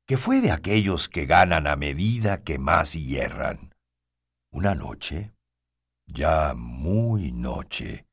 que 0.10 0.18
fue 0.18 0.42
de 0.42 0.52
aquellos 0.52 1.08
que 1.08 1.28
ganan 1.28 1.68
a 1.68 1.76
medida 1.76 2.42
que 2.42 2.58
más 2.58 2.94
hierran. 2.94 3.76
Una 4.52 4.74
noche, 4.74 5.34
ya 6.08 6.56
muy 6.56 7.32
noche, 7.32 8.08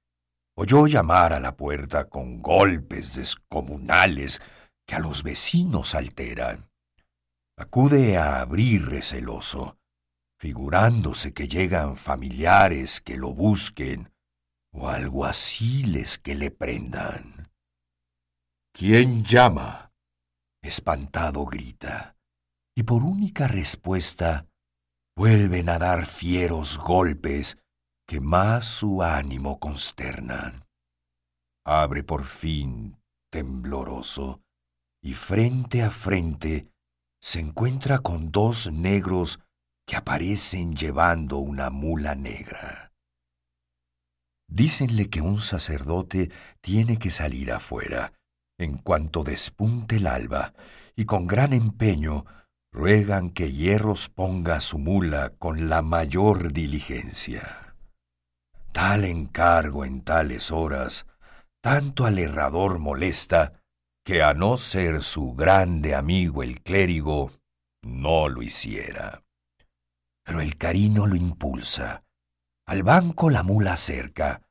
oyó 0.58 0.88
llamar 0.88 1.32
a 1.32 1.40
la 1.40 1.56
puerta 1.56 2.10
con 2.10 2.42
golpes 2.42 3.14
descomunales 3.14 4.42
que 4.86 4.96
a 4.96 4.98
los 4.98 5.22
vecinos 5.22 5.94
alteran. 5.94 6.68
Acude 7.56 8.18
a 8.18 8.42
abrir 8.42 8.90
receloso, 8.90 9.78
figurándose 10.38 11.32
que 11.32 11.48
llegan 11.48 11.96
familiares 11.96 13.00
que 13.00 13.16
lo 13.16 13.32
busquen 13.32 14.12
o 14.70 14.90
alguaciles 14.90 16.18
que 16.18 16.34
le 16.34 16.50
prendan. 16.50 17.48
¿Quién 18.74 19.24
llama? 19.24 19.85
Espantado 20.66 21.44
grita, 21.44 22.16
y 22.76 22.82
por 22.82 23.04
única 23.04 23.46
respuesta 23.46 24.48
vuelven 25.16 25.68
a 25.68 25.78
dar 25.78 26.06
fieros 26.06 26.76
golpes 26.76 27.56
que 28.04 28.20
más 28.20 28.64
su 28.64 29.00
ánimo 29.00 29.60
consternan. 29.60 30.64
Abre 31.64 32.02
por 32.02 32.24
fin, 32.24 33.00
tembloroso, 33.30 34.40
y 35.00 35.14
frente 35.14 35.84
a 35.84 35.90
frente 35.92 36.68
se 37.22 37.38
encuentra 37.38 38.00
con 38.00 38.32
dos 38.32 38.72
negros 38.72 39.38
que 39.86 39.94
aparecen 39.94 40.74
llevando 40.74 41.38
una 41.38 41.70
mula 41.70 42.16
negra. 42.16 42.92
Dícenle 44.48 45.10
que 45.10 45.20
un 45.20 45.40
sacerdote 45.40 46.32
tiene 46.60 46.98
que 46.98 47.12
salir 47.12 47.52
afuera 47.52 48.12
en 48.58 48.78
cuanto 48.78 49.22
despunte 49.22 49.96
el 49.96 50.06
alba, 50.06 50.54
y 50.94 51.04
con 51.04 51.26
gran 51.26 51.52
empeño 51.52 52.24
ruegan 52.72 53.30
que 53.30 53.52
Hierros 53.52 54.08
ponga 54.08 54.60
su 54.60 54.78
mula 54.78 55.30
con 55.38 55.68
la 55.68 55.82
mayor 55.82 56.52
diligencia. 56.52 57.74
Tal 58.72 59.04
encargo 59.04 59.84
en 59.84 60.02
tales 60.02 60.50
horas 60.50 61.06
tanto 61.66 62.06
al 62.06 62.18
herrador 62.20 62.78
molesta 62.78 63.60
que 64.04 64.22
a 64.22 64.34
no 64.34 64.56
ser 64.56 65.02
su 65.02 65.34
grande 65.34 65.96
amigo 65.96 66.44
el 66.44 66.62
clérigo, 66.62 67.32
no 67.82 68.28
lo 68.28 68.40
hiciera. 68.42 69.24
Pero 70.24 70.40
el 70.40 70.56
carino 70.56 71.08
lo 71.08 71.16
impulsa. 71.16 72.04
Al 72.66 72.84
banco 72.84 73.30
la 73.30 73.42
mula 73.42 73.72
acerca, 73.72 74.42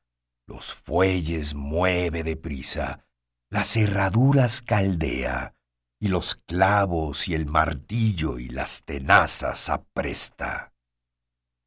los 0.46 0.74
fuelles 0.74 1.54
mueve 1.54 2.22
deprisa, 2.22 3.05
las 3.50 3.76
herraduras 3.76 4.62
caldea, 4.62 5.54
y 6.00 6.08
los 6.08 6.34
clavos 6.34 7.28
y 7.28 7.34
el 7.34 7.46
martillo 7.46 8.38
y 8.38 8.48
las 8.48 8.84
tenazas 8.84 9.68
apresta. 9.70 10.72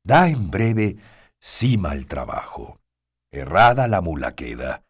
Da 0.03 0.27
en 0.27 0.51
breve 0.51 0.97
cima 1.39 1.93
el 1.93 2.07
trabajo. 2.07 2.79
Errada 3.31 3.87
la 3.87 4.01
mula 4.01 4.35
queda, 4.35 4.83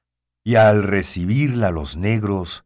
y 0.44 0.56
al 0.56 0.84
recibirla 0.84 1.72
los 1.72 1.98
negros, 1.98 2.66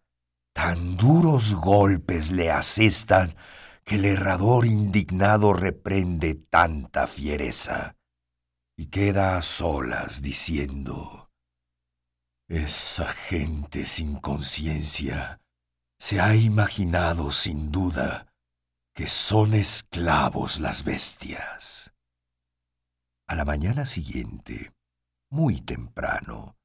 tan 0.53 0.97
duros 0.97 1.55
golpes 1.55 2.31
le 2.31 2.51
asestan 2.51 3.35
que 3.83 3.95
el 3.95 4.05
herrador 4.05 4.65
indignado 4.65 5.53
reprende 5.53 6.35
tanta 6.35 7.07
fiereza, 7.07 7.95
y 8.77 8.87
queda 8.87 9.37
a 9.37 9.41
solas 9.41 10.21
diciendo, 10.21 11.22
esa 12.55 13.07
gente 13.07 13.87
sin 13.87 14.17
conciencia 14.17 15.39
se 15.97 16.21
ha 16.21 16.35
imaginado 16.35 17.31
sin 17.31 17.71
duda 17.71 18.27
que 18.93 19.07
son 19.07 19.55
esclavos 19.55 20.59
las 20.59 20.83
bestias. 20.83 21.93
A 23.27 23.33
la 23.35 23.43
mañana 23.43 23.87
siguiente, 23.87 24.71
muy 25.31 25.61
temprano, 25.61 26.55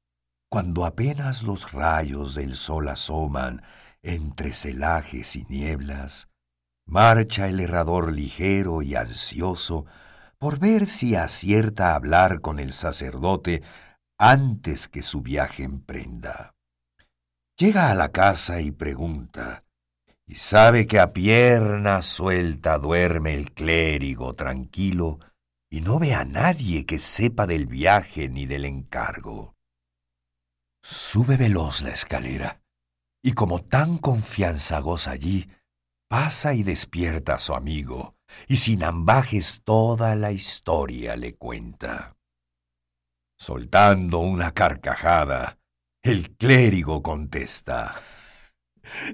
cuando 0.47 0.85
apenas 0.85 1.41
los 1.41 1.71
rayos 1.71 2.35
del 2.35 2.55
sol 2.55 2.87
asoman 2.87 3.63
entre 4.03 4.53
celajes 4.53 5.35
y 5.35 5.45
nieblas, 5.45 6.27
marcha 6.85 7.47
el 7.47 7.59
herrador 7.59 8.13
ligero 8.13 8.83
y 8.83 8.93
ansioso 8.93 9.87
por 10.37 10.59
ver 10.59 10.85
si 10.85 11.15
acierta 11.15 11.91
a 11.91 11.95
hablar 11.95 12.41
con 12.41 12.59
el 12.59 12.73
sacerdote 12.73 13.63
antes 14.19 14.89
que 14.89 15.01
su 15.01 15.21
viaje 15.21 15.63
emprenda. 15.63 16.53
Llega 17.57 17.89
a 17.89 17.95
la 17.95 18.09
casa 18.09 18.59
y 18.59 18.71
pregunta, 18.71 19.63
y 20.27 20.35
sabe 20.35 20.87
que 20.87 20.99
a 20.99 21.13
pierna 21.13 22.01
suelta 22.01 22.77
duerme 22.77 23.33
el 23.33 23.53
clérigo 23.53 24.35
tranquilo 24.35 25.19
y 25.69 25.79
no 25.79 25.99
ve 25.99 26.13
a 26.13 26.25
nadie 26.25 26.85
que 26.85 26.99
sepa 26.99 27.47
del 27.47 27.65
viaje 27.65 28.27
ni 28.27 28.45
del 28.45 28.65
encargo. 28.65 29.55
Sube 30.83 31.37
veloz 31.37 31.81
la 31.81 31.91
escalera, 31.91 32.61
y 33.23 33.31
como 33.33 33.63
tan 33.63 33.97
confianza 33.97 34.79
goza 34.79 35.11
allí, 35.11 35.49
pasa 36.09 36.53
y 36.53 36.63
despierta 36.63 37.35
a 37.35 37.39
su 37.39 37.53
amigo, 37.53 38.15
y 38.47 38.57
sin 38.57 38.83
ambajes 38.83 39.61
toda 39.63 40.15
la 40.15 40.31
historia 40.33 41.15
le 41.15 41.35
cuenta. 41.35 42.18
Soltando 43.41 44.19
una 44.19 44.51
carcajada, 44.51 45.57
el 46.03 46.35
clérigo 46.35 47.01
contesta. 47.01 47.95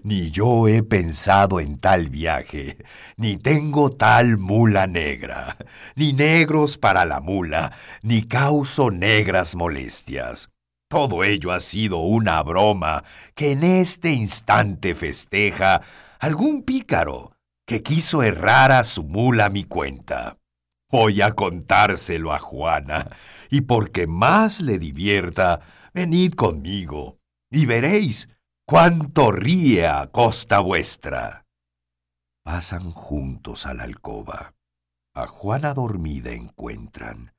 Ni 0.01 0.31
yo 0.31 0.67
he 0.67 0.81
pensado 0.81 1.59
en 1.59 1.77
tal 1.77 2.09
viaje, 2.09 2.83
ni 3.17 3.37
tengo 3.37 3.91
tal 3.91 4.37
mula 4.37 4.87
negra, 4.87 5.57
ni 5.95 6.13
negros 6.13 6.79
para 6.79 7.05
la 7.05 7.19
mula, 7.19 7.73
ni 8.01 8.23
causo 8.23 8.89
negras 8.89 9.55
molestias. 9.55 10.49
Todo 10.89 11.23
ello 11.23 11.51
ha 11.51 11.59
sido 11.59 11.97
una 11.97 12.41
broma 12.41 13.03
que 13.35 13.51
en 13.51 13.63
este 13.63 14.09
instante 14.09 14.95
festeja 14.95 15.81
algún 16.19 16.63
pícaro 16.63 17.33
que 17.67 17.83
quiso 17.83 18.23
errar 18.23 18.71
a 18.71 18.83
su 18.85 19.03
mula 19.03 19.49
mi 19.49 19.65
cuenta. 19.65 20.37
Voy 20.89 21.21
a 21.21 21.31
contárselo 21.31 22.31
a 22.31 22.39
Juana, 22.39 23.07
y 23.49 23.61
porque 23.61 24.07
más 24.07 24.61
le 24.61 24.79
divierta, 24.79 25.61
venid 25.93 26.33
conmigo, 26.33 27.19
y 27.51 27.65
veréis 27.65 28.29
cuánto 28.65 29.31
ríe 29.31 29.87
a 29.87 30.07
costa 30.11 30.59
vuestra. 30.59 31.45
Pasan 32.43 32.91
juntos 32.91 33.65
a 33.65 33.73
la 33.73 33.83
alcoba. 33.83 34.53
A 35.15 35.27
Juana 35.27 35.73
dormida 35.73 36.31
encuentran. 36.31 37.33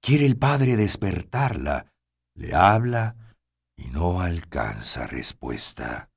Quiere 0.00 0.26
el 0.26 0.38
padre 0.38 0.76
despertarla, 0.76 1.92
le 2.34 2.54
habla 2.54 3.36
y 3.76 3.88
no 3.88 4.20
alcanza 4.20 5.06
respuesta. 5.06 6.10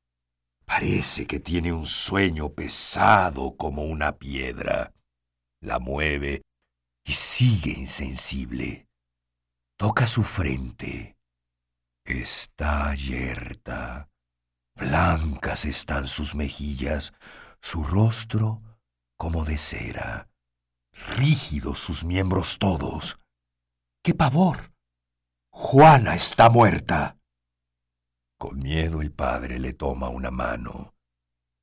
Parece 0.66 1.26
que 1.26 1.40
tiene 1.40 1.74
un 1.74 1.88
sueño 1.88 2.50
pesado 2.50 3.58
como 3.58 3.84
una 3.84 4.18
piedra. 4.20 4.94
La 5.62 5.80
mueve 5.80 6.44
y 7.04 7.14
sigue 7.14 7.72
insensible. 7.72 8.89
Toca 9.80 10.08
su 10.08 10.26
frente 10.26 11.16
Está 12.04 12.94
yerta. 12.96 14.10
Blancas 14.76 15.64
están 15.64 16.10
sus 16.10 16.36
mejillas, 16.36 17.14
su 17.62 17.86
rostro 17.86 18.62
como 19.16 19.46
de 19.46 19.58
cera. 19.58 20.28
Rígidos 21.16 21.80
sus 21.80 22.04
miembros 22.04 22.58
todos. 22.58 23.20
¡Qué 24.04 24.14
pavor! 24.14 24.74
Juana 25.50 26.14
está 26.14 26.50
muerta. 26.50 27.18
Con 28.38 28.60
miedo 28.60 29.02
el 29.02 29.14
padre 29.14 29.60
le 29.60 29.72
toma 29.72 30.10
una 30.10 30.30
mano, 30.30 30.94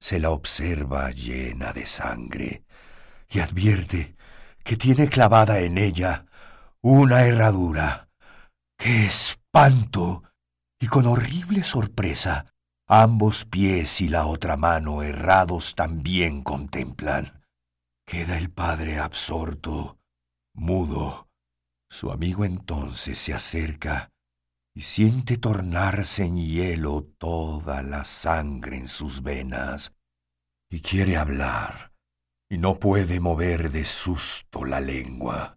se 0.01 0.21
la 0.21 0.31
observa 0.31 1.11
llena 1.11 1.75
de 1.75 1.85
sangre 1.85 2.65
y 3.29 3.41
advierte 3.41 4.17
que 4.65 4.79
tiene 4.79 5.11
clavada 5.11 5.59
en 5.59 5.77
ella 5.77 6.25
una 6.81 7.23
herradura. 7.23 8.06
¡Qué 8.79 9.07
espanto! 9.07 10.23
y 10.79 10.87
con 10.89 11.07
horrible 11.07 11.65
sorpresa 11.65 12.47
ambos 12.87 13.45
pies 13.45 14.01
y 14.01 14.09
la 14.09 14.27
otra 14.27 14.57
mano 14.57 15.03
errados 15.03 15.75
también 15.75 16.43
contemplan. 16.43 17.45
Queda 18.07 18.39
el 18.39 18.51
padre 18.51 18.99
absorto, 18.99 19.99
mudo. 20.55 21.29
Su 21.91 22.13
amigo 22.13 22.45
entonces 22.45 23.19
se 23.19 23.33
acerca 23.33 24.11
y 24.75 24.83
siente 24.83 25.39
tornarse 25.39 26.25
en 26.25 26.37
hielo 26.37 27.03
toda 27.19 27.83
la 27.83 28.05
sangre 28.05 28.77
en 28.77 28.89
sus 28.89 29.23
venas, 29.23 29.93
y 30.71 30.83
quiere 30.83 31.17
hablar, 31.17 31.93
y 32.51 32.59
no 32.59 32.79
puede 32.79 33.19
mover 33.19 33.71
de 33.71 33.87
susto 33.87 34.67
la 34.67 34.81
lengua, 34.81 35.56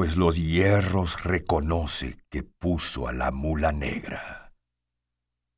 pues 0.00 0.16
los 0.16 0.34
hierros 0.34 1.24
reconoce 1.24 2.24
que 2.30 2.42
puso 2.42 3.06
a 3.06 3.12
la 3.12 3.30
mula 3.30 3.70
negra. 3.70 4.54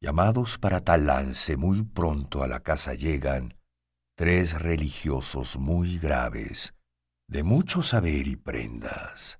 Llamados 0.03 0.59
para 0.59 0.80
tal 0.80 1.07
lance 1.07 1.57
muy 1.57 1.84
pronto 1.84 2.43
a 2.43 2.49
la 2.49 2.59
casa 2.59 2.95
llegan 2.95 3.57
tres 4.16 4.61
religiosos 4.61 5.59
muy 5.59 5.97
graves, 5.97 6.74
de 7.28 7.45
mucho 7.45 7.84
saber 7.84 8.26
y 8.26 8.34
prendas. 8.34 9.38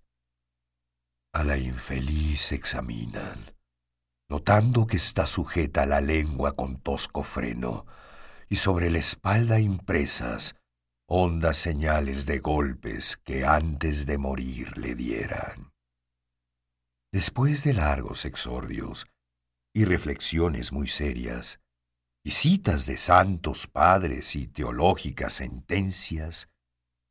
A 1.34 1.42
la 1.42 1.57
infeliz 1.59 2.53
examinan, 2.53 3.57
notando 4.30 4.86
que 4.86 4.98
está 4.98 5.26
sujeta 5.26 5.84
la 5.84 6.00
lengua 6.00 6.53
con 6.53 6.80
tosco 6.80 7.24
freno 7.24 7.86
y 8.48 8.55
sobre 8.55 8.88
la 8.88 9.00
espalda 9.00 9.59
impresas 9.59 10.55
hondas 11.14 11.58
señales 11.58 12.24
de 12.24 12.38
golpes 12.38 13.18
que 13.22 13.44
antes 13.44 14.06
de 14.06 14.16
morir 14.16 14.78
le 14.78 14.94
dieran. 14.94 15.70
Después 17.12 17.64
de 17.64 17.74
largos 17.74 18.24
exordios 18.24 19.06
y 19.74 19.84
reflexiones 19.84 20.72
muy 20.72 20.88
serias, 20.88 21.60
y 22.24 22.30
citas 22.30 22.86
de 22.86 22.96
santos 22.96 23.66
padres 23.66 24.34
y 24.36 24.46
teológicas 24.46 25.34
sentencias, 25.34 26.48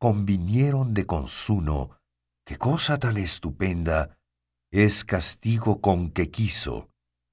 convinieron 0.00 0.94
de 0.94 1.06
consuno 1.06 1.96
que 2.44 2.58
cosa 2.58 2.98
tan 2.98 3.16
estupenda 3.18 4.18
es 4.72 5.04
castigo 5.04 5.80
con 5.80 6.10
que 6.10 6.28
quiso 6.28 6.88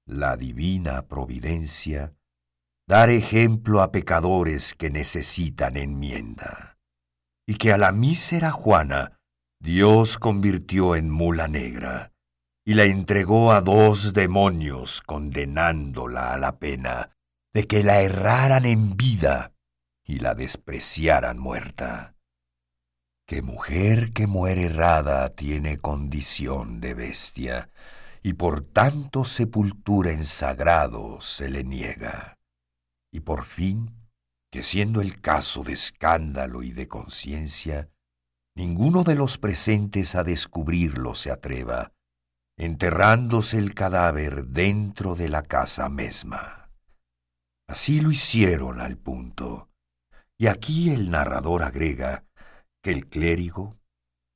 la 0.06 0.36
divina 0.36 1.08
providencia 1.08 2.14
dar 2.90 3.08
ejemplo 3.10 3.82
a 3.82 3.92
pecadores 3.92 4.74
que 4.74 4.90
necesitan 4.90 5.76
enmienda, 5.76 6.76
y 7.46 7.54
que 7.54 7.72
a 7.72 7.78
la 7.78 7.92
mísera 7.92 8.50
Juana 8.50 9.20
Dios 9.60 10.18
convirtió 10.18 10.96
en 10.96 11.08
mula 11.08 11.46
negra, 11.46 12.10
y 12.66 12.74
la 12.74 12.86
entregó 12.86 13.52
a 13.52 13.60
dos 13.60 14.12
demonios 14.12 15.02
condenándola 15.02 16.34
a 16.34 16.38
la 16.38 16.58
pena 16.58 17.12
de 17.54 17.68
que 17.68 17.84
la 17.84 18.00
erraran 18.00 18.66
en 18.66 18.96
vida 18.96 19.52
y 20.04 20.18
la 20.18 20.34
despreciaran 20.34 21.38
muerta. 21.38 22.16
Que 23.24 23.40
mujer 23.40 24.10
que 24.10 24.26
muere 24.26 24.64
errada 24.64 25.28
tiene 25.36 25.78
condición 25.78 26.80
de 26.80 26.94
bestia, 26.94 27.70
y 28.24 28.32
por 28.32 28.62
tanto 28.62 29.24
sepultura 29.24 30.10
en 30.10 30.26
sagrado 30.26 31.20
se 31.20 31.48
le 31.48 31.62
niega. 31.62 32.39
Y 33.12 33.20
por 33.20 33.44
fin, 33.44 33.94
que 34.50 34.62
siendo 34.62 35.00
el 35.00 35.20
caso 35.20 35.62
de 35.62 35.72
escándalo 35.72 36.62
y 36.62 36.72
de 36.72 36.88
conciencia, 36.88 37.88
ninguno 38.56 39.04
de 39.04 39.14
los 39.14 39.38
presentes 39.38 40.14
a 40.14 40.24
descubrirlo 40.24 41.14
se 41.14 41.30
atreva, 41.30 41.92
enterrándose 42.58 43.58
el 43.58 43.74
cadáver 43.74 44.46
dentro 44.46 45.14
de 45.14 45.28
la 45.28 45.42
casa 45.42 45.88
misma. 45.88 46.70
Así 47.68 48.00
lo 48.00 48.10
hicieron 48.10 48.80
al 48.80 48.98
punto, 48.98 49.70
y 50.36 50.48
aquí 50.48 50.90
el 50.90 51.10
narrador 51.10 51.62
agrega 51.62 52.24
que 52.82 52.90
el 52.90 53.08
clérigo, 53.08 53.78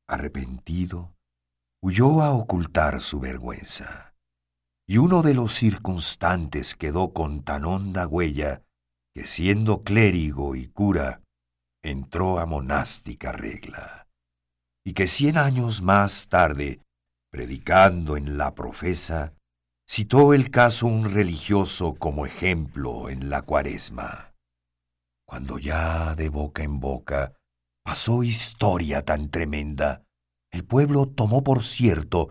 arrepentido, 0.08 1.16
huyó 1.82 2.22
a 2.22 2.32
ocultar 2.32 3.00
su 3.00 3.20
vergüenza, 3.20 4.13
y 4.86 4.98
uno 4.98 5.22
de 5.22 5.34
los 5.34 5.54
circunstantes 5.54 6.74
quedó 6.74 7.12
con 7.12 7.42
tan 7.42 7.64
honda 7.64 8.06
huella 8.06 8.62
que 9.14 9.26
siendo 9.26 9.82
clérigo 9.82 10.56
y 10.56 10.66
cura, 10.66 11.22
entró 11.82 12.38
a 12.40 12.46
monástica 12.46 13.32
regla, 13.32 14.08
y 14.84 14.92
que 14.92 15.06
cien 15.06 15.38
años 15.38 15.82
más 15.82 16.28
tarde, 16.28 16.80
predicando 17.30 18.16
en 18.16 18.36
la 18.36 18.54
profesa, 18.54 19.34
citó 19.88 20.34
el 20.34 20.50
caso 20.50 20.86
un 20.86 21.10
religioso 21.10 21.94
como 21.94 22.26
ejemplo 22.26 23.08
en 23.08 23.30
la 23.30 23.42
cuaresma. 23.42 24.34
Cuando 25.26 25.58
ya 25.58 26.14
de 26.14 26.28
boca 26.28 26.62
en 26.62 26.80
boca 26.80 27.34
pasó 27.84 28.22
historia 28.22 29.04
tan 29.04 29.30
tremenda, 29.30 30.04
el 30.50 30.64
pueblo 30.64 31.06
tomó 31.06 31.42
por 31.42 31.62
cierto, 31.62 32.30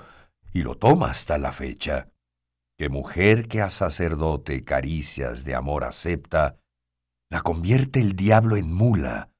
y 0.51 0.63
lo 0.63 0.75
toma 0.75 1.11
hasta 1.11 1.37
la 1.37 1.51
fecha, 1.51 2.12
que 2.77 2.89
mujer 2.89 3.47
que 3.47 3.61
a 3.61 3.69
sacerdote 3.69 4.63
caricias 4.63 5.43
de 5.43 5.55
amor 5.55 5.83
acepta, 5.83 6.59
la 7.29 7.41
convierte 7.41 7.99
el 7.99 8.15
diablo 8.15 8.57
en 8.57 8.73
mula 8.73 9.31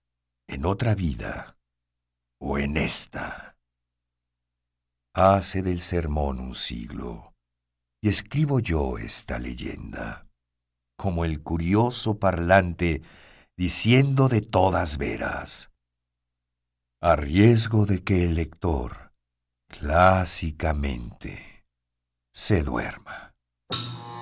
en 0.47 0.65
otra 0.65 0.95
vida 0.95 1.57
o 2.39 2.57
en 2.57 2.77
esta. 2.77 3.57
Hace 5.15 5.61
del 5.61 5.81
sermón 5.81 6.39
un 6.39 6.55
siglo, 6.55 7.33
y 8.01 8.09
escribo 8.09 8.59
yo 8.59 8.97
esta 8.97 9.39
leyenda, 9.39 10.27
como 10.97 11.23
el 11.23 11.43
curioso 11.43 12.17
parlante 12.17 13.03
diciendo 13.55 14.27
de 14.27 14.41
todas 14.41 14.97
veras, 14.97 15.71
a 17.01 17.15
riesgo 17.15 17.85
de 17.85 18.03
que 18.03 18.23
el 18.23 18.35
lector 18.35 19.13
clásicamente 19.69 21.65
se 22.33 22.63
duerma. 22.63 23.22
you 23.71 23.77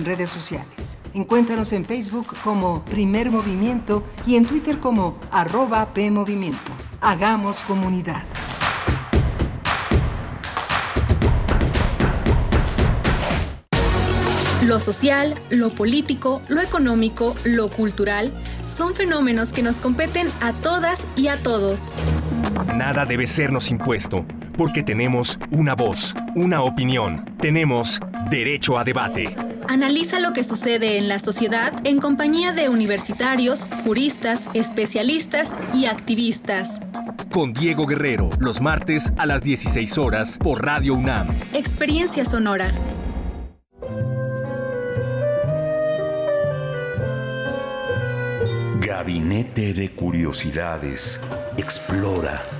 en 0.00 0.06
redes 0.06 0.30
sociales. 0.30 0.98
Encuéntranos 1.12 1.72
en 1.72 1.84
Facebook 1.84 2.34
como 2.42 2.82
Primer 2.86 3.30
Movimiento 3.30 4.02
y 4.26 4.36
en 4.36 4.46
Twitter 4.46 4.78
como 4.78 5.18
arroba 5.30 5.92
PMovimiento. 5.92 6.72
Hagamos 7.00 7.62
comunidad. 7.62 8.22
Lo 14.64 14.78
social, 14.78 15.34
lo 15.50 15.70
político, 15.70 16.40
lo 16.48 16.60
económico, 16.60 17.34
lo 17.44 17.68
cultural 17.68 18.32
son 18.66 18.94
fenómenos 18.94 19.52
que 19.52 19.62
nos 19.62 19.76
competen 19.76 20.28
a 20.40 20.52
todas 20.52 21.04
y 21.16 21.26
a 21.28 21.42
todos. 21.42 21.92
Nada 22.74 23.04
debe 23.04 23.26
sernos 23.26 23.70
impuesto, 23.70 24.24
porque 24.56 24.82
tenemos 24.82 25.38
una 25.50 25.74
voz, 25.74 26.14
una 26.34 26.62
opinión, 26.62 27.24
tenemos 27.40 28.00
derecho 28.30 28.78
a 28.78 28.84
debate. 28.84 29.49
Analiza 29.70 30.18
lo 30.18 30.32
que 30.32 30.42
sucede 30.42 30.98
en 30.98 31.06
la 31.06 31.20
sociedad 31.20 31.72
en 31.86 32.00
compañía 32.00 32.50
de 32.50 32.68
universitarios, 32.68 33.68
juristas, 33.84 34.48
especialistas 34.52 35.52
y 35.72 35.84
activistas. 35.84 36.80
Con 37.30 37.52
Diego 37.52 37.86
Guerrero, 37.86 38.30
los 38.40 38.60
martes 38.60 39.12
a 39.16 39.26
las 39.26 39.44
16 39.44 39.96
horas 39.96 40.38
por 40.38 40.66
Radio 40.66 40.94
UNAM. 40.94 41.28
Experiencia 41.54 42.24
Sonora. 42.24 42.72
Gabinete 48.80 49.72
de 49.72 49.88
Curiosidades. 49.92 51.20
Explora 51.56 52.59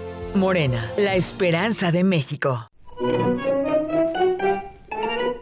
Morena, 0.35 0.89
la 0.97 1.15
esperanza 1.15 1.91
de 1.91 2.03
México. 2.05 2.67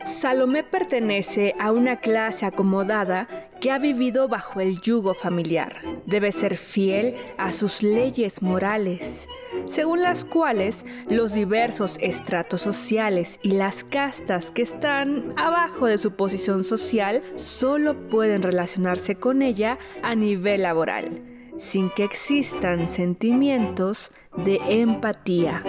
Salomé 0.04 0.64
pertenece 0.64 1.54
a 1.60 1.72
una 1.72 1.98
clase 1.98 2.46
acomodada 2.46 3.28
que 3.62 3.72
ha 3.72 3.78
vivido 3.78 4.28
bajo 4.28 4.62
el 4.62 4.82
yugo 4.82 5.14
familiar. 5.14 5.82
Debe 6.08 6.32
ser 6.32 6.58
fiel 6.58 7.16
a 7.38 7.52
sus 7.52 7.84
leyes 7.84 8.42
morales, 8.42 9.30
según 9.66 10.02
las 10.02 10.26
cuales 10.26 10.86
los 11.08 11.34
diversos 11.34 11.98
estratos 12.02 12.62
sociales 12.62 13.40
y 13.44 13.52
las 13.52 13.84
castas 13.84 14.50
que 14.50 14.64
están 14.64 15.34
abajo 15.38 15.86
de 15.86 16.00
su 16.00 16.14
posición 16.14 16.64
social 16.64 17.22
solo 17.36 18.10
pueden 18.10 18.42
relacionarse 18.42 19.16
con 19.16 19.44
ella 19.44 19.78
a 20.02 20.16
nivel 20.16 20.64
laboral, 20.64 21.39
sin 21.60 21.90
que 21.90 22.06
existan 22.06 22.90
sentimientos 22.90 24.12
de 24.38 24.60
empatía. 24.70 25.62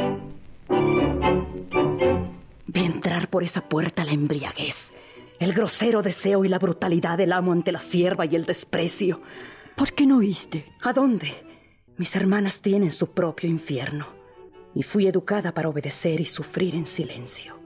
Ve 2.66 2.80
entrar 2.80 3.28
por 3.28 3.42
esa 3.42 3.68
puerta 3.68 4.04
la 4.04 4.12
embriaguez, 4.12 4.94
el 5.40 5.52
grosero 5.52 6.00
deseo 6.00 6.44
y 6.44 6.48
la 6.48 6.60
brutalidad 6.60 7.18
del 7.18 7.32
amo 7.32 7.52
ante 7.52 7.72
la 7.72 7.80
sierva 7.80 8.24
y 8.24 8.36
el 8.36 8.46
desprecio. 8.46 9.20
¿Por 9.74 9.92
qué 9.92 10.06
no 10.06 10.18
oíste? 10.18 10.72
¿A 10.82 10.92
dónde? 10.92 11.32
Mis 11.96 12.14
hermanas 12.14 12.62
tienen 12.62 12.92
su 12.92 13.08
propio 13.08 13.50
infierno 13.50 14.06
y 14.74 14.84
fui 14.84 15.08
educada 15.08 15.52
para 15.52 15.68
obedecer 15.68 16.20
y 16.20 16.26
sufrir 16.26 16.76
en 16.76 16.86
silencio. 16.86 17.59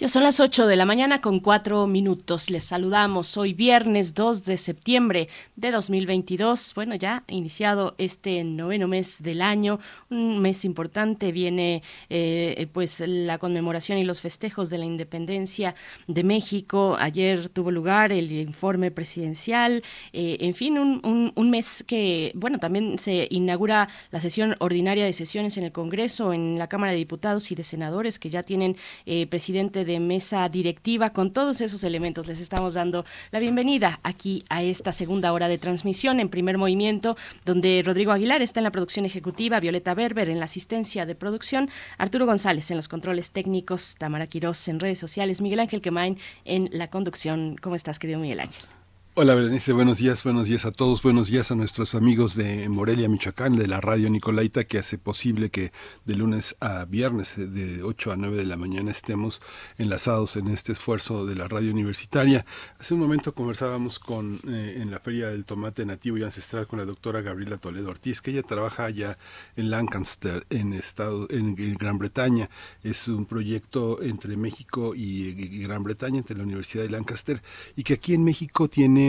Ya 0.00 0.08
son 0.08 0.22
las 0.22 0.40
8 0.40 0.66
de 0.66 0.76
la 0.76 0.86
mañana 0.86 1.20
con 1.20 1.40
4 1.40 1.86
minutos. 1.86 2.48
Les 2.48 2.64
saludamos 2.64 3.36
hoy 3.36 3.52
viernes 3.52 4.14
2 4.14 4.46
de 4.46 4.56
septiembre 4.56 5.28
de 5.56 5.70
2022. 5.72 6.72
Bueno, 6.74 6.94
ya 6.94 7.22
iniciado 7.28 7.96
este 7.98 8.42
noveno 8.42 8.88
mes 8.88 9.22
del 9.22 9.42
año, 9.42 9.78
un 10.08 10.38
mes 10.38 10.64
importante. 10.64 11.32
Viene 11.32 11.82
eh, 12.08 12.66
pues 12.72 13.00
la 13.06 13.36
conmemoración 13.36 13.98
y 13.98 14.04
los 14.04 14.22
festejos 14.22 14.70
de 14.70 14.78
la 14.78 14.86
independencia 14.86 15.74
de 16.06 16.24
México. 16.24 16.96
Ayer 16.98 17.50
tuvo 17.50 17.70
lugar 17.70 18.10
el 18.10 18.32
informe 18.32 18.90
presidencial. 18.90 19.82
Eh, 20.14 20.38
en 20.40 20.54
fin, 20.54 20.78
un, 20.78 21.50
mes 21.50 21.84
que, 21.86 22.32
bueno, 22.34 22.58
también 22.58 22.98
se 22.98 23.28
inaugura 23.30 23.90
la 24.12 24.20
sesión 24.20 24.56
ordinaria 24.60 25.04
de 25.04 25.12
sesiones 25.12 25.58
en 25.58 25.64
el 25.64 25.72
Congreso, 25.72 26.32
en 26.32 26.58
la 26.58 26.68
Cámara 26.68 26.92
de 26.92 26.98
Diputados 26.98 27.50
y 27.50 27.54
de 27.54 27.64
Senadores, 27.64 28.18
que 28.18 28.30
ya 28.30 28.42
tienen 28.42 28.78
eh, 29.04 29.26
presidente 29.26 29.84
de 29.84 29.89
de 29.90 29.98
mesa 30.00 30.48
directiva. 30.48 31.10
Con 31.10 31.32
todos 31.32 31.60
esos 31.60 31.82
elementos 31.82 32.28
les 32.28 32.40
estamos 32.40 32.74
dando 32.74 33.04
la 33.32 33.40
bienvenida 33.40 33.98
aquí 34.04 34.44
a 34.48 34.62
esta 34.62 34.92
segunda 34.92 35.32
hora 35.32 35.48
de 35.48 35.58
transmisión 35.58 36.20
en 36.20 36.28
primer 36.28 36.58
movimiento, 36.58 37.16
donde 37.44 37.82
Rodrigo 37.84 38.12
Aguilar 38.12 38.40
está 38.40 38.60
en 38.60 38.64
la 38.64 38.70
producción 38.70 39.04
ejecutiva, 39.04 39.58
Violeta 39.58 39.94
Berber 39.94 40.28
en 40.28 40.38
la 40.38 40.44
asistencia 40.44 41.06
de 41.06 41.14
producción, 41.16 41.68
Arturo 41.98 42.26
González 42.26 42.70
en 42.70 42.76
los 42.76 42.86
controles 42.88 43.32
técnicos, 43.32 43.96
Tamara 43.98 44.28
Quirós 44.28 44.68
en 44.68 44.78
redes 44.78 44.98
sociales, 44.98 45.40
Miguel 45.40 45.60
Ángel 45.60 45.80
Quemain 45.80 46.18
en 46.44 46.68
la 46.72 46.88
conducción. 46.88 47.56
¿Cómo 47.60 47.74
estás, 47.74 47.98
querido 47.98 48.20
Miguel 48.20 48.40
Ángel? 48.40 48.79
Hola 49.14 49.34
Berenice, 49.34 49.72
buenos 49.72 49.98
días, 49.98 50.22
buenos 50.22 50.46
días 50.46 50.64
a 50.64 50.70
todos, 50.70 51.02
buenos 51.02 51.28
días 51.28 51.50
a 51.50 51.56
nuestros 51.56 51.96
amigos 51.96 52.36
de 52.36 52.68
Morelia, 52.68 53.08
Michoacán, 53.08 53.56
de 53.56 53.66
la 53.66 53.80
radio 53.80 54.08
Nicolaita, 54.08 54.62
que 54.62 54.78
hace 54.78 54.98
posible 54.98 55.50
que 55.50 55.72
de 56.04 56.14
lunes 56.14 56.54
a 56.60 56.84
viernes, 56.84 57.34
de 57.36 57.82
8 57.82 58.12
a 58.12 58.16
9 58.16 58.36
de 58.36 58.46
la 58.46 58.56
mañana, 58.56 58.92
estemos 58.92 59.42
enlazados 59.78 60.36
en 60.36 60.46
este 60.46 60.70
esfuerzo 60.70 61.26
de 61.26 61.34
la 61.34 61.48
radio 61.48 61.72
universitaria. 61.72 62.46
Hace 62.78 62.94
un 62.94 63.00
momento 63.00 63.34
conversábamos 63.34 63.98
con, 63.98 64.38
eh, 64.46 64.78
en 64.80 64.92
la 64.92 65.00
Feria 65.00 65.30
del 65.30 65.44
Tomate 65.44 65.84
Nativo 65.84 66.16
y 66.16 66.22
Ancestral 66.22 66.68
con 66.68 66.78
la 66.78 66.84
doctora 66.84 67.20
Gabriela 67.20 67.58
Toledo 67.58 67.90
Ortiz, 67.90 68.22
que 68.22 68.30
ella 68.30 68.44
trabaja 68.44 68.84
allá 68.84 69.18
en 69.56 69.70
Lancaster, 69.70 70.46
en, 70.50 70.72
estado, 70.72 71.26
en, 71.30 71.56
Gran 71.56 71.98
Bretaña. 71.98 72.48
Es 72.84 73.08
un 73.08 73.26
proyecto 73.26 74.00
entre 74.02 74.36
México 74.36 74.94
y 74.94 75.32
Gran 75.64 75.82
Bretaña, 75.82 76.18
entre 76.18 76.36
la 76.36 76.44
Universidad 76.44 76.84
de 76.84 76.90
Lancaster, 76.90 77.42
y 77.74 77.82
que 77.82 77.94
aquí 77.94 78.14
en 78.14 78.22
México 78.22 78.68
tiene 78.68 78.99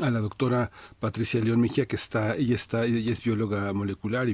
a 0.00 0.10
la 0.10 0.20
doctora 0.20 0.70
Patricia 1.00 1.40
León 1.40 1.60
Mejía, 1.60 1.86
que 1.86 1.96
está, 1.96 2.36
ella 2.36 2.54
está, 2.54 2.84
ella 2.84 3.12
es 3.12 3.22
bióloga 3.22 3.72
molecular 3.72 4.28
y, 4.28 4.32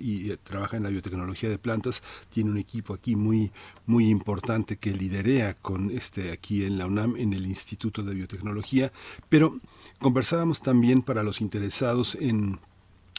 y 0.00 0.30
eh, 0.30 0.36
trabaja 0.42 0.76
en 0.76 0.82
la 0.82 0.90
biotecnología 0.90 1.48
de 1.48 1.58
plantas, 1.58 2.02
tiene 2.30 2.50
un 2.50 2.58
equipo 2.58 2.94
aquí 2.94 3.16
muy, 3.16 3.52
muy 3.86 4.08
importante 4.08 4.76
que 4.76 4.92
liderea 4.92 5.54
con 5.54 5.90
este 5.90 6.32
aquí 6.32 6.64
en 6.64 6.78
la 6.78 6.86
UNAM, 6.86 7.16
en 7.16 7.32
el 7.32 7.46
Instituto 7.46 8.02
de 8.02 8.14
Biotecnología, 8.14 8.92
pero 9.28 9.58
conversábamos 9.98 10.60
también 10.60 11.02
para 11.02 11.22
los 11.22 11.40
interesados 11.40 12.16
en 12.20 12.58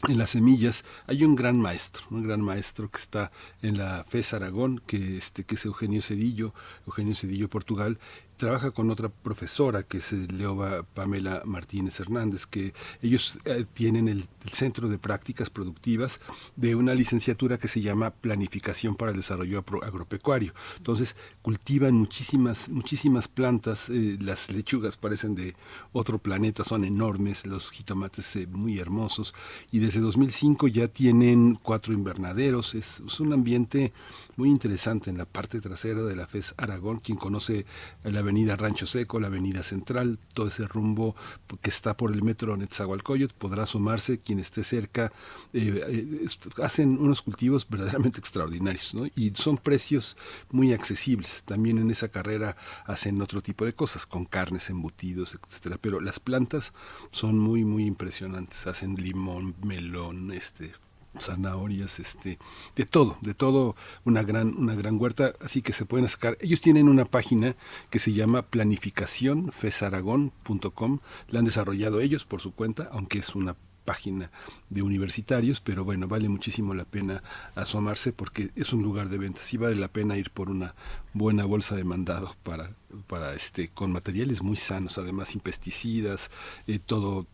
en 0.08 0.18
las 0.18 0.30
semillas. 0.30 0.86
Hay 1.08 1.26
un 1.26 1.36
gran 1.36 1.60
maestro, 1.60 2.04
un 2.10 2.24
gran 2.24 2.42
maestro 2.42 2.90
que 2.90 3.00
está 3.00 3.32
en 3.62 3.78
la 3.78 4.06
FES 4.08 4.34
Aragón, 4.34 4.82
que, 4.88 5.18
este, 5.18 5.44
que 5.44 5.56
es 5.56 5.66
Eugenio 5.66 6.02
Cedillo, 6.02 6.54
Eugenio 6.86 7.16
Cedillo 7.16 7.50
Portugal, 7.50 8.00
trabaja 8.40 8.72
con 8.72 8.90
otra 8.90 9.10
profesora 9.10 9.84
que 9.84 9.98
es 9.98 10.14
Leoba 10.14 10.84
Pamela 10.84 11.44
Martínez 11.46 12.00
Hernández, 12.00 12.46
que 12.46 12.74
ellos 13.02 13.38
eh, 13.46 13.66
tienen 13.74 14.08
el, 14.08 14.28
Centro 14.54 14.90
de 14.90 14.98
Prácticas 14.98 15.52
Productivas 15.52 16.20
de 16.56 16.74
una 16.74 16.96
licenciatura 16.96 17.60
que 17.60 17.68
se 17.68 17.82
llama 17.82 18.10
Planificación 18.10 18.96
para 18.96 19.12
el 19.12 19.18
Desarrollo 19.18 19.64
Agropecuario. 19.84 20.54
Entonces 20.78 21.16
cultivan 21.44 21.94
muchísimas, 21.94 22.68
muchísimas 22.70 23.28
plantas, 23.28 23.90
eh, 23.90 24.18
las 24.20 24.50
lechugas 24.50 24.98
parecen 24.98 25.36
de 25.36 25.56
otro 25.92 26.18
planeta, 26.18 26.64
son 26.64 26.84
enormes, 26.84 27.46
los 27.46 27.70
jitomates 27.70 28.38
eh, 28.38 28.48
muy 28.48 28.80
hermosos, 28.80 29.36
y 29.72 29.80
desde 29.80 30.00
2005 30.00 30.68
ya 30.70 30.88
tienen 30.88 31.60
cuatro 31.62 31.94
invernaderos, 31.94 32.74
es, 32.74 33.02
es 33.06 33.20
un 33.20 33.34
ambiente 33.34 33.94
muy 34.40 34.50
interesante 34.50 35.10
en 35.10 35.18
la 35.18 35.26
parte 35.26 35.60
trasera 35.60 36.02
de 36.02 36.16
la 36.16 36.26
FES 36.26 36.56
Aragón, 36.56 37.00
quien 37.00 37.18
conoce 37.18 37.66
la 38.06 38.20
avenida 38.20 38.56
Rancho 38.56 38.88
Seco, 38.88 39.20
la 39.20 39.28
avenida 39.28 39.64
Central, 39.64 40.18
todo 40.34 40.48
ese 40.48 40.66
rumbo 40.66 41.14
que 41.62 41.70
está 41.70 41.98
por 41.98 42.14
el 42.14 42.24
metro 42.24 42.56
Netzahualcoyot, 42.56 43.34
podrá 43.34 43.66
sumarse 43.66 44.20
quien 44.20 44.40
esté 44.40 44.64
cerca, 44.64 45.12
eh, 45.52 45.82
eh, 45.86 46.28
hacen 46.64 46.98
unos 47.00 47.22
cultivos 47.22 47.68
verdaderamente 47.68 48.22
extraordinarios, 48.22 48.94
¿no? 48.94 49.08
Y 49.14 49.32
son 49.32 49.58
precios 49.58 50.16
muy 50.52 50.72
accesibles. 50.72 51.44
También 51.44 51.78
en 51.78 51.92
esa 51.92 52.08
carrera 52.08 52.56
hacen 52.86 53.22
otro 53.22 53.42
tipo 53.42 53.66
de 53.66 53.74
cosas, 53.74 54.06
con 54.06 54.24
carnes, 54.24 54.70
embutidos, 54.70 55.36
etcétera. 55.36 55.78
Pero 55.82 56.00
las 56.00 56.22
plantas 56.22 56.72
son 57.12 57.38
muy, 57.38 57.66
muy 57.66 57.84
impresionantes. 57.86 58.68
Hacen 58.68 58.96
limón, 58.96 59.54
melón, 59.62 60.32
este, 60.32 60.72
zanahorias, 61.18 62.00
este, 62.00 62.38
de 62.76 62.86
todo, 62.86 63.18
de 63.22 63.34
todo, 63.34 63.76
una 64.06 64.22
gran, 64.24 64.56
una 64.56 64.76
gran 64.76 64.98
huerta, 65.00 65.34
así 65.42 65.62
que 65.62 65.74
se 65.74 65.86
pueden 65.86 66.08
sacar. 66.08 66.38
Ellos 66.42 66.62
tienen 66.62 66.88
una 66.90 67.06
página 67.06 67.56
que 67.90 68.00
se 68.00 68.14
llama 68.14 68.44
planificacionfesaragón.com, 68.44 71.00
la 71.28 71.40
han 71.40 71.46
desarrollado 71.46 72.00
ellos 72.02 72.26
por 72.26 72.42
su 72.42 72.54
cuenta, 72.54 72.90
aunque 72.92 73.20
es 73.20 73.36
una 73.36 73.56
página 73.86 74.32
de 74.70 74.82
universitarios, 74.82 75.62
pero 75.62 75.84
bueno, 75.84 76.08
vale 76.08 76.30
muchísimo 76.30 76.74
la 76.74 76.86
pena 76.86 77.24
asomarse 77.56 78.14
porque 78.14 78.52
es 78.56 78.74
un 78.74 78.84
lugar 78.84 79.10
de 79.10 79.18
ventas 79.18 79.52
y 79.54 79.58
vale 79.58 79.76
la 79.76 79.88
pena 79.88 80.18
ir 80.18 80.32
por 80.32 80.50
una 80.50 80.76
buena 81.14 81.46
bolsa 81.46 81.76
de 81.76 81.84
mandado 81.84 82.36
para, 82.44 82.72
para 83.08 83.34
este, 83.34 83.70
con 83.70 83.92
materiales 83.92 84.42
muy 84.42 84.58
sanos, 84.58 84.98
además 84.98 85.30
sin 85.30 85.42
pesticidas, 85.42 86.30
eh, 86.68 86.80
todo, 86.80 87.28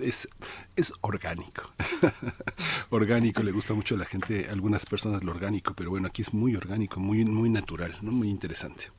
es, 0.00 0.28
es 0.76 0.92
orgánico. 1.00 1.70
orgánico, 2.90 3.42
le 3.42 3.52
gusta 3.52 3.74
mucho 3.74 3.94
a 3.94 3.98
la 3.98 4.04
gente, 4.04 4.48
algunas 4.50 4.86
personas 4.86 5.24
lo 5.24 5.32
orgánico, 5.32 5.74
pero 5.74 5.90
bueno, 5.90 6.08
aquí 6.08 6.22
es 6.22 6.34
muy 6.34 6.54
orgánico, 6.56 7.00
muy, 7.00 7.24
muy 7.24 7.48
natural, 7.48 7.96
muy 8.02 8.28
interesante. 8.28 8.90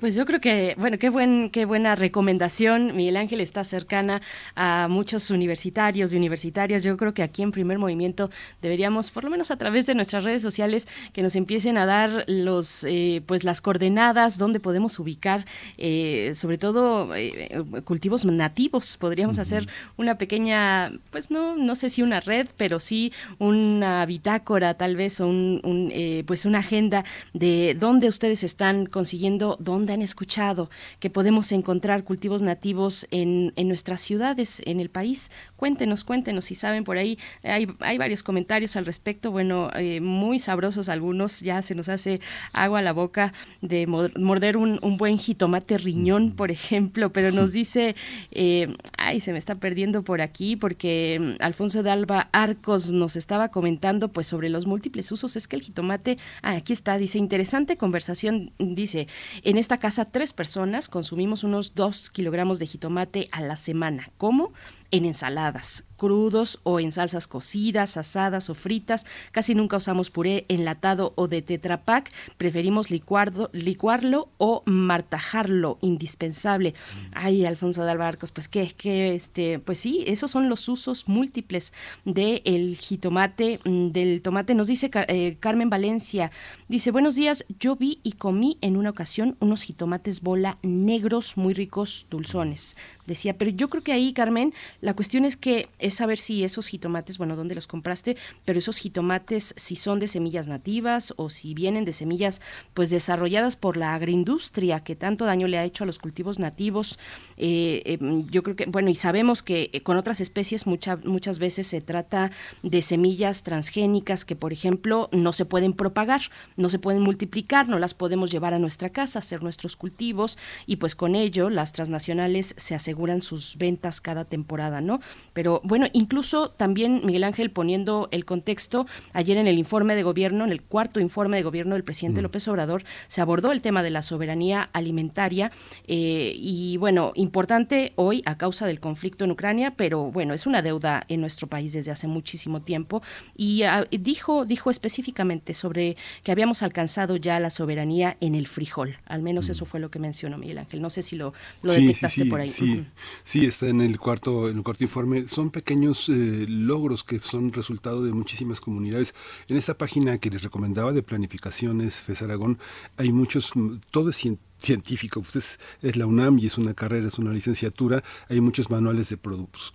Pues 0.00 0.14
yo 0.14 0.24
creo 0.24 0.40
que, 0.40 0.74
bueno, 0.78 0.98
qué, 0.98 1.10
buen, 1.10 1.50
qué 1.50 1.66
buena 1.66 1.94
recomendación. 1.94 2.96
Miguel 2.96 3.18
Ángel 3.18 3.42
está 3.42 3.64
cercana 3.64 4.22
a 4.54 4.88
muchos 4.88 5.30
universitarios 5.30 6.14
y 6.14 6.16
universitarias. 6.16 6.82
Yo 6.82 6.96
creo 6.96 7.12
que 7.12 7.22
aquí 7.22 7.42
en 7.42 7.50
Primer 7.50 7.78
Movimiento 7.78 8.30
deberíamos, 8.62 9.10
por 9.10 9.24
lo 9.24 9.30
menos 9.30 9.50
a 9.50 9.58
través 9.58 9.84
de 9.84 9.94
nuestras 9.94 10.24
redes 10.24 10.40
sociales, 10.40 10.88
que 11.12 11.20
nos 11.20 11.36
empiecen 11.36 11.76
a 11.76 11.84
dar 11.84 12.24
los, 12.28 12.82
eh, 12.84 13.20
pues 13.26 13.44
las 13.44 13.60
coordenadas 13.60 14.38
donde 14.38 14.58
podemos 14.58 14.98
ubicar, 14.98 15.44
eh, 15.76 16.32
sobre 16.34 16.56
todo 16.56 17.14
eh, 17.14 17.62
cultivos 17.84 18.24
nativos. 18.24 18.96
Podríamos 18.96 19.38
hacer 19.38 19.68
una 19.98 20.16
pequeña, 20.16 20.92
pues 21.10 21.30
no, 21.30 21.56
no 21.56 21.74
sé 21.74 21.90
si 21.90 22.00
una 22.00 22.20
red, 22.20 22.48
pero 22.56 22.80
sí 22.80 23.12
una 23.38 24.06
bitácora 24.06 24.72
tal 24.72 24.96
vez 24.96 25.20
o 25.20 25.26
un, 25.26 25.92
pues 26.26 26.46
una 26.46 26.60
agenda 26.60 27.04
de 27.34 27.76
dónde 27.78 28.08
ustedes 28.08 28.44
están 28.44 28.86
consiguiendo, 28.86 29.58
dónde 29.60 29.89
han 29.92 30.02
escuchado 30.02 30.70
que 30.98 31.10
podemos 31.10 31.52
encontrar 31.52 32.04
cultivos 32.04 32.42
nativos 32.42 33.06
en, 33.10 33.52
en 33.56 33.68
nuestras 33.68 34.00
ciudades, 34.00 34.62
en 34.66 34.80
el 34.80 34.90
país. 34.90 35.30
Cuéntenos, 35.56 36.04
cuéntenos 36.04 36.46
si 36.46 36.54
saben 36.54 36.84
por 36.84 36.96
ahí. 36.96 37.18
Hay, 37.42 37.68
hay 37.80 37.98
varios 37.98 38.22
comentarios 38.22 38.76
al 38.76 38.86
respecto, 38.86 39.30
bueno, 39.30 39.70
eh, 39.74 40.00
muy 40.00 40.38
sabrosos 40.38 40.88
algunos. 40.88 41.40
Ya 41.40 41.62
se 41.62 41.74
nos 41.74 41.88
hace 41.88 42.20
agua 42.52 42.80
a 42.80 42.82
la 42.82 42.92
boca 42.92 43.32
de 43.60 43.86
morder 43.86 44.56
un, 44.56 44.78
un 44.82 44.96
buen 44.96 45.18
jitomate 45.18 45.78
riñón, 45.78 46.32
por 46.32 46.50
ejemplo, 46.50 47.12
pero 47.12 47.30
nos 47.32 47.52
dice, 47.52 47.96
eh, 48.30 48.74
ay, 48.96 49.20
se 49.20 49.32
me 49.32 49.38
está 49.38 49.54
perdiendo 49.56 50.02
por 50.02 50.20
aquí 50.20 50.56
porque 50.56 51.18
mm, 51.20 51.42
Alfonso 51.42 51.82
de 51.82 51.90
Alba 51.90 52.28
Arcos 52.32 52.90
nos 52.92 53.16
estaba 53.16 53.48
comentando 53.48 54.08
pues 54.08 54.26
sobre 54.26 54.48
los 54.48 54.66
múltiples 54.66 55.10
usos. 55.12 55.36
Es 55.36 55.48
que 55.48 55.56
el 55.56 55.62
jitomate, 55.62 56.16
ah, 56.42 56.52
aquí 56.52 56.72
está, 56.72 56.98
dice, 56.98 57.18
interesante 57.18 57.76
conversación, 57.76 58.52
dice, 58.58 59.08
en 59.42 59.58
esta 59.58 59.78
casa 59.80 60.04
tres 60.04 60.32
personas 60.32 60.88
consumimos 60.88 61.42
unos 61.42 61.74
dos 61.74 62.10
kilogramos 62.10 62.60
de 62.60 62.66
jitomate 62.66 63.28
a 63.32 63.40
la 63.40 63.56
semana. 63.56 64.10
¿Cómo? 64.16 64.52
En 64.92 65.04
ensaladas, 65.04 65.84
crudos 66.00 66.60
o 66.62 66.80
en 66.80 66.92
salsas 66.92 67.26
cocidas, 67.26 67.98
asadas 67.98 68.48
o 68.48 68.54
fritas. 68.54 69.04
Casi 69.32 69.54
nunca 69.54 69.76
usamos 69.76 70.08
puré 70.08 70.46
enlatado 70.48 71.12
o 71.14 71.28
de 71.28 71.42
tetrapac. 71.42 72.10
Preferimos 72.38 72.88
licuarlo 72.90 74.30
o 74.38 74.62
martajarlo, 74.64 75.76
indispensable. 75.82 76.72
Ay, 77.12 77.44
Alfonso 77.44 77.84
de 77.84 77.90
Albarcos, 77.90 78.32
pues 78.32 78.48
que, 78.48 78.68
que 78.72 79.14
este, 79.14 79.58
pues 79.58 79.78
sí, 79.78 80.02
esos 80.06 80.30
son 80.30 80.48
los 80.48 80.70
usos 80.70 81.06
múltiples 81.06 81.74
del 82.06 82.78
jitomate, 82.78 83.60
mm, 83.62 83.88
del 83.88 84.22
tomate. 84.22 84.54
Nos 84.54 84.68
dice 84.68 84.90
eh, 84.94 85.36
Carmen 85.38 85.68
Valencia, 85.68 86.30
dice, 86.68 86.92
buenos 86.92 87.14
días, 87.14 87.44
yo 87.58 87.76
vi 87.76 88.00
y 88.02 88.12
comí 88.12 88.56
en 88.62 88.78
una 88.78 88.88
ocasión 88.88 89.36
unos 89.40 89.64
jitomates 89.64 90.22
bola 90.22 90.56
negros 90.62 91.36
muy 91.36 91.52
ricos, 91.52 92.06
dulzones. 92.08 92.74
Decía, 93.06 93.36
pero 93.36 93.50
yo 93.50 93.68
creo 93.68 93.82
que 93.82 93.92
ahí, 93.92 94.14
Carmen, 94.14 94.54
la 94.80 94.94
cuestión 94.94 95.24
es 95.24 95.36
que 95.36 95.68
saber 95.90 96.18
si 96.18 96.44
esos 96.44 96.66
jitomates, 96.66 97.18
bueno, 97.18 97.36
dónde 97.36 97.54
los 97.54 97.66
compraste, 97.66 98.16
pero 98.44 98.58
esos 98.58 98.78
jitomates 98.78 99.54
si 99.56 99.76
son 99.76 99.98
de 99.98 100.08
semillas 100.08 100.46
nativas 100.46 101.14
o 101.16 101.30
si 101.30 101.54
vienen 101.54 101.84
de 101.84 101.92
semillas 101.92 102.40
pues 102.74 102.90
desarrolladas 102.90 103.56
por 103.56 103.76
la 103.76 103.94
agroindustria 103.94 104.80
que 104.80 104.96
tanto 104.96 105.24
daño 105.24 105.46
le 105.46 105.58
ha 105.58 105.64
hecho 105.64 105.84
a 105.84 105.86
los 105.86 105.98
cultivos 105.98 106.38
nativos. 106.38 106.98
Eh, 107.36 107.82
em, 107.84 108.26
yo 108.28 108.42
creo 108.42 108.56
que, 108.56 108.66
bueno, 108.66 108.90
y 108.90 108.94
sabemos 108.94 109.42
que 109.42 109.70
eh, 109.72 109.82
con 109.82 109.96
otras 109.96 110.20
especies 110.20 110.66
muchas 110.66 111.38
veces 111.38 111.66
se 111.66 111.80
trata 111.80 112.30
de 112.62 112.82
semillas 112.82 113.42
transgénicas 113.42 114.24
que, 114.24 114.36
por 114.36 114.52
ejemplo, 114.52 115.08
no 115.12 115.32
se 115.32 115.44
pueden 115.44 115.72
propagar, 115.72 116.22
no 116.56 116.68
se 116.68 116.78
pueden 116.78 117.02
multiplicar, 117.02 117.68
no 117.68 117.78
las 117.78 117.94
podemos 117.94 118.30
llevar 118.30 118.54
a 118.54 118.58
nuestra 118.58 118.90
casa, 118.90 119.18
hacer 119.18 119.42
nuestros 119.42 119.76
cultivos 119.76 120.38
y 120.66 120.76
pues 120.76 120.94
con 120.94 121.14
ello 121.14 121.50
las 121.50 121.72
transnacionales 121.72 122.54
se 122.56 122.74
aseguran 122.74 123.22
sus 123.22 123.56
ventas 123.56 124.00
cada 124.00 124.24
temporada, 124.24 124.80
¿no? 124.80 125.00
Pero 125.32 125.60
bueno, 125.64 125.79
bueno, 125.80 125.92
incluso 125.94 126.50
también 126.50 127.00
Miguel 127.06 127.24
Ángel 127.24 127.50
poniendo 127.50 128.10
el 128.10 128.26
contexto, 128.26 128.86
ayer 129.14 129.38
en 129.38 129.46
el 129.46 129.56
informe 129.56 129.94
de 129.94 130.02
gobierno, 130.02 130.44
en 130.44 130.52
el 130.52 130.60
cuarto 130.60 131.00
informe 131.00 131.38
de 131.38 131.42
gobierno 131.42 131.74
del 131.74 131.84
presidente 131.84 132.20
mm. 132.20 132.24
López 132.24 132.46
Obrador, 132.48 132.84
se 133.08 133.22
abordó 133.22 133.50
el 133.50 133.62
tema 133.62 133.82
de 133.82 133.88
la 133.88 134.02
soberanía 134.02 134.68
alimentaria 134.74 135.52
eh, 135.88 136.34
y 136.36 136.76
bueno, 136.76 137.12
importante 137.14 137.94
hoy 137.96 138.22
a 138.26 138.36
causa 138.36 138.66
del 138.66 138.78
conflicto 138.78 139.24
en 139.24 139.30
Ucrania, 139.30 139.74
pero 139.74 140.10
bueno, 140.10 140.34
es 140.34 140.46
una 140.46 140.60
deuda 140.60 141.06
en 141.08 141.22
nuestro 141.22 141.46
país 141.46 141.72
desde 141.72 141.92
hace 141.92 142.06
muchísimo 142.06 142.60
tiempo 142.60 143.02
y 143.34 143.62
ah, 143.62 143.86
dijo, 143.90 144.44
dijo 144.44 144.70
específicamente 144.70 145.54
sobre 145.54 145.96
que 146.22 146.30
habíamos 146.30 146.62
alcanzado 146.62 147.16
ya 147.16 147.40
la 147.40 147.48
soberanía 147.48 148.18
en 148.20 148.34
el 148.34 148.46
frijol, 148.46 148.98
al 149.06 149.22
menos 149.22 149.48
mm. 149.48 149.52
eso 149.52 149.64
fue 149.64 149.80
lo 149.80 149.90
que 149.90 149.98
mencionó 149.98 150.36
Miguel 150.36 150.58
Ángel, 150.58 150.82
no 150.82 150.90
sé 150.90 151.00
si 151.00 151.16
lo, 151.16 151.32
detectaste 151.62 152.26
por 152.26 152.42
ahí. 152.42 152.50
Sí, 152.50 152.84
sí, 153.22 153.46
está 153.46 153.66
en 153.68 153.80
el 153.80 153.98
cuarto, 153.98 154.50
en 154.50 154.58
el 154.58 154.62
cuarto 154.62 154.84
informe, 154.84 155.26
son 155.26 155.48
pequeños 155.48 155.69
pequeños 155.70 156.08
eh, 156.08 156.46
logros 156.48 157.04
que 157.04 157.20
son 157.20 157.52
resultado 157.52 158.02
de 158.02 158.10
muchísimas 158.10 158.60
comunidades. 158.60 159.14
En 159.46 159.56
esa 159.56 159.78
página 159.78 160.18
que 160.18 160.28
les 160.28 160.42
recomendaba 160.42 160.92
de 160.92 161.04
planificaciones, 161.04 162.02
FES 162.02 162.22
Aragón, 162.22 162.58
hay 162.96 163.12
muchos, 163.12 163.52
todo 163.92 164.10
es 164.10 164.16
científico 164.16 164.49
científico, 164.60 165.22
pues 165.22 165.58
es, 165.82 165.96
la 165.96 166.06
UNAM 166.06 166.38
y 166.38 166.46
es 166.46 166.58
una 166.58 166.74
carrera, 166.74 167.08
es 167.08 167.18
una 167.18 167.32
licenciatura, 167.32 168.02
hay 168.28 168.40
muchos 168.40 168.70
manuales 168.70 169.08
de, 169.08 169.18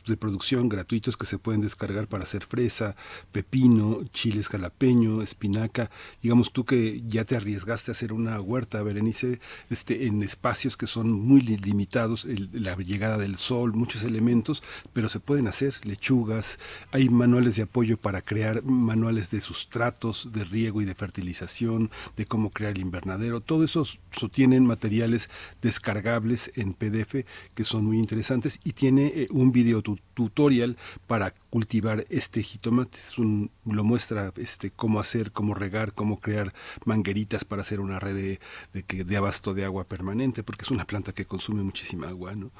de 0.07 0.17
producción 0.17 0.69
gratuitos 0.69 1.17
que 1.17 1.25
se 1.25 1.37
pueden 1.37 1.61
descargar 1.61 2.07
para 2.07 2.23
hacer 2.23 2.45
fresa, 2.45 2.95
pepino, 3.31 4.03
chiles 4.13 4.47
jalapeño, 4.47 5.21
espinaca, 5.21 5.89
digamos 6.21 6.51
tú 6.53 6.65
que 6.65 7.03
ya 7.07 7.25
te 7.25 7.35
arriesgaste 7.35 7.91
a 7.91 7.93
hacer 7.93 8.13
una 8.13 8.39
huerta, 8.39 8.81
Berenice, 8.83 9.39
este, 9.69 10.05
en 10.07 10.23
espacios 10.23 10.77
que 10.77 10.87
son 10.87 11.11
muy 11.11 11.41
limitados, 11.41 12.25
la 12.53 12.75
llegada 12.75 13.17
del 13.17 13.37
sol, 13.37 13.73
muchos 13.73 14.03
elementos, 14.03 14.63
pero 14.93 15.09
se 15.09 15.19
pueden 15.19 15.47
hacer 15.47 15.75
lechugas, 15.83 16.59
hay 16.91 17.09
manuales 17.09 17.55
de 17.55 17.63
apoyo 17.63 17.97
para 17.97 18.21
crear 18.21 18.63
manuales 18.63 19.31
de 19.31 19.41
sustratos, 19.41 20.29
de 20.31 20.43
riego 20.43 20.81
y 20.81 20.85
de 20.85 20.95
fertilización, 20.95 21.89
de 22.15 22.25
cómo 22.25 22.51
crear 22.51 22.73
el 22.73 22.81
invernadero, 22.81 23.41
todo 23.41 23.63
eso 23.63 23.85
sostienen 24.11 24.65
materiales 24.75 25.29
descargables 25.61 26.51
en 26.55 26.73
PDF 26.73 27.25
que 27.53 27.63
son 27.63 27.85
muy 27.85 27.97
interesantes 27.97 28.59
y 28.63 28.73
tiene 28.73 29.07
eh, 29.15 29.27
un 29.31 29.51
video 29.51 29.81
tutorial 29.81 30.77
para 31.07 31.33
cultivar 31.49 32.05
este 32.09 32.43
jitomate. 32.43 32.97
un, 33.17 33.49
lo 33.65 33.83
muestra 33.83 34.33
este, 34.35 34.71
cómo 34.71 34.99
hacer, 34.99 35.31
cómo 35.31 35.53
regar, 35.53 35.93
cómo 35.93 36.19
crear 36.19 36.53
mangueritas 36.83 37.45
para 37.45 37.61
hacer 37.61 37.79
una 37.79 37.99
red 37.99 38.15
de, 38.15 38.39
de, 38.73 39.03
de 39.03 39.17
abasto 39.17 39.53
de 39.53 39.63
agua 39.63 39.85
permanente, 39.85 40.43
porque 40.43 40.63
es 40.63 40.71
una 40.71 40.85
planta 40.85 41.13
que 41.13 41.25
consume 41.25 41.63
muchísima 41.63 42.09
agua. 42.09 42.35
¿no? 42.35 42.51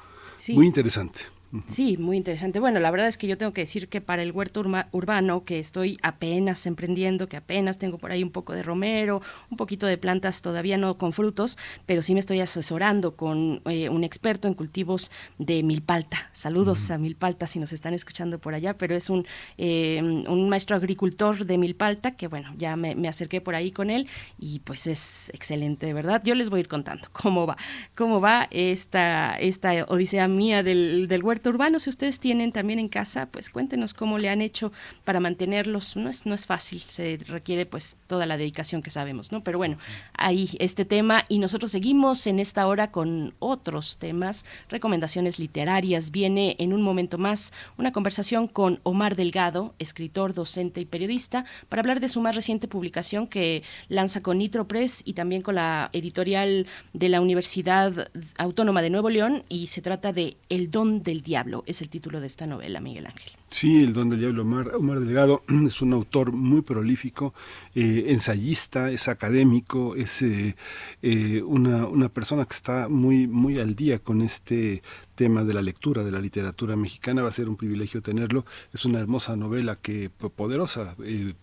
Muy 0.48 0.66
interesante. 0.66 1.35
Sí, 1.66 1.96
muy 1.96 2.16
interesante. 2.16 2.60
Bueno, 2.60 2.80
la 2.80 2.90
verdad 2.90 3.08
es 3.08 3.16
que 3.18 3.26
yo 3.26 3.38
tengo 3.38 3.52
que 3.52 3.62
decir 3.62 3.88
que 3.88 4.00
para 4.00 4.22
el 4.22 4.32
huerto 4.32 4.62
urbano, 4.92 5.44
que 5.44 5.58
estoy 5.58 5.98
apenas 6.02 6.66
emprendiendo, 6.66 7.28
que 7.28 7.36
apenas 7.36 7.78
tengo 7.78 7.98
por 7.98 8.10
ahí 8.10 8.22
un 8.22 8.30
poco 8.30 8.52
de 8.52 8.62
romero, 8.62 9.22
un 9.50 9.56
poquito 9.56 9.86
de 9.86 9.98
plantas 9.98 10.42
todavía 10.42 10.76
no 10.76 10.98
con 10.98 11.12
frutos, 11.12 11.56
pero 11.86 12.02
sí 12.02 12.14
me 12.14 12.20
estoy 12.20 12.40
asesorando 12.40 13.16
con 13.16 13.62
eh, 13.66 13.88
un 13.88 14.04
experto 14.04 14.48
en 14.48 14.54
cultivos 14.54 15.10
de 15.38 15.62
milpalta. 15.62 16.30
Saludos 16.32 16.90
a 16.90 16.98
milpalta 16.98 17.46
si 17.46 17.58
nos 17.58 17.72
están 17.72 17.94
escuchando 17.94 18.38
por 18.38 18.54
allá, 18.54 18.76
pero 18.76 18.94
es 18.94 19.10
un, 19.10 19.26
eh, 19.58 20.00
un 20.02 20.48
maestro 20.48 20.76
agricultor 20.76 21.44
de 21.44 21.58
milpalta 21.58 22.16
que, 22.16 22.28
bueno, 22.28 22.52
ya 22.56 22.76
me, 22.76 23.06
acerqué 23.08 23.40
por 23.40 23.54
ahí 23.54 23.70
con 23.70 23.90
él 23.90 24.08
y 24.38 24.60
pues 24.60 24.86
es 24.86 25.30
excelente, 25.32 25.86
de 25.86 25.92
verdad. 25.92 26.22
Yo 26.24 26.34
les 26.34 26.50
voy 26.50 26.58
a 26.58 26.60
ir 26.60 26.68
contando 26.68 27.08
cómo 27.12 27.46
va, 27.46 27.56
cómo 27.94 28.20
va 28.20 28.48
esta, 28.50 29.36
esta 29.36 29.84
odisea 29.88 30.28
mía 30.28 30.62
del, 30.62 31.06
del 31.08 31.22
huerto 31.22 31.45
urbano, 31.50 31.78
si 31.78 31.90
ustedes 31.90 32.20
tienen 32.20 32.52
también 32.52 32.78
en 32.78 32.88
casa, 32.88 33.26
pues 33.26 33.50
cuéntenos 33.50 33.94
cómo 33.94 34.18
le 34.18 34.28
han 34.28 34.42
hecho 34.42 34.72
para 35.04 35.20
mantenerlos. 35.20 35.96
No 35.96 36.08
es, 36.08 36.26
no 36.26 36.34
es 36.34 36.46
fácil, 36.46 36.80
se 36.86 37.18
requiere 37.26 37.66
pues 37.66 37.96
toda 38.06 38.26
la 38.26 38.36
dedicación 38.36 38.82
que 38.82 38.90
sabemos, 38.90 39.32
¿no? 39.32 39.44
Pero 39.44 39.58
bueno, 39.58 39.78
ahí 40.14 40.50
este 40.58 40.84
tema 40.84 41.22
y 41.28 41.38
nosotros 41.38 41.70
seguimos 41.70 42.26
en 42.26 42.38
esta 42.38 42.66
hora 42.66 42.90
con 42.90 43.34
otros 43.38 43.98
temas, 43.98 44.44
recomendaciones 44.68 45.38
literarias. 45.38 46.10
Viene 46.10 46.56
en 46.58 46.72
un 46.72 46.82
momento 46.82 47.18
más 47.18 47.52
una 47.78 47.92
conversación 47.92 48.48
con 48.48 48.80
Omar 48.82 49.14
Delgado, 49.14 49.74
escritor, 49.78 50.34
docente 50.34 50.80
y 50.80 50.84
periodista, 50.84 51.44
para 51.68 51.80
hablar 51.80 52.00
de 52.00 52.08
su 52.08 52.20
más 52.20 52.34
reciente 52.34 52.68
publicación 52.68 53.26
que 53.26 53.62
lanza 53.88 54.22
con 54.22 54.38
Nitro 54.38 54.66
Press 54.66 55.02
y 55.04 55.12
también 55.12 55.42
con 55.42 55.54
la 55.54 55.90
editorial 55.92 56.66
de 56.92 57.08
la 57.08 57.20
Universidad 57.20 58.10
Autónoma 58.36 58.82
de 58.82 58.90
Nuevo 58.90 59.10
León 59.10 59.44
y 59.48 59.68
se 59.68 59.80
trata 59.80 60.12
de 60.12 60.36
El 60.48 60.70
don 60.70 61.02
del 61.02 61.22
diablo 61.22 61.35
es 61.66 61.82
el 61.82 61.88
título 61.88 62.20
de 62.20 62.26
esta 62.26 62.46
novela, 62.46 62.80
Miguel 62.80 63.06
Ángel. 63.06 63.32
Sí, 63.48 63.84
el 63.84 63.92
don 63.92 64.10
del 64.10 64.18
diablo 64.18 64.42
Omar, 64.42 65.00
Delgado 65.00 65.42
es 65.66 65.80
un 65.80 65.92
autor 65.92 66.32
muy 66.32 66.62
prolífico, 66.62 67.32
eh, 67.74 68.06
ensayista, 68.08 68.90
es 68.90 69.06
académico, 69.06 69.94
es 69.94 70.20
eh, 70.22 70.56
eh, 71.02 71.42
una, 71.42 71.86
una, 71.86 72.08
persona 72.08 72.44
que 72.44 72.54
está 72.54 72.88
muy, 72.88 73.28
muy 73.28 73.58
al 73.60 73.76
día 73.76 74.00
con 74.00 74.20
este 74.20 74.82
tema 75.14 75.44
de 75.44 75.54
la 75.54 75.62
lectura 75.62 76.04
de 76.04 76.12
la 76.12 76.20
literatura 76.20 76.76
mexicana. 76.76 77.22
Va 77.22 77.28
a 77.28 77.32
ser 77.32 77.48
un 77.48 77.56
privilegio 77.56 78.02
tenerlo. 78.02 78.44
Es 78.74 78.84
una 78.84 78.98
hermosa 78.98 79.34
novela 79.34 79.76
que 79.76 80.10
poderosa, 80.10 80.94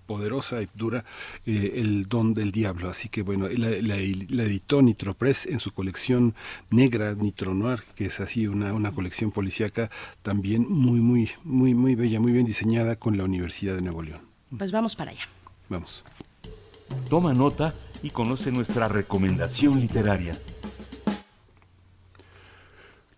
poderosa 0.05 0.61
y 0.61 0.69
dura, 0.75 1.05
El 1.45 2.05
don 2.07 2.35
del 2.35 2.51
diablo. 2.51 2.89
Así 2.89 3.09
que 3.09 3.23
bueno, 3.23 3.47
la, 3.47 3.69
la, 3.81 4.43
editó 4.43 4.81
Nitro 4.83 5.15
Press 5.15 5.47
en 5.47 5.59
su 5.59 5.71
colección 5.71 6.35
negra, 6.69 7.15
Nitro 7.15 7.55
Noir, 7.55 7.83
que 7.95 8.05
es 8.05 8.19
así 8.19 8.45
una, 8.45 8.73
una 8.73 8.91
colección 8.91 9.31
policíaca 9.31 9.89
también 10.21 10.67
muy, 10.69 10.99
muy, 10.99 11.31
muy, 11.43 11.73
muy 11.73 11.92
bella, 11.95 12.19
muy 12.19 12.31
bien 12.31 12.45
diseñada 12.45 12.95
con 12.95 13.17
la 13.17 13.23
Universidad 13.23 13.75
de 13.75 13.81
Nuevo 13.81 14.01
León. 14.01 14.21
Pues 14.57 14.71
vamos 14.71 14.95
para 14.95 15.11
allá. 15.11 15.27
Vamos. 15.69 16.03
Toma 17.09 17.33
nota 17.33 17.73
y 18.01 18.09
conoce 18.09 18.51
nuestra 18.51 18.87
recomendación 18.87 19.79
literaria. 19.79 20.33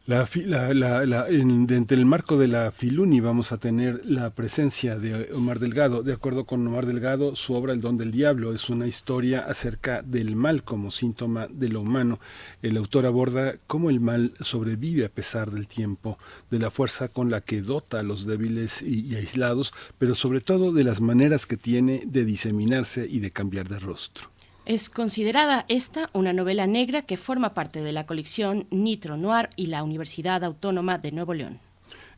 La, 0.08 0.28
la, 0.76 1.28
en, 1.30 1.66
dentro 1.66 1.98
del 1.98 2.06
marco 2.06 2.38
de 2.38 2.48
la 2.48 2.72
Filuni 2.72 3.22
vamos 3.22 3.52
a 3.52 3.58
tener 3.58 4.06
la 4.06 4.30
presencia 4.30 5.00
de 5.00 5.34
Omar 5.34 5.58
Delgado. 5.58 6.04
De 6.04 6.14
acuerdo 6.14 6.46
con 6.46 6.68
Omar 6.68 6.86
Delgado, 6.86 7.36
su 7.36 7.56
obra 7.56 7.74
El 7.74 7.82
don 7.82 7.98
del 7.98 8.12
diablo 8.12 8.54
es 8.54 8.70
una 8.70 8.86
historia 8.86 9.40
acerca 9.40 10.04
del 10.04 10.36
mal 10.36 10.62
como 10.64 10.92
síntoma 10.92 11.48
de 11.50 11.70
lo 11.70 11.82
humano. 11.82 12.20
El 12.62 12.78
autor 12.78 13.08
aborda 13.08 13.56
cómo 13.66 13.90
el 13.90 14.00
mal 14.00 14.34
sobrevive 14.42 15.06
a 15.06 15.10
pesar 15.10 15.50
del 15.50 15.68
tiempo, 15.68 16.20
de 16.52 16.60
la 16.60 16.70
fuerza 16.70 17.08
con 17.08 17.32
la 17.32 17.42
que 17.42 17.64
dota 17.64 18.02
a 18.02 18.04
los 18.04 18.28
débiles 18.28 18.84
y 18.84 19.16
aislados, 19.16 19.74
pero 19.98 20.14
sobre 20.14 20.40
todo 20.40 20.72
de 20.72 20.84
las 20.84 21.02
maneras 21.02 21.48
que 21.48 21.58
tiene 21.58 22.04
de 22.06 22.26
diseminarse 22.26 23.08
y 23.10 23.22
de 23.22 23.32
cambiar 23.32 23.70
de 23.70 23.80
rostro. 23.80 24.35
Es 24.66 24.90
considerada 24.90 25.66
esta 25.68 26.10
una 26.14 26.34
novela 26.34 26.66
negra 26.66 27.04
que 27.04 27.18
forma 27.18 27.54
parte 27.54 27.84
de 27.84 27.92
la 27.92 28.08
colección 28.08 28.66
Nitro 28.72 29.16
Noir 29.16 29.50
y 29.56 29.68
la 29.68 29.84
Universidad 29.84 30.44
Autónoma 30.44 30.98
de 30.98 31.12
Nuevo 31.12 31.36
León. 31.36 31.60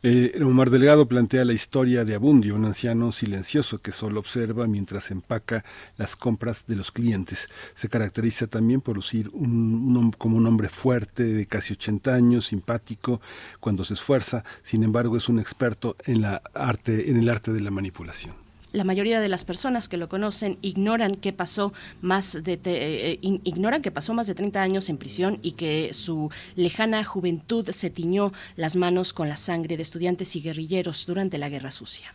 Eh, 0.02 0.40
Omar 0.42 0.70
Delgado 0.70 1.06
plantea 1.06 1.44
la 1.44 1.52
historia 1.52 2.06
de 2.06 2.14
Abundio, 2.14 2.54
un 2.54 2.64
anciano 2.64 3.12
silencioso 3.12 3.80
que 3.80 3.92
solo 3.92 4.20
observa 4.20 4.66
mientras 4.66 5.10
empaca 5.10 5.62
las 5.98 6.16
compras 6.16 6.64
de 6.66 6.76
los 6.76 6.90
clientes. 6.90 7.48
Se 7.74 7.90
caracteriza 7.90 8.46
también 8.46 8.80
por 8.80 8.96
lucir 8.96 9.28
un, 9.34 10.12
como 10.16 10.38
un 10.38 10.46
hombre 10.46 10.70
fuerte 10.70 11.24
de 11.24 11.44
casi 11.44 11.74
80 11.74 12.14
años, 12.14 12.46
simpático 12.46 13.20
cuando 13.60 13.84
se 13.84 13.92
esfuerza. 13.92 14.42
Sin 14.62 14.84
embargo, 14.84 15.18
es 15.18 15.28
un 15.28 15.38
experto 15.38 15.96
en 16.06 16.22
la 16.22 16.40
arte, 16.54 17.10
en 17.10 17.18
el 17.18 17.28
arte 17.28 17.52
de 17.52 17.60
la 17.60 17.70
manipulación 17.70 18.47
la 18.72 18.84
mayoría 18.84 19.20
de 19.20 19.28
las 19.28 19.44
personas 19.44 19.88
que 19.88 19.96
lo 19.96 20.08
conocen 20.08 20.58
ignoran 20.62 21.16
que 21.16 21.32
pasó 21.32 21.72
más 22.00 22.42
de 22.42 22.60
eh, 22.64 23.18
ignoran 23.22 23.82
que 23.82 23.90
pasó 23.90 24.14
más 24.14 24.26
de 24.26 24.34
30 24.34 24.60
años 24.60 24.88
en 24.88 24.98
prisión 24.98 25.38
y 25.42 25.52
que 25.52 25.92
su 25.92 26.30
lejana 26.56 27.04
juventud 27.04 27.68
se 27.70 27.90
tiñó 27.90 28.32
las 28.56 28.76
manos 28.76 29.12
con 29.12 29.28
la 29.28 29.36
sangre 29.36 29.76
de 29.76 29.82
estudiantes 29.82 30.36
y 30.36 30.40
guerrilleros 30.40 31.06
durante 31.06 31.38
la 31.38 31.48
Guerra 31.48 31.70
Sucia. 31.70 32.12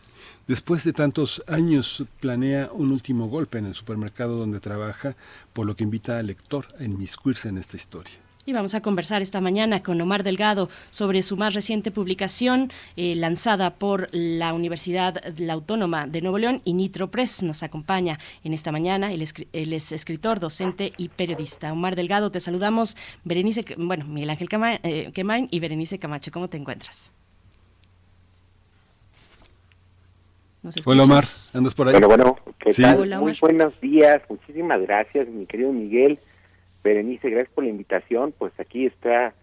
Después 0.47 0.83
de 0.83 0.93
tantos 0.93 1.41
años 1.47 2.03
planea 2.19 2.69
un 2.73 2.91
último 2.91 3.27
golpe 3.27 3.59
en 3.59 3.65
el 3.65 3.73
supermercado 3.73 4.37
donde 4.37 4.59
trabaja, 4.59 5.15
por 5.53 5.65
lo 5.65 5.75
que 5.75 5.85
invita 5.85 6.19
al 6.19 6.27
lector 6.27 6.67
a 6.79 6.83
inmiscuirse 6.83 7.47
en 7.47 7.57
esta 7.57 7.77
historia. 7.77 8.22
Y 8.45 8.51
vamos 8.51 8.75
a 8.75 8.81
conversar 8.81 9.21
esta 9.21 9.39
mañana 9.39 9.83
con 9.83 10.01
Omar 10.01 10.23
Delgado 10.23 10.67
sobre 10.89 11.23
su 11.23 11.37
más 11.37 11.53
reciente 11.53 11.91
publicación 11.91 12.73
eh, 12.97 13.15
lanzada 13.15 13.75
por 13.75 14.09
la 14.11 14.53
Universidad 14.53 15.23
la 15.37 15.53
Autónoma 15.53 16.07
de 16.07 16.21
Nuevo 16.21 16.37
León 16.37 16.61
y 16.65 16.73
Nitro 16.73 17.09
Press. 17.09 17.41
Nos 17.41 17.63
acompaña 17.63 18.19
en 18.43 18.53
esta 18.53 18.73
mañana. 18.73 19.13
Él 19.13 19.21
es, 19.21 19.91
escritor, 19.93 20.41
docente 20.41 20.91
y 20.97 21.07
periodista. 21.07 21.71
Omar 21.71 21.95
Delgado, 21.95 22.31
te 22.31 22.41
saludamos. 22.41 22.97
Berenice, 23.23 23.63
bueno, 23.77 24.03
Miguel 24.07 24.31
Ángel 24.31 24.49
eh, 24.83 25.11
Quemain 25.13 25.47
y 25.49 25.61
Berenice 25.61 25.97
Camacho. 25.97 26.29
¿Cómo 26.29 26.49
te 26.49 26.57
encuentras? 26.57 27.13
Hola 30.85 31.03
Omar, 31.03 31.23
¿andas 31.53 31.73
por 31.75 31.87
ahí? 31.87 31.93
Bueno, 31.93 32.07
bueno, 32.07 32.35
¿qué 32.59 32.71
tal? 32.73 33.19
Muy 33.19 33.37
buenos 33.39 33.79
días, 33.81 34.21
muchísimas 34.29 34.81
gracias, 34.81 35.27
mi 35.27 35.45
querido 35.45 35.71
Miguel. 35.71 36.19
Berenice, 36.83 37.29
gracias 37.29 37.53
por 37.53 37.63
la 37.63 37.69
invitación. 37.69 38.33
Pues 38.37 38.53
aquí 38.59 38.85
está 38.85 39.33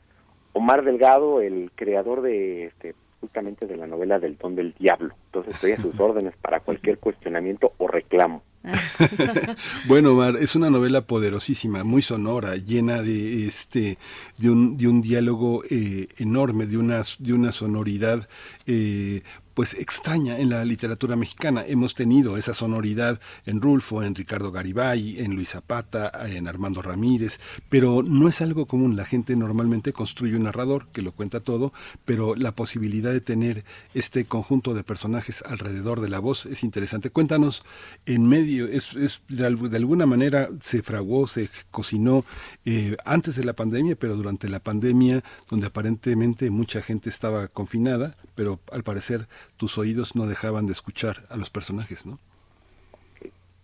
Omar 0.53 0.85
Delgado, 0.85 1.41
el 1.41 1.71
creador 1.75 2.23
de 2.23 2.67
este 2.67 2.95
justamente 3.21 3.67
de 3.67 3.77
la 3.77 3.87
novela 3.87 4.19
del 4.19 4.39
don 4.39 4.57
del 4.57 4.75
diablo. 4.79 5.15
Entonces 5.27 5.55
estoy 5.55 5.73
a 5.73 5.83
sus 5.83 5.99
órdenes 6.01 6.35
para 6.41 6.61
cualquier 6.61 6.99
cuestionamiento 6.99 7.73
o 7.79 7.87
reclamo. 7.87 8.43
bueno, 9.89 10.12
Omar, 10.12 10.37
es 10.37 10.55
una 10.55 10.69
novela 10.69 11.07
poderosísima, 11.07 11.83
muy 11.83 12.03
sonora, 12.03 12.57
llena 12.57 13.01
de 13.03 13.47
este 13.47 13.97
de 14.37 14.51
un, 14.51 14.77
de 14.77 14.87
un 14.87 15.01
diálogo 15.01 15.62
eh, 15.71 16.09
enorme, 16.19 16.67
de 16.67 16.77
una 16.77 17.03
de 17.19 17.33
una 17.33 17.53
sonoridad 17.53 18.29
eh, 18.67 19.23
pues 19.61 19.74
extraña 19.74 20.39
en 20.39 20.49
la 20.49 20.65
literatura 20.65 21.16
mexicana. 21.16 21.62
Hemos 21.66 21.95
tenido 21.95 22.39
esa 22.39 22.55
sonoridad 22.55 23.20
en 23.45 23.61
Rulfo, 23.61 24.03
en 24.03 24.15
Ricardo 24.15 24.53
Garibay, 24.53 25.20
en 25.20 25.35
Luis 25.35 25.51
Zapata, 25.51 26.11
en 26.31 26.49
Armando 26.49 26.81
Ramírez, 26.81 27.41
pero 27.69 28.03
no 28.03 28.27
es 28.27 28.41
algo 28.41 28.65
común. 28.65 28.97
La 28.97 29.05
gente 29.05 29.37
normalmente 29.37 29.93
construye 29.93 30.35
un 30.35 30.45
narrador 30.45 30.87
que 30.93 31.03
lo 31.03 31.12
cuenta 31.12 31.41
todo, 31.41 31.74
pero 32.07 32.37
la 32.37 32.53
posibilidad 32.53 33.12
de 33.12 33.20
tener 33.20 33.66
este 33.93 34.24
conjunto 34.24 34.73
de 34.73 34.82
personajes 34.82 35.43
alrededor 35.43 36.01
de 36.01 36.09
la 36.09 36.20
voz 36.20 36.47
es 36.47 36.65
interesante. 36.65 37.11
Cuéntanos, 37.11 37.62
en 38.07 38.27
medio, 38.27 38.66
es, 38.66 39.20
de 39.28 39.77
alguna 39.77 40.07
manera 40.07 40.49
se 40.62 40.82
fraguó, 40.82 41.27
se 41.27 41.51
cocinó 41.70 42.24
eh, 42.65 42.97
antes 43.05 43.37
de 43.37 43.45
la 43.45 43.53
pandemia, 43.53 43.95
pero 43.95 44.16
durante 44.16 44.49
la 44.49 44.61
pandemia, 44.61 45.23
donde 45.51 45.66
aparentemente 45.66 46.49
mucha 46.49 46.81
gente 46.81 47.11
estaba 47.11 47.49
confinada, 47.49 48.16
pero 48.41 48.59
al 48.73 48.83
parecer 48.83 49.27
tus 49.59 49.77
oídos 49.77 50.17
no 50.17 50.25
dejaban 50.27 50.65
de 50.65 50.73
escuchar 50.73 51.17
a 51.29 51.37
los 51.37 51.51
personajes, 51.51 52.07
¿no? 52.07 52.19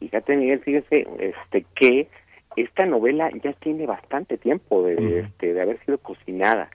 Fíjate, 0.00 0.36
Miguel, 0.36 0.60
fíjese 0.60 1.06
este, 1.18 1.64
que 1.74 2.08
esta 2.56 2.84
novela 2.84 3.30
ya 3.42 3.54
tiene 3.54 3.86
bastante 3.86 4.36
tiempo 4.36 4.82
de, 4.82 5.20
este, 5.20 5.54
de 5.54 5.62
haber 5.62 5.82
sido 5.86 5.96
cocinada. 5.96 6.68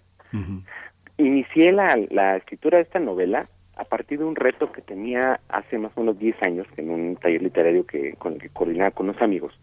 Inicié 1.18 1.74
la, 1.74 1.96
la 2.10 2.38
escritura 2.38 2.80
de 2.80 2.86
esta 2.86 2.98
novela 2.98 3.48
a 3.76 3.84
partir 3.84 4.18
de 4.18 4.26
un 4.26 4.36
reto 4.36 4.72
que 4.72 4.82
tenía 4.82 5.40
hace 5.48 5.78
más 5.78 5.92
o 5.94 6.00
menos 6.00 6.18
10 6.18 6.42
años 6.42 6.66
en 6.78 6.90
un 6.90 7.18
taller 7.18 7.44
literario 7.44 7.86
que 7.86 8.14
con 8.14 8.34
el 8.34 8.42
que 8.42 8.50
coordinaba 8.50 8.90
con 8.90 9.10
unos 9.10 9.22
amigos 9.22 9.54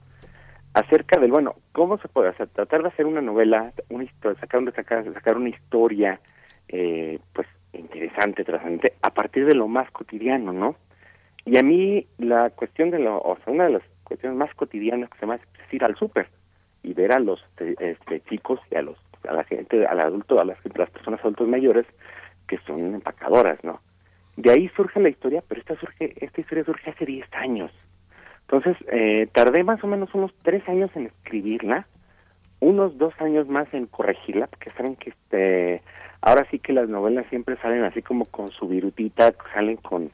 acerca 0.74 1.18
del 1.18 1.32
bueno 1.32 1.56
cómo 1.72 1.98
se 1.98 2.08
puede 2.08 2.28
hacer 2.28 2.48
tratar 2.48 2.82
de 2.82 2.88
hacer 2.88 3.06
una 3.06 3.20
novela 3.20 3.72
una 3.88 4.04
historia 4.04 4.38
sacar, 4.40 4.62
sacar, 4.74 5.12
sacar 5.12 5.36
una 5.36 5.48
historia 5.48 6.20
eh, 6.68 7.18
pues 7.32 7.46
interesante, 7.72 8.44
trascendente, 8.44 8.94
a 9.02 9.10
partir 9.10 9.46
de 9.46 9.54
lo 9.54 9.68
más 9.68 9.90
cotidiano, 9.90 10.52
¿no? 10.52 10.76
Y 11.44 11.56
a 11.56 11.62
mí 11.62 12.06
la 12.18 12.50
cuestión 12.50 12.90
de 12.90 12.98
lo, 12.98 13.18
o 13.20 13.36
sea, 13.44 13.52
una 13.52 13.64
de 13.64 13.72
las 13.72 13.82
cuestiones 14.04 14.38
más 14.38 14.54
cotidianas 14.54 15.10
que 15.10 15.18
se 15.18 15.26
me 15.26 15.34
hace 15.34 15.44
es 15.66 15.74
ir 15.74 15.84
al 15.84 15.96
súper 15.96 16.28
y 16.82 16.94
ver 16.94 17.12
a 17.12 17.18
los 17.18 17.44
este, 17.58 18.20
chicos 18.28 18.60
y 18.70 18.76
a 18.76 18.82
los 18.82 18.96
a 19.28 19.32
la 19.32 19.44
gente, 19.44 19.84
al 19.86 20.00
adulto, 20.00 20.40
a 20.40 20.44
las, 20.44 20.58
las 20.76 20.90
personas 20.90 21.20
adultos 21.20 21.48
mayores 21.48 21.86
que 22.46 22.58
son 22.66 22.94
empacadoras, 22.94 23.62
¿no? 23.64 23.80
De 24.36 24.50
ahí 24.50 24.68
surge 24.76 25.00
la 25.00 25.08
historia, 25.08 25.42
pero 25.46 25.60
esta 25.60 25.76
surge, 25.76 26.14
esta 26.24 26.40
historia 26.40 26.64
surge 26.64 26.90
hace 26.90 27.04
10 27.04 27.26
años. 27.34 27.72
Entonces, 28.42 28.76
eh, 28.90 29.28
tardé 29.32 29.64
más 29.64 29.82
o 29.82 29.86
menos 29.86 30.14
unos 30.14 30.32
3 30.42 30.68
años 30.68 30.90
en 30.94 31.06
escribirla, 31.06 31.86
unos 32.60 32.96
2 32.96 33.14
años 33.20 33.48
más 33.48 33.72
en 33.74 33.86
corregirla, 33.86 34.46
porque 34.46 34.70
saben 34.70 34.96
que 34.96 35.10
este 35.10 35.82
ahora 36.20 36.46
sí 36.50 36.58
que 36.58 36.72
las 36.72 36.88
novelas 36.88 37.26
siempre 37.30 37.56
salen 37.56 37.84
así 37.84 38.02
como 38.02 38.24
con 38.26 38.48
su 38.48 38.68
virutita, 38.68 39.34
salen 39.54 39.76
con 39.76 40.10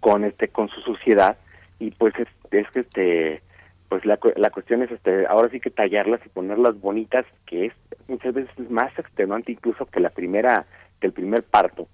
con 0.00 0.24
este 0.24 0.48
con 0.48 0.68
su 0.68 0.80
suciedad 0.80 1.36
y 1.78 1.90
pues 1.90 2.14
es, 2.18 2.28
es 2.50 2.70
que 2.70 2.80
este 2.80 3.42
pues 3.88 4.06
la, 4.06 4.18
la 4.36 4.50
cuestión 4.50 4.82
es 4.82 4.90
este 4.90 5.26
ahora 5.26 5.48
sí 5.50 5.60
que 5.60 5.70
tallarlas 5.70 6.24
y 6.24 6.28
ponerlas 6.28 6.80
bonitas 6.80 7.26
que 7.46 7.66
es 7.66 7.72
muchas 8.08 8.32
veces 8.34 8.70
más 8.70 8.96
extenuante 8.98 9.52
incluso 9.52 9.86
que 9.86 10.00
la 10.00 10.10
primera 10.10 10.66
que 11.00 11.08
el 11.08 11.12
primer 11.12 11.42
parto 11.42 11.88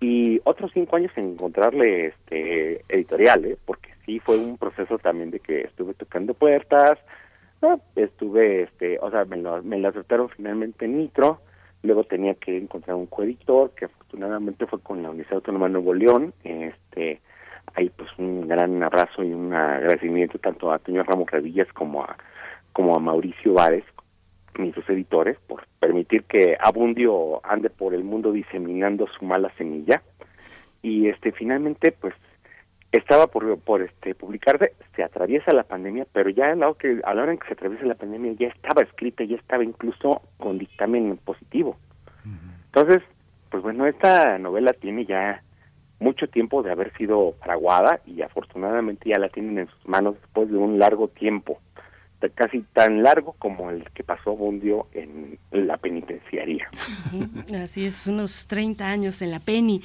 y 0.00 0.40
otros 0.44 0.70
cinco 0.74 0.96
años 0.96 1.12
en 1.16 1.30
encontrarle 1.30 2.06
este 2.06 2.84
editorial 2.88 3.44
¿eh? 3.46 3.56
porque 3.64 3.90
sí 4.04 4.20
fue 4.20 4.36
un 4.36 4.58
proceso 4.58 4.98
también 4.98 5.30
de 5.30 5.40
que 5.40 5.62
estuve 5.62 5.94
tocando 5.94 6.34
puertas 6.34 6.98
estuve 7.96 8.64
este 8.64 8.98
o 9.00 9.10
sea 9.10 9.24
me 9.24 9.38
lo, 9.38 9.62
me 9.62 9.78
la 9.78 9.88
aceptaron 9.88 10.28
finalmente 10.28 10.84
en 10.84 10.98
Nitro 10.98 11.40
luego 11.82 12.04
tenía 12.04 12.34
que 12.34 12.56
encontrar 12.56 12.96
un 12.96 13.06
coeditor 13.06 13.72
que 13.74 13.86
afortunadamente 13.86 14.66
fue 14.66 14.80
con 14.80 15.02
la 15.02 15.10
Universidad 15.10 15.36
Autónoma 15.36 15.66
de 15.66 15.72
Nuevo 15.72 15.94
León. 15.94 16.34
Este 16.44 17.20
ahí 17.74 17.90
pues 17.90 18.10
un 18.18 18.48
gran 18.48 18.82
abrazo 18.82 19.22
y 19.22 19.32
un 19.32 19.52
agradecimiento 19.52 20.38
tanto 20.38 20.72
a 20.72 20.78
Toño 20.78 21.02
Ramos 21.02 21.30
Revillas 21.30 21.72
como 21.72 22.02
a 22.02 22.16
como 22.72 22.94
a 22.96 23.00
Mauricio 23.00 23.54
Vares 23.54 23.84
mis 24.58 24.74
dos 24.74 24.88
editores 24.88 25.38
por 25.46 25.66
permitir 25.80 26.24
que 26.24 26.56
Abundio 26.60 27.40
ande 27.44 27.70
por 27.70 27.94
el 27.94 28.04
mundo 28.04 28.32
diseminando 28.32 29.06
su 29.18 29.24
mala 29.24 29.50
semilla. 29.56 30.02
Y 30.82 31.08
este 31.08 31.32
finalmente 31.32 31.92
pues 31.92 32.14
estaba 32.92 33.26
por, 33.26 33.58
por 33.58 33.82
este 33.82 34.14
publicarse, 34.14 34.74
se 34.94 35.02
atraviesa 35.02 35.52
la 35.52 35.64
pandemia, 35.64 36.06
pero 36.12 36.30
ya 36.30 36.52
a 36.52 36.54
la, 36.54 36.68
hora 36.68 36.78
que, 36.78 37.00
a 37.04 37.14
la 37.14 37.22
hora 37.22 37.32
en 37.32 37.38
que 37.38 37.48
se 37.48 37.54
atraviesa 37.54 37.86
la 37.86 37.94
pandemia 37.94 38.34
ya 38.38 38.48
estaba 38.48 38.82
escrita, 38.82 39.24
ya 39.24 39.36
estaba 39.36 39.64
incluso 39.64 40.22
con 40.36 40.58
dictamen 40.58 41.18
positivo. 41.24 41.76
Entonces, 42.66 43.02
pues 43.50 43.62
bueno, 43.62 43.86
esta 43.86 44.38
novela 44.38 44.72
tiene 44.72 45.04
ya 45.04 45.42
mucho 46.00 46.26
tiempo 46.26 46.62
de 46.62 46.72
haber 46.72 46.92
sido 46.96 47.34
fraguada 47.42 48.00
y 48.06 48.22
afortunadamente 48.22 49.08
ya 49.08 49.18
la 49.18 49.28
tienen 49.28 49.58
en 49.58 49.68
sus 49.68 49.86
manos 49.86 50.16
después 50.20 50.50
de 50.50 50.56
un 50.56 50.78
largo 50.78 51.08
tiempo, 51.08 51.60
casi 52.34 52.60
tan 52.72 53.02
largo 53.02 53.34
como 53.38 53.70
el 53.70 53.84
que 53.90 54.04
pasó 54.04 54.36
Bundio 54.36 54.86
en 54.92 55.38
la 55.50 55.76
penitenciaría. 55.76 56.68
Así 57.62 57.86
es, 57.86 58.06
unos 58.06 58.46
30 58.46 58.86
años 58.86 59.22
en 59.22 59.30
la 59.30 59.40
peni. 59.40 59.82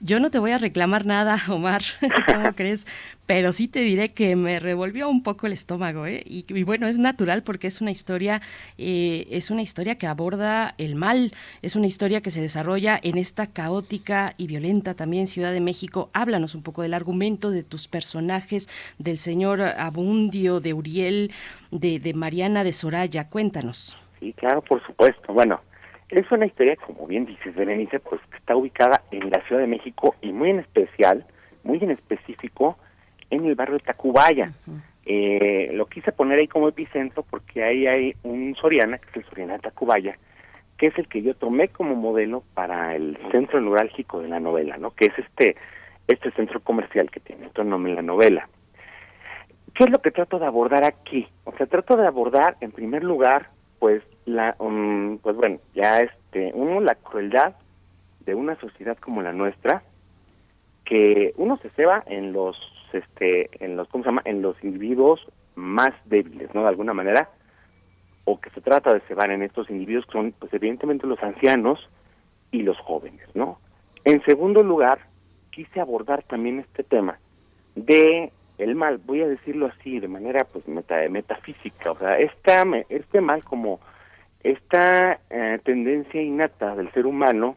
Yo 0.00 0.20
no 0.20 0.30
te 0.30 0.38
voy 0.38 0.52
a 0.52 0.58
reclamar 0.58 1.06
nada, 1.06 1.36
Omar, 1.48 1.82
¿cómo 2.26 2.52
crees? 2.56 2.86
Pero 3.26 3.50
sí 3.50 3.66
te 3.66 3.80
diré 3.80 4.10
que 4.10 4.36
me 4.36 4.60
revolvió 4.60 5.08
un 5.08 5.24
poco 5.24 5.46
el 5.46 5.52
estómago, 5.52 6.06
¿eh? 6.06 6.22
Y, 6.24 6.62
bueno, 6.62 6.86
es 6.86 6.98
natural 6.98 7.42
porque 7.42 7.66
es 7.66 7.80
una 7.80 7.90
historia, 7.90 8.40
eh, 8.78 9.26
es 9.30 9.50
una 9.50 9.60
historia 9.60 9.98
que 9.98 10.06
aborda 10.06 10.74
el 10.78 10.94
mal, 10.94 11.32
es 11.62 11.74
una 11.74 11.88
historia 11.88 12.22
que 12.22 12.30
se 12.30 12.40
desarrolla 12.40 12.98
en 13.02 13.18
esta 13.18 13.48
caótica 13.48 14.34
y 14.38 14.46
violenta 14.46 14.94
también 14.94 15.26
Ciudad 15.26 15.52
de 15.52 15.60
México. 15.60 16.10
Háblanos 16.12 16.54
un 16.54 16.62
poco 16.62 16.82
del 16.82 16.94
argumento 16.94 17.50
de 17.50 17.64
tus 17.64 17.88
personajes, 17.88 18.68
del 18.98 19.18
señor 19.18 19.60
Abundio, 19.60 20.60
de 20.60 20.74
Uriel, 20.74 21.32
de, 21.72 21.98
de 21.98 22.14
Mariana 22.14 22.62
de 22.62 22.72
Soraya. 22.72 23.28
Cuéntanos. 23.28 23.96
Sí, 24.20 24.32
claro, 24.32 24.62
por 24.62 24.84
supuesto. 24.86 25.32
Bueno, 25.32 25.60
es 26.10 26.30
una 26.30 26.46
historia, 26.46 26.76
como 26.76 27.06
bien 27.06 27.26
dices, 27.26 27.54
Berenice, 27.54 28.00
pues 28.00 28.20
que 28.30 28.36
está 28.38 28.56
ubicada 28.56 29.02
en 29.10 29.30
la 29.30 29.40
Ciudad 29.46 29.60
de 29.60 29.66
México 29.66 30.14
y 30.22 30.32
muy 30.32 30.50
en 30.50 30.60
especial, 30.60 31.26
muy 31.64 31.78
en 31.82 31.90
específico, 31.90 32.78
en 33.30 33.44
el 33.44 33.54
barrio 33.54 33.78
de 33.78 33.84
Tacubaya. 33.84 34.52
eh, 35.04 35.70
lo 35.72 35.86
quise 35.86 36.12
poner 36.12 36.38
ahí 36.38 36.48
como 36.48 36.68
epicentro 36.68 37.24
porque 37.28 37.62
ahí 37.62 37.86
hay 37.86 38.14
un 38.22 38.54
Soriana, 38.56 38.98
que 38.98 39.10
es 39.10 39.16
el 39.16 39.24
Soriana 39.24 39.54
de 39.54 39.60
Tacubaya, 39.60 40.18
que 40.76 40.86
es 40.86 40.98
el 40.98 41.08
que 41.08 41.22
yo 41.22 41.34
tomé 41.34 41.68
como 41.68 41.94
modelo 41.94 42.42
para 42.54 42.94
el 42.94 43.18
centro 43.30 43.60
neurálgico 43.60 44.20
de 44.20 44.28
la 44.28 44.40
novela, 44.40 44.76
¿no? 44.76 44.90
Que 44.92 45.06
es 45.06 45.18
este 45.18 45.56
este 46.06 46.30
centro 46.32 46.60
comercial 46.60 47.10
que 47.10 47.20
tiene 47.20 47.46
otro 47.46 47.64
nombre 47.64 47.92
en 47.92 47.96
la 47.96 48.02
novela. 48.02 48.48
¿Qué 49.74 49.84
es 49.84 49.90
lo 49.90 50.00
que 50.00 50.10
trato 50.10 50.38
de 50.38 50.46
abordar 50.46 50.84
aquí? 50.84 51.28
O 51.44 51.52
sea, 51.52 51.66
trato 51.66 51.96
de 51.96 52.06
abordar, 52.06 52.56
en 52.60 52.72
primer 52.72 53.04
lugar, 53.04 53.50
pues 53.78 54.02
la 54.28 54.54
um, 54.58 55.18
pues 55.18 55.36
bueno 55.36 55.58
ya 55.74 56.00
este 56.00 56.52
uno 56.54 56.80
la 56.80 56.94
crueldad 56.94 57.54
de 58.20 58.34
una 58.34 58.56
sociedad 58.60 58.96
como 58.98 59.22
la 59.22 59.32
nuestra 59.32 59.82
que 60.84 61.32
uno 61.36 61.56
se 61.58 61.70
ceba 61.70 62.04
en 62.06 62.32
los 62.32 62.56
este 62.92 63.48
en 63.64 63.76
los 63.76 63.88
cómo 63.88 64.04
se 64.04 64.10
llama 64.10 64.22
en 64.24 64.42
los 64.42 64.62
individuos 64.62 65.26
más 65.54 65.90
débiles 66.04 66.54
no 66.54 66.62
de 66.62 66.68
alguna 66.68 66.92
manera 66.92 67.30
o 68.24 68.38
que 68.38 68.50
se 68.50 68.60
trata 68.60 68.92
de 68.92 69.00
cebar 69.00 69.30
en 69.30 69.42
estos 69.42 69.70
individuos 69.70 70.04
que 70.06 70.12
son 70.12 70.32
pues 70.38 70.52
evidentemente 70.52 71.06
los 71.06 71.22
ancianos 71.22 71.88
y 72.50 72.62
los 72.62 72.78
jóvenes 72.78 73.28
no 73.34 73.58
en 74.04 74.22
segundo 74.24 74.62
lugar 74.62 75.00
quise 75.50 75.80
abordar 75.80 76.22
también 76.24 76.60
este 76.60 76.84
tema 76.84 77.18
de 77.74 78.30
el 78.58 78.74
mal, 78.74 78.98
voy 78.98 79.22
a 79.22 79.28
decirlo 79.28 79.66
así, 79.66 80.00
de 80.00 80.08
manera 80.08 80.44
pues 80.52 80.66
meta, 80.66 80.96
metafísica, 81.08 81.92
o 81.92 81.98
sea, 81.98 82.18
esta, 82.18 82.64
este 82.88 83.20
mal 83.20 83.44
como 83.44 83.78
esta 84.42 85.20
eh, 85.30 85.58
tendencia 85.64 86.22
innata 86.22 86.76
del 86.76 86.90
ser 86.92 87.06
humano 87.06 87.56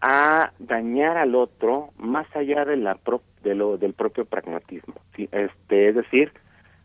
a 0.00 0.52
dañar 0.58 1.16
al 1.16 1.34
otro 1.34 1.90
más 1.96 2.26
allá 2.34 2.64
de 2.64 2.76
la 2.76 2.98
de 3.42 3.54
lo 3.54 3.78
del 3.78 3.94
propio 3.94 4.24
pragmatismo, 4.24 4.94
este, 5.16 5.88
es 5.88 5.94
decir, 5.94 6.32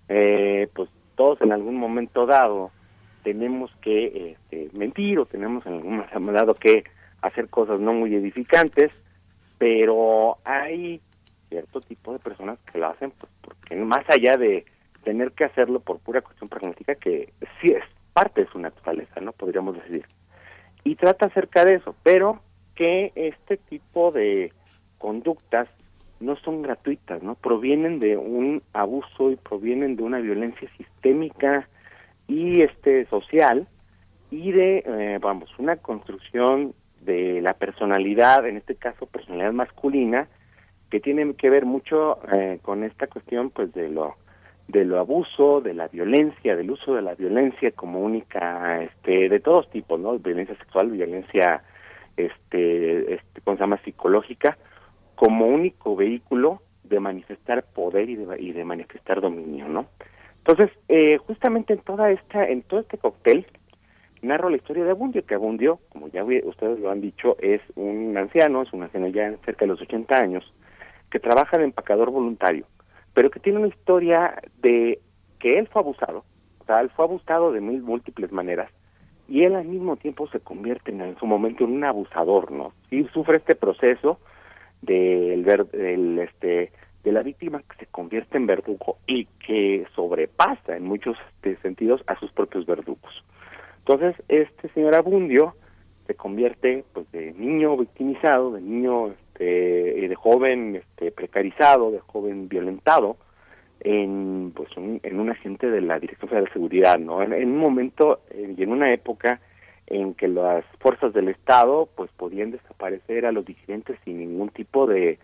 eh, 0.07 0.69
pues 0.73 0.89
todos 1.15 1.41
en 1.41 1.51
algún 1.51 1.75
momento 1.75 2.25
dado 2.25 2.71
tenemos 3.23 3.71
que 3.81 4.31
este, 4.31 4.69
mentir 4.73 5.19
o 5.19 5.25
tenemos 5.25 5.65
en 5.65 5.73
algún 5.73 5.97
momento 6.13 6.31
dado 6.31 6.53
que 6.53 6.83
hacer 7.21 7.49
cosas 7.49 7.79
no 7.79 7.93
muy 7.93 8.15
edificantes, 8.15 8.91
pero 9.57 10.37
hay 10.43 11.01
cierto 11.49 11.81
tipo 11.81 12.13
de 12.13 12.19
personas 12.19 12.57
que 12.71 12.79
lo 12.79 12.87
hacen 12.87 13.11
pues, 13.11 13.31
porque 13.41 13.75
más 13.75 14.05
allá 14.09 14.37
de 14.37 14.65
tener 15.03 15.31
que 15.31 15.45
hacerlo 15.45 15.79
por 15.79 15.99
pura 15.99 16.21
cuestión 16.21 16.49
pragmática, 16.49 16.95
que 16.95 17.33
sí 17.59 17.69
es 17.69 17.83
parte 18.13 18.41
de 18.41 18.51
su 18.51 18.59
naturaleza, 18.59 19.19
¿no? 19.21 19.31
Podríamos 19.31 19.75
decir. 19.75 20.05
Y 20.83 20.95
trata 20.95 21.27
acerca 21.27 21.65
de 21.65 21.75
eso, 21.75 21.95
pero 22.03 22.41
que 22.75 23.11
este 23.15 23.57
tipo 23.57 24.11
de 24.11 24.51
conductas 24.97 25.67
no 26.19 26.35
son 26.37 26.61
gratuitas, 26.61 27.21
¿no? 27.23 27.35
Provienen 27.35 27.99
de 27.99 28.17
un 28.17 28.61
abuso 28.73 29.31
y 29.31 29.35
provienen 29.35 29.95
de 29.95 30.03
una 30.03 30.19
violencia 30.19 30.69
sistémica 30.77 31.67
y 32.27 32.61
este 32.61 33.05
social 33.07 33.67
y 34.29 34.51
de, 34.51 34.83
eh, 34.85 35.19
vamos, 35.21 35.49
una 35.59 35.77
construcción 35.77 36.73
de 37.01 37.41
la 37.41 37.53
personalidad, 37.53 38.47
en 38.47 38.57
este 38.57 38.75
caso 38.75 39.07
personalidad 39.07 39.51
masculina, 39.51 40.27
que 40.89 40.99
tiene 40.99 41.33
que 41.35 41.49
ver 41.49 41.65
mucho 41.65 42.19
eh, 42.31 42.59
con 42.61 42.83
esta 42.83 43.07
cuestión 43.07 43.49
pues 43.49 43.73
de 43.73 43.89
lo 43.89 44.15
de 44.71 44.85
lo 44.85 44.99
abuso, 44.99 45.61
de 45.61 45.73
la 45.73 45.87
violencia, 45.87 46.55
del 46.55 46.71
uso 46.71 46.95
de 46.95 47.01
la 47.01 47.15
violencia 47.15 47.71
como 47.71 47.99
única 47.99 48.81
este 48.83 49.27
de 49.27 49.39
todos 49.39 49.69
tipos, 49.69 49.99
¿no? 49.99 50.17
Violencia 50.17 50.55
sexual, 50.57 50.89
violencia 50.91 51.63
este 52.15 53.15
este 53.15 53.41
¿cómo 53.43 53.57
se 53.57 53.63
llama? 53.63 53.81
psicológica 53.83 54.57
como 55.15 55.47
único 55.47 55.95
vehículo 55.95 56.61
de 56.83 56.99
manifestar 56.99 57.63
poder 57.63 58.09
y 58.09 58.15
de, 58.15 58.41
y 58.41 58.53
de 58.53 58.65
manifestar 58.65 59.21
dominio, 59.21 59.67
¿no? 59.67 59.87
Entonces, 60.37 60.71
eh, 60.87 61.17
justamente 61.17 61.73
en 61.73 61.79
toda 61.79 62.09
esta 62.11 62.47
en 62.47 62.61
todo 62.63 62.79
este 62.79 62.97
cóctel 62.97 63.45
narro 64.21 64.49
la 64.49 64.57
historia 64.57 64.83
de 64.85 64.91
Abundio, 64.91 65.25
que 65.25 65.35
Abundio, 65.35 65.79
como 65.89 66.07
ya 66.07 66.23
ustedes 66.23 66.79
lo 66.79 66.91
han 66.91 67.01
dicho, 67.01 67.35
es 67.39 67.61
un 67.75 68.15
anciano, 68.17 68.61
es 68.61 68.71
un 68.71 68.83
anciano 68.83 69.07
ya 69.07 69.35
cerca 69.45 69.65
de 69.65 69.67
los 69.67 69.81
80 69.81 70.15
años, 70.15 70.53
que 71.09 71.19
trabaja 71.19 71.57
de 71.57 71.65
empacador 71.65 72.11
voluntario, 72.11 72.65
pero 73.13 73.29
que 73.29 73.39
tiene 73.39 73.59
una 73.59 73.67
historia 73.67 74.41
de 74.61 74.99
que 75.39 75.59
él 75.59 75.67
fue 75.67 75.81
abusado, 75.81 76.23
o 76.59 76.65
sea, 76.65 76.81
él 76.81 76.89
fue 76.89 77.05
abusado 77.05 77.51
de 77.51 77.61
mil 77.61 77.81
múltiples 77.81 78.31
maneras, 78.31 78.71
y 79.27 79.43
él 79.43 79.55
al 79.55 79.65
mismo 79.65 79.95
tiempo 79.97 80.27
se 80.27 80.39
convierte 80.39 80.91
en, 80.91 81.17
su 81.17 81.25
momento 81.25 81.63
en 81.63 81.71
un 81.71 81.83
abusador, 81.85 82.51
¿no? 82.51 82.73
Y 82.89 83.05
sufre 83.05 83.37
este 83.37 83.55
proceso 83.55 84.19
del, 84.81 85.43
del 85.43 86.19
este 86.19 86.71
de 87.03 87.11
la 87.11 87.23
víctima 87.23 87.61
que 87.61 87.77
se 87.77 87.85
convierte 87.87 88.37
en 88.37 88.45
verdugo 88.45 88.97
y 89.07 89.25
que 89.45 89.85
sobrepasa 89.95 90.77
en 90.77 90.83
muchos 90.83 91.17
este, 91.35 91.57
sentidos 91.61 92.01
a 92.07 92.19
sus 92.19 92.31
propios 92.31 92.65
verdugos. 92.65 93.23
Entonces, 93.79 94.15
este 94.27 94.69
señor 94.69 94.95
Abundio 94.95 95.55
se 96.05 96.15
convierte 96.15 96.83
pues 96.93 97.11
de 97.11 97.33
niño 97.33 97.77
victimizado, 97.77 98.51
de 98.51 98.61
niño 98.61 99.15
este, 99.31 100.07
de 100.07 100.15
joven 100.15 100.75
este, 100.75 101.11
precarizado, 101.11 101.91
de 101.91 101.99
joven 101.99 102.47
violentado, 102.49 103.17
en 103.79 104.51
pues 104.55 104.75
un, 104.77 104.99
en 105.03 105.19
un 105.19 105.31
agente 105.31 105.69
de 105.69 105.81
la 105.81 105.99
Dirección 105.99 106.29
Federal 106.29 106.45
de 106.45 106.53
Seguridad, 106.53 106.99
¿no? 106.99 107.23
En, 107.23 107.33
un 107.33 107.57
momento 107.57 108.21
eh, 108.29 108.53
y 108.55 108.63
en 108.63 108.71
una 108.71 108.93
época 108.93 109.39
en 109.87 110.13
que 110.13 110.27
las 110.27 110.63
fuerzas 110.79 111.13
del 111.13 111.29
Estado 111.29 111.89
pues 111.95 112.11
podían 112.15 112.51
desaparecer 112.51 113.25
a 113.25 113.31
los 113.31 113.45
disidentes 113.45 113.97
sin 114.05 114.19
ningún 114.19 114.49
tipo 114.49 114.85
de 114.85 115.17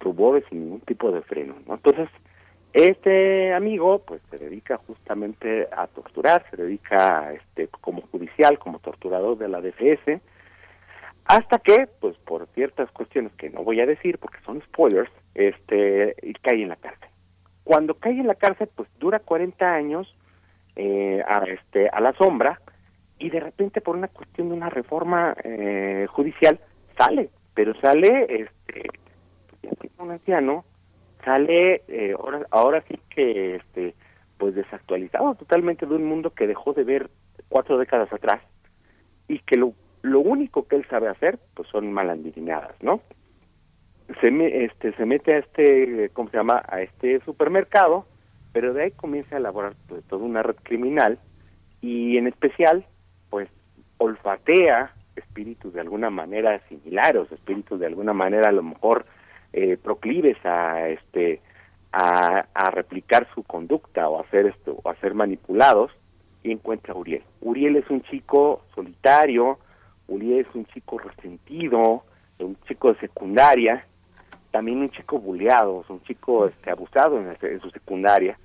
rubores, 0.00 0.44
sin 0.48 0.64
ningún 0.64 0.80
tipo 0.80 1.12
de 1.12 1.22
freno, 1.22 1.54
¿no? 1.66 1.74
Entonces, 1.74 2.08
este 2.72 3.52
amigo 3.52 4.00
pues 4.04 4.20
se 4.30 4.38
dedica 4.38 4.78
justamente 4.86 5.68
a 5.70 5.86
torturar, 5.86 6.44
se 6.50 6.56
dedica 6.56 7.32
este 7.32 7.68
como 7.68 8.02
judicial, 8.10 8.58
como 8.58 8.80
torturador 8.80 9.38
de 9.38 9.48
la 9.48 9.60
DFS, 9.60 10.20
hasta 11.30 11.60
que, 11.60 11.86
pues 12.00 12.16
por 12.18 12.48
ciertas 12.54 12.90
cuestiones 12.90 13.32
que 13.34 13.50
no 13.50 13.62
voy 13.62 13.80
a 13.80 13.86
decir 13.86 14.18
porque 14.18 14.40
son 14.44 14.60
spoilers, 14.62 15.10
este, 15.34 16.16
cae 16.42 16.62
en 16.62 16.70
la 16.70 16.76
cárcel. 16.76 17.08
Cuando 17.62 17.94
cae 17.94 18.18
en 18.18 18.26
la 18.26 18.34
cárcel, 18.34 18.68
pues 18.74 18.88
dura 18.98 19.20
40 19.20 19.72
años 19.72 20.12
eh, 20.74 21.22
a, 21.24 21.44
este, 21.44 21.88
a 21.88 22.00
la 22.00 22.12
sombra 22.14 22.60
y 23.20 23.30
de 23.30 23.38
repente 23.38 23.80
por 23.80 23.96
una 23.96 24.08
cuestión 24.08 24.48
de 24.48 24.54
una 24.54 24.70
reforma 24.70 25.36
eh, 25.44 26.08
judicial 26.10 26.58
sale, 26.98 27.30
pero 27.54 27.74
sale, 27.80 28.26
este, 28.28 28.88
un 29.98 30.10
anciano, 30.10 30.64
sale 31.24 31.82
eh, 31.86 32.12
ahora, 32.18 32.46
ahora 32.50 32.84
sí 32.88 32.98
que, 33.08 33.54
este, 33.56 33.94
pues 34.36 34.56
desactualizado 34.56 35.36
totalmente 35.36 35.86
de 35.86 35.94
un 35.94 36.06
mundo 36.06 36.30
que 36.30 36.48
dejó 36.48 36.72
de 36.72 36.82
ver 36.82 37.08
cuatro 37.48 37.78
décadas 37.78 38.12
atrás 38.12 38.42
y 39.28 39.38
que 39.40 39.56
lo 39.56 39.74
lo 40.02 40.20
único 40.20 40.66
que 40.66 40.76
él 40.76 40.86
sabe 40.88 41.08
hacer 41.08 41.38
pues 41.54 41.68
son 41.68 41.92
malandrinadas, 41.92 42.74
¿no? 42.82 43.00
Se, 44.20 44.30
me, 44.30 44.64
este, 44.64 44.92
se 44.92 45.06
mete 45.06 45.34
a 45.34 45.38
este, 45.38 46.10
¿cómo 46.12 46.30
se 46.30 46.36
llama? 46.36 46.62
A 46.68 46.82
este 46.82 47.20
supermercado, 47.20 48.06
pero 48.52 48.72
de 48.74 48.84
ahí 48.84 48.90
comienza 48.90 49.36
a 49.36 49.38
elaborar 49.38 49.74
pues, 49.88 50.02
toda 50.04 50.24
una 50.24 50.42
red 50.42 50.56
criminal 50.62 51.18
y 51.80 52.16
en 52.16 52.26
especial, 52.26 52.84
pues, 53.30 53.48
olfatea 53.98 54.92
espíritus 55.16 55.72
de 55.74 55.80
alguna 55.80 56.10
manera 56.10 56.60
similares, 56.68 57.30
espíritus 57.30 57.78
de 57.78 57.86
alguna 57.86 58.12
manera 58.12 58.48
a 58.48 58.52
lo 58.52 58.62
mejor 58.62 59.06
eh, 59.52 59.76
proclives 59.76 60.38
a 60.44 60.88
este 60.88 61.40
a, 61.92 62.70
replicar 62.70 63.26
su 63.34 63.42
conducta 63.42 64.08
o 64.08 64.20
hacer 64.20 64.46
esto 64.46 64.78
o 64.82 64.88
a 64.88 64.94
ser 64.96 65.14
manipulados 65.14 65.90
y 66.42 66.52
encuentra 66.52 66.94
a 66.94 66.96
Uriel. 66.96 67.22
Uriel 67.40 67.76
es 67.76 67.90
un 67.90 68.02
chico 68.02 68.62
solitario, 68.74 69.58
Uriel 70.10 70.46
es 70.46 70.54
un 70.54 70.66
chico 70.66 70.98
resentido, 70.98 72.04
un 72.38 72.56
chico 72.66 72.92
de 72.92 73.00
secundaria, 73.00 73.86
también 74.50 74.78
un 74.78 74.90
chico 74.90 75.18
buleado, 75.18 75.84
un 75.88 76.02
chico 76.02 76.46
este, 76.46 76.70
abusado 76.70 77.18
en, 77.18 77.60
su 77.60 77.70
secundaria, 77.70 78.38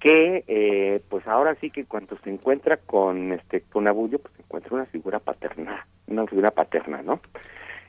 que 0.00 0.44
eh, 0.48 1.02
pues 1.08 1.26
ahora 1.26 1.54
sí 1.60 1.70
que 1.70 1.84
cuando 1.84 2.16
se 2.18 2.30
encuentra 2.30 2.78
con 2.78 3.32
este 3.32 3.60
con 3.62 3.86
Abulio, 3.86 4.18
pues 4.18 4.34
encuentra 4.38 4.74
una 4.74 4.86
figura 4.86 5.18
paterna, 5.18 5.86
una 6.06 6.26
figura 6.26 6.50
paterna, 6.50 7.02
¿no? 7.02 7.20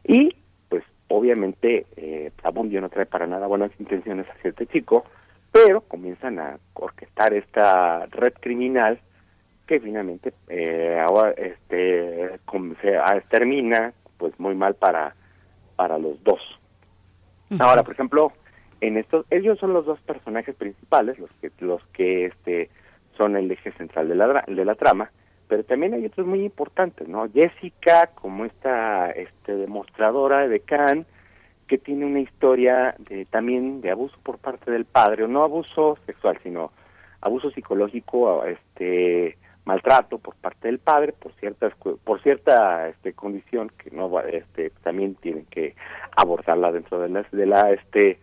Y 0.04 0.36
pues 0.70 0.84
obviamente 1.08 1.86
eh, 1.96 2.32
Abulio 2.44 2.82
no 2.82 2.90
trae 2.90 3.06
para 3.06 3.28
nada 3.28 3.48
buenas 3.48 3.72
intenciones 3.80 4.28
hacia 4.30 4.50
este 4.50 4.68
chico, 4.68 5.06
pero 5.52 5.82
comienzan 5.82 6.40
a 6.40 6.60
orquestar 6.74 7.34
esta 7.34 8.06
red 8.08 8.34
criminal 8.40 9.00
que 9.66 9.80
finalmente 9.80 10.34
eh, 10.50 11.02
ahora 11.06 11.32
este 11.32 12.40
se, 12.82 12.98
ah, 12.98 13.22
termina 13.30 13.94
pues 14.18 14.40
muy 14.40 14.56
mal 14.56 14.76
para 14.76 15.16
para 15.76 15.98
los 15.98 16.24
dos. 16.24 16.40
Ahora, 17.60 17.84
por 17.84 17.94
ejemplo, 17.94 18.32
en 18.82 18.98
estos 18.98 19.26
ellos 19.30 19.60
son 19.60 19.74
los 19.74 19.86
dos 19.86 20.00
personajes 20.02 20.56
principales, 20.56 21.20
los 21.20 21.30
que 21.42 21.52
los 21.60 21.86
que 21.88 22.26
este 22.26 22.70
son 23.18 23.36
el 23.36 23.52
eje 23.52 23.72
central 23.74 24.08
de 24.08 24.16
la 24.16 24.44
de 24.48 24.66
la 24.66 24.76
trama, 24.76 25.12
pero 25.48 25.64
también 25.64 25.94
hay 25.94 26.06
otros 26.06 26.28
muy 26.28 26.44
importantes, 26.44 27.08
¿no? 27.08 27.30
Jessica 27.32 28.08
como 28.16 28.46
esta 28.46 29.12
este 29.12 29.56
demostradora 29.56 30.48
de 30.48 30.60
Khan 30.60 31.06
que 31.68 31.78
tiene 31.78 32.06
una 32.06 32.20
historia 32.20 32.96
de 33.10 33.26
también 33.26 33.82
de 33.82 33.92
abuso 33.92 34.18
por 34.24 34.38
parte 34.38 34.72
del 34.72 34.86
padre, 34.86 35.24
o 35.24 35.28
no 35.28 35.44
abuso 35.44 35.98
sexual, 36.06 36.38
sino 36.44 36.72
abuso 37.22 37.50
psicológico, 37.52 38.46
este 38.46 39.38
maltrato 39.66 40.20
por 40.20 40.36
parte 40.36 40.68
del 40.68 40.80
padre 40.80 41.12
por 41.14 41.34
ciertas 41.34 41.74
por 42.04 42.22
cierta 42.22 42.88
este 42.88 43.14
condición 43.14 43.72
que 43.78 43.92
no 43.92 44.20
este 44.22 44.70
también 44.84 45.16
tienen 45.16 45.46
que 45.46 45.76
abordarla 46.16 46.72
dentro 46.72 47.00
de 47.00 47.10
la 47.10 47.26
de 47.32 47.46
la 47.46 47.72
este 47.72 48.20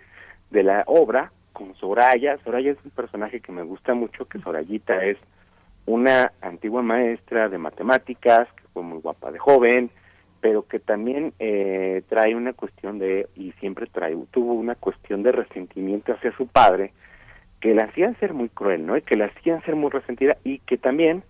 de 0.51 0.63
la 0.63 0.85
obra 0.87 1.33
con 1.53 1.75
Soraya 1.75 2.39
Soraya 2.45 2.73
es 2.73 2.79
un 2.85 2.93
personaje 2.93 3.41
que 3.41 3.53
me 3.53 3.63
gusta 3.63 3.93
mucho 3.95 4.27
que 4.27 4.39
Sorayita 4.39 5.05
es 5.05 5.19
una 5.85 6.33
antigua 6.41 6.83
maestra 6.83 7.49
de 7.49 7.59
matemáticas 7.59 8.49
que 8.55 8.63
fue 8.73 8.83
muy 8.83 9.01
guapa 9.01 9.33
de 9.33 9.41
joven 9.41 9.91
pero 10.41 10.67
que 10.67 10.79
también 10.79 11.33
eh, 11.39 12.03
trae 12.09 12.37
una 12.37 12.53
cuestión 12.53 12.99
de 12.99 13.29
y 13.37 13.53
siempre 13.61 13.87
trae 13.87 14.17
tuvo 14.31 14.55
una 14.55 14.77
cuestión 14.77 15.25
de 15.25 15.33
resentimiento 15.33 16.13
hacia 16.13 16.37
su 16.37 16.47
padre 16.47 16.93
que 17.63 17.75
la 17.75 17.85
hacían 17.85 18.19
ser 18.19 18.35
muy 18.35 18.49
cruel, 18.49 18.85
¿no? 18.85 18.97
Y 18.97 19.03
que 19.03 19.15
la 19.15 19.27
hacían 19.27 19.63
ser 19.63 19.77
muy 19.77 19.89
resentida 19.89 20.37
y 20.43 20.59
que 20.59 20.77
también 20.77 21.23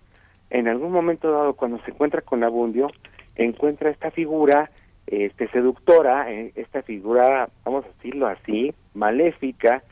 en 0.53 0.69
algún 0.69 0.91
momento 0.91 1.29
dado 1.31 1.55
cuando 1.55 1.79
se 1.83 1.91
encuentra 1.91 2.21
con 2.21 2.43
Abundio, 2.43 2.87
encuentra 3.35 3.89
esta 3.89 4.11
figura 4.11 4.69
este 5.07 5.47
seductora, 5.49 6.31
eh, 6.31 6.51
esta 6.55 6.81
figura, 6.81 7.49
vamos 7.65 7.85
a 7.85 7.89
decirlo 7.89 8.27
así, 8.27 8.73
maléfica, 8.93 9.83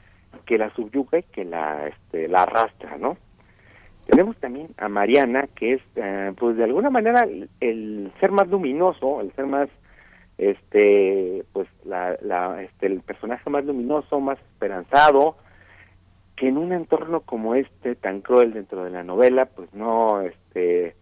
que 0.46 0.58
la 0.58 0.74
subyuga 0.74 1.20
y 1.20 1.24
que 1.24 1.44
la 1.44 1.88
este, 1.88 2.28
la 2.28 2.44
arrastra, 2.44 2.98
¿no? 2.98 3.18
Tenemos 4.06 4.38
también 4.38 4.70
a 4.78 4.90
Mariana, 4.90 5.48
que 5.56 5.74
es, 5.74 5.82
eh, 5.96 6.34
pues 6.38 6.58
de 6.58 6.64
alguna 6.64 6.90
manera, 6.90 7.28
el, 7.60 8.12
ser 8.20 8.32
más 8.32 8.48
luminoso, 8.48 9.22
el 9.22 9.32
ser 9.34 9.46
más, 9.46 9.70
este, 10.38 11.44
pues 11.54 11.68
la, 11.86 12.18
la, 12.22 12.62
este, 12.64 12.88
el 12.88 13.02
personaje 13.02 13.50
más 13.50 13.64
luminoso, 13.66 14.20
más 14.20 14.40
esperanzado, 14.40 15.36
que 16.42 16.48
en 16.48 16.58
un 16.58 16.74
entorno 16.74 17.22
como 17.22 17.54
este 17.54 17.94
tan 17.94 18.22
cruel 18.22 18.54
dentro 18.54 18.84
de 18.84 18.90
la 18.90 19.04
novela 19.04 19.46
pues 19.46 19.72
no 19.76 20.22
este 20.22 20.96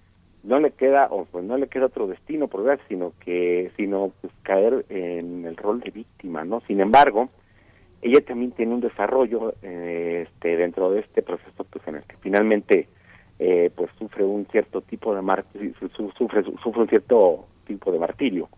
no 0.44 0.60
le 0.60 0.72
queda 0.72 1.08
o 1.12 1.24
pues 1.24 1.46
no 1.46 1.56
le 1.56 1.70
queda 1.70 1.86
otro 1.86 2.08
destino 2.08 2.50
por 2.50 2.66
ver 2.66 2.82
sino 2.90 3.14
que 3.22 3.72
sino 3.78 4.12
pues 4.20 4.34
caer 4.44 4.86
en 4.90 5.46
el 5.46 5.56
rol 5.56 5.80
de 5.80 5.92
víctima 5.92 6.44
no 6.44 6.60
sin 6.68 6.82
embargo 6.82 7.30
ella 8.02 8.20
también 8.20 8.52
tiene 8.52 8.74
un 8.74 8.82
desarrollo 8.82 9.54
eh, 9.62 10.28
este 10.28 10.58
dentro 10.58 10.92
de 10.92 11.00
este 11.00 11.22
proceso 11.22 11.64
pues 11.64 11.88
en 11.88 11.96
el 11.96 12.04
que 12.04 12.18
finalmente 12.18 12.90
eh, 13.40 13.72
pues 13.74 13.90
sufre 13.98 14.26
un 14.26 14.46
cierto 14.48 14.82
tipo 14.82 15.16
de 15.16 15.22
sufre 16.18 16.44
sufre 16.62 16.82
un 16.82 16.90
cierto 16.90 17.46
tipo 17.66 17.94
de 17.94 18.00
martirio 18.00 18.50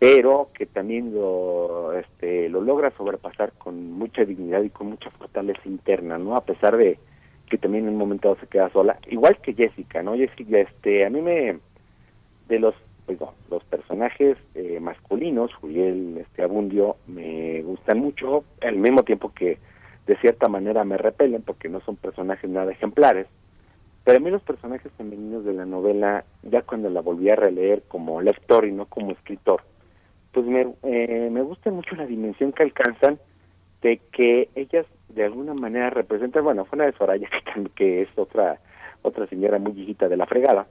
pero 0.00 0.48
que 0.54 0.64
también 0.64 1.14
lo, 1.14 1.92
este, 1.92 2.48
lo 2.48 2.62
logra 2.62 2.90
sobrepasar 2.96 3.52
con 3.52 3.92
mucha 3.92 4.24
dignidad 4.24 4.62
y 4.62 4.70
con 4.70 4.88
mucha 4.88 5.10
fortaleza 5.10 5.60
interna, 5.66 6.16
¿no? 6.16 6.36
A 6.36 6.44
pesar 6.46 6.78
de 6.78 6.98
que 7.50 7.58
también 7.58 7.84
en 7.84 7.90
un 7.90 7.98
momento 7.98 8.28
dado 8.28 8.40
se 8.40 8.46
queda 8.46 8.70
sola, 8.70 8.98
igual 9.08 9.36
que 9.42 9.52
Jessica, 9.52 10.02
¿no? 10.02 10.16
Jessica, 10.16 10.58
este, 10.58 11.04
a 11.04 11.10
mí 11.10 11.20
me, 11.20 11.58
de 12.48 12.58
los, 12.58 12.74
los 13.50 13.62
personajes 13.64 14.38
eh, 14.54 14.80
masculinos, 14.80 15.52
Juliel, 15.56 16.16
este, 16.16 16.44
Abundio, 16.44 16.96
me 17.06 17.60
gustan 17.60 17.98
mucho, 17.98 18.44
al 18.62 18.76
mismo 18.76 19.02
tiempo 19.02 19.34
que 19.34 19.58
de 20.06 20.16
cierta 20.16 20.48
manera 20.48 20.82
me 20.84 20.96
repelen 20.96 21.42
porque 21.42 21.68
no 21.68 21.82
son 21.82 21.96
personajes 21.96 22.48
nada 22.48 22.72
ejemplares, 22.72 23.26
pero 24.04 24.16
a 24.16 24.20
mí 24.20 24.30
los 24.30 24.42
personajes 24.42 24.90
femeninos 24.96 25.44
de 25.44 25.52
la 25.52 25.66
novela, 25.66 26.24
ya 26.42 26.62
cuando 26.62 26.88
la 26.88 27.02
volví 27.02 27.28
a 27.28 27.36
releer 27.36 27.82
como 27.86 28.22
lector 28.22 28.64
y 28.64 28.72
no 28.72 28.86
como 28.86 29.10
escritor, 29.10 29.60
pues 30.32 30.46
me, 30.46 30.74
eh, 30.82 31.28
me 31.30 31.42
gusta 31.42 31.70
mucho 31.70 31.96
la 31.96 32.06
dimensión 32.06 32.52
que 32.52 32.62
alcanzan 32.62 33.18
de 33.82 34.00
que 34.12 34.48
ellas 34.54 34.86
de 35.08 35.24
alguna 35.24 35.54
manera 35.54 35.90
representan, 35.90 36.44
bueno, 36.44 36.64
fue 36.64 36.76
una 36.76 36.86
de 36.86 36.92
Soraya, 36.92 37.28
que 37.74 38.02
es 38.02 38.08
otra, 38.16 38.60
otra 39.02 39.26
señora 39.26 39.58
muy 39.58 39.72
viejita 39.72 40.08
de 40.08 40.16
la 40.16 40.26
fregada, 40.26 40.66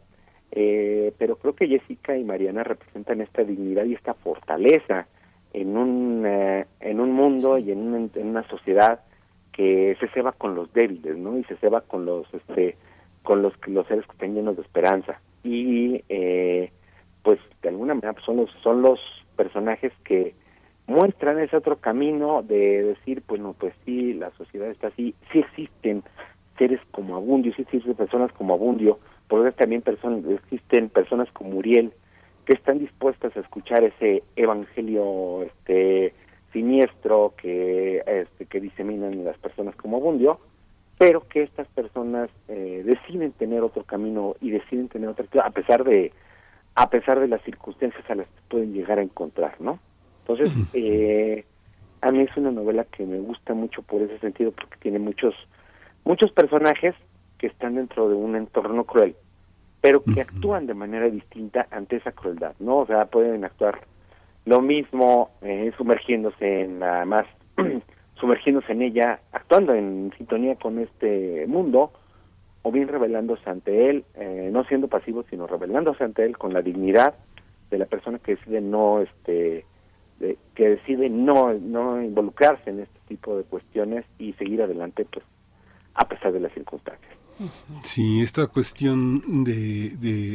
eh, 0.51 1.13
pero 1.17 1.35
creo 1.37 1.53
que 1.53 1.67
Jessica 1.67 2.17
y 2.17 2.23
Mariana 2.23 2.63
representan 2.63 3.21
esta 3.21 3.43
dignidad 3.43 3.85
y 3.85 3.93
esta 3.93 4.13
fortaleza 4.13 5.07
en 5.53 5.77
un, 5.77 6.23
eh, 6.25 6.65
en 6.79 6.99
un 6.99 7.11
mundo 7.11 7.57
y 7.57 7.71
en 7.71 7.79
una, 7.79 8.09
en 8.15 8.27
una 8.27 8.47
sociedad 8.47 9.01
que 9.51 9.97
se 9.99 10.07
ceba 10.09 10.31
con 10.31 10.55
los 10.55 10.71
débiles, 10.73 11.17
¿no? 11.17 11.37
Y 11.37 11.43
se 11.45 11.57
ceba 11.57 11.81
con 11.81 12.05
los, 12.05 12.31
este, 12.33 12.77
con 13.23 13.41
los, 13.41 13.53
los 13.67 13.85
seres 13.87 14.05
que 14.05 14.13
están 14.13 14.33
llenos 14.33 14.55
de 14.55 14.61
esperanza. 14.61 15.19
Y, 15.43 16.03
eh, 16.09 16.71
pues, 17.23 17.39
de 17.61 17.69
alguna 17.69 17.93
manera 17.93 18.13
pues, 18.13 18.25
son 18.25 18.37
los, 18.37 18.49
son 18.63 18.81
los 18.81 18.99
personajes 19.39 19.93
que 20.03 20.33
muestran 20.85 21.39
ese 21.39 21.55
otro 21.55 21.77
camino 21.77 22.43
de 22.43 22.83
decir, 22.83 23.23
bueno, 23.25 23.55
pues 23.57 23.73
sí, 23.85 24.13
la 24.13 24.31
sociedad 24.31 24.69
está 24.69 24.87
así, 24.87 25.15
sí 25.31 25.39
existen 25.39 26.03
seres 26.57 26.81
como 26.91 27.15
Abundio, 27.15 27.53
sí 27.55 27.61
existen 27.61 27.95
personas 27.95 28.33
como 28.33 28.53
Abundio, 28.53 28.99
por 29.29 29.49
también 29.53 29.81
personas, 29.81 30.25
existen 30.29 30.89
personas 30.89 31.31
como 31.31 31.57
Uriel, 31.57 31.93
que 32.45 32.51
están 32.51 32.79
dispuestas 32.79 33.37
a 33.37 33.39
escuchar 33.39 33.81
ese 33.85 34.23
evangelio 34.35 35.43
este 35.43 36.13
siniestro 36.51 37.33
que 37.37 38.03
este 38.05 38.45
que 38.45 38.59
diseminan 38.59 39.23
las 39.23 39.37
personas 39.37 39.73
como 39.77 39.95
Abundio, 39.95 40.41
pero 40.97 41.25
que 41.29 41.43
estas 41.43 41.67
personas 41.67 42.29
eh, 42.49 42.83
deciden 42.83 43.31
tener 43.31 43.61
otro 43.61 43.85
camino 43.85 44.35
y 44.41 44.51
deciden 44.51 44.89
tener 44.89 45.07
otra 45.07 45.25
a 45.45 45.51
pesar 45.51 45.85
de 45.85 46.11
a 46.75 46.89
pesar 46.89 47.19
de 47.19 47.27
las 47.27 47.41
circunstancias 47.43 48.03
a 48.09 48.15
las 48.15 48.27
que 48.27 48.41
pueden 48.49 48.73
llegar 48.73 48.99
a 48.99 49.03
encontrar, 49.03 49.59
¿no? 49.59 49.79
Entonces, 50.21 50.51
eh, 50.73 51.43
a 52.01 52.11
mí 52.11 52.21
es 52.21 52.37
una 52.37 52.51
novela 52.51 52.85
que 52.85 53.05
me 53.05 53.19
gusta 53.19 53.53
mucho 53.53 53.81
por 53.81 54.01
ese 54.01 54.19
sentido, 54.19 54.51
porque 54.51 54.77
tiene 54.79 54.99
muchos, 54.99 55.35
muchos 56.05 56.31
personajes 56.31 56.95
que 57.37 57.47
están 57.47 57.75
dentro 57.75 58.09
de 58.09 58.15
un 58.15 58.35
entorno 58.35 58.83
cruel, 58.83 59.15
pero 59.81 60.03
que 60.03 60.21
actúan 60.21 60.67
de 60.67 60.73
manera 60.73 61.09
distinta 61.09 61.67
ante 61.71 61.97
esa 61.97 62.11
crueldad, 62.11 62.53
¿no? 62.59 62.77
O 62.77 62.85
sea, 62.85 63.05
pueden 63.05 63.43
actuar 63.43 63.79
lo 64.45 64.61
mismo 64.61 65.31
eh, 65.41 65.71
sumergiéndose 65.77 66.61
en 66.61 66.79
la 66.79 67.05
más, 67.05 67.25
sumergiéndose 68.19 68.71
en 68.71 68.81
ella, 68.81 69.19
actuando 69.31 69.73
en 69.73 70.11
sintonía 70.17 70.55
con 70.55 70.79
este 70.79 71.45
mundo, 71.47 71.91
o 72.61 72.71
bien 72.71 72.87
revelándose 72.87 73.49
ante 73.49 73.89
él, 73.89 74.05
eh, 74.15 74.49
no 74.51 74.63
siendo 74.65 74.87
pasivo, 74.87 75.23
sino 75.29 75.47
revelándose 75.47 76.03
ante 76.03 76.25
él 76.25 76.37
con 76.37 76.53
la 76.53 76.61
dignidad 76.61 77.15
de 77.69 77.77
la 77.77 77.85
persona 77.85 78.19
que 78.19 78.35
decide 78.35 78.61
no, 78.61 79.01
este, 79.01 79.65
que 80.55 80.69
decide 80.69 81.09
no, 81.09 81.53
no 81.53 82.01
involucrarse 82.01 82.69
en 82.69 82.81
este 82.81 82.99
tipo 83.07 83.37
de 83.37 83.43
cuestiones 83.43 84.05
y 84.17 84.33
seguir 84.33 84.61
adelante, 84.61 85.05
pues, 85.05 85.25
a 85.93 86.07
pesar 86.07 86.33
de 86.33 86.39
las 86.39 86.53
circunstancias. 86.53 87.13
Sí, 87.83 88.21
esta 88.21 88.47
cuestión 88.47 89.43
de, 89.45 89.89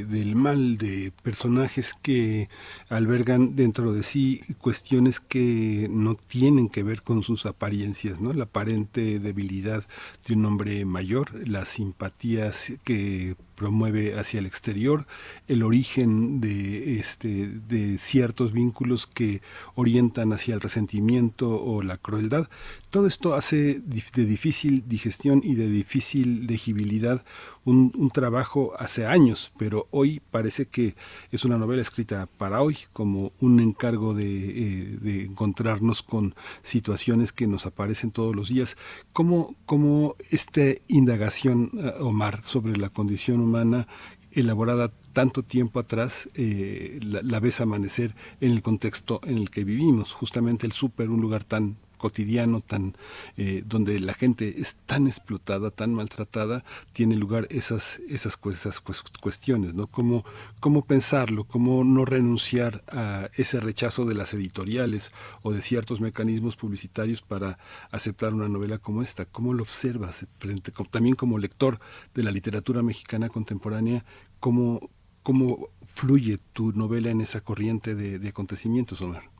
del 0.08 0.36
mal 0.36 0.78
de 0.78 1.12
personajes 1.22 1.94
que 2.00 2.48
albergan 2.88 3.56
dentro 3.56 3.92
de 3.92 4.02
sí 4.02 4.40
cuestiones 4.58 5.20
que 5.20 5.88
no 5.90 6.14
tienen 6.14 6.70
que 6.70 6.82
ver 6.82 7.02
con 7.02 7.22
sus 7.22 7.44
apariencias, 7.44 8.20
¿no? 8.20 8.32
La 8.32 8.44
aparente 8.44 9.18
debilidad 9.18 9.84
de 10.26 10.34
un 10.34 10.46
hombre 10.46 10.84
mayor, 10.86 11.46
las 11.46 11.68
simpatías 11.68 12.72
que 12.84 13.36
promueve 13.54 14.18
hacia 14.18 14.40
el 14.40 14.46
exterior, 14.46 15.06
el 15.48 15.62
origen 15.62 16.40
de, 16.40 16.98
este, 16.98 17.48
de 17.48 17.98
ciertos 17.98 18.52
vínculos 18.52 19.06
que 19.06 19.42
orientan 19.74 20.32
hacia 20.32 20.54
el 20.54 20.60
resentimiento 20.60 21.62
o 21.62 21.82
la 21.82 21.96
crueldad. 21.96 22.48
Todo 22.90 23.06
esto 23.06 23.34
hace 23.34 23.80
de 23.80 24.24
difícil 24.24 24.84
digestión 24.86 25.40
y 25.44 25.54
de 25.54 25.68
difícil 25.68 26.46
legibilidad 26.46 27.24
un, 27.64 28.10
trabajo 28.12 28.72
hace 28.78 29.06
años, 29.06 29.52
pero 29.56 29.86
hoy 29.90 30.20
parece 30.30 30.66
que 30.66 30.94
es 31.30 31.44
una 31.44 31.58
novela 31.58 31.82
escrita 31.82 32.28
para 32.38 32.62
hoy, 32.62 32.78
como 32.92 33.32
un 33.40 33.60
encargo 33.60 34.14
de, 34.14 34.26
eh, 34.26 35.24
encontrarnos 35.24 36.02
con 36.02 36.34
situaciones 36.62 37.32
que 37.32 37.46
nos 37.46 37.66
aparecen 37.66 38.10
todos 38.10 38.36
los 38.36 38.48
días. 38.48 38.76
¿Cómo, 39.12 39.54
cómo 39.66 40.16
esta 40.30 40.62
indagación, 40.88 41.70
eh, 41.74 41.94
Omar, 42.00 42.44
sobre 42.44 42.76
la 42.76 42.90
condición 42.90 43.40
humana 43.40 43.88
elaborada 44.32 44.92
tanto 45.12 45.42
tiempo 45.44 45.78
atrás, 45.78 46.28
eh, 46.34 46.98
la, 47.02 47.22
la, 47.22 47.38
ves 47.38 47.60
amanecer 47.60 48.14
en 48.40 48.50
el 48.50 48.62
contexto 48.62 49.20
en 49.24 49.38
el 49.38 49.48
que 49.48 49.62
vivimos. 49.62 50.12
Justamente 50.12 50.66
el 50.66 50.72
súper, 50.72 51.08
un 51.08 51.20
lugar 51.20 51.44
tan 51.44 51.76
cotidiano, 52.04 52.60
tan 52.60 52.94
eh, 53.38 53.62
donde 53.64 53.98
la 53.98 54.12
gente 54.12 54.60
es 54.60 54.76
tan 54.84 55.06
explotada, 55.06 55.70
tan 55.70 55.94
maltratada, 55.94 56.62
tiene 56.92 57.16
lugar 57.16 57.46
esas, 57.48 57.98
esas, 58.10 58.36
cuestiones, 58.36 59.72
¿no? 59.72 59.86
¿Cómo, 59.86 60.22
¿Cómo 60.60 60.84
pensarlo? 60.84 61.44
¿Cómo 61.44 61.82
no 61.82 62.04
renunciar 62.04 62.84
a 62.88 63.30
ese 63.36 63.58
rechazo 63.58 64.04
de 64.04 64.12
las 64.12 64.34
editoriales 64.34 65.12
o 65.40 65.54
de 65.54 65.62
ciertos 65.62 66.02
mecanismos 66.02 66.56
publicitarios 66.56 67.22
para 67.22 67.56
aceptar 67.90 68.34
una 68.34 68.50
novela 68.50 68.76
como 68.76 69.00
esta? 69.00 69.24
¿Cómo 69.24 69.54
lo 69.54 69.62
observas 69.62 70.26
frente, 70.38 70.72
también 70.90 71.14
como 71.14 71.38
lector 71.38 71.80
de 72.14 72.22
la 72.22 72.32
literatura 72.32 72.82
mexicana 72.82 73.30
contemporánea? 73.30 74.04
¿Cómo, 74.40 74.90
cómo 75.22 75.70
fluye 75.86 76.36
tu 76.52 76.72
novela 76.72 77.08
en 77.10 77.22
esa 77.22 77.40
corriente 77.40 77.94
de, 77.94 78.18
de 78.18 78.28
acontecimientos, 78.28 79.00
Omar? 79.00 79.33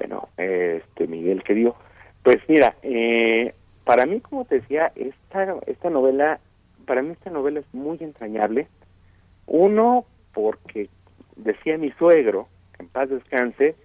Bueno, 0.00 0.30
este 0.38 1.06
Miguel 1.06 1.42
querido, 1.42 1.76
pues 2.22 2.38
mira, 2.48 2.74
eh, 2.82 3.52
para 3.84 4.06
mí, 4.06 4.20
como 4.20 4.46
te 4.46 4.60
decía, 4.60 4.90
esta, 4.96 5.56
esta 5.66 5.90
novela, 5.90 6.40
para 6.86 7.02
mí 7.02 7.10
esta 7.12 7.28
novela 7.28 7.60
es 7.60 7.66
muy 7.74 7.98
entrañable. 8.00 8.66
Uno, 9.46 10.06
porque 10.32 10.88
decía 11.36 11.76
mi 11.76 11.90
suegro, 11.92 12.48
en 12.78 12.88
paz 12.88 13.10
descanse, 13.10 13.76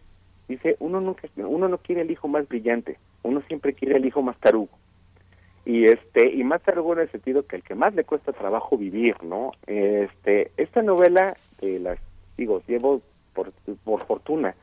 dice, 0.47 0.77
uno 0.79 1.01
nunca, 1.01 1.27
uno 1.35 1.67
no 1.67 1.79
quiere 1.79 2.03
el 2.03 2.11
hijo 2.11 2.29
más 2.29 2.47
brillante, 2.47 2.97
uno 3.23 3.41
siempre 3.49 3.73
quiere 3.73 3.97
el 3.97 4.05
hijo 4.05 4.21
más 4.21 4.37
tarugo. 4.39 4.71
Y 5.65 5.83
este, 5.83 6.33
y 6.33 6.45
más 6.45 6.61
tarugo 6.61 6.93
en 6.93 6.99
el 6.99 7.11
sentido 7.11 7.45
que 7.45 7.57
el 7.57 7.63
que 7.63 7.75
más 7.75 7.93
le 7.93 8.05
cuesta 8.05 8.31
trabajo 8.31 8.77
vivir, 8.77 9.21
¿no? 9.21 9.51
Este, 9.67 10.51
esta 10.55 10.81
novela, 10.81 11.35
de 11.59 11.79
las, 11.79 11.99
digo, 12.37 12.61
llevo 12.67 13.01
por, 13.33 13.51
por 13.83 14.05
fortuna 14.05 14.55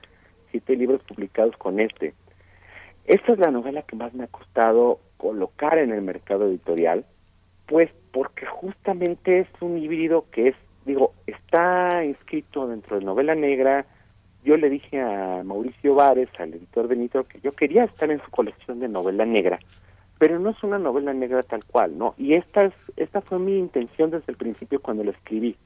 siete 0.53 0.77
libros 0.77 1.03
publicados 1.03 1.57
con 1.57 1.81
este. 1.81 2.15
Esta 3.05 3.33
es 3.33 3.39
la 3.41 3.51
novela 3.51 3.83
que 3.83 3.97
más 3.97 4.15
me 4.15 4.24
ha 4.24 4.29
costado 4.29 5.01
colocar 5.16 5.79
en 5.79 5.91
el 5.91 6.03
mercado 6.03 6.47
editorial, 6.47 7.05
pues 7.66 7.91
porque 8.12 8.47
justamente 8.47 9.41
es 9.41 9.49
un 9.61 9.79
híbrido 9.79 10.27
que 10.31 10.49
es, 10.49 10.57
digo, 10.85 11.12
está 11.27 12.05
inscrito 12.05 12.69
dentro 12.69 12.99
de 12.99 13.05
novela 13.05 13.35
negra. 13.35 13.87
Yo 14.45 14.57
le 14.57 14.70
dije 14.70 15.01
a 15.01 15.43
Mauricio 15.45 15.95
Vares, 15.95 16.29
al 16.39 16.55
editor 16.55 16.87
de 16.87 16.97
Nitro, 16.97 17.24
que 17.24 17.41
yo 17.41 17.53
quería 17.53 17.85
estar 17.85 18.11
en 18.11 18.23
su 18.23 18.31
colección 18.31 18.79
de 18.79 18.89
novela 18.89 19.24
negra, 19.24 19.59
pero 20.19 20.39
no 20.39 20.51
es 20.51 20.62
una 20.62 20.79
novela 20.79 21.12
negra 21.12 21.43
tal 21.43 21.65
cual, 21.65 21.99
¿no? 21.99 22.15
Y 22.19 22.35
esta, 22.35 22.65
es, 22.66 22.74
esta 22.97 23.20
fue 23.20 23.39
mi 23.39 23.59
intención 23.59 24.11
desde 24.11 24.31
el 24.31 24.37
principio 24.37 24.81
cuando 24.81 25.03
la 25.03 25.11
escribí. 25.12 25.57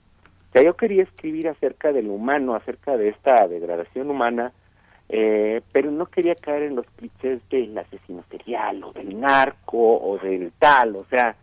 O 0.54 0.62
yo 0.62 0.74
quería 0.74 1.02
escribir 1.02 1.48
acerca 1.48 1.92
del 1.92 2.08
humano, 2.08 2.54
acerca 2.54 2.96
de 2.96 3.10
esta 3.10 3.46
degradación 3.46 4.08
humana, 4.08 4.52
eh, 5.08 5.60
pero 5.72 5.90
no 5.90 6.06
quería 6.06 6.34
caer 6.34 6.64
en 6.64 6.76
los 6.76 6.86
clichés 6.96 7.40
del 7.48 7.76
asesino 7.78 8.24
serial 8.30 8.82
o 8.84 8.92
del 8.92 9.20
narco 9.20 9.98
o 9.98 10.18
del 10.18 10.52
tal, 10.58 10.96
o 10.96 11.04
sea, 11.06 11.36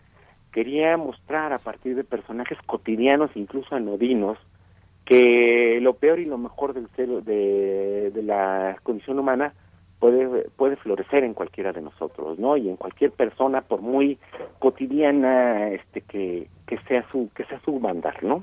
quería 0.51 0.97
mostrar 0.97 1.53
a 1.53 1.59
partir 1.59 1.95
de 1.95 2.03
personajes 2.03 2.57
cotidianos, 2.65 3.31
incluso 3.35 3.75
anodinos, 3.75 4.37
que 5.05 5.79
lo 5.81 5.93
peor 5.95 6.19
y 6.19 6.25
lo 6.25 6.37
mejor 6.37 6.73
del 6.73 6.87
ser, 6.95 7.09
de, 7.23 8.11
de 8.11 8.23
la 8.23 8.77
condición 8.83 9.19
humana 9.19 9.53
puede, 9.99 10.49
puede 10.57 10.75
florecer 10.75 11.23
en 11.23 11.33
cualquiera 11.33 11.71
de 11.71 11.81
nosotros, 11.81 12.37
¿no? 12.37 12.57
Y 12.57 12.67
en 12.67 12.75
cualquier 12.75 13.11
persona, 13.11 13.61
por 13.61 13.81
muy 13.81 14.17
cotidiana 14.59 15.69
este 15.69 16.01
que, 16.01 16.47
que 16.67 16.77
sea 16.87 17.05
su 17.09 17.29
que 17.33 17.45
sea 17.45 17.61
su 17.61 17.79
mandar, 17.79 18.21
¿no? 18.21 18.41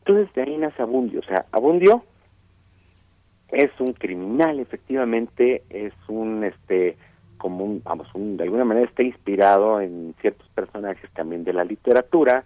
Entonces 0.00 0.32
de 0.34 0.42
ahí 0.42 0.56
nace 0.58 0.82
Abundio, 0.82 1.20
o 1.20 1.24
sea, 1.24 1.46
Abundio 1.52 2.04
es 3.50 3.70
un 3.78 3.92
criminal 3.92 4.60
efectivamente 4.60 5.62
es 5.70 5.92
un 6.08 6.44
este 6.44 6.96
como 7.38 7.64
un 7.64 7.82
vamos 7.82 8.08
un, 8.14 8.36
de 8.36 8.44
alguna 8.44 8.64
manera 8.64 8.86
está 8.86 9.02
inspirado 9.02 9.80
en 9.80 10.14
ciertos 10.20 10.46
personajes 10.48 11.10
también 11.12 11.44
de 11.44 11.52
la 11.52 11.64
literatura 11.64 12.44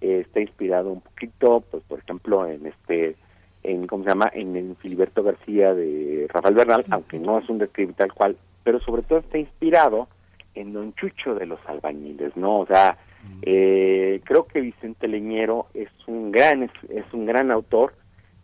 eh, 0.00 0.24
está 0.26 0.40
inspirado 0.40 0.90
un 0.90 1.00
poquito 1.00 1.62
pues 1.70 1.82
por 1.84 2.00
ejemplo 2.00 2.46
en 2.46 2.66
este 2.66 3.16
en 3.62 3.86
cómo 3.86 4.04
se 4.04 4.10
llama 4.10 4.30
en, 4.32 4.76
Filiberto 4.76 5.22
García 5.22 5.74
de 5.74 6.26
Rafael 6.28 6.54
Bernal 6.54 6.84
aunque 6.90 7.18
no 7.18 7.38
es 7.38 7.48
un 7.48 7.58
describe 7.58 7.92
tal 7.92 8.12
cual 8.12 8.36
pero 8.64 8.80
sobre 8.80 9.02
todo 9.02 9.20
está 9.20 9.38
inspirado 9.38 10.08
en 10.54 10.72
Don 10.72 10.94
Chucho 10.94 11.34
de 11.34 11.46
los 11.46 11.60
albañiles 11.66 12.36
no 12.36 12.60
o 12.60 12.66
sea 12.66 12.98
eh, 13.42 14.20
creo 14.24 14.44
que 14.44 14.62
Vicente 14.62 15.06
Leñero 15.06 15.66
es 15.74 15.90
un 16.06 16.32
gran 16.32 16.64
es, 16.64 16.70
es 16.88 17.04
un 17.12 17.26
gran 17.26 17.52
autor 17.52 17.92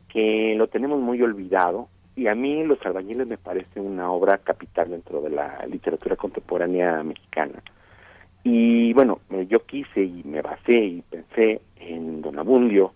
que 0.09 0.55
lo 0.57 0.69
tenemos 0.69 1.01
muy 1.01 1.21
olvidado 1.23 1.89
y 2.17 2.27
a 2.29 2.35
mí 2.35 2.65
Los 2.65 2.85
albañiles 2.85 3.27
me 3.27 3.39
parece 3.39 3.79
una 3.79 4.11
obra 4.11 4.39
capital 4.39 4.91
dentro 4.91 5.21
de 5.21 5.31
la 5.31 5.65
literatura 5.67 6.17
contemporánea 6.17 7.03
mexicana. 7.03 7.63
Y 8.43 8.93
bueno, 8.95 9.21
yo 9.49 9.65
quise 9.67 10.03
y 10.03 10.23
me 10.25 10.41
basé 10.41 10.77
y 10.77 11.03
pensé 11.03 11.61
en 11.77 12.23
Don 12.23 12.39
Abundio 12.39 12.93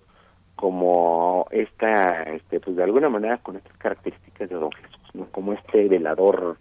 como 0.56 1.46
esta, 1.50 2.22
este, 2.24 2.60
pues 2.60 2.76
de 2.76 2.84
alguna 2.84 3.08
manera 3.08 3.38
con 3.38 3.56
estas 3.56 3.76
características 3.78 4.48
de 4.48 4.54
Don 4.54 4.72
Jesús, 4.72 5.14
¿no? 5.14 5.26
como 5.26 5.52
este 5.52 5.88
velador 5.88 6.58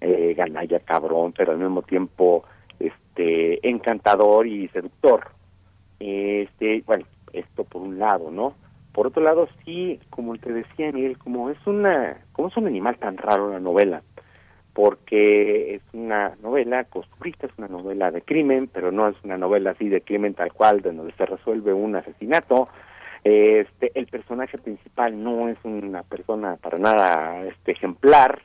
eh, 0.00 0.34
ganalla 0.36 0.80
cabrón, 0.80 1.34
pero 1.36 1.52
al 1.52 1.58
mismo 1.58 1.82
tiempo 1.82 2.44
este 2.78 3.68
encantador 3.68 4.46
y 4.46 4.68
seductor. 4.68 5.32
Este, 5.98 6.82
bueno, 6.86 7.04
esto 7.32 7.64
por 7.64 7.82
un 7.82 7.98
lado, 7.98 8.30
¿no? 8.30 8.54
Por 8.92 9.06
otro 9.06 9.22
lado, 9.22 9.48
sí, 9.64 10.00
como 10.10 10.36
te 10.36 10.52
decía 10.52 10.90
Miguel, 10.92 11.16
como 11.18 11.50
es 11.50 11.58
una, 11.66 12.18
como 12.32 12.48
es 12.48 12.56
un 12.56 12.66
animal 12.66 12.96
tan 12.98 13.16
raro 13.16 13.50
la 13.50 13.60
novela, 13.60 14.02
porque 14.72 15.76
es 15.76 15.82
una 15.92 16.36
novela 16.42 16.84
costurista, 16.84 17.46
es 17.46 17.52
una 17.56 17.68
novela 17.68 18.10
de 18.10 18.22
crimen, 18.22 18.68
pero 18.72 18.90
no 18.90 19.08
es 19.08 19.16
una 19.22 19.38
novela 19.38 19.70
así 19.70 19.88
de 19.88 20.00
crimen 20.00 20.34
tal 20.34 20.52
cual, 20.52 20.80
de 20.80 20.92
donde 20.92 21.12
se 21.14 21.26
resuelve 21.26 21.72
un 21.72 21.96
asesinato. 21.96 22.68
Este, 23.22 23.92
el 23.94 24.06
personaje 24.06 24.58
principal 24.58 25.22
no 25.22 25.48
es 25.48 25.58
una 25.62 26.02
persona 26.02 26.56
para 26.56 26.78
nada 26.78 27.44
este 27.46 27.72
ejemplar, 27.72 28.42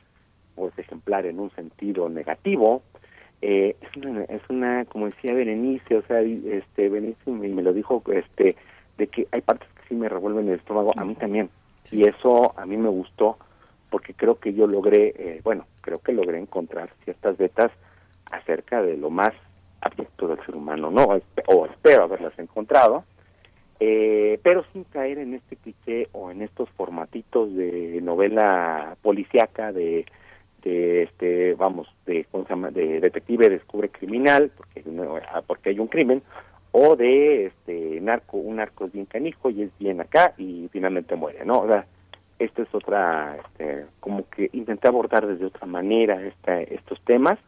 o 0.54 0.68
es 0.68 0.78
ejemplar 0.78 1.26
en 1.26 1.40
un 1.40 1.50
sentido 1.50 2.08
negativo. 2.08 2.82
Eh, 3.42 3.76
es, 3.80 4.04
una, 4.04 4.24
es 4.24 4.42
una, 4.48 4.84
como 4.86 5.06
decía 5.06 5.34
Berenice, 5.34 5.96
o 5.96 6.02
sea, 6.02 6.20
este 6.20 6.88
Berenice 6.88 7.30
me, 7.30 7.48
me 7.48 7.62
lo 7.62 7.72
dijo, 7.72 8.02
este, 8.12 8.56
de 8.96 9.06
que 9.08 9.26
hay 9.32 9.40
partes 9.40 9.68
sí 9.88 9.94
me 9.94 10.08
revuelven 10.08 10.48
el 10.48 10.58
estómago, 10.58 10.92
a 10.96 11.04
mí 11.04 11.14
también. 11.14 11.50
Y 11.90 12.06
eso 12.08 12.58
a 12.58 12.66
mí 12.66 12.76
me 12.76 12.88
gustó 12.88 13.38
porque 13.90 14.14
creo 14.14 14.38
que 14.38 14.52
yo 14.52 14.66
logré, 14.66 15.14
eh, 15.16 15.40
bueno, 15.44 15.66
creo 15.80 15.98
que 16.00 16.12
logré 16.12 16.38
encontrar 16.38 16.90
ciertas 17.04 17.36
vetas 17.36 17.70
acerca 18.30 18.82
de 18.82 18.96
lo 18.96 19.10
más 19.10 19.32
abyecto 19.80 20.26
del 20.28 20.44
ser 20.44 20.56
humano, 20.56 20.90
¿no? 20.90 21.20
O 21.46 21.66
espero 21.66 22.04
haberlas 22.04 22.36
encontrado, 22.38 23.04
eh, 23.78 24.40
pero 24.42 24.64
sin 24.72 24.84
caer 24.84 25.18
en 25.18 25.34
este 25.34 25.56
cliché 25.56 26.08
o 26.12 26.30
en 26.30 26.42
estos 26.42 26.68
formatitos 26.70 27.54
de 27.54 28.00
novela 28.02 28.96
policíaca, 29.02 29.72
de, 29.72 30.06
de 30.62 31.04
este, 31.04 31.54
vamos, 31.54 31.88
de, 32.06 32.26
de 32.72 33.00
detective 33.00 33.50
descubre 33.50 33.88
criminal, 33.90 34.50
porque, 34.56 34.82
porque 35.46 35.70
hay 35.70 35.78
un 35.78 35.88
crimen, 35.88 36.22
o 36.78 36.94
de 36.94 37.46
este 37.46 38.02
narco, 38.02 38.36
un 38.36 38.56
narco 38.56 38.84
es 38.84 38.92
bien 38.92 39.06
canijo 39.06 39.48
y 39.48 39.62
es 39.62 39.70
bien 39.78 39.98
acá 40.02 40.34
y 40.36 40.68
finalmente 40.70 41.16
muere, 41.16 41.42
¿no? 41.46 41.60
O 41.60 41.66
sea, 41.66 41.86
esto 42.38 42.64
es 42.64 42.74
otra, 42.74 43.38
este, 43.38 43.86
como 43.98 44.28
que 44.28 44.50
intenté 44.52 44.86
abordar 44.86 45.26
desde 45.26 45.46
otra 45.46 45.66
manera 45.66 46.22
esta, 46.22 46.60
estos 46.60 47.00
temas 47.00 47.38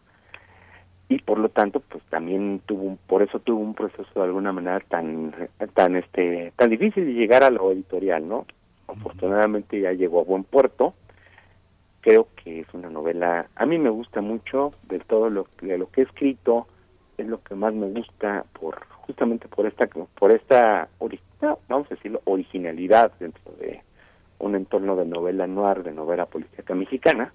y 1.10 1.18
por 1.18 1.38
lo 1.38 1.50
tanto 1.50 1.80
pues 1.80 2.02
también 2.04 2.62
tuvo 2.64 2.96
por 3.06 3.22
eso 3.22 3.38
tuvo 3.40 3.60
un 3.60 3.74
proceso 3.74 4.08
de 4.14 4.22
alguna 4.22 4.52
manera 4.52 4.80
tan 4.80 5.34
tan 5.74 5.96
este 5.96 6.52
tan 6.56 6.70
difícil 6.70 7.04
de 7.04 7.12
llegar 7.12 7.42
a 7.44 7.50
lo 7.50 7.72
editorial 7.72 8.26
no 8.28 8.46
afortunadamente 8.86 9.78
ya 9.80 9.92
llegó 9.92 10.20
a 10.20 10.24
buen 10.24 10.44
puerto. 10.44 10.94
Creo 12.00 12.28
que 12.42 12.60
es 12.60 12.66
una 12.72 12.88
novela 12.88 13.46
a 13.56 13.66
mí 13.66 13.78
me 13.78 13.90
gusta 13.90 14.22
mucho 14.22 14.72
de 14.84 15.00
todo 15.00 15.28
lo 15.28 15.46
de 15.60 15.76
lo 15.76 15.90
que 15.90 16.00
he 16.00 16.04
escrito 16.04 16.66
es 17.18 17.26
lo 17.26 17.42
que 17.42 17.54
más 17.54 17.74
me 17.74 17.88
gusta 17.88 18.44
por 18.58 18.97
justamente 19.08 19.48
por 19.48 19.66
esta 19.66 19.88
por 19.88 20.32
esta 20.32 20.88
decirlo, 21.88 22.20
originalidad 22.24 23.10
dentro 23.18 23.52
de 23.58 23.80
un 24.38 24.54
entorno 24.54 24.94
de 24.96 25.06
novela 25.06 25.46
noir, 25.46 25.82
de 25.82 25.92
novela 25.92 26.26
política 26.26 26.74
mexicana, 26.74 27.32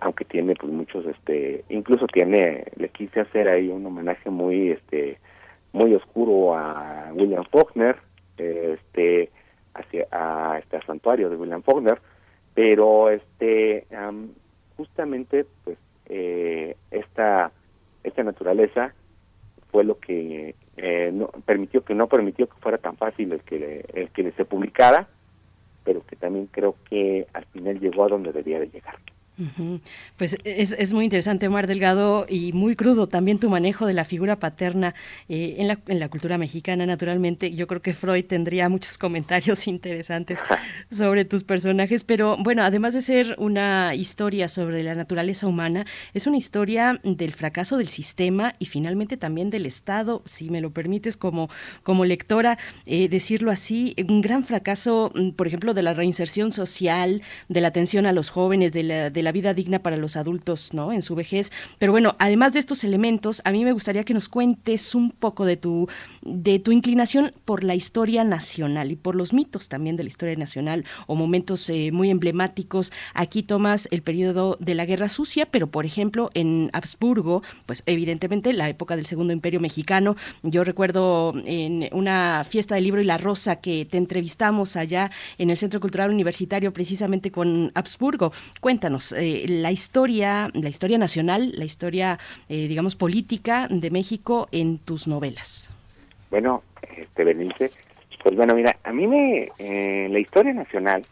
aunque 0.00 0.24
tiene 0.24 0.54
pues 0.54 0.72
muchos, 0.72 1.06
este, 1.06 1.64
incluso 1.68 2.06
tiene, 2.06 2.64
le 2.76 2.88
quise 2.90 3.20
hacer 3.20 3.48
ahí 3.48 3.68
un 3.68 3.86
homenaje 3.86 4.28
muy, 4.28 4.72
este, 4.72 5.18
muy 5.72 5.94
oscuro 5.94 6.56
a 6.56 7.10
William 7.14 7.44
Faulkner, 7.50 7.96
este, 8.36 9.30
hacia 9.74 10.06
a 10.10 10.58
este 10.58 10.80
santuario 10.82 11.30
de 11.30 11.36
William 11.36 11.62
Faulkner, 11.62 12.00
pero 12.54 13.08
este, 13.08 13.86
justamente, 14.76 15.46
pues, 15.64 15.78
eh, 16.06 16.76
esta, 16.90 17.52
esta 18.02 18.22
naturaleza 18.22 18.92
fue 19.70 19.84
lo 19.84 19.98
que 19.98 20.54
eh, 20.78 21.10
no, 21.12 21.26
permitió 21.44 21.84
que 21.84 21.94
no 21.94 22.06
permitió 22.06 22.48
que 22.48 22.60
fuera 22.60 22.78
tan 22.78 22.96
fácil 22.96 23.32
el 23.32 23.40
que 23.40 23.84
el 23.92 24.10
que 24.10 24.32
se 24.32 24.44
publicara 24.44 25.08
pero 25.88 26.04
que 26.04 26.16
también 26.16 26.48
creo 26.52 26.76
que 26.90 27.26
al 27.32 27.46
final 27.46 27.80
llegó 27.80 28.04
a 28.04 28.08
donde 28.08 28.30
debía 28.30 28.60
de 28.60 28.68
llegar. 28.68 28.96
Pues 30.16 30.36
es, 30.42 30.72
es, 30.72 30.92
muy 30.92 31.04
interesante, 31.04 31.46
Omar 31.46 31.68
Delgado, 31.68 32.26
y 32.28 32.52
muy 32.52 32.74
crudo 32.74 33.06
también 33.06 33.38
tu 33.38 33.48
manejo 33.48 33.86
de 33.86 33.92
la 33.92 34.04
figura 34.04 34.40
paterna 34.40 34.96
eh, 35.28 35.56
en, 35.58 35.68
la, 35.68 35.78
en 35.86 36.00
la 36.00 36.08
cultura 36.08 36.38
mexicana, 36.38 36.86
naturalmente. 36.86 37.54
Yo 37.54 37.68
creo 37.68 37.80
que 37.80 37.94
Freud 37.94 38.24
tendría 38.24 38.68
muchos 38.68 38.98
comentarios 38.98 39.68
interesantes 39.68 40.40
sobre 40.90 41.24
tus 41.24 41.44
personajes, 41.44 42.02
pero 42.02 42.36
bueno, 42.38 42.64
además 42.64 42.94
de 42.94 43.00
ser 43.00 43.36
una 43.38 43.94
historia 43.94 44.48
sobre 44.48 44.82
la 44.82 44.96
naturaleza 44.96 45.46
humana, 45.46 45.86
es 46.14 46.26
una 46.26 46.36
historia 46.36 47.00
del 47.04 47.32
fracaso 47.32 47.76
del 47.76 47.88
sistema 47.88 48.56
y 48.58 48.66
finalmente 48.66 49.16
también 49.16 49.50
del 49.50 49.66
Estado, 49.66 50.22
si 50.26 50.50
me 50.50 50.60
lo 50.60 50.72
permites 50.72 51.16
como, 51.16 51.48
como 51.84 52.04
lectora, 52.04 52.58
eh, 52.86 53.08
decirlo 53.08 53.52
así, 53.52 53.94
un 54.08 54.20
gran 54.20 54.42
fracaso, 54.42 55.12
mm, 55.14 55.30
por 55.30 55.46
ejemplo, 55.46 55.74
de 55.74 55.82
la 55.82 55.94
reinserción 55.94 56.50
social, 56.50 57.22
de 57.48 57.60
la 57.60 57.68
atención 57.68 58.04
a 58.06 58.12
los 58.12 58.30
jóvenes, 58.30 58.72
de 58.72 58.82
la, 58.82 59.10
de 59.10 59.22
la 59.22 59.27
vida 59.32 59.54
digna 59.54 59.80
para 59.80 59.96
los 59.96 60.16
adultos, 60.16 60.74
¿no? 60.74 60.92
En 60.92 61.02
su 61.02 61.14
vejez. 61.14 61.50
Pero 61.78 61.92
bueno, 61.92 62.16
además 62.18 62.52
de 62.52 62.60
estos 62.60 62.84
elementos, 62.84 63.42
a 63.44 63.52
mí 63.52 63.64
me 63.64 63.72
gustaría 63.72 64.04
que 64.04 64.14
nos 64.14 64.28
cuentes 64.28 64.94
un 64.94 65.10
poco 65.10 65.44
de 65.44 65.56
tu, 65.56 65.88
de 66.22 66.58
tu 66.58 66.72
inclinación 66.72 67.32
por 67.44 67.64
la 67.64 67.74
historia 67.74 68.24
nacional 68.24 68.92
y 68.92 68.96
por 68.96 69.14
los 69.14 69.32
mitos 69.32 69.68
también 69.68 69.96
de 69.96 70.04
la 70.04 70.08
historia 70.08 70.36
nacional 70.36 70.84
o 71.06 71.14
momentos 71.14 71.68
eh, 71.70 71.90
muy 71.92 72.10
emblemáticos. 72.10 72.92
Aquí 73.14 73.42
tomas 73.42 73.88
el 73.90 74.02
periodo 74.02 74.56
de 74.60 74.74
la 74.74 74.84
Guerra 74.84 75.08
Sucia, 75.08 75.46
pero 75.46 75.68
por 75.68 75.86
ejemplo 75.86 76.30
en 76.34 76.70
Habsburgo, 76.72 77.42
pues 77.66 77.82
evidentemente 77.86 78.52
la 78.52 78.68
época 78.68 78.96
del 78.96 79.06
Segundo 79.06 79.32
Imperio 79.32 79.60
Mexicano. 79.60 80.16
Yo 80.42 80.64
recuerdo 80.64 81.34
en 81.44 81.88
una 81.92 82.44
fiesta 82.48 82.74
del 82.74 82.84
libro 82.84 83.00
y 83.00 83.04
la 83.04 83.18
rosa 83.18 83.56
que 83.56 83.84
te 83.84 83.98
entrevistamos 83.98 84.76
allá 84.76 85.10
en 85.38 85.50
el 85.50 85.56
Centro 85.56 85.80
Cultural 85.80 86.10
Universitario 86.10 86.72
precisamente 86.72 87.30
con 87.30 87.72
Habsburgo. 87.74 88.32
Cuéntanos, 88.60 89.12
eh, 89.18 89.46
la 89.48 89.70
historia, 89.70 90.50
la 90.54 90.68
historia 90.68 90.98
nacional, 90.98 91.52
la 91.54 91.64
historia, 91.64 92.18
eh, 92.48 92.68
digamos, 92.68 92.96
política 92.96 93.66
de 93.68 93.90
México 93.90 94.48
en 94.52 94.78
tus 94.78 95.06
novelas. 95.06 95.70
Bueno, 96.30 96.62
este 96.96 97.70
pues 98.22 98.36
bueno, 98.36 98.54
mira, 98.54 98.76
a 98.84 98.92
mí 98.92 99.06
me, 99.06 99.50
eh, 99.58 100.08
la 100.10 100.18
historia 100.18 100.52
nacional, 100.52 101.04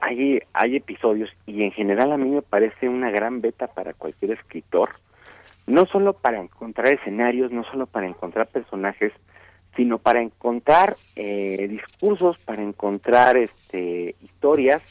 hay, 0.00 0.40
hay 0.52 0.76
episodios 0.76 1.30
y 1.46 1.62
en 1.62 1.72
general 1.72 2.12
a 2.12 2.16
mí 2.16 2.28
me 2.30 2.42
parece 2.42 2.88
una 2.88 3.10
gran 3.10 3.40
beta 3.40 3.66
para 3.66 3.92
cualquier 3.92 4.32
escritor, 4.32 4.90
no 5.66 5.86
solo 5.86 6.14
para 6.14 6.40
encontrar 6.40 6.92
escenarios, 6.92 7.52
no 7.52 7.64
solo 7.64 7.86
para 7.86 8.06
encontrar 8.06 8.46
personajes, 8.46 9.12
sino 9.76 9.98
para 9.98 10.22
encontrar 10.22 10.96
discursos, 11.16 12.38
para 12.38 12.62
encontrar 12.62 13.36
este, 13.36 14.14
historias 14.22 14.82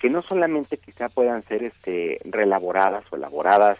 que 0.00 0.08
no 0.08 0.22
solamente 0.22 0.78
quizá 0.78 1.08
puedan 1.10 1.44
ser 1.44 1.62
este 1.62 2.18
relaboradas 2.24 3.04
o 3.12 3.16
elaboradas 3.16 3.78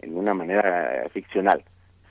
en 0.00 0.16
una 0.16 0.34
manera 0.34 1.08
ficcional, 1.12 1.64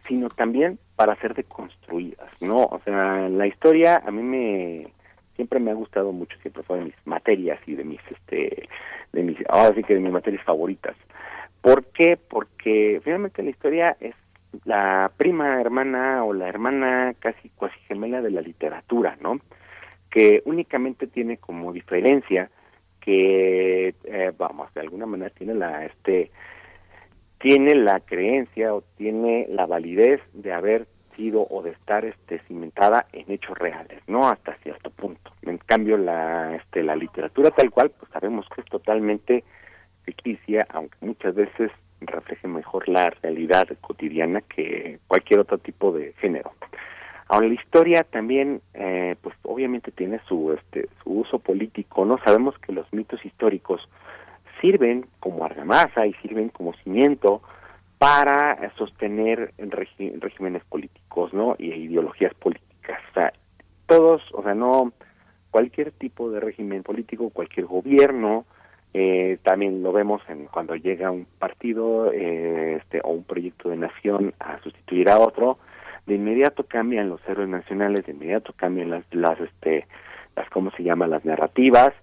sino 0.07 0.29
también 0.29 0.79
para 0.95 1.15
ser 1.17 1.35
deconstruidas, 1.35 2.29
¿no? 2.41 2.63
O 2.63 2.81
sea, 2.83 3.29
la 3.29 3.47
historia 3.47 4.01
a 4.03 4.11
mí 4.11 4.23
me 4.23 4.88
siempre 5.35 5.59
me 5.59 5.71
ha 5.71 5.75
gustado 5.75 6.11
mucho, 6.11 6.38
siempre 6.41 6.63
fue 6.63 6.79
de 6.79 6.85
mis 6.85 6.95
materias 7.05 7.59
y 7.67 7.75
de 7.75 7.83
mis 7.83 8.01
este 8.09 8.67
de 9.13 9.23
mis 9.23 9.38
ahora 9.47 9.75
sí 9.75 9.83
que 9.83 9.93
de 9.93 9.99
mis 9.99 10.11
materias 10.11 10.43
favoritas. 10.43 10.95
¿Por 11.61 11.85
qué? 11.85 12.17
Porque 12.17 12.99
finalmente 13.03 13.43
la 13.43 13.51
historia 13.51 13.95
es 13.99 14.15
la 14.65 15.11
prima 15.15 15.61
hermana 15.61 16.23
o 16.23 16.33
la 16.33 16.47
hermana 16.47 17.13
casi 17.19 17.49
cuasi 17.49 17.79
gemela 17.81 18.21
de 18.21 18.31
la 18.31 18.41
literatura, 18.41 19.17
¿no? 19.21 19.39
Que 20.09 20.41
únicamente 20.45 21.05
tiene 21.05 21.38
como 21.38 21.71
diferencia 21.71 22.49
que 23.02 23.95
eh, 24.06 24.32
vamos 24.38 24.73
de 24.73 24.82
alguna 24.82 25.06
manera 25.06 25.32
tiene 25.32 25.56
la 25.56 25.86
este 25.86 26.32
tiene 27.40 27.76
la 27.76 27.99
creencia 27.99 28.73
o 28.73 28.84
tiene 28.98 29.48
la 29.49 29.65
validez 29.65 30.22
de 30.34 30.53
haber 30.53 30.88
sido 31.15 31.45
o 31.49 31.61
de 31.64 31.72
estar 31.72 32.06
este 32.06 32.40
cimentada 32.48 33.07
en 33.11 33.30
hechos 33.32 33.57
reales 33.57 34.02
no 34.07 34.30
hasta 34.30 34.56
cierto 34.57 34.90
punto. 34.91 35.34
En 35.41 35.57
cambio 35.57 35.98
la 35.98 36.56
este 36.56 36.84
la 36.84 36.95
literatura 36.95 37.52
tal 37.52 37.69
cual 37.72 37.91
pues 37.91 38.11
sabemos 38.11 38.48
que 38.53 38.61
es 38.61 38.68
totalmente 38.68 39.44
ficticia 40.03 40.65
aunque 40.69 40.98
muchas 41.02 41.36
veces 41.36 41.72
refleje 42.02 42.48
mejor 42.48 42.88
la 42.88 43.10
realidad 43.22 43.68
cotidiana 43.82 44.41
que 44.41 44.99
cualquier 45.07 45.41
otro 45.41 45.57
tipo 45.57 45.91
de 45.91 46.14
género 46.14 46.53
Ahora 47.31 47.47
la 47.47 47.53
historia 47.53 48.03
también, 48.03 48.61
eh, 48.73 49.15
pues 49.21 49.33
obviamente 49.43 49.89
tiene 49.91 50.19
su 50.27 50.51
este 50.51 50.89
su 51.01 51.11
uso 51.11 51.39
político, 51.39 52.03
no 52.03 52.17
sabemos 52.25 52.59
que 52.59 52.73
los 52.73 52.91
mitos 52.91 53.25
históricos 53.25 53.87
sirven 54.59 55.05
como 55.21 55.45
argamasa 55.45 56.05
y 56.05 56.13
sirven 56.15 56.49
como 56.49 56.73
cimiento 56.83 57.41
para 57.97 58.69
sostener 58.77 59.53
regímenes 59.57 60.65
políticos, 60.65 61.33
¿no? 61.33 61.55
Y 61.57 61.67
ideologías 61.71 62.33
políticas. 62.33 62.99
O 63.11 63.13
sea, 63.13 63.31
todos, 63.85 64.21
o 64.33 64.43
sea, 64.43 64.53
no 64.53 64.91
cualquier 65.51 65.93
tipo 65.93 66.31
de 66.31 66.41
régimen 66.41 66.83
político, 66.83 67.29
cualquier 67.29 67.65
gobierno, 67.65 68.43
eh, 68.93 69.37
también 69.43 69.81
lo 69.83 69.93
vemos 69.93 70.21
en 70.27 70.47
cuando 70.47 70.75
llega 70.75 71.11
un 71.11 71.25
partido 71.39 72.11
eh, 72.11 72.79
este, 72.81 72.99
o 73.05 73.11
un 73.11 73.23
proyecto 73.23 73.69
de 73.69 73.77
nación 73.77 74.33
a 74.37 74.61
sustituir 74.63 75.07
a 75.09 75.17
otro, 75.17 75.59
de 76.11 76.17
inmediato 76.17 76.65
cambian 76.65 77.07
los 77.07 77.21
héroes 77.25 77.47
nacionales, 77.47 78.05
de 78.05 78.11
inmediato 78.11 78.51
cambian 78.57 78.89
las, 78.89 79.05
las, 79.11 79.39
este, 79.39 79.88
las, 80.35 80.49
¿cómo 80.49 80.69
se 80.71 80.83
llama? 80.83 81.07
Las 81.07 81.23
narrativas, 81.23 81.93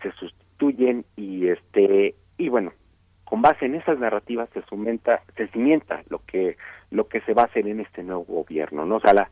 se 0.00 0.12
sustituyen 0.12 1.04
y, 1.16 1.48
este, 1.48 2.14
y 2.36 2.50
bueno, 2.50 2.72
con 3.24 3.42
base 3.42 3.66
en 3.66 3.74
esas 3.74 3.98
narrativas 3.98 4.48
se 4.54 4.62
sumenta, 4.62 5.22
se 5.36 5.48
cimienta 5.48 6.04
lo 6.08 6.20
que, 6.24 6.56
lo 6.92 7.08
que 7.08 7.20
se 7.22 7.34
va 7.34 7.42
a 7.42 7.46
hacer 7.46 7.66
en 7.66 7.80
este 7.80 8.04
nuevo 8.04 8.24
gobierno, 8.26 8.86
¿no? 8.86 8.96
O 8.96 9.00
sea, 9.00 9.12
la, 9.12 9.28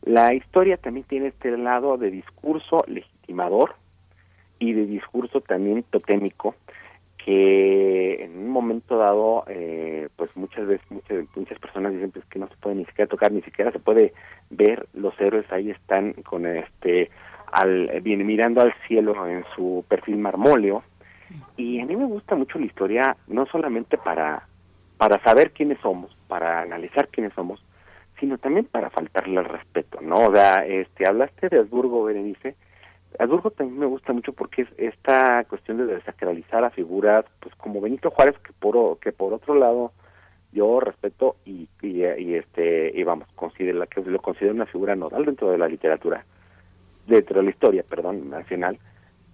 la 0.00 0.32
historia 0.32 0.78
también 0.78 1.04
tiene 1.04 1.26
este 1.26 1.54
lado 1.58 1.98
de 1.98 2.10
discurso 2.10 2.84
legitimador 2.86 3.74
y 4.58 4.72
de 4.72 4.86
discurso 4.86 5.42
también 5.42 5.82
totémico, 5.90 6.54
que 7.24 8.24
en 8.24 8.38
un 8.38 8.50
momento 8.50 8.96
dado, 8.96 9.44
eh, 9.48 10.08
pues 10.16 10.30
muchas 10.36 10.66
veces 10.66 10.86
muchas, 10.90 11.24
muchas 11.36 11.58
personas 11.58 11.92
dicen 11.92 12.10
pues, 12.10 12.24
que 12.26 12.38
no 12.38 12.48
se 12.48 12.56
puede 12.56 12.76
ni 12.76 12.84
siquiera 12.86 13.08
tocar, 13.08 13.32
ni 13.32 13.42
siquiera 13.42 13.72
se 13.72 13.78
puede 13.78 14.12
ver, 14.50 14.88
los 14.94 15.18
héroes 15.20 15.50
ahí 15.52 15.70
están 15.70 16.12
con 16.14 16.46
este, 16.46 17.10
al, 17.52 18.00
bien, 18.02 18.26
mirando 18.26 18.60
al 18.60 18.72
cielo 18.86 19.26
en 19.26 19.44
su 19.54 19.84
perfil 19.88 20.18
marmóleo, 20.18 20.82
y 21.56 21.80
a 21.80 21.86
mí 21.86 21.96
me 21.96 22.06
gusta 22.06 22.34
mucho 22.34 22.58
la 22.58 22.66
historia, 22.66 23.16
no 23.26 23.46
solamente 23.46 23.98
para, 23.98 24.46
para 24.96 25.22
saber 25.22 25.52
quiénes 25.52 25.78
somos, 25.80 26.16
para 26.26 26.62
analizar 26.62 27.08
quiénes 27.08 27.34
somos, 27.34 27.62
sino 28.18 28.38
también 28.38 28.66
para 28.66 28.90
faltarle 28.90 29.38
al 29.38 29.44
respeto, 29.44 30.00
¿no? 30.00 30.28
O 30.28 30.34
sea, 30.34 30.66
este, 30.66 31.06
hablaste 31.06 31.48
de 31.48 31.58
Habsburgo, 31.58 32.04
Berenice, 32.04 32.56
Adurgo 33.18 33.50
también 33.50 33.78
me 33.78 33.86
gusta 33.86 34.12
mucho 34.12 34.32
porque 34.32 34.62
es 34.62 34.68
esta 34.76 35.44
cuestión 35.44 35.78
de 35.78 35.86
desacralizar 35.86 36.64
a 36.64 36.70
figuras 36.70 37.24
pues 37.40 37.54
como 37.56 37.80
Benito 37.80 38.10
Juárez 38.10 38.38
que 38.38 38.52
por 38.52 38.98
que 38.98 39.12
por 39.12 39.32
otro 39.32 39.54
lado 39.54 39.92
yo 40.52 40.80
respeto 40.80 41.36
y, 41.44 41.68
y, 41.82 42.34
este 42.34 42.92
y 42.94 43.02
vamos 43.02 43.28
considero 43.34 43.84
que 43.86 44.02
lo 44.02 44.20
considero 44.20 44.54
una 44.54 44.66
figura 44.66 44.94
nodal 44.94 45.24
dentro 45.24 45.50
de 45.50 45.58
la 45.58 45.68
literatura 45.68 46.24
dentro 47.06 47.38
de 47.38 47.44
la 47.44 47.50
historia 47.50 47.82
perdón 47.88 48.30
nacional 48.30 48.78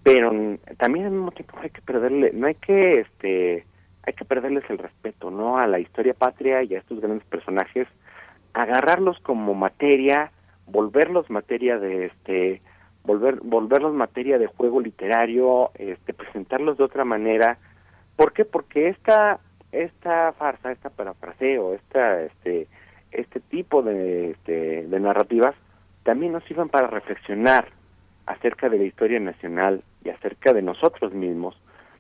pero 0.03 0.31
también 0.79 1.07
al 1.07 1.13
mismo 1.13 1.33
tiempo 1.33 1.59
hay 1.61 1.71
que 1.71 1.83
perderle 1.83 2.33
no 2.33 2.47
hay 2.47 2.55
que 2.55 3.01
este 3.01 3.67
hay 4.07 4.13
que 4.13 4.25
perderles 4.25 4.65
el 4.71 4.79
respeto 4.79 5.31
no 5.31 5.59
a 5.59 5.67
la 5.67 5.79
historia 5.79 6.15
patria 6.15 6.63
y 6.63 6.75
a 6.75 6.79
estos 6.79 7.01
grandes 7.01 7.27
personajes 7.27 7.87
agarrarlos 8.53 9.19
como 9.21 9.55
materia 9.55 10.31
volverlos 10.67 11.29
materia 11.29 11.79
de 11.79 12.07
este 12.07 12.63
volver 13.05 13.41
volverlos 13.43 13.95
materia 13.95 14.39
de 14.39 14.47
juego 14.47 14.81
literario, 14.81 15.71
este, 15.75 16.15
presentarlos 16.15 16.79
de 16.79 16.85
otra 16.85 17.05
manera. 17.05 17.59
¿Por 18.17 18.33
qué? 18.33 18.45
Porque 18.45 18.89
esta 18.89 19.39
esta 19.73 20.33
farsa, 20.33 20.73
esta 20.73 20.91
parafraseo, 20.91 21.75
esta 21.75 22.23
este 22.23 22.69
este 23.13 23.41
tipo 23.41 23.83
de 23.83 24.31
este, 24.31 24.87
de 24.87 25.01
narrativas 25.01 25.55
también 26.03 26.33
nos 26.33 26.45
sirvan 26.45 26.69
para 26.69 26.87
reflexionar 26.87 27.69
acerca 28.27 28.69
de 28.69 28.79
la 28.79 28.85
historia 28.85 29.21
nacional 29.21 29.83
y 30.05 30.11
acerca 30.11 30.53
de 30.53 30.63
nosotros 30.63 31.13
mismos 31.13 31.57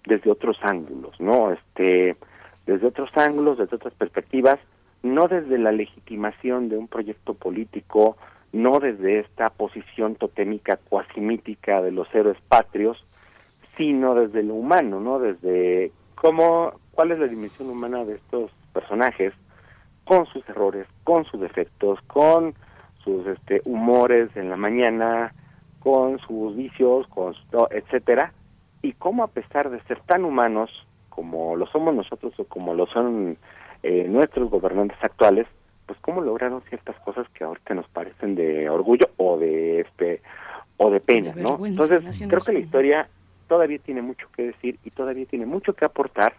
desde 0.06 0.30
otros 0.30 0.58
ángulos, 0.62 1.18
¿no? 1.20 1.52
Este, 1.52 2.16
desde 2.66 2.86
otros 2.86 3.10
ángulos, 3.14 3.58
desde 3.58 3.76
otras 3.76 3.94
perspectivas, 3.94 4.58
no 5.02 5.28
desde 5.28 5.58
la 5.58 5.72
legitimación 5.72 6.68
de 6.68 6.76
un 6.76 6.88
proyecto 6.88 7.34
político, 7.34 8.16
no 8.54 8.78
desde 8.78 9.18
esta 9.18 9.50
posición 9.50 10.14
totémica 10.14 10.78
cuasimítica 10.88 11.82
de 11.82 11.90
los 11.90 12.12
héroes 12.14 12.38
patrios, 12.48 13.04
sino 13.76 14.14
desde 14.14 14.44
lo 14.44 14.54
humano, 14.54 15.00
¿no? 15.00 15.18
Desde 15.18 15.90
cómo, 16.14 16.74
cuál 16.92 17.10
es 17.10 17.18
la 17.18 17.26
dimensión 17.26 17.68
humana 17.68 18.04
de 18.04 18.14
estos 18.14 18.52
personajes, 18.72 19.34
con 20.04 20.26
sus 20.26 20.48
errores, 20.48 20.86
con 21.02 21.24
sus 21.24 21.40
defectos, 21.40 21.98
con 22.06 22.54
sus 23.02 23.26
este, 23.26 23.60
humores 23.64 24.30
en 24.36 24.50
la 24.50 24.56
mañana, 24.56 25.34
con 25.80 26.18
sus 26.20 26.54
vicios, 26.54 27.06
con 27.08 27.34
etcétera, 27.70 28.32
y 28.82 28.92
cómo 28.92 29.24
a 29.24 29.28
pesar 29.28 29.70
de 29.70 29.82
ser 29.82 30.00
tan 30.02 30.24
humanos 30.24 30.70
como 31.08 31.56
lo 31.56 31.66
somos 31.66 31.94
nosotros 31.94 32.32
o 32.38 32.44
como 32.44 32.74
lo 32.74 32.86
son 32.86 33.36
eh, 33.82 34.06
nuestros 34.08 34.48
gobernantes 34.50 34.98
actuales, 35.02 35.46
pues 35.86 35.98
cómo 36.00 36.20
lograron 36.20 36.62
ciertas 36.68 36.98
cosas 37.00 37.28
que 37.30 37.44
ahorita 37.44 37.74
nos 37.74 37.88
parecen 37.88 38.34
de 38.34 38.68
orgullo 38.68 39.08
o 39.16 39.38
de 39.38 39.80
este 39.80 40.22
o 40.76 40.90
de 40.90 41.00
pena, 41.00 41.32
¿no? 41.36 41.64
Entonces 41.64 42.02
creo 42.26 42.40
que 42.40 42.52
la 42.52 42.58
historia 42.58 43.08
todavía 43.48 43.78
tiene 43.78 44.02
mucho 44.02 44.26
que 44.34 44.46
decir 44.46 44.78
y 44.84 44.90
todavía 44.90 45.26
tiene 45.26 45.46
mucho 45.46 45.74
que 45.74 45.84
aportar, 45.84 46.34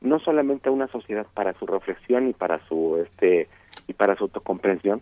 no 0.00 0.18
solamente 0.18 0.68
a 0.68 0.72
una 0.72 0.88
sociedad 0.88 1.26
para 1.32 1.54
su 1.54 1.66
reflexión 1.66 2.28
y 2.28 2.32
para 2.32 2.64
su 2.66 2.98
este 3.02 3.48
y 3.86 3.94
para 3.94 4.16
su 4.16 4.24
autocomprensión, 4.24 5.00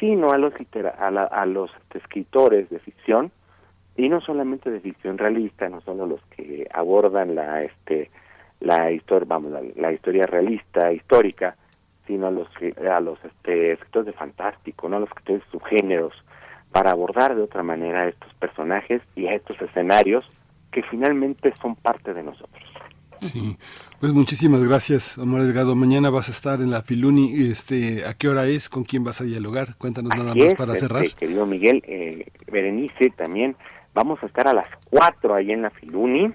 sino 0.00 0.32
a 0.32 0.38
los 0.38 0.52
a, 0.98 1.08
a 1.08 1.46
los 1.46 1.70
escritores 1.94 2.68
de 2.70 2.80
ficción 2.80 3.30
y 3.96 4.08
no 4.08 4.20
solamente 4.20 4.70
de 4.70 4.80
ficción 4.80 5.18
realista, 5.18 5.68
no 5.68 5.80
solo 5.82 6.06
los 6.06 6.20
que 6.36 6.68
abordan 6.72 7.34
la 7.34 7.62
este 7.62 8.10
la 8.60 8.90
historia, 8.90 9.26
vamos, 9.28 9.52
la, 9.76 9.92
historia 9.92 10.24
realista 10.26 10.90
histórica, 10.90 11.56
sino 12.06 12.26
a 12.26 12.30
los 12.30 12.48
a 12.90 13.00
los 13.00 13.18
este, 13.24 13.72
escritores 13.72 14.06
de 14.06 14.12
fantástico, 14.12 14.88
no 14.88 14.96
a 14.96 15.00
los 15.00 15.08
escritores 15.08 15.42
de 15.44 15.50
subgéneros, 15.50 16.14
para 16.72 16.90
abordar 16.90 17.34
de 17.36 17.42
otra 17.42 17.62
manera 17.62 18.02
a 18.02 18.08
estos 18.08 18.32
personajes 18.34 19.02
y 19.14 19.26
a 19.26 19.34
estos 19.34 19.60
escenarios 19.60 20.24
que 20.72 20.82
finalmente 20.82 21.52
son 21.60 21.76
parte 21.76 22.12
de 22.12 22.22
nosotros. 22.22 22.62
Sí, 23.20 23.56
pues 24.00 24.12
muchísimas 24.12 24.62
gracias, 24.66 25.16
Omar 25.16 25.42
Delgado. 25.42 25.74
Mañana 25.76 26.10
vas 26.10 26.28
a 26.28 26.32
estar 26.32 26.60
en 26.60 26.70
la 26.70 26.82
Filuni. 26.82 27.32
Este, 27.48 28.04
¿A 28.04 28.14
qué 28.14 28.28
hora 28.28 28.46
es? 28.46 28.68
¿Con 28.68 28.84
quién 28.84 29.04
vas 29.04 29.20
a 29.20 29.24
dialogar? 29.24 29.76
Cuéntanos 29.78 30.10
nada 30.16 30.34
más 30.34 30.54
para 30.54 30.74
este, 30.74 30.86
cerrar. 30.86 31.04
Querido 31.14 31.46
Miguel, 31.46 31.82
eh, 31.86 32.26
Berenice, 32.50 33.10
también 33.16 33.56
vamos 33.94 34.22
a 34.22 34.26
estar 34.26 34.48
a 34.48 34.52
las 34.52 34.68
4 34.90 35.34
ahí 35.34 35.52
en 35.52 35.62
la 35.62 35.70
Filuni. 35.70 36.32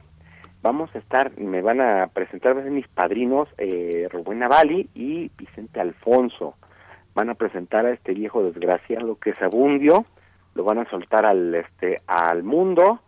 Vamos 0.62 0.94
a 0.94 0.98
estar, 0.98 1.38
me 1.40 1.62
van 1.62 1.80
a 1.80 2.08
presentar 2.08 2.54
mis 2.56 2.88
padrinos 2.90 3.48
eh, 3.58 4.10
Rubén 4.12 4.40
Navali 4.40 4.90
y 4.94 5.32
Vicente 5.38 5.80
Alfonso. 5.80 6.56
Van 7.16 7.30
a 7.30 7.36
presentar 7.36 7.86
a 7.86 7.92
este 7.92 8.14
viejo 8.14 8.44
desgraciado 8.44 9.18
que 9.18 9.30
es 9.30 9.42
Abundio, 9.42 10.06
lo 10.56 10.64
van 10.66 10.80
a 10.80 10.90
soltar 10.90 11.26
al 11.26 11.56
este 11.56 12.02
al 12.08 12.44
mundo 12.44 13.00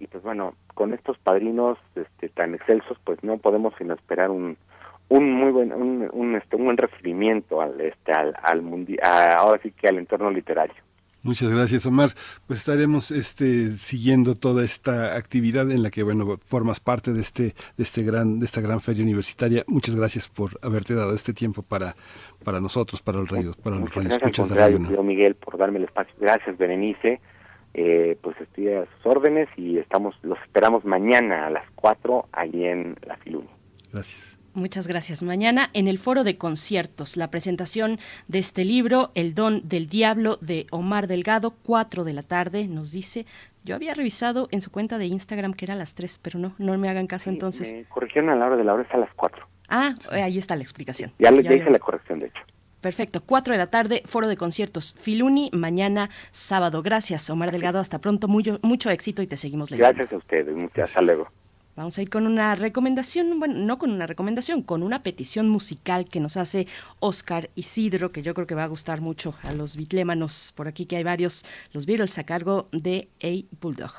y 0.00 0.08
pues 0.08 0.24
bueno, 0.24 0.54
con 0.74 0.92
estos 0.94 1.16
padrinos 1.18 1.78
este, 1.94 2.28
tan 2.28 2.54
excelsos, 2.54 2.98
pues 3.04 3.22
no 3.22 3.38
podemos 3.38 3.72
sino 3.78 3.94
esperar 3.94 4.30
un, 4.30 4.56
un 5.08 5.32
muy 5.32 5.52
buen 5.52 5.72
un, 5.72 6.10
un, 6.12 6.34
este, 6.34 6.56
un 6.56 6.64
buen 6.64 6.76
recibimiento 6.76 7.60
al 7.60 7.80
este 7.80 8.12
al, 8.12 8.34
al 8.42 8.64
ahora 9.02 9.60
sí 9.62 9.70
que 9.70 9.86
al 9.86 9.98
entorno 9.98 10.30
literario. 10.30 10.85
Muchas 11.26 11.50
gracias, 11.50 11.84
Omar. 11.86 12.10
Pues 12.46 12.60
estaremos 12.60 13.10
este 13.10 13.76
siguiendo 13.78 14.36
toda 14.36 14.64
esta 14.64 15.16
actividad 15.16 15.70
en 15.72 15.82
la 15.82 15.90
que 15.90 16.04
bueno 16.04 16.38
formas 16.44 16.78
parte 16.78 17.12
de 17.12 17.20
este 17.20 17.54
de 17.76 17.82
este 17.82 18.04
gran 18.04 18.38
de 18.38 18.46
esta 18.46 18.60
gran 18.60 18.80
feria 18.80 19.02
universitaria. 19.02 19.64
Muchas 19.66 19.96
gracias 19.96 20.28
por 20.28 20.52
haberte 20.62 20.94
dado 20.94 21.14
este 21.14 21.32
tiempo 21.32 21.62
para 21.62 21.96
para 22.44 22.60
nosotros, 22.60 23.02
para 23.02 23.18
el 23.18 23.26
radio, 23.26 23.54
para 23.60 23.76
los 23.76 23.92
radioescuchas 23.92 24.48
de 24.50 24.54
Radio. 24.54 25.02
Miguel 25.02 25.34
por 25.34 25.58
darme 25.58 25.78
el 25.78 25.84
espacio. 25.84 26.14
Gracias, 26.20 26.56
Berenice. 26.56 27.20
Eh, 27.74 28.16
pues 28.22 28.40
estoy 28.40 28.68
a 28.68 28.86
sus 28.86 29.06
órdenes 29.06 29.48
y 29.56 29.78
estamos 29.78 30.14
los 30.22 30.38
esperamos 30.42 30.84
mañana 30.84 31.46
a 31.46 31.50
las 31.50 31.68
4 31.74 32.28
allí 32.32 32.64
en 32.64 32.96
la 33.04 33.16
Filuni. 33.16 33.48
Gracias. 33.92 34.35
Muchas 34.56 34.88
gracias. 34.88 35.22
Mañana 35.22 35.68
en 35.74 35.86
el 35.86 35.98
foro 35.98 36.24
de 36.24 36.38
conciertos, 36.38 37.18
la 37.18 37.30
presentación 37.30 37.98
de 38.26 38.38
este 38.38 38.64
libro, 38.64 39.10
El 39.14 39.34
don 39.34 39.68
del 39.68 39.86
diablo, 39.86 40.38
de 40.40 40.66
Omar 40.70 41.08
Delgado, 41.08 41.52
4 41.62 42.04
de 42.04 42.14
la 42.14 42.22
tarde, 42.22 42.66
nos 42.66 42.90
dice. 42.90 43.26
Yo 43.64 43.74
había 43.74 43.92
revisado 43.92 44.48
en 44.52 44.62
su 44.62 44.70
cuenta 44.70 44.96
de 44.96 45.04
Instagram 45.04 45.52
que 45.52 45.66
era 45.66 45.74
a 45.74 45.76
las 45.76 45.94
3, 45.94 46.20
pero 46.22 46.38
no, 46.38 46.54
no 46.56 46.78
me 46.78 46.88
hagan 46.88 47.06
caso 47.06 47.28
entonces. 47.28 47.70
Me 47.70 47.84
corrigieron 47.84 48.30
a 48.30 48.36
la 48.36 48.46
hora 48.46 48.56
de 48.56 48.64
la 48.64 48.72
hora, 48.72 48.84
es 48.84 48.94
a 48.94 48.96
las 48.96 49.12
4. 49.14 49.46
Ah, 49.68 49.94
ahí 50.10 50.38
está 50.38 50.56
la 50.56 50.62
explicación. 50.62 51.12
Ya, 51.18 51.30
le 51.30 51.42
hice 51.42 51.68
la 51.68 51.78
corrección, 51.78 52.20
de 52.20 52.28
hecho. 52.28 52.40
Perfecto, 52.80 53.20
4 53.26 53.52
de 53.52 53.58
la 53.58 53.66
tarde, 53.66 54.02
foro 54.06 54.26
de 54.26 54.38
conciertos 54.38 54.94
Filuni, 54.98 55.50
mañana 55.52 56.08
sábado. 56.30 56.82
Gracias, 56.82 57.28
Omar 57.28 57.50
Delgado, 57.50 57.78
hasta 57.78 57.98
pronto, 57.98 58.26
mucho, 58.26 58.58
mucho 58.62 58.88
éxito 58.88 59.20
y 59.20 59.26
te 59.26 59.36
seguimos 59.36 59.70
leyendo. 59.70 59.92
Gracias 59.92 60.14
a 60.14 60.16
ustedes, 60.16 60.56
muchas, 60.56 60.84
hasta 60.84 61.02
luego. 61.02 61.28
Vamos 61.76 61.98
a 61.98 62.02
ir 62.02 62.08
con 62.08 62.26
una 62.26 62.54
recomendación, 62.54 63.38
bueno, 63.38 63.54
no 63.54 63.78
con 63.78 63.90
una 63.90 64.06
recomendación, 64.06 64.62
con 64.62 64.82
una 64.82 65.02
petición 65.02 65.50
musical 65.50 66.06
que 66.06 66.20
nos 66.20 66.38
hace 66.38 66.66
Oscar 67.00 67.50
Isidro, 67.54 68.12
que 68.12 68.22
yo 68.22 68.32
creo 68.32 68.46
que 68.46 68.54
va 68.54 68.64
a 68.64 68.68
gustar 68.68 69.02
mucho 69.02 69.34
a 69.42 69.52
los 69.52 69.76
bitlémanos 69.76 70.54
por 70.56 70.68
aquí, 70.68 70.86
que 70.86 70.96
hay 70.96 71.04
varios, 71.04 71.44
los 71.72 71.84
Beatles 71.84 72.18
a 72.18 72.24
cargo 72.24 72.68
de 72.72 73.10
A 73.22 73.44
Bulldog. 73.60 73.92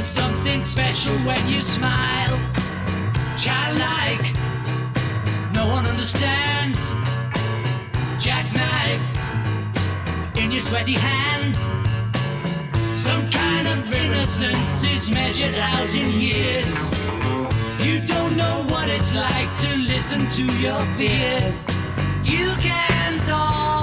You're 0.00 0.06
something 0.06 0.62
special 0.62 1.12
when 1.28 1.46
you 1.46 1.60
smile? 1.60 2.38
Childlike, 3.36 4.34
no 5.52 5.68
one 5.68 5.86
understands. 5.86 6.80
Jackknife 8.18 9.02
in 10.38 10.50
your 10.52 10.62
sweaty 10.62 10.94
hands. 10.94 11.58
Some 12.96 13.28
kind 13.30 13.68
of 13.68 13.92
innocence 13.92 14.82
is 14.84 15.10
measured 15.10 15.56
out 15.56 15.94
in 15.94 16.08
years. 16.18 16.74
You 17.84 18.00
don't 18.00 18.38
know 18.38 18.64
what 18.68 18.88
it's 18.88 19.14
like 19.14 19.50
to 19.64 19.76
listen 19.92 20.20
to 20.38 20.44
your 20.60 20.80
fears. 20.96 21.66
You 22.24 22.54
can 22.56 23.18
talk 23.26 23.79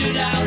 should 0.00 0.16
I? 0.16 0.39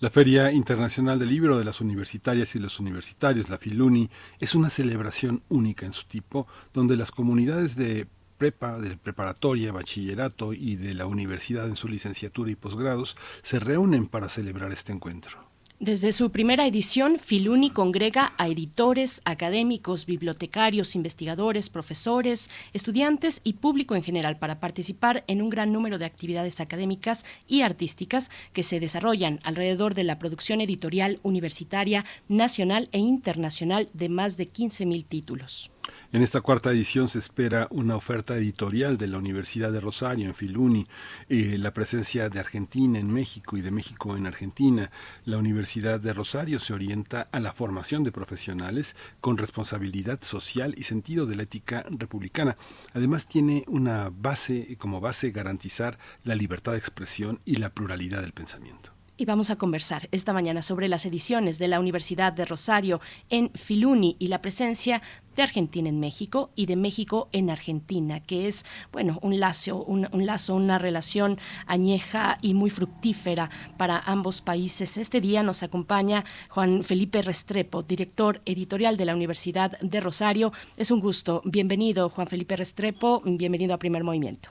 La 0.00 0.10
Feria 0.10 0.52
Internacional 0.52 1.18
del 1.18 1.28
Libro 1.28 1.58
de 1.58 1.64
las 1.64 1.80
Universitarias 1.80 2.54
y 2.54 2.58
los 2.58 2.80
Universitarios, 2.80 3.48
la 3.48 3.58
Filuni, 3.58 4.10
es 4.38 4.54
una 4.54 4.68
celebración 4.68 5.42
única 5.48 5.86
en 5.86 5.92
su 5.92 6.06
tipo, 6.06 6.46
donde 6.72 6.96
las 6.96 7.10
comunidades 7.10 7.76
de 7.76 8.06
prepa, 8.44 8.78
de 8.78 8.98
preparatoria, 8.98 9.72
bachillerato 9.72 10.52
y 10.52 10.76
de 10.76 10.92
la 10.92 11.06
universidad 11.06 11.66
en 11.66 11.76
su 11.76 11.88
licenciatura 11.88 12.50
y 12.50 12.56
posgrados 12.56 13.16
se 13.42 13.58
reúnen 13.58 14.06
para 14.06 14.28
celebrar 14.28 14.70
este 14.70 14.92
encuentro. 14.92 15.38
Desde 15.80 16.12
su 16.12 16.30
primera 16.30 16.66
edición, 16.66 17.18
Filuni 17.18 17.70
congrega 17.70 18.34
a 18.36 18.48
editores, 18.48 19.22
académicos, 19.24 20.04
bibliotecarios, 20.04 20.94
investigadores, 20.94 21.70
profesores, 21.70 22.50
estudiantes 22.74 23.40
y 23.44 23.54
público 23.54 23.94
en 23.94 24.02
general 24.02 24.38
para 24.38 24.60
participar 24.60 25.24
en 25.26 25.40
un 25.40 25.48
gran 25.48 25.72
número 25.72 25.96
de 25.96 26.04
actividades 26.04 26.60
académicas 26.60 27.24
y 27.48 27.62
artísticas 27.62 28.30
que 28.52 28.62
se 28.62 28.78
desarrollan 28.78 29.40
alrededor 29.42 29.94
de 29.94 30.04
la 30.04 30.18
producción 30.18 30.60
editorial 30.60 31.18
universitaria 31.22 32.04
nacional 32.28 32.90
e 32.92 32.98
internacional 32.98 33.88
de 33.94 34.10
más 34.10 34.36
de 34.36 34.52
15.000 34.52 35.06
títulos. 35.06 35.73
En 36.14 36.22
esta 36.22 36.42
cuarta 36.42 36.70
edición 36.70 37.08
se 37.08 37.18
espera 37.18 37.66
una 37.72 37.96
oferta 37.96 38.36
editorial 38.36 38.98
de 38.98 39.08
la 39.08 39.18
Universidad 39.18 39.72
de 39.72 39.80
Rosario 39.80 40.28
en 40.28 40.36
Filuni, 40.36 40.86
eh, 41.28 41.56
la 41.58 41.74
presencia 41.74 42.28
de 42.28 42.38
Argentina 42.38 43.00
en 43.00 43.12
México 43.12 43.56
y 43.56 43.62
de 43.62 43.72
México 43.72 44.16
en 44.16 44.28
Argentina. 44.28 44.92
La 45.24 45.38
Universidad 45.38 45.98
de 45.98 46.12
Rosario 46.12 46.60
se 46.60 46.72
orienta 46.72 47.22
a 47.32 47.40
la 47.40 47.52
formación 47.52 48.04
de 48.04 48.12
profesionales 48.12 48.94
con 49.20 49.38
responsabilidad 49.38 50.22
social 50.22 50.76
y 50.78 50.84
sentido 50.84 51.26
de 51.26 51.34
la 51.34 51.42
ética 51.42 51.84
republicana. 51.90 52.56
Además 52.92 53.26
tiene 53.26 53.64
una 53.66 54.08
base, 54.16 54.76
como 54.78 55.00
base, 55.00 55.32
garantizar 55.32 55.98
la 56.22 56.36
libertad 56.36 56.74
de 56.74 56.78
expresión 56.78 57.40
y 57.44 57.56
la 57.56 57.70
pluralidad 57.70 58.20
del 58.20 58.34
pensamiento. 58.34 58.93
Y 59.16 59.26
vamos 59.26 59.50
a 59.50 59.56
conversar 59.56 60.08
esta 60.10 60.32
mañana 60.32 60.60
sobre 60.60 60.88
las 60.88 61.06
ediciones 61.06 61.60
de 61.60 61.68
la 61.68 61.78
Universidad 61.78 62.32
de 62.32 62.44
Rosario 62.44 63.00
en 63.30 63.52
Filuni 63.52 64.16
y 64.18 64.26
la 64.26 64.42
presencia 64.42 65.02
de 65.36 65.44
Argentina 65.44 65.88
en 65.88 66.00
México 66.00 66.50
y 66.56 66.66
de 66.66 66.74
México 66.74 67.28
en 67.30 67.48
Argentina, 67.48 68.18
que 68.18 68.48
es, 68.48 68.66
bueno, 68.90 69.20
un 69.22 69.38
lazo, 69.38 69.84
un, 69.84 70.08
lazo, 70.26 70.56
una 70.56 70.80
relación 70.80 71.38
añeja 71.66 72.38
y 72.42 72.54
muy 72.54 72.70
fructífera 72.70 73.50
para 73.76 74.00
ambos 74.00 74.40
países. 74.40 74.96
Este 74.96 75.20
día 75.20 75.44
nos 75.44 75.62
acompaña 75.62 76.24
Juan 76.48 76.82
Felipe 76.82 77.22
Restrepo, 77.22 77.84
director 77.84 78.40
editorial 78.46 78.96
de 78.96 79.04
la 79.04 79.14
Universidad 79.14 79.78
de 79.78 80.00
Rosario. 80.00 80.52
Es 80.76 80.90
un 80.90 80.98
gusto. 80.98 81.40
Bienvenido, 81.44 82.08
Juan 82.08 82.26
Felipe 82.26 82.56
Restrepo. 82.56 83.22
Bienvenido 83.24 83.74
a 83.74 83.78
Primer 83.78 84.02
Movimiento. 84.02 84.50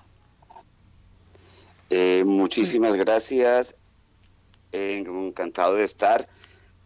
Eh, 1.90 2.23
muchísimas 2.26 2.95
gracias 2.95 3.76
encantado 4.74 5.76
de 5.76 5.84
estar. 5.84 6.28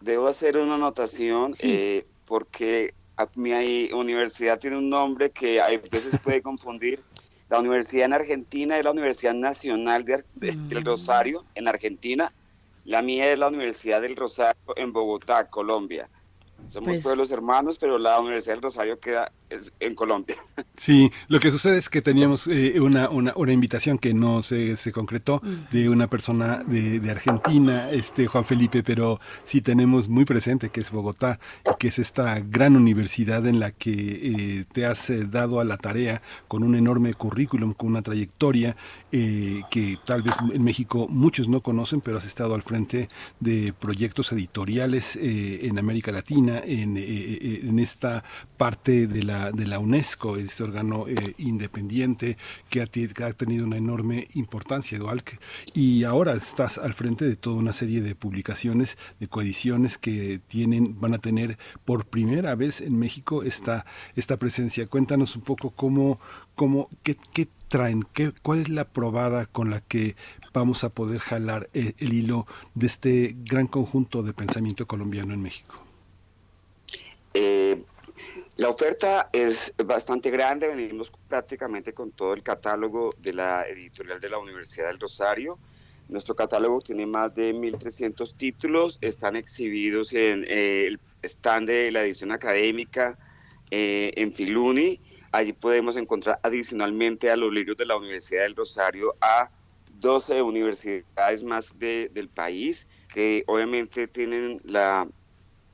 Debo 0.00 0.28
hacer 0.28 0.56
una 0.56 0.76
anotación 0.76 1.54
eh, 1.60 2.06
porque 2.26 2.94
mi 3.34 3.90
universidad 3.92 4.58
tiene 4.58 4.78
un 4.78 4.88
nombre 4.88 5.30
que 5.30 5.60
a 5.60 5.68
veces 5.68 6.18
puede 6.22 6.42
confundir. 6.42 7.02
La 7.48 7.58
universidad 7.58 8.06
en 8.06 8.12
Argentina 8.12 8.78
es 8.78 8.84
la 8.84 8.90
Universidad 8.90 9.34
Nacional 9.34 10.04
de, 10.04 10.22
del 10.34 10.82
mm. 10.82 10.84
Rosario, 10.84 11.42
en 11.54 11.66
Argentina. 11.66 12.32
La 12.84 13.02
mía 13.02 13.32
es 13.32 13.38
la 13.38 13.48
Universidad 13.48 14.02
del 14.02 14.16
Rosario, 14.16 14.60
en 14.76 14.92
Bogotá, 14.92 15.48
Colombia. 15.48 16.08
Somos 16.68 16.88
pues 16.88 17.02
pueblos 17.02 17.30
hermanos, 17.32 17.78
pero 17.78 17.98
la 17.98 18.20
Universidad 18.20 18.54
del 18.54 18.62
Rosario 18.62 19.00
queda 19.00 19.32
en 19.80 19.94
Colombia. 19.94 20.36
Sí, 20.76 21.10
lo 21.26 21.40
que 21.40 21.50
sucede 21.50 21.76
es 21.76 21.88
que 21.88 22.02
teníamos 22.02 22.46
eh, 22.46 22.80
una, 22.80 23.08
una, 23.10 23.32
una, 23.34 23.52
invitación 23.52 23.98
que 23.98 24.14
no 24.14 24.44
se, 24.44 24.76
se 24.76 24.92
concretó 24.92 25.42
de 25.72 25.88
una 25.88 26.08
persona 26.08 26.62
de, 26.64 27.00
de, 27.00 27.10
Argentina, 27.10 27.90
este 27.90 28.28
Juan 28.28 28.44
Felipe, 28.44 28.84
pero 28.84 29.18
sí 29.44 29.60
tenemos 29.60 30.08
muy 30.08 30.24
presente 30.24 30.70
que 30.70 30.78
es 30.78 30.92
Bogotá 30.92 31.40
que 31.78 31.88
es 31.88 31.98
esta 31.98 32.40
gran 32.40 32.76
universidad 32.76 33.46
en 33.46 33.60
la 33.60 33.70
que 33.70 33.90
eh, 33.90 34.64
te 34.72 34.86
has 34.86 35.10
eh, 35.10 35.24
dado 35.24 35.60
a 35.60 35.64
la 35.64 35.78
tarea 35.78 36.22
con 36.48 36.62
un 36.62 36.74
enorme 36.74 37.14
currículum, 37.14 37.72
con 37.72 37.88
una 37.88 38.02
trayectoria 38.02 38.76
que 39.10 39.98
tal 40.04 40.22
vez 40.22 40.34
en 40.52 40.62
México 40.62 41.06
muchos 41.08 41.48
no 41.48 41.62
conocen, 41.62 42.00
pero 42.00 42.18
has 42.18 42.26
estado 42.26 42.54
al 42.54 42.62
frente 42.62 43.08
de 43.40 43.72
proyectos 43.72 44.32
editoriales 44.32 45.16
en 45.16 45.78
América 45.78 46.12
Latina, 46.12 46.60
en, 46.64 46.96
en 46.96 47.78
esta 47.78 48.24
parte 48.56 49.06
de 49.06 49.22
la, 49.22 49.52
de 49.52 49.66
la 49.66 49.78
UNESCO, 49.78 50.36
este 50.36 50.64
órgano 50.64 51.06
eh, 51.08 51.14
independiente 51.38 52.36
que 52.68 52.80
ha, 52.80 52.84
ha, 52.84 53.32
tenido 53.32 53.66
una 53.66 53.76
enorme 53.76 54.28
importancia, 54.34 54.98
Dualc, 54.98 55.40
y 55.74 56.04
ahora 56.04 56.34
estás 56.34 56.78
al 56.78 56.94
frente 56.94 57.24
de 57.24 57.36
toda 57.36 57.56
una 57.56 57.72
serie 57.72 58.00
de 58.00 58.14
publicaciones, 58.14 58.98
de 59.20 59.28
coediciones 59.28 59.98
que 59.98 60.40
tienen, 60.48 61.00
van 61.00 61.14
a 61.14 61.18
tener 61.18 61.58
por 61.84 62.06
primera 62.06 62.54
vez 62.54 62.80
en 62.80 62.98
México 62.98 63.42
esta, 63.42 63.86
esta 64.16 64.36
presencia. 64.36 64.86
Cuéntanos 64.86 65.36
un 65.36 65.42
poco 65.42 65.70
cómo, 65.70 66.20
cómo 66.54 66.88
qué, 67.02 67.16
qué 67.32 67.48
traen, 67.68 68.04
qué, 68.12 68.32
cuál 68.42 68.60
es 68.62 68.68
la 68.68 68.84
probada 68.86 69.46
con 69.46 69.70
la 69.70 69.80
que 69.80 70.16
vamos 70.52 70.84
a 70.84 70.90
poder 70.90 71.20
jalar 71.20 71.68
el, 71.72 71.88
eh, 71.88 71.94
el 71.98 72.12
hilo 72.12 72.46
de 72.74 72.86
este 72.86 73.36
gran 73.44 73.66
conjunto 73.66 74.22
de 74.22 74.32
pensamiento 74.32 74.86
colombiano 74.86 75.34
en 75.34 75.42
México. 75.42 75.84
Eh, 77.34 77.82
la 78.56 78.68
oferta 78.68 79.30
es 79.32 79.72
bastante 79.84 80.30
grande, 80.30 80.66
venimos 80.66 81.12
prácticamente 81.28 81.92
con 81.92 82.10
todo 82.10 82.34
el 82.34 82.42
catálogo 82.42 83.14
de 83.18 83.32
la 83.32 83.68
editorial 83.68 84.20
de 84.20 84.28
la 84.28 84.38
Universidad 84.38 84.88
del 84.88 84.98
Rosario. 84.98 85.58
Nuestro 86.08 86.34
catálogo 86.34 86.80
tiene 86.80 87.06
más 87.06 87.34
de 87.34 87.54
1.300 87.54 88.34
títulos, 88.34 88.98
están 89.02 89.36
exhibidos 89.36 90.12
en 90.14 90.44
eh, 90.48 90.86
el 90.88 91.00
stand 91.22 91.68
de 91.68 91.92
la 91.92 92.02
edición 92.02 92.32
académica 92.32 93.18
en 93.70 94.32
Filuni. 94.32 94.98
Allí 95.30 95.52
podemos 95.52 95.96
encontrar 95.96 96.40
adicionalmente 96.42 97.30
a 97.30 97.36
los 97.36 97.52
libros 97.52 97.76
de 97.76 97.84
la 97.84 97.96
Universidad 97.96 98.42
del 98.42 98.56
Rosario 98.56 99.14
a 99.20 99.50
12 100.00 100.42
universidades 100.42 101.42
más 101.42 101.76
del 101.78 102.28
país 102.28 102.86
que 103.12 103.44
obviamente 103.46 104.06
tienen 104.06 104.60
la 104.64 105.06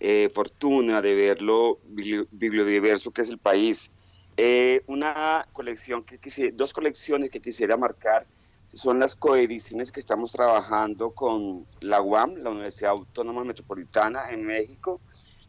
eh, 0.01 0.29
fortuna 0.35 1.01
de 1.01 1.15
ver 1.15 1.43
lo 1.43 1.79
bibliodiverso 1.85 3.11
que 3.11 3.23
es 3.23 3.29
el 3.29 3.39
país. 3.39 3.91
Eh, 4.37 4.83
una 4.87 5.47
colección 5.53 6.03
que 6.03 6.19
dos 6.53 6.73
colecciones 6.73 7.31
que 7.31 7.41
quisiera 7.41 7.77
marcar 7.77 8.27
son 8.73 8.99
las 8.99 9.15
coediciones 9.15 9.93
que 9.93 10.01
estamos 10.01 10.33
trabajando 10.33 11.11
con 11.11 11.67
la 11.81 12.01
UAM, 12.01 12.35
la 12.37 12.51
Universidad 12.51 12.91
Autónoma 12.91 13.45
Metropolitana 13.45 14.31
en 14.31 14.45
México. 14.45 15.01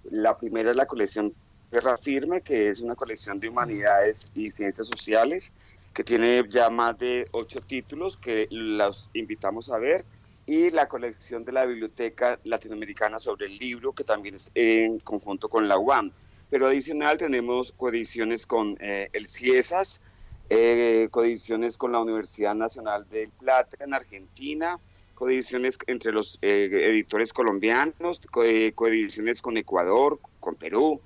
La 0.03 0.37
primera 0.37 0.69
es 0.69 0.77
la 0.77 0.85
colección 0.85 1.33
Terra 1.69 1.97
Firme, 1.97 2.41
que 2.41 2.69
es 2.69 2.81
una 2.81 2.95
colección 2.95 3.39
de 3.39 3.49
humanidades 3.49 4.31
y 4.35 4.49
ciencias 4.49 4.87
sociales, 4.87 5.51
que 5.93 6.03
tiene 6.03 6.43
ya 6.49 6.69
más 6.69 6.97
de 6.97 7.27
ocho 7.31 7.61
títulos 7.61 8.17
que 8.17 8.47
los 8.51 9.09
invitamos 9.13 9.71
a 9.71 9.77
ver 9.77 10.05
y 10.45 10.69
la 10.69 10.87
colección 10.87 11.43
de 11.43 11.51
la 11.51 11.65
Biblioteca 11.65 12.39
Latinoamericana 12.43 13.17
sobre 13.17 13.47
el 13.47 13.55
libro, 13.55 13.93
que 13.93 14.03
también 14.03 14.35
es 14.35 14.51
en 14.53 14.99
conjunto 14.99 15.49
con 15.49 15.67
la 15.67 15.77
UAM. 15.77 16.11
Pero 16.49 16.67
adicional 16.67 17.17
tenemos 17.17 17.71
coediciones 17.71 18.45
con 18.45 18.77
eh, 18.79 19.09
el 19.13 19.27
CIESAS, 19.27 20.01
eh, 20.49 21.07
coediciones 21.09 21.77
con 21.77 21.91
la 21.91 21.99
Universidad 21.99 22.53
Nacional 22.53 23.07
del 23.09 23.29
Plata 23.31 23.77
en 23.83 23.93
Argentina, 23.95 24.79
coediciones 25.15 25.79
entre 25.87 26.11
los 26.11 26.37
eh, 26.41 26.69
editores 26.71 27.33
colombianos, 27.33 28.21
coediciones 28.29 29.41
con 29.41 29.57
Ecuador, 29.57 30.19
con 30.39 30.55
Perú. 30.55 31.01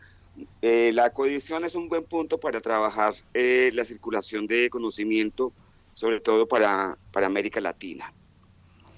La 0.61 1.11
coedición 1.11 1.66
es 1.66 1.76
un 1.76 1.90
buen 1.90 2.03
punto 2.03 2.40
para 2.40 2.61
trabajar 2.61 3.14
la 3.34 3.84
circulación 3.84 4.48
de 4.48 4.70
conocimiento, 4.70 5.53
sobre 5.94 6.20
todo 6.20 6.48
para, 6.48 6.98
para 7.11 7.28
América 7.28 7.61
Latina. 7.61 8.14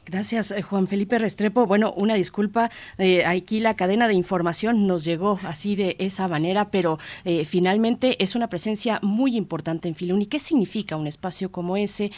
Gracias, 0.06 0.50
eh, 0.50 0.64
Juan 0.64 0.88
Felipe 0.88 1.20
Restrepo. 1.20 1.68
Bueno, 1.68 1.94
una 1.96 2.16
disculpa, 2.16 2.72
eh, 2.98 3.24
aquí 3.24 3.60
la 3.60 3.76
cadena 3.76 4.08
de 4.08 4.16
información 4.16 4.88
nos 4.88 5.06
llegó 5.06 5.40
así 5.44 5.76
de 5.76 5.96
esa 6.00 6.28
manera, 6.28 6.72
pero 6.72 6.98
eh, 7.24 7.46
finalmente 7.46 8.22
es 8.22 8.36
una 8.36 8.50
presencia 8.50 9.00
muy 9.04 9.38
importante 9.38 9.88
en 9.88 9.96
Filuni. 9.96 10.26
¿Qué 10.26 10.40
significa 10.40 10.98
un 10.98 11.06
espacio 11.06 11.52
como 11.52 11.78
ese 11.78 12.12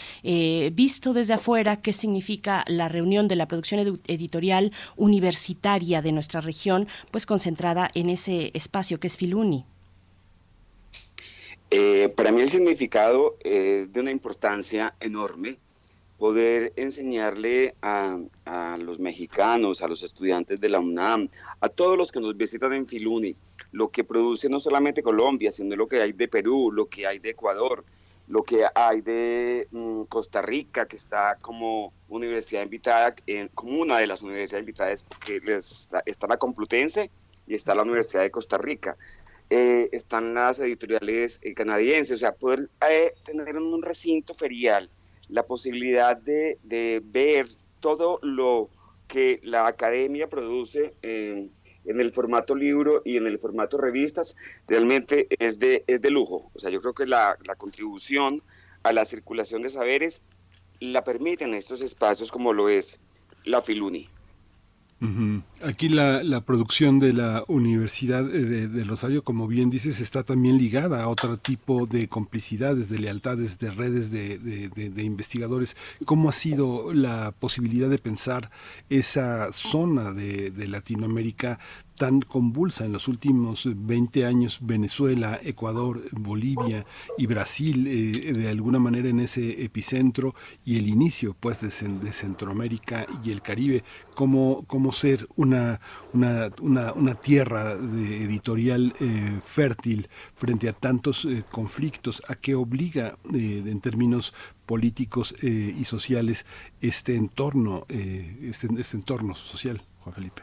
visto 0.71 1.13
desde 1.13 1.33
afuera? 1.33 1.81
¿Qué 1.81 1.91
significa 1.91 2.63
la 2.67 2.87
reunión 2.87 3.27
de 3.27 3.35
la 3.35 3.47
producción 3.47 3.99
editorial 4.07 4.71
universitaria 4.95 6.01
de 6.01 6.11
nuestra 6.13 6.39
región, 6.39 6.87
pues 7.11 7.25
concentrada 7.25 7.91
en 7.93 8.09
ese 8.09 8.51
espacio 8.53 8.99
que 8.99 9.07
es 9.07 9.17
Filuni? 9.17 9.65
para 12.15 12.31
mí 12.31 12.41
el 12.41 12.49
significado 12.49 13.35
es 13.43 13.91
de 13.91 13.99
una 13.99 14.11
importancia 14.11 14.93
enorme 14.99 15.57
poder 16.23 16.71
enseñarle 16.77 17.75
a, 17.81 18.17
los 18.79 18.97
mexicanos, 18.97 19.81
a 19.81 19.89
los 19.89 20.03
estudiantes 20.03 20.57
de 20.61 20.69
la 20.69 20.79
UNAM, 20.79 21.27
a 21.59 21.67
todos 21.67 21.97
los 21.97 22.13
que 22.13 22.21
nos 22.21 22.37
visitan 22.37 22.71
en 22.71 22.87
Filuni, 22.87 23.35
lo 23.73 23.89
que 23.89 24.05
produce 24.05 24.47
no 24.47 24.57
solamente 24.57 25.03
Colombia, 25.03 25.51
sino 25.51 25.75
lo 25.75 25.85
que 25.85 26.01
hay 26.01 26.13
de 26.13 26.29
Perú, 26.29 26.71
lo 26.71 26.85
que 26.85 27.05
hay 27.05 27.19
de 27.19 27.31
Ecuador, 27.31 27.83
lo 28.29 28.41
que 28.43 28.63
hay 28.73 29.01
de 29.01 29.67
mm, 29.71 30.03
Costa 30.03 30.41
Rica, 30.41 30.85
que 30.85 30.95
está 30.95 31.37
como 31.41 31.91
universidad 32.07 32.63
invitada, 32.63 33.13
como 33.53 33.81
una 33.81 33.97
de 33.97 34.07
las 34.07 34.21
universidades 34.21 34.61
invitadas, 34.61 35.03
porque 35.03 35.41
les, 35.41 35.89
está 36.05 36.27
la 36.27 36.37
Complutense 36.37 37.11
y 37.47 37.55
está 37.55 37.75
la 37.75 37.81
Universidad 37.81 38.21
de 38.21 38.31
Costa 38.31 38.57
Rica. 38.57 38.95
Eh, 39.49 39.89
están 39.91 40.33
las 40.33 40.57
editoriales 40.59 41.41
eh, 41.41 41.53
canadienses, 41.53 42.15
o 42.15 42.19
sea, 42.21 42.31
poder 42.33 42.69
eh, 42.89 43.13
tener 43.25 43.49
en 43.49 43.57
un 43.57 43.81
recinto 43.81 44.33
ferial 44.33 44.89
la 45.33 45.43
posibilidad 45.47 46.15
de, 46.15 46.59
de, 46.61 47.01
ver 47.03 47.47
todo 47.79 48.19
lo 48.21 48.69
que 49.07 49.39
la 49.41 49.65
academia 49.65 50.29
produce 50.29 50.93
en, 51.01 51.51
en, 51.85 51.99
el 51.99 52.13
formato 52.13 52.53
libro 52.53 53.01
y 53.03 53.17
en 53.17 53.25
el 53.25 53.39
formato 53.39 53.79
revistas, 53.79 54.35
realmente 54.67 55.27
es 55.39 55.57
de, 55.57 55.83
es 55.87 56.01
de 56.01 56.11
lujo. 56.11 56.51
O 56.53 56.59
sea, 56.59 56.69
yo 56.69 56.81
creo 56.81 56.93
que 56.93 57.07
la, 57.07 57.35
la 57.45 57.55
contribución 57.55 58.43
a 58.83 58.93
la 58.93 59.05
circulación 59.05 59.63
de 59.63 59.69
saberes 59.69 60.21
la 60.79 61.03
permiten 61.03 61.55
estos 61.55 61.81
espacios 61.81 62.31
como 62.31 62.53
lo 62.53 62.69
es 62.69 62.99
la 63.43 63.63
Filuni. 63.63 64.09
Aquí 65.65 65.87
la, 65.87 66.41
producción 66.41 66.99
de 66.99 67.13
la 67.13 67.43
Universidad 67.47 68.25
de, 68.25 68.67
de, 68.67 68.83
Rosario, 68.83 69.23
como 69.23 69.47
bien 69.47 69.69
dices, 69.69 70.01
está 70.01 70.23
también 70.23 70.57
ligada 70.57 71.01
a 71.01 71.07
otro 71.07 71.37
tipo 71.37 71.85
de 71.85 72.09
complicidades, 72.09 72.89
de 72.89 72.99
lealtades, 72.99 73.59
de 73.59 73.71
redes 73.71 74.11
de, 74.11 75.03
investigadores. 75.03 75.77
¿Cómo 76.05 76.29
ha 76.29 76.33
sido 76.33 76.93
la 76.93 77.31
posibilidad 77.39 77.89
de 77.89 77.97
pensar 77.97 78.51
esa 78.89 79.53
zona 79.53 80.11
de, 80.11 80.51
Latinoamérica 80.67 81.59
tan 81.95 82.21
convulsa 82.21 82.85
en 82.85 82.91
los 82.91 83.07
últimos 83.07 83.69
20 83.71 84.25
años, 84.25 84.59
Venezuela, 84.63 85.39
Ecuador, 85.43 86.01
Bolivia 86.11 86.85
y 87.19 87.27
Brasil, 87.27 87.85
eh, 87.87 88.33
de 88.33 88.49
alguna 88.49 88.79
manera 88.79 89.09
en 89.09 89.19
ese 89.19 89.63
epicentro 89.63 90.33
y 90.65 90.79
el 90.79 90.87
inicio 90.87 91.35
pues 91.39 91.61
de, 91.61 91.67
de 91.67 92.11
Centroamérica 92.11 93.05
y 93.23 93.31
el 93.31 93.43
Caribe, 93.43 93.83
cómo, 94.15 94.63
cómo 94.65 94.91
ser 94.91 95.27
una, 95.35 95.52
una, 96.11 96.51
una, 96.61 96.93
una 96.93 97.15
tierra 97.15 97.75
de 97.75 98.23
editorial 98.23 98.93
eh, 98.99 99.39
fértil 99.45 100.07
frente 100.35 100.69
a 100.69 100.73
tantos 100.73 101.25
eh, 101.25 101.43
conflictos, 101.51 102.23
a 102.27 102.35
qué 102.35 102.55
obliga 102.55 103.17
eh, 103.33 103.63
en 103.65 103.79
términos 103.81 104.33
políticos 104.65 105.35
eh, 105.41 105.75
y 105.77 105.85
sociales 105.85 106.45
este 106.81 107.15
entorno, 107.15 107.85
eh, 107.89 108.37
este, 108.43 108.67
este 108.77 108.97
entorno 108.97 109.35
social, 109.35 109.81
Juan 110.01 110.15
Felipe. 110.15 110.41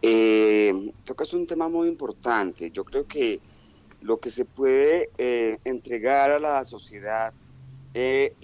Eh, 0.00 0.92
tocas 1.04 1.32
un 1.34 1.46
tema 1.46 1.68
muy 1.68 1.88
importante. 1.88 2.70
Yo 2.70 2.84
creo 2.84 3.06
que 3.06 3.40
lo 4.00 4.20
que 4.20 4.30
se 4.30 4.44
puede 4.44 5.10
eh, 5.18 5.58
entregar 5.64 6.30
a 6.30 6.38
la 6.38 6.64
sociedad 6.64 7.32
eh, 7.94 8.34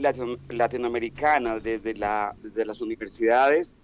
latinoamericana 0.48 1.60
desde, 1.60 1.94
la, 1.94 2.34
desde 2.42 2.64
las 2.64 2.80
universidades 2.80 3.76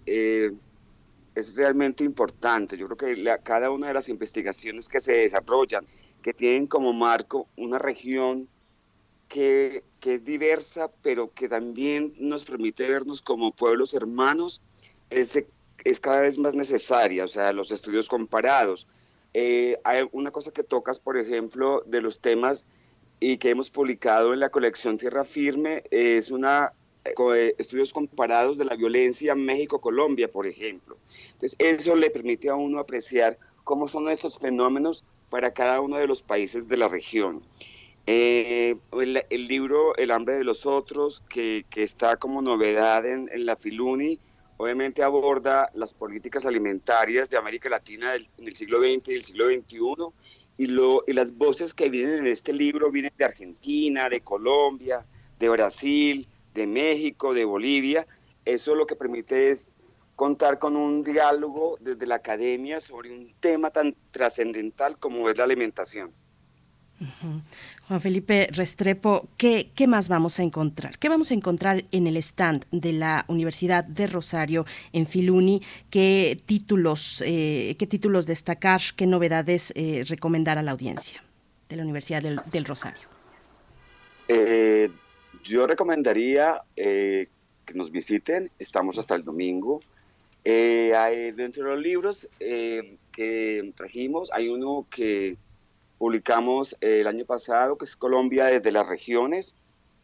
es 1.35 1.55
realmente 1.55 2.03
importante. 2.03 2.77
Yo 2.77 2.87
creo 2.87 2.97
que 2.97 3.21
la, 3.21 3.37
cada 3.37 3.71
una 3.71 3.87
de 3.87 3.93
las 3.93 4.09
investigaciones 4.09 4.87
que 4.87 5.01
se 5.01 5.13
desarrollan, 5.13 5.85
que 6.21 6.33
tienen 6.33 6.67
como 6.67 6.93
marco 6.93 7.47
una 7.57 7.79
región 7.79 8.47
que, 9.27 9.83
que 9.99 10.15
es 10.15 10.25
diversa, 10.25 10.91
pero 11.01 11.31
que 11.33 11.47
también 11.47 12.13
nos 12.19 12.45
permite 12.45 12.87
vernos 12.87 13.21
como 13.21 13.51
pueblos 13.51 13.93
hermanos, 13.93 14.61
es 15.09 15.33
de 15.33 15.47
es 15.83 15.99
cada 15.99 16.21
vez 16.21 16.37
más 16.37 16.53
necesaria, 16.53 17.25
o 17.25 17.27
sea, 17.27 17.53
los 17.53 17.71
estudios 17.71 18.07
comparados. 18.07 18.87
Eh, 19.33 19.79
hay 19.83 20.07
una 20.11 20.31
cosa 20.31 20.51
que 20.51 20.63
tocas, 20.63 20.99
por 20.99 21.17
ejemplo, 21.17 21.83
de 21.85 22.01
los 22.01 22.19
temas 22.19 22.65
y 23.19 23.37
que 23.37 23.49
hemos 23.49 23.69
publicado 23.69 24.33
en 24.33 24.39
la 24.39 24.49
colección 24.49 24.97
Tierra 24.97 25.23
Firme, 25.23 25.83
es 25.91 26.31
una 26.31 26.73
estudios 27.57 27.93
comparados 27.93 28.57
de 28.57 28.65
la 28.65 28.75
violencia 28.75 29.35
México-Colombia, 29.35 30.31
por 30.31 30.47
ejemplo. 30.47 30.97
Entonces, 31.33 31.55
eso 31.59 31.95
le 31.95 32.09
permite 32.09 32.49
a 32.49 32.55
uno 32.55 32.79
apreciar 32.79 33.37
cómo 33.63 33.87
son 33.87 34.09
estos 34.09 34.39
fenómenos 34.39 35.03
para 35.29 35.53
cada 35.53 35.81
uno 35.81 35.97
de 35.97 36.07
los 36.07 36.21
países 36.21 36.67
de 36.67 36.77
la 36.77 36.87
región. 36.87 37.41
Eh, 38.07 38.75
el, 38.99 39.47
libro 39.47 39.95
El 39.95 40.11
hambre 40.11 40.35
de 40.35 40.43
los 40.43 40.65
otros, 40.65 41.21
que, 41.29 41.65
que 41.69 41.83
está 41.83 42.17
como 42.17 42.41
novedad 42.41 43.05
en, 43.05 43.29
en 43.31 43.45
la 43.45 43.55
Filuni, 43.55 44.19
obviamente 44.57 45.01
aborda 45.01 45.71
las 45.73 45.93
políticas 45.93 46.45
alimentarias 46.45 47.29
de 47.29 47.37
América 47.37 47.69
Latina 47.69 48.11
del, 48.13 48.27
en 48.37 48.47
el 48.47 48.55
siglo 48.55 48.79
XX 48.79 49.07
y 49.07 49.13
el 49.13 49.23
siglo 49.23 49.45
XXI, 49.47 49.79
y, 50.57 50.67
lo, 50.67 51.03
y 51.07 51.13
las 51.13 51.35
voces 51.35 51.73
que 51.73 51.89
vienen 51.89 52.19
en 52.19 52.27
este 52.27 52.53
libro 52.53 52.91
vienen 52.91 53.11
de 53.17 53.25
Argentina, 53.25 54.09
de 54.09 54.21
Colombia, 54.21 55.05
de 55.39 55.49
Brasil, 55.49 56.27
de 56.53 56.67
México, 56.67 57.33
de 57.33 57.45
Bolivia. 57.45 58.07
Eso 58.45 58.75
lo 58.75 58.85
que 58.85 58.95
permite 58.95 59.51
es 59.51 59.71
contar 60.15 60.59
con 60.59 60.75
un 60.75 61.03
diálogo 61.03 61.77
desde 61.79 62.05
la 62.05 62.15
academia 62.15 62.81
sobre 62.81 63.11
un 63.11 63.33
tema 63.39 63.71
tan 63.71 63.95
trascendental 64.11 64.97
como 64.97 65.29
es 65.29 65.37
la 65.37 65.45
alimentación. 65.45 66.11
Uh 66.99 67.05
-huh. 67.05 67.41
Juan 67.87 68.01
Felipe 68.01 68.47
Restrepo, 68.51 69.27
¿qué, 69.35 69.71
¿qué, 69.73 69.87
más 69.87 70.07
vamos 70.07 70.39
a 70.39 70.43
encontrar? 70.43 70.99
¿Qué 70.99 71.09
vamos 71.09 71.31
a 71.31 71.33
encontrar 71.33 71.85
en 71.91 72.05
el 72.05 72.15
stand 72.17 72.65
de 72.71 72.93
la 72.93 73.25
Universidad 73.27 73.83
de 73.83 74.05
Rosario 74.05 74.67
en 74.93 75.07
Filuni? 75.07 75.63
¿Qué 75.89 76.39
títulos, 76.45 77.23
eh, 77.25 77.75
qué 77.79 77.87
títulos 77.87 78.27
destacar, 78.27 78.81
qué 78.95 79.07
novedades 79.07 79.73
eh, 79.75 80.03
recomendar 80.07 80.59
a 80.59 80.61
la 80.61 80.71
audiencia 80.71 81.23
de 81.69 81.75
la 81.77 81.81
Universidad 81.81 82.21
del, 82.21 82.39
del 82.51 82.65
Rosario? 82.65 83.09
Eh, 84.27 84.91
yo 85.43 85.67
recomendaría 85.67 86.61
que 86.75 87.27
nos 87.73 87.91
visiten, 87.91 88.49
estamos 88.59 88.97
hasta 88.97 89.15
el 89.15 89.23
domingo. 89.23 89.81
hay, 90.45 91.31
dentro 91.31 91.65
de 91.65 91.71
los 91.71 91.81
libros 91.81 92.27
que 92.39 93.73
trajimos, 93.75 94.31
hay 94.31 94.49
uno 94.49 94.87
que 94.89 95.37
publicamos 96.01 96.75
el 96.81 97.05
año 97.05 97.25
pasado, 97.25 97.77
que 97.77 97.85
es 97.85 97.95
Colombia 97.95 98.45
desde 98.45 98.71
las 98.71 98.89
regiones. 98.89 99.55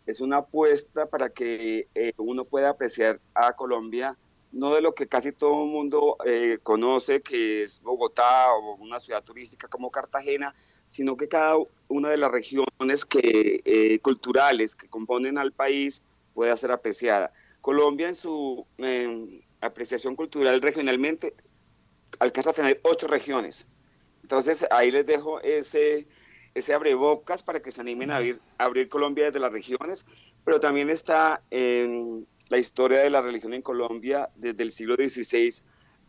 Es 0.06 0.22
una 0.22 0.38
apuesta 0.38 1.08
para 1.08 1.30
que 1.30 1.88
eh, 1.96 2.14
uno 2.18 2.46
pueda 2.46 2.70
apreciar 2.70 3.20
a 3.34 3.54
Colombia, 3.54 4.16
no 4.52 4.76
de 4.76 4.82
lo 4.82 4.94
que 4.94 5.08
casi 5.08 5.32
todo 5.32 5.64
el 5.64 5.72
mundo 5.72 6.18
eh, 6.24 6.60
conoce, 6.62 7.24
que 7.24 7.64
es 7.64 7.82
Bogotá 7.82 8.54
o 8.54 8.76
una 8.76 9.00
ciudad 9.00 9.24
turística 9.24 9.68
como 9.68 9.90
Cartagena, 9.90 10.54
sino 10.90 11.18
que 11.18 11.28
cada 11.28 11.58
una 11.88 12.10
de 12.10 12.18
las 12.18 12.32
regiones 12.32 13.06
que, 13.06 13.62
eh, 13.66 14.00
culturales 14.00 14.76
que 14.76 14.88
componen 14.88 15.38
al 15.38 15.52
país 15.52 16.02
pueda 16.34 16.56
ser 16.58 16.72
apreciada. 16.72 17.32
Colombia 17.62 18.08
en 18.08 18.16
su 18.16 18.66
apreciación 19.62 20.16
cultural 20.16 20.62
regionalmente 20.62 21.34
alcanza 22.20 22.52
a 22.52 22.54
tener 22.54 22.80
ocho 22.84 23.08
regiones 23.08 23.68
entonces 24.28 24.66
ahí 24.72 24.92
les 24.92 25.06
dejo 25.06 25.40
ese, 25.40 26.06
ese 26.54 26.74
abrebocas 26.74 27.44
para 27.44 27.62
que 27.62 27.72
se 27.72 27.80
animen 27.80 28.12
a 28.12 28.18
abrir, 28.18 28.42
a 28.58 28.66
abrir 28.66 28.90
Colombia 28.90 29.28
desde 29.28 29.40
las 29.40 29.54
regiones, 29.54 30.06
pero 30.44 30.60
también 30.60 30.90
está 30.90 31.42
en 31.50 32.28
la 32.50 32.58
historia 32.58 33.00
de 33.00 33.10
la 33.10 33.22
religión 33.22 33.54
en 33.54 33.62
Colombia 33.62 34.30
desde 34.36 34.64
el 34.64 34.74
siglo 34.74 34.96
XVI 34.96 35.54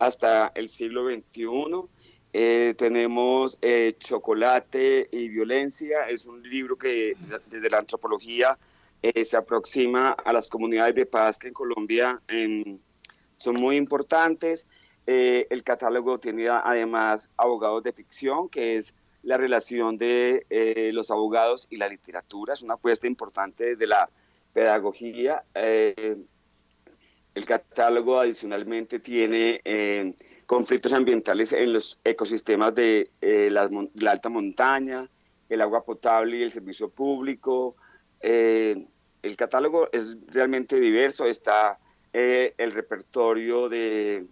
hasta 0.01 0.51
el 0.57 0.69
siglo 0.69 1.09
XXI. 1.09 1.45
Eh, 2.33 2.75
tenemos 2.77 3.57
eh, 3.63 3.95
Chocolate 3.99 5.09
y 5.11 5.29
Violencia, 5.29 6.09
es 6.09 6.27
un 6.27 6.43
libro 6.43 6.77
que 6.77 7.17
desde 7.47 7.71
la 7.71 7.79
antropología 7.79 8.59
eh, 9.03 9.25
se 9.25 9.37
aproxima 9.37 10.11
a 10.11 10.33
las 10.33 10.51
comunidades 10.51 10.95
de 10.95 11.07
paz 11.07 11.39
que 11.39 11.49
en 11.49 11.55
Colombia 11.55 12.21
son 13.37 13.55
muy 13.55 13.77
importantes. 13.77 14.67
Eh, 15.07 15.47
el 15.49 15.63
catálogo 15.63 16.19
tiene 16.19 16.49
además 16.49 17.31
abogados 17.39 17.83
de 17.83 17.93
ficción, 17.93 18.49
que 18.51 18.77
es 18.77 18.93
la 19.23 19.39
relación 19.39 19.97
de 19.97 20.45
los 20.93 21.11
abogados 21.11 21.67
y 21.71 21.77
la 21.79 21.89
literatura. 21.89 22.53
Es 22.53 22.63
una 22.63 22.75
apuesta 22.75 23.07
importante 23.07 23.77
de 23.77 23.87
la 23.87 24.11
pedagogía. 24.53 25.45
El 27.39 27.47
catálogo 27.47 28.19
adicionalmente 28.19 28.99
tiene 28.99 29.61
eh, 29.65 30.13
conflictos 30.49 30.93
ambientales 30.93 31.53
en 31.53 31.73
los 31.73 32.01
ecosistemas 32.03 32.75
de 32.75 33.13
eh, 33.21 33.49
la, 33.53 33.71
la, 33.95 34.11
alta 34.11 34.29
montaña, 34.29 35.09
el 35.49 35.61
agua 35.61 35.85
potable 35.85 36.39
y 36.39 36.43
el 36.43 36.51
servicio 36.51 36.89
público. 36.89 37.77
Eh, 38.21 38.85
el 39.23 39.37
catálogo 39.37 39.89
es 39.93 40.17
realmente 40.27 40.81
diverso. 40.81 41.27
Está 41.27 41.79
el 42.13 42.73
repertorio 42.73 43.69
de 43.69 44.27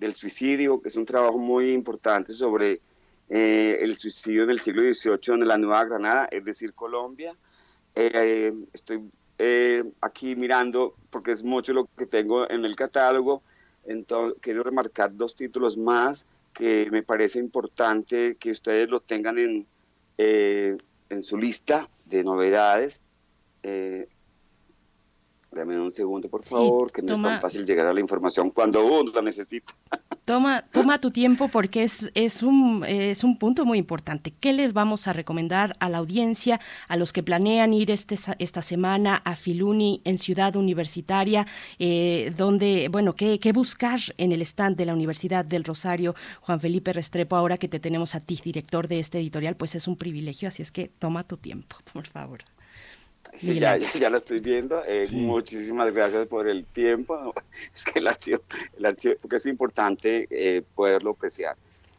del 0.00 0.14
suicidio, 0.14 0.80
que 0.80 0.88
es 0.88 0.96
un 0.96 1.04
trabajo 1.04 1.38
muy 1.38 1.72
importante 1.72 2.32
sobre 2.32 2.80
eh, 3.28 3.78
el 3.80 3.96
suicidio 3.96 4.46
del 4.46 4.60
siglo 4.60 4.82
XVIII 4.82 5.34
en 5.34 5.46
la 5.46 5.58
Nueva 5.58 5.84
Granada, 5.84 6.26
es 6.30 6.42
decir, 6.44 6.72
Colombia. 6.72 7.36
Eh, 7.94 8.52
estoy 8.72 9.02
eh, 9.38 9.84
aquí 10.00 10.34
mirando, 10.34 10.94
porque 11.10 11.32
es 11.32 11.44
mucho 11.44 11.74
lo 11.74 11.86
que 11.96 12.06
tengo 12.06 12.50
en 12.50 12.64
el 12.64 12.74
catálogo, 12.74 13.42
entonces 13.90 14.38
quiero 14.40 14.62
remarcar 14.62 15.16
dos 15.16 15.34
títulos 15.34 15.76
más 15.76 16.26
que 16.52 16.88
me 16.90 17.02
parece 17.02 17.38
importante 17.38 18.36
que 18.36 18.52
ustedes 18.52 18.88
lo 18.88 19.00
tengan 19.00 19.38
en, 19.38 19.66
eh, 20.16 20.76
en 21.08 21.22
su 21.22 21.36
lista 21.36 21.88
de 22.04 22.22
novedades. 22.22 23.00
Eh, 23.62 24.08
Dame 25.52 25.80
un 25.80 25.90
segundo, 25.90 26.28
por 26.28 26.44
favor, 26.44 26.92
que 26.92 27.02
no 27.02 27.14
es 27.14 27.20
tan 27.20 27.40
fácil 27.40 27.66
llegar 27.66 27.86
a 27.86 27.92
la 27.92 27.98
información 27.98 28.50
cuando 28.50 28.84
uno 28.84 29.10
la 29.12 29.20
necesita. 29.20 29.72
Toma, 30.24 30.62
toma 30.70 31.00
tu 31.00 31.10
tiempo 31.10 31.48
porque 31.48 31.82
es, 31.82 32.08
es, 32.14 32.44
un, 32.44 32.84
es 32.86 33.24
un 33.24 33.36
punto 33.36 33.64
muy 33.64 33.78
importante. 33.78 34.32
¿Qué 34.38 34.52
les 34.52 34.72
vamos 34.72 35.08
a 35.08 35.12
recomendar 35.12 35.74
a 35.80 35.88
la 35.88 35.98
audiencia, 35.98 36.60
a 36.86 36.96
los 36.96 37.12
que 37.12 37.24
planean 37.24 37.74
ir 37.74 37.90
este, 37.90 38.16
esta 38.38 38.62
semana 38.62 39.16
a 39.24 39.34
Filuni 39.34 40.02
en 40.04 40.18
Ciudad 40.18 40.54
Universitaria, 40.54 41.48
eh, 41.80 42.32
donde, 42.36 42.88
bueno, 42.92 43.16
¿qué, 43.16 43.40
qué 43.40 43.52
buscar 43.52 43.98
en 44.18 44.30
el 44.30 44.42
stand 44.42 44.76
de 44.76 44.84
la 44.84 44.94
Universidad 44.94 45.44
del 45.44 45.64
Rosario? 45.64 46.14
Juan 46.42 46.60
Felipe 46.60 46.92
Restrepo, 46.92 47.34
ahora 47.34 47.56
que 47.56 47.66
te 47.66 47.80
tenemos 47.80 48.14
a 48.14 48.20
ti, 48.20 48.38
director 48.44 48.86
de 48.86 49.00
este 49.00 49.18
editorial, 49.18 49.56
pues 49.56 49.74
es 49.74 49.88
un 49.88 49.96
privilegio, 49.96 50.46
así 50.46 50.62
es 50.62 50.70
que 50.70 50.86
toma 50.86 51.24
tu 51.24 51.38
tiempo, 51.38 51.74
por 51.92 52.06
favor. 52.06 52.44
Sí, 53.40 53.58
ya, 53.58 53.78
ya, 53.78 54.10
lo 54.10 54.18
estoy 54.18 54.40
viendo. 54.40 54.82
Eh, 54.86 55.08
muchísimas 55.12 55.92
gracias 55.94 56.26
por 56.28 56.46
el 56.46 56.66
tiempo. 56.66 57.32
Es 57.74 57.84
que 57.86 57.98
el 57.98 58.06
archivo, 58.06 58.42
el 58.76 58.84
archivo 58.84 59.14
porque 59.20 59.36
es 59.36 59.46
importante 59.46 60.26
eh, 60.30 60.62
poderlo 60.74 61.12
apreciar. 61.12 61.56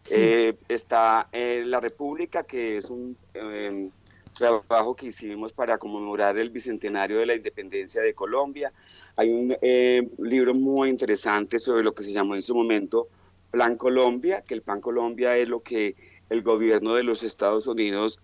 Eh, 0.09 0.55
está 0.67 1.27
La 1.31 1.79
República, 1.79 2.43
que 2.43 2.77
es 2.77 2.89
un 2.89 3.17
em, 3.33 3.89
trabajo 4.37 4.95
que 4.95 5.07
hicimos 5.07 5.51
para 5.51 5.77
conmemorar 5.77 6.39
el 6.39 6.49
bicentenario 6.49 7.19
de 7.19 7.25
la 7.25 7.35
independencia 7.35 8.01
de 8.01 8.13
Colombia. 8.13 8.71
Hay 9.15 9.31
un 9.31 9.55
libro 10.19 10.53
muy 10.53 10.89
interesante 10.89 11.57
sobre 11.57 11.83
lo 11.83 11.93
que 11.93 12.03
se 12.03 12.13
llamó 12.13 12.35
en 12.35 12.41
su 12.41 12.55
momento 12.55 13.07
Plan 13.49 13.77
Colombia, 13.77 14.41
que 14.41 14.53
el 14.53 14.61
Plan 14.61 14.79
Colombia 14.79 15.37
es 15.37 15.49
lo 15.49 15.61
que 15.61 15.95
el 16.29 16.41
gobierno 16.41 16.95
de 16.95 17.03
los 17.03 17.23
Estados 17.23 17.67
Unidos 17.67 18.19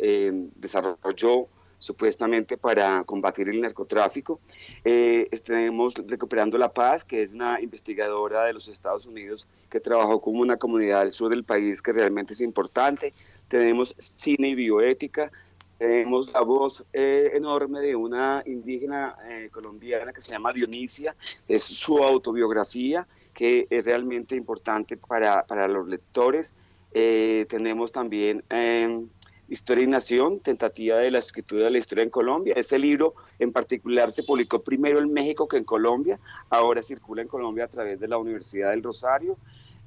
desarrolló 0.56 1.48
supuestamente 1.80 2.58
para 2.58 3.04
combatir 3.04 3.50
el 3.50 3.62
narcotráfico. 3.62 4.40
Eh, 4.84 5.30
tenemos 5.44 5.94
Recuperando 6.08 6.58
la 6.58 6.74
Paz, 6.74 7.06
que 7.06 7.24
es 7.24 7.34
una 7.34 7.62
investigadora 7.62 8.46
de 8.46 8.54
los 8.54 8.68
Estados 8.68 9.06
Unidos 9.06 9.48
que 9.70 9.80
trabajó 9.80 10.20
con 10.20 10.36
una 10.38 10.58
comunidad 10.58 11.04
del 11.04 11.14
sur 11.14 11.30
del 11.30 11.44
país 11.44 11.82
que 11.82 11.94
realmente 11.94 12.34
es 12.34 12.42
importante. 12.42 13.14
Tenemos 13.48 13.96
Cine 13.98 14.50
y 14.50 14.56
Bioética. 14.56 15.32
Tenemos 15.78 16.34
la 16.34 16.42
voz 16.42 16.84
eh, 16.92 17.32
enorme 17.36 17.82
de 17.82 17.96
una 17.96 18.42
indígena 18.48 19.16
eh, 19.30 19.50
colombiana 19.52 20.12
que 20.12 20.22
se 20.22 20.32
llama 20.32 20.52
Dionisia. 20.52 21.16
Es 21.48 21.64
su 21.64 22.00
autobiografía 22.00 23.08
que 23.34 23.68
es 23.70 23.86
realmente 23.86 24.36
importante 24.36 24.98
para, 24.98 25.46
para 25.46 25.68
los 25.68 25.88
lectores. 25.88 26.56
tenemos 26.92 27.92
también 27.92 28.44
em, 28.50 29.08
Historia 29.50 29.84
y 29.84 29.88
Nación, 29.88 30.40
tentativa 30.40 30.98
de 30.98 31.12
la 31.12 31.20
escritura 31.20 31.66
de 31.66 31.72
la 31.72 31.78
historia 31.78 32.04
en 32.04 32.10
Colombia. 32.10 32.54
Ese 32.58 32.78
libro 32.78 33.16
en 33.40 33.52
particular 33.52 34.12
se 34.12 34.24
publicó 34.24 34.62
primero 34.62 35.00
en 35.00 35.14
México 35.14 35.48
que 35.48 35.58
en 35.58 35.64
Colombia, 35.64 36.20
ahora 36.50 36.84
circula 36.84 37.22
en 37.22 37.28
Colombia 37.28 37.66
a 37.66 37.68
través 37.70 38.00
de 38.00 38.08
la 38.08 38.18
Universidad 38.18 38.72
del 38.72 38.84
Rosario, 38.84 39.38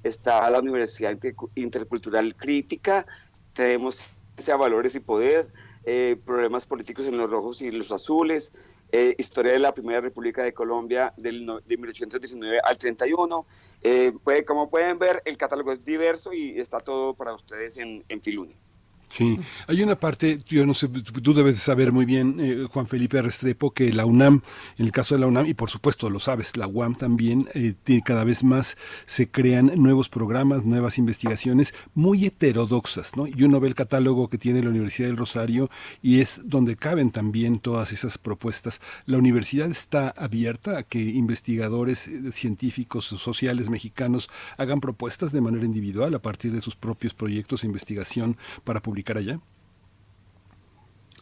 está 0.03 0.49
la 0.49 0.61
Universidad 0.61 1.19
Intercultural 1.55 2.35
Crítica, 2.35 3.07
tenemos 3.53 4.03
ese 4.37 4.55
Valores 4.55 4.95
y 4.95 5.01
Poder, 5.01 5.53
eh, 5.85 6.17
problemas 6.25 6.67
políticos 6.67 7.07
en 7.07 7.17
los 7.17 7.31
rojos 7.31 7.61
y 7.63 7.71
los 7.71 7.93
azules, 7.93 8.53
eh, 8.93 9.15
historia 9.19 9.53
de 9.53 9.61
la 9.61 9.73
Primera 9.73 10.01
República 10.01 10.43
de 10.43 10.53
Colombia 10.53 11.13
del, 11.17 11.47
de 11.65 11.77
1819 11.77 12.59
al 12.65 12.77
31. 12.77 13.47
Eh, 13.83 14.13
como 14.47 14.69
pueden 14.69 14.99
ver, 14.99 15.23
el 15.25 15.37
catálogo 15.37 15.71
es 15.71 15.85
diverso 15.85 16.33
y 16.33 16.59
está 16.59 16.81
todo 16.81 17.15
para 17.15 17.35
ustedes 17.35 17.77
en, 17.77 18.05
en 18.09 18.21
Filuni. 18.21 18.57
Sí, 19.11 19.41
hay 19.67 19.83
una 19.83 19.99
parte, 19.99 20.41
yo 20.47 20.65
no 20.65 20.73
sé, 20.73 20.87
tú 20.89 21.35
debes 21.35 21.59
saber 21.59 21.91
muy 21.91 22.05
bien, 22.05 22.37
eh, 22.39 22.67
Juan 22.71 22.87
Felipe 22.87 23.21
Restrepo, 23.21 23.73
que 23.73 23.93
la 23.93 24.07
UNAM, 24.07 24.43
en 24.79 24.87
el 24.87 24.93
caso 24.93 25.17
de 25.17 25.21
la 25.21 25.27
UNAM, 25.27 25.47
y 25.47 25.55
por 25.55 25.69
supuesto 25.69 26.09
lo 26.11 26.21
sabes, 26.21 26.57
la 26.57 26.69
UAM 26.69 26.95
también, 26.95 27.49
eh, 27.55 27.75
tiene, 27.83 28.03
cada 28.03 28.23
vez 28.23 28.45
más 28.45 28.77
se 29.07 29.29
crean 29.29 29.73
nuevos 29.75 30.09
programas, 30.09 30.65
nuevas 30.65 30.97
investigaciones 30.97 31.75
muy 31.93 32.25
heterodoxas, 32.25 33.17
¿no? 33.17 33.27
Y 33.27 33.43
uno 33.43 33.59
ve 33.59 33.67
el 33.67 33.75
catálogo 33.75 34.29
que 34.29 34.39
tiene 34.39 34.63
la 34.63 34.71
Universidad 34.71 35.09
del 35.09 35.17
Rosario 35.17 35.71
y 36.03 36.21
es 36.21 36.43
donde 36.45 36.77
caben 36.77 37.11
también 37.11 37.59
todas 37.59 37.91
esas 37.91 38.17
propuestas. 38.17 38.81
La 39.07 39.19
universidad 39.19 39.69
está 39.69 40.15
abierta 40.17 40.79
a 40.79 40.83
que 40.85 41.01
investigadores 41.01 42.07
eh, 42.07 42.31
científicos, 42.31 43.07
sociales 43.07 43.71
mexicanos 43.71 44.31
hagan 44.57 44.81
propuestas 44.81 45.33
de 45.33 45.41
manera 45.41 45.65
individual 45.65 46.15
a 46.15 46.23
partir 46.23 46.53
de 46.53 46.61
sus 46.61 46.77
propios 46.77 47.13
proyectos 47.13 47.63
de 47.63 47.67
investigación 47.67 48.37
para 48.63 48.81
publicar 48.81 49.00
allá? 49.19 49.41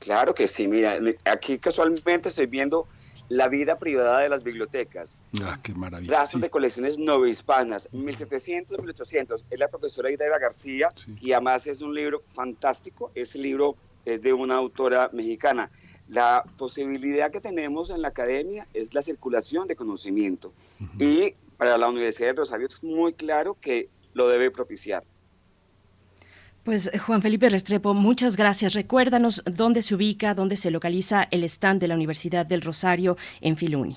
Claro 0.01 0.35
que 0.35 0.47
sí, 0.47 0.69
mira, 0.69 0.99
aquí 1.25 1.59
casualmente 1.59 2.29
estoy 2.29 2.47
viendo 2.47 2.87
la 3.29 3.49
vida 3.49 3.79
privada 3.79 4.21
de 4.21 4.29
las 4.29 4.43
bibliotecas. 4.43 5.19
Ah, 5.43 5.59
qué 5.63 5.75
maravilla. 5.75 6.25
de 6.33 6.51
colecciones 6.51 6.99
novohispanas, 6.99 7.89
1700, 7.93 8.79
1800. 8.79 9.45
Es 9.51 9.59
la 9.59 9.69
profesora 9.69 10.11
Ida 10.11 10.27
García 10.39 10.89
y 11.21 11.33
además 11.33 11.67
es 11.67 11.81
un 11.81 11.95
libro 11.95 12.23
fantástico. 12.33 13.11
Ese 13.15 13.39
libro 13.39 13.77
es 14.05 14.23
de 14.23 14.33
una 14.33 14.57
autora 14.57 15.11
mexicana. 15.13 15.71
La 16.09 16.45
posibilidad 16.57 17.31
que 17.31 17.41
tenemos 17.41 17.91
en 17.91 18.01
la 18.01 18.09
academia 18.09 18.67
es 18.73 18.95
la 18.95 19.03
circulación 19.03 19.67
de 19.67 19.77
conocimiento. 19.77 20.53
Y 20.99 21.35
para 21.59 21.77
la 21.77 21.89
Universidad 21.89 22.29
de 22.29 22.35
Rosario 22.35 22.67
es 22.67 22.83
muy 22.83 23.13
claro 23.13 23.57
que 23.61 23.89
lo 24.15 24.29
debe 24.29 24.51
propiciar. 24.51 25.05
Pues 26.69 26.91
Juan 27.07 27.23
Felipe 27.23 27.49
Restrepo, 27.49 27.95
muchas 27.95 28.37
gracias. 28.37 28.75
Recuérdanos 28.75 29.43
dónde 29.47 29.81
se 29.81 29.95
ubica, 29.95 30.35
dónde 30.35 30.55
se 30.55 30.71
localiza 30.71 31.27
el 31.31 31.43
stand 31.45 31.81
de 31.81 31.89
la 31.89 31.95
Universidad 31.95 32.45
del 32.45 32.61
Rosario 32.61 33.17
en 33.41 33.57
Filuni. 33.57 33.97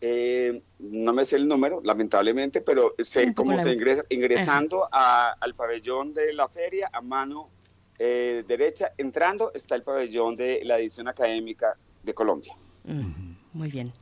Eh, 0.00 0.62
no 0.78 1.12
me 1.12 1.26
sé 1.26 1.36
el 1.36 1.46
número, 1.46 1.82
lamentablemente, 1.84 2.62
pero 2.62 2.94
sé 2.98 3.34
cómo 3.34 3.58
se 3.58 3.74
ingresa. 3.74 4.04
Ingresando 4.08 4.88
al 4.90 5.54
pabellón 5.54 6.14
de 6.14 6.32
la 6.32 6.48
feria, 6.48 6.88
a 6.90 7.02
mano 7.02 7.50
eh, 7.98 8.42
derecha, 8.48 8.94
entrando, 8.96 9.52
está 9.52 9.74
el 9.74 9.82
pabellón 9.82 10.34
de 10.34 10.62
la 10.64 10.78
edición 10.78 11.08
académica 11.08 11.76
de 12.02 12.14
Colombia. 12.14 12.56
muy 13.52 13.70
bien. 13.70 13.92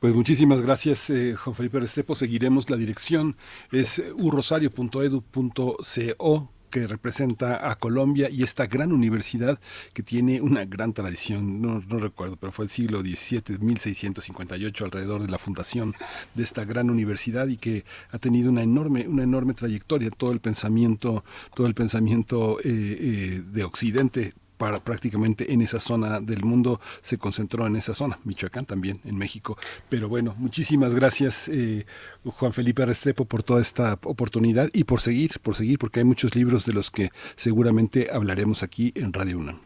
Pues 0.00 0.14
muchísimas 0.14 0.60
gracias, 0.60 1.10
eh, 1.10 1.34
Juan 1.34 1.56
Felipe 1.56 1.80
Restrepo. 1.80 2.14
Seguiremos 2.14 2.70
la 2.70 2.76
dirección. 2.76 3.36
Es 3.72 4.00
urrosario.edu.co 4.14 6.52
que 6.70 6.86
representa 6.86 7.68
a 7.68 7.74
Colombia 7.76 8.30
y 8.30 8.44
esta 8.44 8.66
gran 8.66 8.92
universidad 8.92 9.58
que 9.92 10.04
tiene 10.04 10.40
una 10.40 10.64
gran 10.66 10.92
tradición, 10.92 11.60
no, 11.60 11.80
recuerdo, 11.80 12.36
pero 12.36 12.52
fue 12.52 12.66
el 12.66 12.70
siglo 12.70 13.00
XVII, 13.00 13.58
1658, 13.58 14.84
alrededor 14.84 15.22
de 15.22 15.30
la 15.30 15.38
fundación 15.38 15.96
de 16.34 16.42
esta 16.42 16.64
gran 16.64 16.90
universidad 16.90 17.48
y 17.48 17.56
que 17.56 17.84
ha 18.10 18.18
tenido 18.18 18.50
una 18.50 18.62
enorme, 18.62 19.08
una 19.08 19.24
enorme 19.24 19.54
trayectoria, 19.54 20.10
todo 20.10 20.30
el 20.30 20.40
pensamiento, 20.40 21.24
todo 21.54 21.66
el 21.66 21.74
pensamiento 21.74 22.60
eh, 22.60 22.62
eh, 22.64 23.42
de 23.44 23.64
Occidente 23.64 24.34
para 24.58 24.80
prácticamente 24.80 25.52
en 25.52 25.62
esa 25.62 25.80
zona 25.80 26.20
del 26.20 26.44
mundo 26.44 26.80
se 27.00 27.16
concentró 27.16 27.66
en 27.66 27.76
esa 27.76 27.94
zona, 27.94 28.16
Michoacán 28.24 28.66
también, 28.66 28.96
en 29.04 29.16
México. 29.16 29.56
Pero 29.88 30.08
bueno, 30.08 30.34
muchísimas 30.36 30.94
gracias 30.94 31.48
eh, 31.48 31.86
Juan 32.24 32.52
Felipe 32.52 32.84
Restrepo 32.84 33.24
por 33.24 33.42
toda 33.42 33.60
esta 33.60 33.98
oportunidad 34.04 34.68
y 34.72 34.84
por 34.84 35.00
seguir, 35.00 35.38
por 35.40 35.54
seguir, 35.54 35.78
porque 35.78 36.00
hay 36.00 36.04
muchos 36.04 36.34
libros 36.34 36.66
de 36.66 36.72
los 36.74 36.90
que 36.90 37.10
seguramente 37.36 38.08
hablaremos 38.12 38.62
aquí 38.62 38.92
en 38.94 39.12
Radio 39.12 39.38
UNAM. 39.38 39.60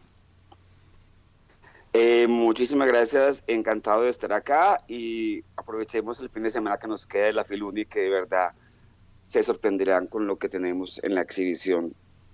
Eh, 1.95 2.25
muchísimas 2.27 2.87
gracias, 2.87 3.43
encantado 3.45 4.03
de 4.03 4.09
estar 4.09 4.33
acá 4.33 4.83
y 4.87 5.43
aprovechemos 5.55 6.19
el 6.21 6.29
fin 6.29 6.41
de 6.43 6.49
semana 6.49 6.77
que 6.77 6.87
nos 6.87 7.05
queda 7.05 7.25
de 7.25 7.33
la 7.33 7.45
Filuni 7.45 7.85
que 7.85 7.99
de 7.99 8.09
verdad 8.09 8.53
se 9.21 9.43
sorprenderán 9.43 10.07
con 10.07 10.25
lo 10.25 10.37
que 10.37 10.49
tenemos 10.49 10.99
en 11.03 11.15
la 11.15 11.21
exhibición 11.21 11.93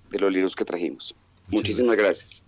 de 0.09 0.19
los 0.19 0.31
libros 0.31 0.55
que 0.55 0.65
trajimos. 0.65 1.15
Muchísimas 1.49 1.97
gracias. 1.97 2.45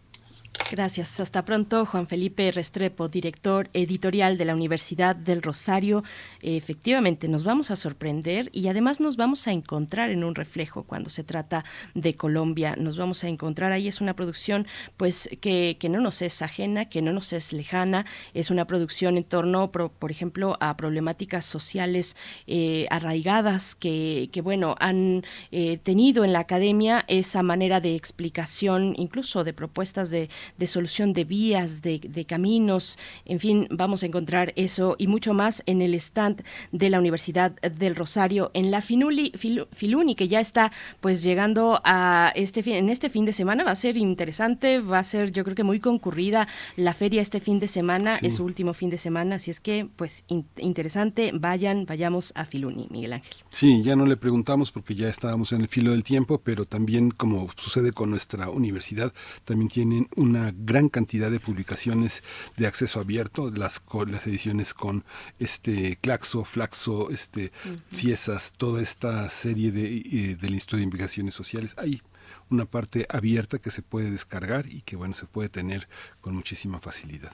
Gracias. 0.72 1.19
Hasta 1.19 1.44
pronto, 1.44 1.86
Juan 1.86 2.07
Felipe 2.07 2.49
Restrepo, 2.49 3.10
director 3.10 3.69
editorial 3.73 4.38
de 4.38 4.45
la 4.45 4.56
Universidad 4.56 5.18
del 5.18 5.41
Rosario. 5.41 6.02
Efectivamente, 6.41 7.28
nos 7.28 7.44
vamos 7.44 7.72
a 7.72 7.76
sorprender 7.76 8.49
y 8.53 8.69
además 8.69 9.02
nos 9.02 9.18
vamos 9.18 9.48
a 9.48 9.52
encontrar 9.52 10.11
en 10.11 10.23
un 10.23 10.34
reflejo 10.34 10.84
cuando 10.84 11.10
se 11.10 11.26
trata 11.26 11.65
de 11.94 12.14
Colombia. 12.14 12.78
Nos 12.78 12.98
vamos 12.98 13.26
a 13.26 13.28
encontrar 13.28 13.73
ahí. 13.73 13.90
Es 13.90 13.99
una 13.99 14.15
producción, 14.15 14.65
pues, 14.95 15.30
que, 15.41 15.76
que 15.78 15.90
no 15.90 15.99
nos 15.99 16.22
es 16.22 16.41
ajena, 16.41 16.86
que 16.86 17.02
no 17.02 17.11
nos 17.11 17.34
es 17.34 17.52
lejana. 17.52 18.06
Es 18.34 18.49
una 18.49 18.65
producción 18.65 19.18
en 19.18 19.26
torno, 19.26 19.73
por, 19.73 20.10
ejemplo, 20.10 20.56
a 20.61 20.78
problemáticas 20.78 21.44
sociales 21.44 22.15
eh, 22.48 22.88
arraigadas 22.91 23.76
que, 23.76 24.30
que, 24.32 24.40
bueno, 24.40 24.76
han 24.80 25.26
eh, 25.52 25.80
tenido 25.84 26.23
en 26.23 26.32
la 26.32 26.40
academia 26.40 27.03
esa 27.10 27.44
manera 27.44 27.82
de 27.82 27.95
explicación, 27.95 28.94
incluso 28.98 29.44
de 29.44 29.52
propuestas 29.52 30.10
de 30.11 30.30
de 30.57 30.68
solución 30.68 31.13
de 31.13 31.23
vías, 31.23 31.81
de, 31.81 32.26
caminos, 32.27 32.97
en 33.26 33.39
fin, 33.39 33.68
vamos 33.72 34.03
a 34.03 34.05
encontrar 34.05 34.53
eso 34.55 34.95
y 34.97 35.07
mucho 35.07 35.34
más 35.34 35.63
en 35.65 35.81
el 35.81 35.95
stand 35.95 36.43
de 36.72 36.89
la 36.89 36.99
Universidad 36.99 37.51
del 37.61 37.95
Rosario 37.95 38.51
en 38.53 38.72
la 38.72 38.81
Finuli, 38.81 39.34
Filuni, 39.72 40.15
que 40.15 40.27
ya 40.27 40.39
está 40.39 40.72
pues 40.99 41.23
llegando 41.23 41.81
a 41.84 42.31
este 42.35 42.63
fin, 42.63 42.76
en 42.76 42.89
este 42.89 43.09
fin 43.09 43.26
de 43.26 43.34
semana, 43.34 43.63
va 43.63 43.72
a 43.72 43.76
ser 43.76 43.97
interesante, 43.97 44.80
va 44.80 44.99
a 44.99 45.03
ser 45.03 45.31
yo 45.31 45.43
creo 45.43 45.55
que 45.55 45.63
muy 45.63 45.80
concurrida 45.80 46.47
la 46.76 46.93
feria 46.93 47.22
este 47.22 47.39
fin 47.39 47.59
de 47.59 47.68
semana, 47.68 48.18
es 48.22 48.35
su 48.35 48.45
último 48.45 48.73
fin 48.73 48.89
de 48.89 48.97
semana, 48.97 49.35
así 49.35 49.51
es 49.51 49.59
que 49.59 49.88
pues 49.95 50.23
interesante, 50.57 51.31
vayan, 51.34 51.85
vayamos 51.85 52.31
a 52.35 52.45
Filuni, 52.45 52.88
Miguel 52.89 53.13
Ángel. 53.13 53.35
Sí, 53.49 53.81
ya 53.84 53.95
no 53.95 54.05
le 54.05 54.18
preguntamos 54.18 54.72
porque 54.72 54.95
ya 54.95 55.09
estábamos 55.09 55.51
en 55.51 55.61
el 55.61 55.68
filo 55.68 55.91
del 55.91 56.03
tiempo, 56.03 56.39
pero 56.43 56.65
también 56.65 57.11
como 57.11 57.49
sucede 57.57 57.91
con 57.91 58.09
nuestra 58.09 58.49
universidad, 58.49 59.13
también 59.45 59.69
tienen 59.69 60.07
una 60.32 60.53
gran 60.56 60.88
cantidad 60.88 61.30
de 61.30 61.40
publicaciones 61.40 62.24
de 62.58 62.68
acceso 62.68 62.99
abierto, 62.99 63.52
las, 63.52 63.82
las 64.08 64.28
ediciones 64.28 64.74
con 64.74 65.03
este 65.40 65.98
Claxo, 65.98 66.45
Flaxo, 66.45 67.10
este 67.10 67.52
Ciesas, 67.91 68.53
toda 68.53 68.82
esta 68.82 69.30
serie 69.30 69.72
de, 69.72 69.98
eh, 69.98 70.38
del 70.40 70.53
Instituto 70.53 70.78
de 70.78 70.84
Investigaciones 70.84 71.34
Sociales. 71.34 71.76
Hay 71.78 72.02
una 72.49 72.66
parte 72.66 73.06
abierta 73.10 73.60
que 73.60 73.72
se 73.72 73.82
puede 73.82 74.10
descargar 74.10 74.66
y 74.68 74.82
que 74.82 74.95
bueno 74.95 75.14
se 75.14 75.26
puede 75.26 75.49
tener 75.49 75.88
con 76.22 76.34
muchísima 76.34 76.80
facilidad. 76.80 77.32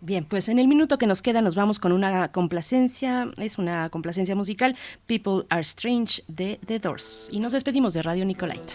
Bien, 0.00 0.24
pues 0.24 0.48
en 0.48 0.58
el 0.58 0.68
minuto 0.68 0.96
que 0.96 1.06
nos 1.06 1.22
queda 1.22 1.40
nos 1.40 1.54
vamos 1.54 1.80
con 1.80 1.92
una 1.92 2.30
complacencia, 2.30 3.30
es 3.36 3.58
una 3.58 3.88
complacencia 3.88 4.36
musical, 4.36 4.76
People 5.06 5.44
Are 5.48 5.62
Strange 5.62 6.22
de 6.28 6.60
The 6.66 6.78
Doors. 6.78 7.28
Y 7.32 7.40
nos 7.40 7.52
despedimos 7.52 7.94
de 7.94 8.02
Radio 8.02 8.24
Nicolaita. 8.24 8.74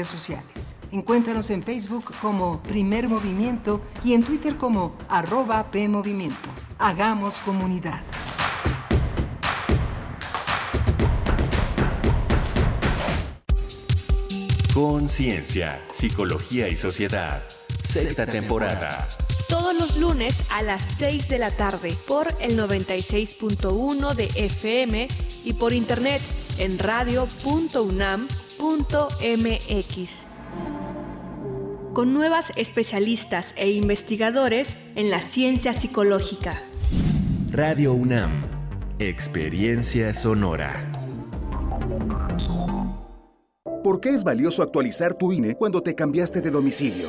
Redes 0.00 0.08
sociales. 0.08 0.76
Encuéntranos 0.92 1.50
en 1.50 1.62
Facebook 1.62 2.12
como 2.22 2.62
Primer 2.62 3.08
Movimiento 3.08 3.82
y 4.02 4.14
en 4.14 4.22
Twitter 4.22 4.56
como 4.56 4.96
arroba 5.08 5.70
PMovimiento. 5.70 6.48
Hagamos 6.78 7.40
comunidad. 7.40 8.02
Conciencia, 14.72 15.78
Psicología 15.90 16.68
y 16.68 16.76
Sociedad. 16.76 17.42
Sexta 17.84 18.24
temporada. 18.24 19.06
Todos 19.48 19.78
los 19.78 19.98
lunes 19.98 20.34
a 20.50 20.62
las 20.62 20.82
6 20.98 21.28
de 21.28 21.38
la 21.38 21.50
tarde 21.50 21.94
por 22.06 22.28
el 22.40 22.58
96.1 22.58 24.14
de 24.14 24.30
FM 24.36 25.08
y 25.44 25.52
por 25.52 25.74
internet 25.74 26.22
en 26.58 26.78
radio.unam.mx. 28.60 30.26
Con 31.94 32.14
nuevas 32.14 32.52
especialistas 32.56 33.54
e 33.56 33.70
investigadores 33.70 34.76
en 34.94 35.10
la 35.10 35.20
ciencia 35.20 35.72
psicológica. 35.72 36.62
Radio 37.50 37.94
UNAM. 37.94 38.46
Experiencia 38.98 40.14
sonora. 40.14 40.92
¿Por 43.82 44.00
qué 44.00 44.10
es 44.10 44.24
valioso 44.24 44.62
actualizar 44.62 45.14
tu 45.14 45.32
INE 45.32 45.54
cuando 45.56 45.82
te 45.82 45.94
cambiaste 45.94 46.42
de 46.42 46.50
domicilio? 46.50 47.08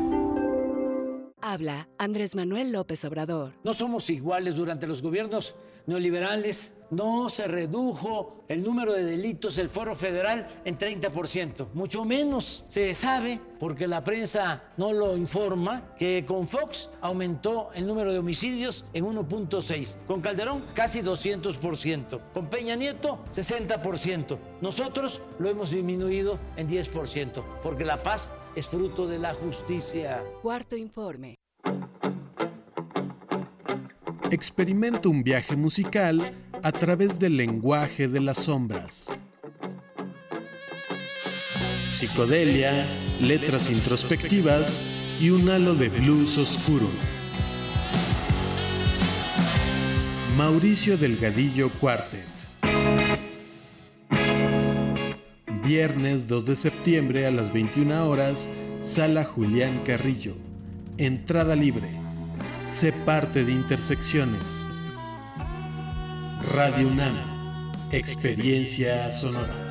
Habla 1.41 1.89
Andrés 1.97 2.35
Manuel 2.35 2.71
López 2.71 3.03
Obrador. 3.05 3.53
No 3.63 3.73
somos 3.73 4.09
iguales 4.09 4.55
durante 4.55 4.87
los 4.87 5.01
gobiernos 5.01 5.55
neoliberales. 5.87 6.73
No 6.91 7.29
se 7.29 7.47
redujo 7.47 8.43
el 8.49 8.63
número 8.63 8.91
de 8.91 9.05
delitos 9.05 9.55
del 9.55 9.69
foro 9.69 9.95
federal 9.95 10.45
en 10.65 10.77
30%. 10.77 11.67
Mucho 11.73 12.03
menos 12.03 12.65
se 12.67 12.93
sabe, 12.95 13.39
porque 13.59 13.87
la 13.87 14.03
prensa 14.03 14.63
no 14.75 14.91
lo 14.91 15.15
informa, 15.15 15.95
que 15.97 16.25
con 16.27 16.47
Fox 16.47 16.89
aumentó 16.99 17.69
el 17.73 17.87
número 17.87 18.11
de 18.11 18.19
homicidios 18.19 18.83
en 18.91 19.05
1.6. 19.05 19.95
Con 20.05 20.19
Calderón 20.19 20.61
casi 20.73 21.01
200%. 21.01 22.19
Con 22.33 22.47
Peña 22.47 22.75
Nieto 22.75 23.19
60%. 23.33 24.37
Nosotros 24.59 25.21
lo 25.39 25.49
hemos 25.49 25.71
disminuido 25.71 26.39
en 26.57 26.67
10%, 26.67 27.41
porque 27.63 27.85
la 27.85 28.03
paz 28.03 28.33
es 28.55 28.67
fruto 28.67 29.07
de 29.07 29.19
la 29.19 29.33
justicia. 29.33 30.23
Cuarto 30.41 30.75
informe. 30.75 31.35
Experimenta 34.29 35.09
un 35.09 35.23
viaje 35.23 35.55
musical 35.55 36.33
a 36.63 36.71
través 36.71 37.19
del 37.19 37.37
lenguaje 37.37 38.07
de 38.07 38.21
las 38.21 38.37
sombras. 38.39 39.11
psicodelia, 41.91 42.87
letras 43.21 43.69
introspectivas 43.69 44.81
y 45.19 45.29
un 45.29 45.49
halo 45.49 45.75
de 45.75 45.89
blues 45.89 46.37
oscuro. 46.37 46.87
Mauricio 50.37 50.97
Delgadillo 50.97 51.69
Quartet. 51.79 53.30
Viernes 55.71 56.27
2 56.27 56.43
de 56.43 56.57
septiembre 56.57 57.25
a 57.25 57.31
las 57.31 57.53
21 57.53 58.09
horas, 58.09 58.49
Sala 58.81 59.23
Julián 59.23 59.83
Carrillo. 59.85 60.33
Entrada 60.97 61.55
libre. 61.55 61.87
Sé 62.67 62.91
parte 62.91 63.45
de 63.45 63.53
Intersecciones. 63.53 64.65
Radio 66.53 66.89
UNAM. 66.89 67.71
Experiencia 67.89 69.09
sonora. 69.11 69.70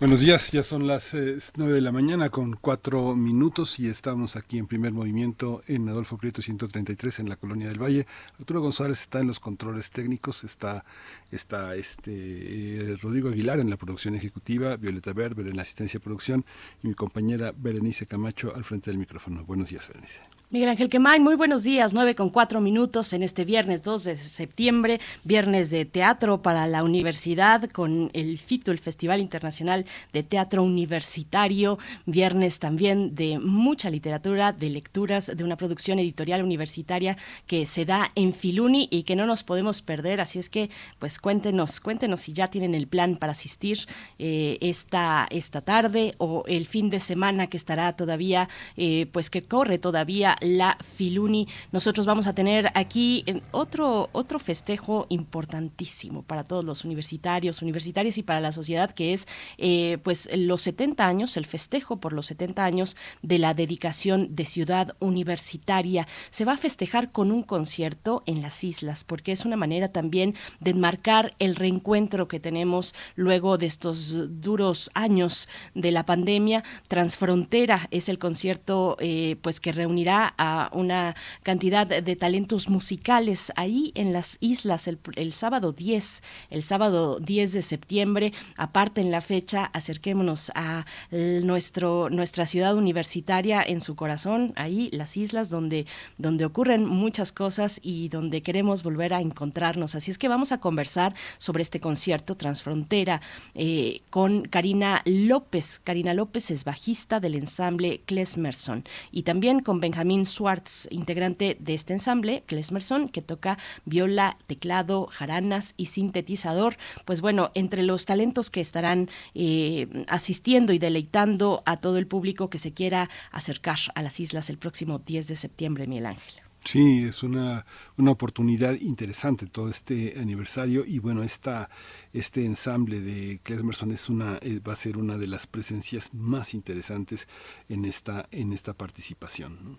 Buenos 0.00 0.20
días, 0.20 0.50
ya 0.50 0.62
son 0.62 0.86
las 0.86 1.12
eh, 1.12 1.36
9 1.56 1.74
de 1.74 1.82
la 1.82 1.92
mañana 1.92 2.30
con 2.30 2.54
cuatro 2.54 3.14
minutos 3.14 3.78
y 3.78 3.86
estamos 3.86 4.34
aquí 4.34 4.56
en 4.56 4.66
primer 4.66 4.92
movimiento 4.92 5.60
en 5.66 5.86
Adolfo 5.90 6.16
Prieto 6.16 6.40
133 6.40 7.18
en 7.18 7.28
la 7.28 7.36
Colonia 7.36 7.68
del 7.68 7.82
Valle. 7.82 8.06
Arturo 8.38 8.62
González 8.62 9.02
está 9.02 9.20
en 9.20 9.26
los 9.26 9.40
controles 9.40 9.90
técnicos, 9.90 10.42
está, 10.42 10.86
está 11.30 11.74
este, 11.74 12.12
eh, 12.12 12.96
Rodrigo 12.96 13.28
Aguilar 13.28 13.60
en 13.60 13.68
la 13.68 13.76
producción 13.76 14.14
ejecutiva, 14.14 14.76
Violeta 14.76 15.12
Berber 15.12 15.46
en 15.46 15.56
la 15.56 15.62
asistencia 15.62 16.00
de 16.00 16.04
producción 16.04 16.46
y 16.82 16.88
mi 16.88 16.94
compañera 16.94 17.52
Berenice 17.54 18.06
Camacho 18.06 18.54
al 18.56 18.64
frente 18.64 18.90
del 18.90 18.96
micrófono. 18.96 19.44
Buenos 19.44 19.68
días, 19.68 19.86
Berenice. 19.86 20.39
Miguel 20.52 20.70
Ángel 20.70 20.88
Quemay, 20.88 21.20
muy 21.20 21.36
buenos 21.36 21.62
días, 21.62 21.94
9 21.94 22.16
con 22.16 22.28
4 22.28 22.60
minutos 22.60 23.12
en 23.12 23.22
este 23.22 23.44
viernes 23.44 23.84
2 23.84 24.02
de 24.02 24.18
septiembre, 24.18 24.98
viernes 25.22 25.70
de 25.70 25.84
teatro 25.84 26.42
para 26.42 26.66
la 26.66 26.82
universidad 26.82 27.70
con 27.70 28.10
el 28.14 28.36
FITO, 28.36 28.72
el 28.72 28.80
Festival 28.80 29.20
Internacional 29.20 29.86
de 30.12 30.24
Teatro 30.24 30.64
Universitario, 30.64 31.78
viernes 32.04 32.58
también 32.58 33.14
de 33.14 33.38
mucha 33.38 33.90
literatura, 33.90 34.52
de 34.52 34.70
lecturas, 34.70 35.30
de 35.32 35.44
una 35.44 35.54
producción 35.54 36.00
editorial 36.00 36.42
universitaria 36.42 37.16
que 37.46 37.64
se 37.64 37.84
da 37.84 38.10
en 38.16 38.34
Filuni 38.34 38.88
y 38.90 39.04
que 39.04 39.14
no 39.14 39.26
nos 39.26 39.44
podemos 39.44 39.82
perder, 39.82 40.20
así 40.20 40.40
es 40.40 40.50
que 40.50 40.68
pues 40.98 41.20
cuéntenos, 41.20 41.78
cuéntenos 41.78 42.22
si 42.22 42.32
ya 42.32 42.48
tienen 42.48 42.74
el 42.74 42.88
plan 42.88 43.14
para 43.18 43.34
asistir 43.34 43.86
eh, 44.18 44.58
esta, 44.60 45.28
esta 45.30 45.60
tarde 45.60 46.16
o 46.18 46.42
el 46.48 46.66
fin 46.66 46.90
de 46.90 46.98
semana 46.98 47.46
que 47.46 47.56
estará 47.56 47.92
todavía, 47.92 48.48
eh, 48.76 49.06
pues 49.12 49.30
que 49.30 49.42
corre 49.42 49.78
todavía 49.78 50.38
la 50.40 50.76
Filuni. 50.96 51.48
Nosotros 51.72 52.06
vamos 52.06 52.26
a 52.26 52.34
tener 52.34 52.70
aquí 52.74 53.24
eh, 53.26 53.40
otro, 53.50 54.08
otro 54.12 54.38
festejo 54.38 55.06
importantísimo 55.08 56.22
para 56.22 56.44
todos 56.44 56.64
los 56.64 56.84
universitarios, 56.84 57.62
universitarias 57.62 58.18
y 58.18 58.22
para 58.22 58.40
la 58.40 58.52
sociedad, 58.52 58.90
que 58.92 59.12
es 59.12 59.28
eh, 59.58 59.98
pues 60.02 60.28
los 60.34 60.62
70 60.62 61.06
años, 61.06 61.36
el 61.36 61.46
festejo 61.46 61.96
por 61.98 62.12
los 62.12 62.26
70 62.26 62.64
años 62.64 62.96
de 63.22 63.38
la 63.38 63.54
dedicación 63.54 64.34
de 64.34 64.44
Ciudad 64.44 64.96
Universitaria. 65.00 66.06
Se 66.30 66.44
va 66.44 66.52
a 66.52 66.56
festejar 66.56 67.12
con 67.12 67.32
un 67.32 67.42
concierto 67.42 68.22
en 68.26 68.42
las 68.42 68.64
islas, 68.64 69.04
porque 69.04 69.32
es 69.32 69.44
una 69.44 69.56
manera 69.56 69.92
también 69.92 70.34
de 70.60 70.70
enmarcar 70.70 71.32
el 71.38 71.56
reencuentro 71.56 72.28
que 72.28 72.40
tenemos 72.40 72.94
luego 73.14 73.58
de 73.58 73.66
estos 73.66 74.16
duros 74.40 74.90
años 74.94 75.48
de 75.74 75.90
la 75.90 76.06
pandemia. 76.06 76.64
Transfrontera 76.88 77.88
es 77.90 78.08
el 78.08 78.18
concierto 78.18 78.96
eh, 79.00 79.36
pues 79.42 79.60
que 79.60 79.72
reunirá 79.72 80.29
a 80.38 80.70
una 80.72 81.14
cantidad 81.42 81.86
de 81.86 82.16
talentos 82.16 82.68
musicales 82.68 83.52
ahí 83.56 83.92
en 83.94 84.12
las 84.12 84.36
islas 84.40 84.88
el, 84.88 84.98
el, 85.16 85.32
sábado 85.32 85.72
10, 85.72 86.22
el 86.50 86.62
sábado 86.62 87.20
10 87.20 87.52
de 87.52 87.62
septiembre, 87.62 88.32
aparte 88.56 89.00
en 89.00 89.10
la 89.10 89.20
fecha, 89.20 89.70
acerquémonos 89.72 90.50
a 90.54 90.84
nuestro, 91.10 92.10
nuestra 92.10 92.46
ciudad 92.46 92.76
universitaria 92.76 93.62
en 93.62 93.80
su 93.80 93.96
corazón, 93.96 94.52
ahí 94.56 94.88
las 94.92 95.16
islas 95.16 95.50
donde, 95.50 95.86
donde 96.18 96.44
ocurren 96.44 96.86
muchas 96.86 97.32
cosas 97.32 97.80
y 97.82 98.08
donde 98.08 98.42
queremos 98.42 98.82
volver 98.82 99.14
a 99.14 99.20
encontrarnos. 99.20 99.94
Así 99.94 100.10
es 100.10 100.18
que 100.18 100.28
vamos 100.28 100.52
a 100.52 100.58
conversar 100.58 101.14
sobre 101.38 101.62
este 101.62 101.80
concierto 101.80 102.36
Transfrontera 102.36 103.20
eh, 103.54 104.02
con 104.10 104.42
Karina 104.42 105.02
López. 105.04 105.80
Karina 105.82 106.14
López 106.14 106.50
es 106.50 106.64
bajista 106.64 107.20
del 107.20 107.34
ensamble 107.34 108.00
Klesmerson 108.06 108.84
y 109.10 109.22
también 109.22 109.60
con 109.60 109.80
Benjamín 109.80 110.19
Swartz, 110.26 110.88
integrante 110.90 111.56
de 111.60 111.74
este 111.74 111.92
ensamble, 111.92 112.42
Klesmerson, 112.46 113.08
que 113.08 113.22
toca 113.22 113.58
viola, 113.84 114.38
teclado, 114.46 115.06
jaranas 115.06 115.74
y 115.76 115.86
sintetizador. 115.86 116.76
Pues 117.04 117.20
bueno, 117.20 117.50
entre 117.54 117.82
los 117.82 118.06
talentos 118.06 118.50
que 118.50 118.60
estarán 118.60 119.08
eh, 119.34 120.04
asistiendo 120.08 120.72
y 120.72 120.78
deleitando 120.78 121.62
a 121.66 121.78
todo 121.78 121.98
el 121.98 122.06
público 122.06 122.50
que 122.50 122.58
se 122.58 122.72
quiera 122.72 123.08
acercar 123.32 123.78
a 123.94 124.02
las 124.02 124.20
islas 124.20 124.50
el 124.50 124.58
próximo 124.58 124.98
10 124.98 125.28
de 125.28 125.36
septiembre, 125.36 125.86
Miguel 125.86 126.06
Ángel. 126.06 126.42
Sí, 126.64 127.04
es 127.04 127.22
una, 127.22 127.64
una 127.96 128.10
oportunidad 128.10 128.74
interesante 128.74 129.46
todo 129.46 129.70
este 129.70 130.18
aniversario 130.18 130.84
y 130.86 130.98
bueno, 130.98 131.22
esta, 131.22 131.70
este 132.12 132.44
ensamble 132.44 133.00
de 133.00 133.40
Klesmerson 133.42 133.92
es 133.92 134.10
una, 134.10 134.38
eh, 134.42 134.60
va 134.60 134.74
a 134.74 134.76
ser 134.76 134.98
una 134.98 135.16
de 135.16 135.26
las 135.26 135.46
presencias 135.46 136.12
más 136.12 136.52
interesantes 136.52 137.28
en 137.68 137.86
esta, 137.86 138.28
en 138.30 138.52
esta 138.52 138.74
participación. 138.74 139.78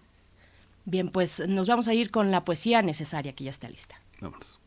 Bien, 0.85 1.09
pues 1.09 1.43
nos 1.47 1.67
vamos 1.67 1.87
a 1.87 1.93
ir 1.93 2.11
con 2.11 2.31
la 2.31 2.43
poesía 2.43 2.81
necesaria 2.81 3.33
que 3.33 3.45
ya 3.45 3.49
está 3.49 3.69
lista. 3.69 4.01
Vámonos. 4.19 4.59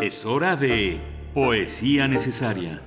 Es 0.00 0.26
hora 0.26 0.56
de 0.56 1.00
poesía 1.34 2.08
necesaria. 2.08 2.82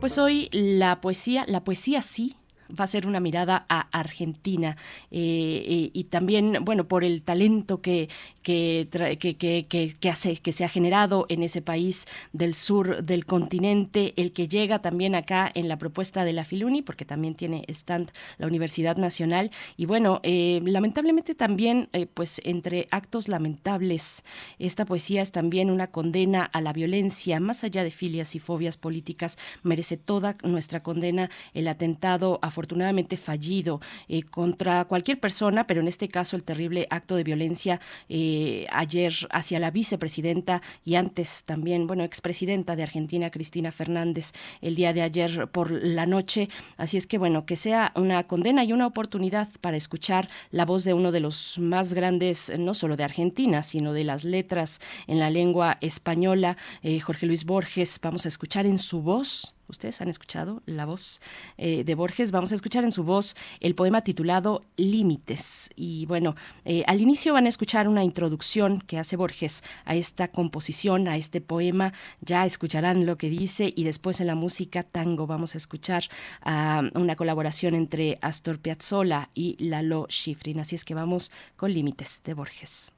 Pues 0.00 0.18
hoy 0.18 0.50
la 0.52 1.00
poesía, 1.00 1.44
la 1.48 1.64
poesía 1.64 2.02
sí 2.02 2.36
va 2.68 2.84
a 2.84 2.88
ser 2.88 3.06
una 3.06 3.20
mirada 3.20 3.66
a 3.68 3.80
Argentina 3.98 4.76
eh, 5.10 5.90
y, 5.92 6.04
también, 6.04 6.58
bueno, 6.62 6.84
por 6.84 7.04
el 7.04 7.22
talento 7.22 7.80
que, 7.80 8.08
que, 8.42 8.88
que, 9.18 9.36
que, 9.36 9.96
que, 9.98 10.08
hace, 10.10 10.36
que 10.36 10.52
se 10.52 10.64
ha 10.64 10.68
generado 10.68 11.26
en 11.28 11.42
ese 11.42 11.62
país 11.62 12.06
del 12.32 12.54
sur 12.54 13.02
del 13.02 13.26
continente, 13.26 14.14
el 14.16 14.32
que 14.32 14.48
llega 14.48 14.80
también 14.80 15.14
acá 15.14 15.50
en 15.54 15.68
la 15.68 15.78
propuesta 15.78 16.24
de 16.24 16.32
la 16.32 16.44
Filuni, 16.44 16.82
porque 16.82 17.04
también 17.04 17.34
tiene 17.34 17.64
stand 17.68 18.10
la 18.38 18.46
Universidad 18.46 18.96
Nacional. 18.96 19.50
Y 19.76 19.86
bueno, 19.86 20.20
eh, 20.22 20.60
lamentablemente 20.64 21.34
también, 21.34 21.88
eh, 21.92 22.06
pues 22.06 22.40
entre 22.44 22.86
actos 22.90 23.28
lamentables, 23.28 24.24
esta 24.58 24.84
poesía 24.84 25.22
es 25.22 25.32
también 25.32 25.70
una 25.70 25.88
condena 25.88 26.44
a 26.44 26.60
la 26.60 26.72
violencia, 26.72 27.40
más 27.40 27.64
allá 27.64 27.84
de 27.84 27.90
filias 27.90 28.34
y 28.34 28.38
fobias 28.38 28.76
políticas, 28.76 29.38
merece 29.62 29.96
toda 29.96 30.36
nuestra 30.42 30.82
condena 30.82 31.30
el 31.54 31.68
atentado 31.68 32.38
a 32.42 32.50
afortunadamente 32.54 33.16
fallido 33.16 33.80
eh, 34.08 34.22
contra 34.22 34.84
cualquier 34.84 35.18
persona, 35.18 35.66
pero 35.66 35.80
en 35.80 35.88
este 35.88 36.08
caso 36.08 36.36
el 36.36 36.44
terrible 36.44 36.86
acto 36.88 37.16
de 37.16 37.24
violencia 37.24 37.80
eh, 38.08 38.66
ayer 38.70 39.12
hacia 39.30 39.58
la 39.58 39.72
vicepresidenta 39.72 40.62
y 40.84 40.94
antes 40.94 41.42
también, 41.44 41.88
bueno, 41.88 42.04
expresidenta 42.04 42.76
de 42.76 42.84
Argentina, 42.84 43.30
Cristina 43.30 43.72
Fernández, 43.72 44.32
el 44.62 44.76
día 44.76 44.92
de 44.92 45.02
ayer 45.02 45.48
por 45.48 45.72
la 45.72 46.06
noche. 46.06 46.48
Así 46.76 46.96
es 46.96 47.08
que, 47.08 47.18
bueno, 47.18 47.44
que 47.44 47.56
sea 47.56 47.92
una 47.96 48.22
condena 48.24 48.62
y 48.62 48.72
una 48.72 48.86
oportunidad 48.86 49.48
para 49.60 49.76
escuchar 49.76 50.28
la 50.52 50.64
voz 50.64 50.84
de 50.84 50.94
uno 50.94 51.10
de 51.10 51.20
los 51.20 51.58
más 51.58 51.92
grandes, 51.92 52.52
no 52.56 52.74
solo 52.74 52.96
de 52.96 53.02
Argentina, 53.02 53.64
sino 53.64 53.92
de 53.92 54.04
las 54.04 54.22
letras 54.22 54.80
en 55.08 55.18
la 55.18 55.30
lengua 55.30 55.78
española, 55.80 56.56
eh, 56.82 57.00
Jorge 57.00 57.26
Luis 57.26 57.44
Borges. 57.44 57.98
Vamos 58.00 58.26
a 58.26 58.28
escuchar 58.28 58.64
en 58.64 58.78
su 58.78 59.02
voz 59.02 59.54
Ustedes 59.68 60.00
han 60.00 60.08
escuchado 60.08 60.62
la 60.66 60.84
voz 60.84 61.20
eh, 61.56 61.84
de 61.84 61.94
Borges. 61.94 62.32
Vamos 62.32 62.52
a 62.52 62.54
escuchar 62.54 62.84
en 62.84 62.92
su 62.92 63.02
voz 63.02 63.34
el 63.60 63.74
poema 63.74 64.02
titulado 64.02 64.62
Límites. 64.76 65.70
Y 65.74 66.06
bueno, 66.06 66.34
eh, 66.64 66.84
al 66.86 67.00
inicio 67.00 67.32
van 67.32 67.46
a 67.46 67.48
escuchar 67.48 67.88
una 67.88 68.04
introducción 68.04 68.80
que 68.80 68.98
hace 68.98 69.16
Borges 69.16 69.64
a 69.84 69.94
esta 69.94 70.28
composición, 70.28 71.08
a 71.08 71.16
este 71.16 71.40
poema. 71.40 71.92
Ya 72.20 72.44
escucharán 72.44 73.06
lo 73.06 73.16
que 73.16 73.30
dice 73.30 73.72
y 73.74 73.84
después 73.84 74.20
en 74.20 74.26
la 74.26 74.34
música 74.34 74.82
tango 74.82 75.26
vamos 75.26 75.54
a 75.54 75.58
escuchar 75.58 76.04
uh, 76.44 76.98
una 76.98 77.16
colaboración 77.16 77.74
entre 77.74 78.18
Astor 78.20 78.58
Piazzolla 78.58 79.30
y 79.34 79.56
Lalo 79.58 80.06
Schifrin. 80.10 80.60
Así 80.60 80.74
es 80.74 80.84
que 80.84 80.94
vamos 80.94 81.30
con 81.56 81.72
Límites 81.72 82.22
de 82.24 82.34
Borges. 82.34 82.92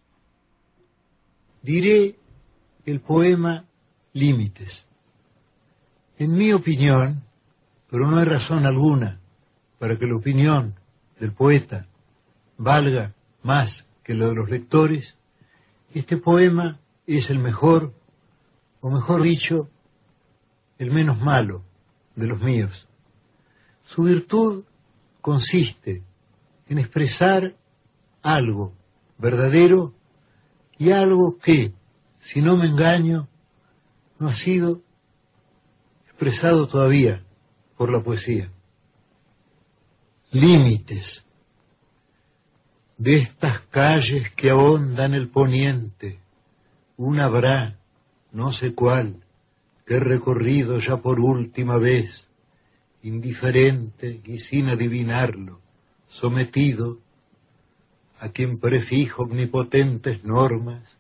Diré 1.63 2.17
el 2.85 3.01
poema 3.01 3.65
Límites 4.13 4.86
en 6.19 6.33
mi 6.33 6.53
opinión, 6.53 7.23
pero 7.91 8.07
no 8.07 8.19
hay 8.19 8.25
razón 8.25 8.67
alguna 8.67 9.21
para 9.79 9.99
que 9.99 10.07
la 10.07 10.17
opinión 10.17 10.75
del 11.21 11.33
poeta 11.33 11.87
valga 12.57 13.15
más 13.43 13.87
que 14.03 14.15
lo 14.15 14.29
de 14.29 14.35
los 14.35 14.51
lectores, 14.51 15.17
este 15.95 16.17
poema 16.17 16.81
es 17.07 17.31
el 17.31 17.39
mejor, 17.39 17.93
o 18.81 18.91
mejor 18.91 19.23
dicho, 19.23 19.69
el 20.79 20.91
menos 20.91 21.21
malo 21.21 21.63
de 22.15 22.27
los 22.27 22.41
míos. 22.41 22.87
Su 23.85 24.05
virtud 24.05 24.65
consiste 25.21 26.03
en 26.69 26.79
expresar 26.79 27.55
algo 28.23 28.73
verdadero 29.19 29.95
y 30.79 30.91
algo 30.91 31.39
que, 31.39 31.73
si 32.21 32.43
no 32.43 32.57
me 32.57 32.67
engaño, 32.67 33.29
no 34.19 34.29
ha 34.29 34.35
sido 34.35 34.83
expresado 36.17 36.67
todavía 36.67 37.23
por 37.77 37.93
la 37.93 38.03
poesía. 38.03 38.51
Límites 40.31 41.23
de 42.97 43.19
estas 43.19 43.61
calles 43.61 44.31
que 44.31 44.49
ahondan 44.49 45.13
el 45.13 45.29
poniente, 45.29 46.19
una 46.97 47.27
habrá, 47.27 47.79
no 48.33 48.51
sé 48.51 48.75
cuál, 48.75 49.27
que 49.85 49.97
he 49.97 50.01
recorrido 50.01 50.79
ya 50.79 50.97
por 51.03 51.21
última 51.21 51.77
vez, 51.77 52.29
indiferente 53.03 54.23
y 54.25 54.39
sin 54.39 54.71
adivinarlo, 54.71 55.61
sometido 56.09 56.99
a 58.21 58.31
quien 58.31 58.59
prefijo 58.59 59.25
omnipotentes 59.25 60.25
normas 60.25 60.97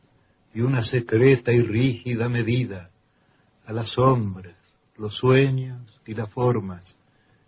y 0.52 0.60
una 0.60 0.82
secreta 0.82 1.55
y 1.55 1.62
rígida 1.62 2.28
medida 2.28 2.90
a 3.64 3.72
las 3.72 3.88
sombras, 3.88 4.55
los 4.98 5.14
sueños 5.14 6.01
y 6.06 6.14
las 6.14 6.28
formas 6.31 6.97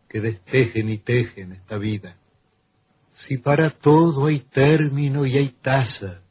que 0.09 0.21
destejen 0.21 0.89
y 0.89 0.99
tejen 0.99 1.53
esta 1.53 1.79
vida. 1.79 2.17
Si 3.13 3.37
para 3.37 3.71
todo 3.71 4.27
hay 4.27 4.41
término 4.41 5.27
y 5.27 5.37
hay 5.37 5.49
tasa, 5.49 6.23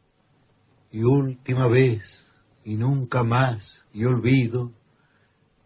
y 0.92 1.04
última 1.04 1.68
vez, 1.68 2.26
y 2.64 2.76
nunca 2.76 3.24
más, 3.24 3.86
y 3.94 4.06
olvido, 4.06 4.72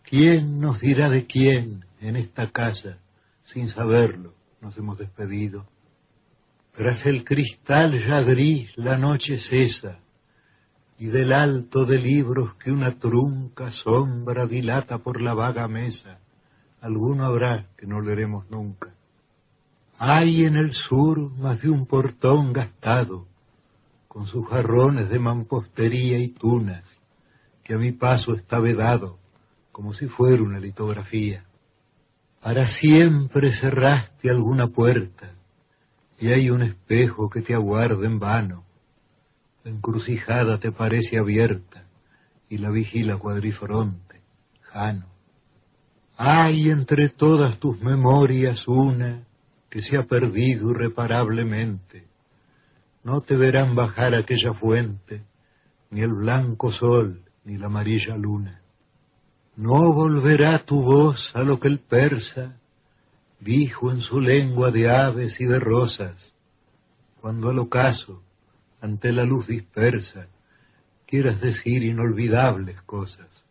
¿quién 0.03 0.59
nos 0.59 0.81
dirá 0.81 1.09
de 1.09 1.25
quién 1.25 1.85
en 1.99 2.15
esta 2.15 2.51
casa, 2.51 2.97
sin 3.43 3.69
saberlo, 3.69 4.33
nos 4.59 4.77
hemos 4.77 4.97
despedido? 4.97 5.67
Tras 6.75 7.05
el 7.05 7.23
cristal 7.23 7.99
ya 8.05 8.21
gris 8.21 8.71
la 8.75 8.97
noche 8.97 9.39
cesa, 9.39 10.00
y 11.01 11.07
del 11.07 11.33
alto 11.33 11.87
de 11.87 11.97
libros 11.97 12.53
que 12.53 12.71
una 12.71 12.99
trunca 12.99 13.71
sombra 13.71 14.45
dilata 14.45 14.99
por 14.99 15.19
la 15.19 15.33
vaga 15.33 15.67
mesa, 15.67 16.19
alguno 16.79 17.25
habrá 17.25 17.69
que 17.75 17.87
no 17.87 18.01
leeremos 18.01 18.45
nunca. 18.51 18.93
Hay 19.97 20.45
en 20.45 20.57
el 20.57 20.73
sur 20.73 21.31
más 21.39 21.59
de 21.63 21.71
un 21.71 21.87
portón 21.87 22.53
gastado, 22.53 23.25
con 24.07 24.27
sus 24.27 24.47
jarrones 24.47 25.09
de 25.09 25.17
mampostería 25.17 26.19
y 26.19 26.27
tunas, 26.27 26.83
que 27.63 27.73
a 27.73 27.77
mi 27.79 27.91
paso 27.93 28.35
está 28.35 28.59
vedado, 28.59 29.17
como 29.71 29.95
si 29.95 30.05
fuera 30.05 30.43
una 30.43 30.59
litografía. 30.59 31.43
Para 32.43 32.67
siempre 32.67 33.51
cerraste 33.51 34.29
alguna 34.29 34.67
puerta, 34.67 35.31
y 36.19 36.27
hay 36.27 36.51
un 36.51 36.61
espejo 36.61 37.27
que 37.27 37.41
te 37.41 37.55
aguarda 37.55 38.05
en 38.05 38.19
vano. 38.19 38.65
La 39.63 39.71
encrucijada 39.71 40.59
te 40.59 40.71
parece 40.71 41.17
abierta 41.17 41.83
y 42.49 42.57
la 42.57 42.69
vigila 42.69 43.17
cuadrifronte, 43.17 44.21
Jano. 44.61 45.05
Hay 46.17 46.69
entre 46.69 47.09
todas 47.09 47.57
tus 47.57 47.79
memorias 47.81 48.67
una 48.67 49.23
que 49.69 49.81
se 49.81 49.97
ha 49.97 50.03
perdido 50.03 50.71
irreparablemente. 50.71 52.05
No 53.03 53.21
te 53.21 53.35
verán 53.35 53.73
bajar 53.75 54.15
aquella 54.15 54.53
fuente, 54.53 55.23
ni 55.89 56.01
el 56.01 56.13
blanco 56.13 56.71
sol, 56.71 57.23
ni 57.45 57.57
la 57.57 57.67
amarilla 57.67 58.17
luna. 58.17 58.61
No 59.55 59.93
volverá 59.93 60.59
tu 60.59 60.81
voz 60.81 61.35
a 61.35 61.43
lo 61.43 61.59
que 61.59 61.67
el 61.67 61.79
persa 61.79 62.57
dijo 63.39 63.91
en 63.91 64.01
su 64.01 64.19
lengua 64.21 64.71
de 64.71 64.89
aves 64.89 65.41
y 65.41 65.45
de 65.45 65.59
rosas, 65.59 66.33
cuando 67.19 67.49
al 67.49 67.59
ocaso, 67.59 68.21
ante 68.81 69.13
la 69.13 69.23
luz 69.23 69.47
dispersa, 69.47 70.27
quieras 71.05 71.39
decir 71.39 71.83
inolvidables 71.83 72.81
cosas. 72.81 73.45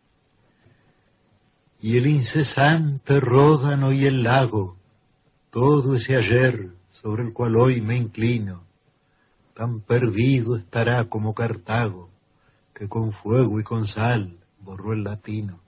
Y 1.81 1.97
el 1.97 2.05
incesante 2.05 3.19
ródano 3.19 3.91
y 3.91 4.05
el 4.05 4.23
lago, 4.23 4.77
todo 5.49 5.95
ese 5.95 6.15
ayer 6.15 6.69
sobre 6.91 7.23
el 7.23 7.33
cual 7.33 7.55
hoy 7.55 7.81
me 7.81 7.95
inclino, 7.95 8.63
tan 9.55 9.79
perdido 9.79 10.55
estará 10.57 11.05
como 11.05 11.33
Cartago, 11.33 12.09
que 12.73 12.87
con 12.87 13.11
fuego 13.11 13.59
y 13.59 13.63
con 13.63 13.87
sal 13.87 14.37
borró 14.59 14.93
el 14.93 15.03
latino. 15.03 15.59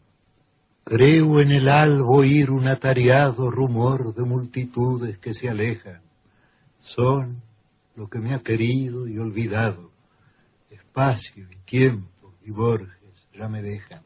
Creo 0.84 1.40
en 1.40 1.52
el 1.52 1.69
albo 1.69 2.18
oír 2.18 2.52
un 2.52 2.68
atareado 2.68 3.49
rumor 3.49 4.14
de 4.14 4.23
multitudes 4.23 5.18
que 5.18 5.34
se 5.34 5.49
alejan. 5.49 6.02
Son 6.81 7.41
lo 7.95 8.10
que 8.10 8.20
me 8.20 8.34
ha 8.34 8.40
querido 8.40 9.07
y 9.07 9.18
olvidado. 9.18 9.91
Espacio 10.70 11.48
y 11.52 11.57
tiempo 11.65 12.34
y 12.44 12.52
Borges 12.52 13.28
ya 13.34 13.48
me 13.49 13.61
dejan. 13.61 14.03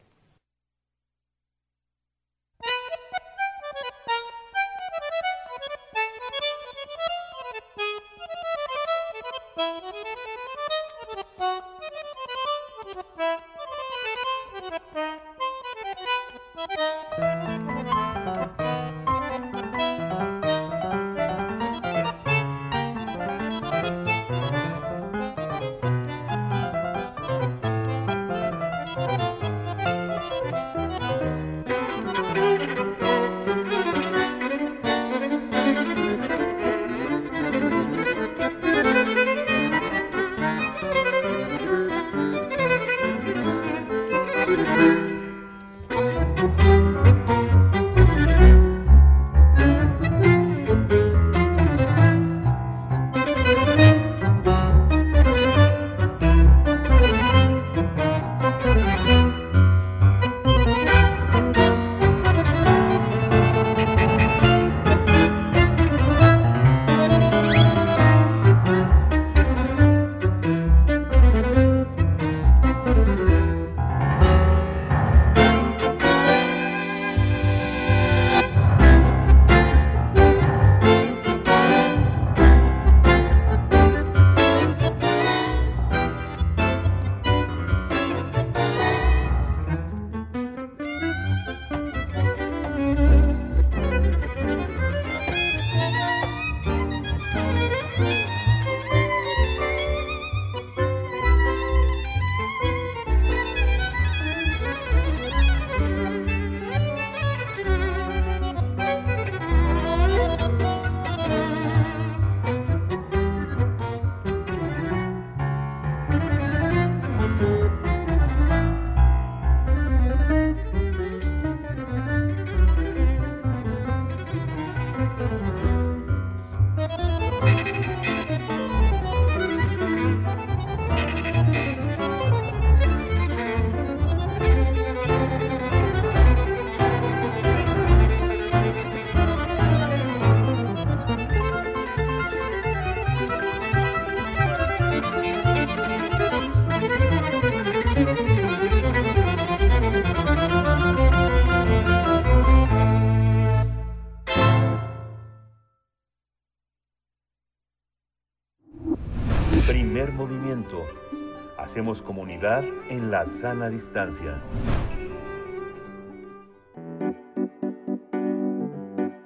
Hacemos 161.78 162.02
comunidad 162.02 162.64
en 162.90 163.12
la 163.12 163.24
sana 163.24 163.68
distancia. 163.68 164.42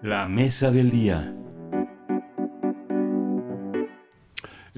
La 0.03 0.29
mesa 0.29 0.71
del 0.71 0.91
día. 0.91 1.35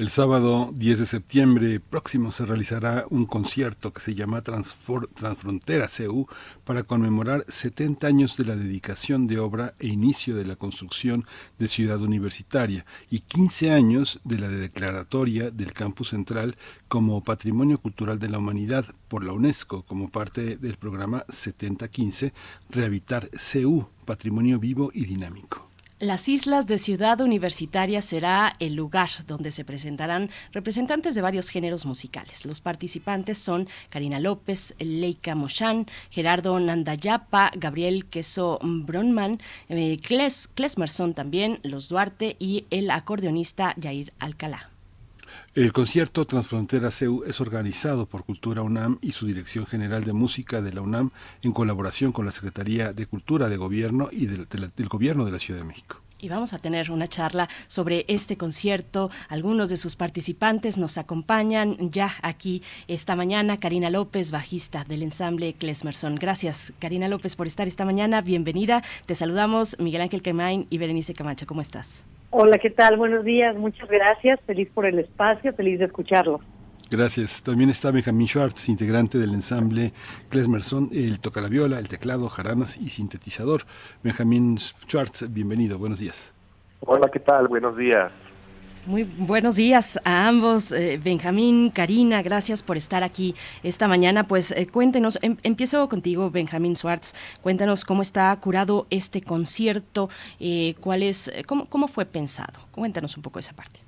El 0.04 0.10
sábado 0.10 0.68
10 0.74 0.98
de 0.98 1.06
septiembre 1.06 1.80
próximo 1.80 2.30
se 2.30 2.44
realizará 2.44 3.06
un 3.08 3.24
concierto 3.24 3.94
que 3.94 4.02
se 4.02 4.14
llama 4.14 4.42
Transfor 4.42 5.06
Transfrontera 5.06 5.88
CEU 5.88 6.26
para 6.64 6.82
conmemorar 6.82 7.46
70 7.48 8.06
años 8.06 8.36
de 8.36 8.44
la 8.44 8.54
dedicación 8.54 9.26
de 9.26 9.38
obra 9.38 9.72
e 9.78 9.86
inicio 9.86 10.36
de 10.36 10.44
la 10.44 10.56
construcción 10.56 11.24
de 11.58 11.68
Ciudad 11.68 12.02
Universitaria 12.02 12.84
y 13.08 13.20
15 13.20 13.70
años 13.70 14.20
de 14.24 14.40
la 14.40 14.48
declaratoria 14.48 15.50
del 15.50 15.72
campus 15.72 16.10
central 16.10 16.58
como 16.88 17.24
Patrimonio 17.24 17.78
Cultural 17.78 18.18
de 18.18 18.28
la 18.28 18.36
Humanidad 18.36 18.84
por 19.08 19.24
la 19.24 19.32
UNESCO 19.32 19.84
como 19.84 20.10
parte 20.10 20.58
del 20.58 20.76
programa 20.76 21.24
7015 21.30 22.34
Rehabitar 22.68 23.30
CEU, 23.32 23.88
Patrimonio 24.04 24.58
Vivo 24.58 24.90
y 24.92 25.06
Dinámico. 25.06 25.73
Las 26.04 26.28
Islas 26.28 26.66
de 26.66 26.76
Ciudad 26.76 27.18
Universitaria 27.22 28.02
será 28.02 28.56
el 28.58 28.74
lugar 28.74 29.08
donde 29.26 29.50
se 29.50 29.64
presentarán 29.64 30.28
representantes 30.52 31.14
de 31.14 31.22
varios 31.22 31.48
géneros 31.48 31.86
musicales. 31.86 32.44
Los 32.44 32.60
participantes 32.60 33.38
son 33.38 33.68
Karina 33.88 34.20
López, 34.20 34.74
Leica 34.78 35.34
Moshan, 35.34 35.86
Gerardo 36.10 36.60
Nandayapa, 36.60 37.52
Gabriel 37.56 38.04
Queso 38.04 38.58
Bronman, 38.62 39.40
eh, 39.70 39.96
Kles, 39.96 40.46
Klesmerson 40.48 41.14
también, 41.14 41.58
Los 41.62 41.88
Duarte 41.88 42.36
y 42.38 42.66
el 42.68 42.90
acordeonista 42.90 43.74
Jair 43.80 44.12
Alcalá. 44.18 44.73
El 45.54 45.72
concierto 45.72 46.26
Transfrontera 46.26 46.90
CEU 46.90 47.22
es 47.22 47.40
organizado 47.40 48.06
por 48.06 48.24
Cultura 48.24 48.62
UNAM 48.62 48.98
y 49.00 49.12
su 49.12 49.24
Dirección 49.24 49.66
General 49.66 50.02
de 50.02 50.12
Música 50.12 50.60
de 50.60 50.74
la 50.74 50.80
UNAM 50.80 51.12
en 51.42 51.52
colaboración 51.52 52.10
con 52.10 52.26
la 52.26 52.32
Secretaría 52.32 52.92
de 52.92 53.06
Cultura 53.06 53.48
de 53.48 53.56
Gobierno 53.56 54.08
y 54.10 54.26
del, 54.26 54.48
Gobierno 54.88 55.24
de 55.24 55.30
la 55.30 55.38
Ciudad 55.38 55.60
de 55.60 55.66
México. 55.66 56.00
Y 56.18 56.28
vamos 56.28 56.54
a 56.54 56.58
tener 56.58 56.90
una 56.90 57.06
charla 57.06 57.48
sobre 57.68 58.04
este 58.08 58.36
concierto. 58.36 59.12
Algunos 59.28 59.68
de 59.68 59.76
sus 59.76 59.94
participantes 59.94 60.76
nos 60.76 60.98
acompañan 60.98 61.92
ya 61.92 62.12
aquí 62.22 62.64
esta 62.88 63.14
mañana. 63.14 63.60
Karina 63.60 63.90
López, 63.90 64.32
bajista 64.32 64.82
del 64.82 65.04
ensamble 65.04 65.52
Klesmerson. 65.52 66.16
Gracias, 66.16 66.72
Karina 66.80 67.06
López, 67.06 67.36
por 67.36 67.46
estar 67.46 67.68
esta 67.68 67.84
mañana. 67.84 68.22
Bienvenida. 68.22 68.82
Te 69.06 69.14
saludamos 69.14 69.78
Miguel 69.78 70.00
Ángel 70.00 70.22
Quemain 70.22 70.66
y 70.68 70.78
Berenice 70.78 71.14
Camacho. 71.14 71.46
¿Cómo 71.46 71.60
estás? 71.60 72.04
Hola, 72.36 72.58
¿qué 72.58 72.70
tal? 72.70 72.96
Buenos 72.96 73.24
días, 73.24 73.54
muchas 73.54 73.88
gracias. 73.88 74.40
Feliz 74.40 74.68
por 74.74 74.86
el 74.86 74.98
espacio, 74.98 75.52
feliz 75.52 75.78
de 75.78 75.84
escucharlo. 75.84 76.40
Gracias. 76.90 77.44
También 77.44 77.70
está 77.70 77.92
Benjamín 77.92 78.26
Schwartz, 78.26 78.68
integrante 78.68 79.18
del 79.18 79.34
ensamble 79.34 79.92
Klesmerson. 80.30 80.88
Él 80.92 81.20
toca 81.20 81.40
la 81.40 81.48
viola, 81.48 81.78
el 81.78 81.86
teclado, 81.86 82.28
jaranas 82.28 82.76
y 82.76 82.88
sintetizador. 82.90 83.60
Benjamín 84.02 84.58
Schwartz, 84.58 85.32
bienvenido. 85.32 85.78
Buenos 85.78 86.00
días. 86.00 86.34
Hola, 86.80 87.08
¿qué 87.08 87.20
tal? 87.20 87.46
Buenos 87.46 87.76
días. 87.76 88.10
Muy 88.86 89.04
buenos 89.04 89.56
días 89.56 89.98
a 90.04 90.28
ambos, 90.28 90.70
eh, 90.70 91.00
Benjamín, 91.02 91.70
Karina, 91.70 92.20
gracias 92.20 92.62
por 92.62 92.76
estar 92.76 93.02
aquí 93.02 93.34
esta 93.62 93.88
mañana. 93.88 94.28
Pues 94.28 94.50
eh, 94.50 94.66
cuéntenos, 94.66 95.18
em, 95.22 95.38
empiezo 95.42 95.88
contigo, 95.88 96.30
Benjamín 96.30 96.76
Schwartz, 96.76 97.14
cuéntanos 97.40 97.86
cómo 97.86 98.02
está 98.02 98.38
curado 98.38 98.86
este 98.90 99.22
concierto, 99.22 100.10
eh, 100.38 100.74
cuál 100.80 101.02
es, 101.02 101.32
cómo, 101.46 101.64
cómo 101.64 101.88
fue 101.88 102.04
pensado. 102.04 102.60
Cuéntanos 102.72 103.16
un 103.16 103.22
poco 103.22 103.38
esa 103.38 103.54
parte. 103.54 103.80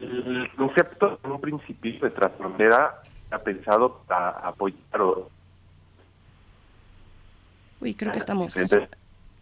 El 0.00 0.50
concepto 0.56 1.20
en 1.22 1.30
un 1.30 1.40
principio 1.40 2.00
de 2.00 2.10
Transfrontera 2.10 3.00
ha 3.30 3.38
pensado 3.38 4.02
para 4.08 4.30
apoyar 4.30 5.00
o... 5.00 5.30
Uy, 7.80 7.94
creo 7.94 8.10
que 8.10 8.18
estamos... 8.18 8.56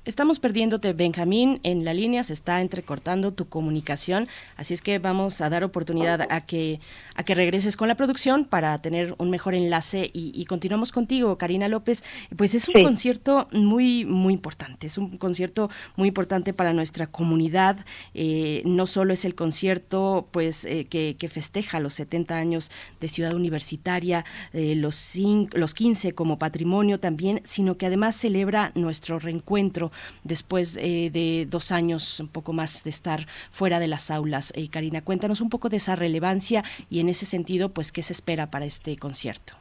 Estamos 0.08 0.40
perdiéndote, 0.40 0.94
Benjamín, 0.94 1.60
en 1.64 1.84
la 1.84 1.92
línea, 1.92 2.22
se 2.22 2.32
está 2.32 2.62
entrecortando 2.62 3.34
tu 3.34 3.50
comunicación, 3.50 4.26
así 4.56 4.72
es 4.72 4.80
que 4.80 4.98
vamos 4.98 5.42
a 5.42 5.50
dar 5.50 5.64
oportunidad 5.64 6.26
a 6.30 6.46
que, 6.46 6.80
a 7.14 7.24
que 7.24 7.34
regreses 7.34 7.76
con 7.76 7.88
la 7.88 7.94
producción 7.94 8.46
para 8.46 8.80
tener 8.80 9.14
un 9.18 9.28
mejor 9.28 9.54
enlace 9.54 10.10
y, 10.14 10.32
y 10.34 10.46
continuamos 10.46 10.92
contigo, 10.92 11.36
Karina 11.36 11.68
López. 11.68 12.04
Pues 12.34 12.54
es 12.54 12.66
un 12.68 12.76
sí. 12.76 12.82
concierto 12.84 13.48
muy, 13.52 14.06
muy 14.06 14.32
importante, 14.32 14.86
es 14.86 14.96
un 14.96 15.18
concierto 15.18 15.68
muy 15.96 16.08
importante 16.08 16.54
para 16.54 16.72
nuestra 16.72 17.08
comunidad. 17.08 17.76
Eh, 18.14 18.62
no 18.64 18.86
solo 18.86 19.12
es 19.12 19.26
el 19.26 19.34
concierto 19.34 20.26
pues 20.30 20.64
eh, 20.64 20.86
que, 20.86 21.16
que, 21.18 21.28
festeja 21.28 21.80
los 21.80 21.92
70 21.92 22.34
años 22.34 22.70
de 22.98 23.08
Ciudad 23.08 23.34
Universitaria, 23.34 24.24
eh, 24.54 24.74
los, 24.74 25.12
los 25.52 25.74
15 25.74 26.14
como 26.14 26.38
patrimonio 26.38 26.98
también, 26.98 27.42
sino 27.44 27.76
que 27.76 27.84
además 27.84 28.16
celebra 28.16 28.72
nuestro 28.74 29.18
reencuentro 29.18 29.92
después 30.24 30.76
eh, 30.80 31.10
de 31.12 31.46
dos 31.48 31.72
años, 31.72 32.20
un 32.20 32.28
poco 32.28 32.52
más 32.52 32.84
de 32.84 32.90
estar 32.90 33.26
fuera 33.50 33.80
de 33.80 33.88
las 33.88 34.10
aulas. 34.10 34.52
Eh, 34.56 34.68
Karina, 34.68 35.02
cuéntanos 35.02 35.40
un 35.40 35.50
poco 35.50 35.68
de 35.68 35.78
esa 35.78 35.96
relevancia 35.96 36.64
y 36.90 37.00
en 37.00 37.08
ese 37.08 37.26
sentido, 37.26 37.70
pues, 37.70 37.92
¿qué 37.92 38.02
se 38.02 38.12
espera 38.12 38.50
para 38.50 38.64
este 38.64 38.96
concierto? 38.96 39.54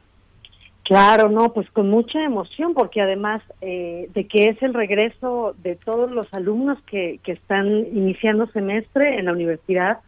Claro, 0.84 1.28
no, 1.28 1.52
pues 1.52 1.70
con 1.70 1.90
mucha 1.90 2.24
emoción, 2.24 2.72
porque 2.72 3.02
además 3.02 3.42
eh, 3.60 4.08
de 4.14 4.26
que 4.26 4.46
es 4.46 4.62
el 4.62 4.72
regreso 4.72 5.54
de 5.62 5.76
todos 5.76 6.10
los 6.10 6.26
alumnos 6.32 6.78
que, 6.84 7.20
que 7.22 7.32
están 7.32 7.66
iniciando 7.92 8.46
semestre 8.46 9.18
en 9.18 9.26
la 9.26 9.32
universidad, 9.32 9.98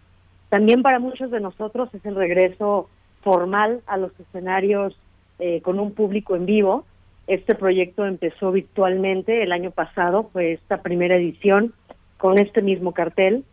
también 0.48 0.82
para 0.82 0.98
muchos 0.98 1.31
de 1.31 1.40
nosotros 1.40 1.89
es 1.94 2.05
el 2.07 2.16
regreso 2.16 2.89
formal 3.23 3.82
a 3.86 3.97
los 3.97 4.19
escenarios 4.19 4.97
eh, 5.39 5.61
con 5.62 5.78
un 5.78 5.93
público 5.93 6.35
en 6.35 6.44
vivo. 6.44 6.85
Este 7.31 7.55
proyecto 7.55 8.07
empezó 8.07 8.51
virtualmente 8.51 9.44
el 9.44 9.52
año 9.52 9.70
pasado, 9.70 10.31
fue 10.32 10.55
esta 10.55 10.82
primera 10.82 11.15
edición 11.15 11.73
con 12.19 12.39
este 12.39 12.61
mismo 12.61 12.93
cartel 12.93 13.44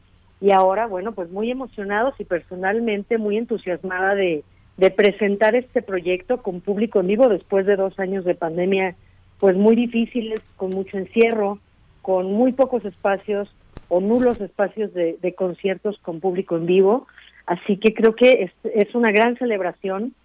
y 0.41 0.49
ahora, 0.49 0.87
bueno, 0.87 1.11
pues 1.11 1.29
muy 1.29 1.51
emocionados 1.51 2.15
y 2.17 2.23
personalmente 2.23 3.19
muy 3.19 3.37
entusiasmada 3.37 4.15
de, 4.15 4.43
presentar 4.95 5.53
este 5.53 5.83
proyecto 5.83 6.41
con 6.41 6.59
público 6.61 7.01
en 7.01 7.05
vivo 7.05 7.29
después 7.29 7.67
de 7.67 7.75
dos 7.75 7.99
años 7.99 8.25
de 8.25 8.33
pandemia, 8.33 8.95
pues 9.39 9.55
muy 9.55 9.75
difíciles, 9.75 10.41
con 10.55 10.71
mucho 10.71 10.97
encierro, 10.97 11.59
con 12.01 12.33
muy 12.33 12.53
pocos 12.53 12.83
espacios 12.83 13.47
o 13.89 13.99
nulos 13.99 14.41
espacios 14.41 14.91
de, 14.95 15.19
de 15.21 15.35
conciertos 15.35 15.99
con 15.99 16.19
público 16.19 16.57
en 16.57 16.65
vivo. 16.65 17.05
Así 17.45 17.77
que 17.77 17.93
creo 17.93 18.15
que 18.15 18.51
es 18.63 18.95
una 18.95 19.11
gran 19.11 19.37
celebración 19.37 20.15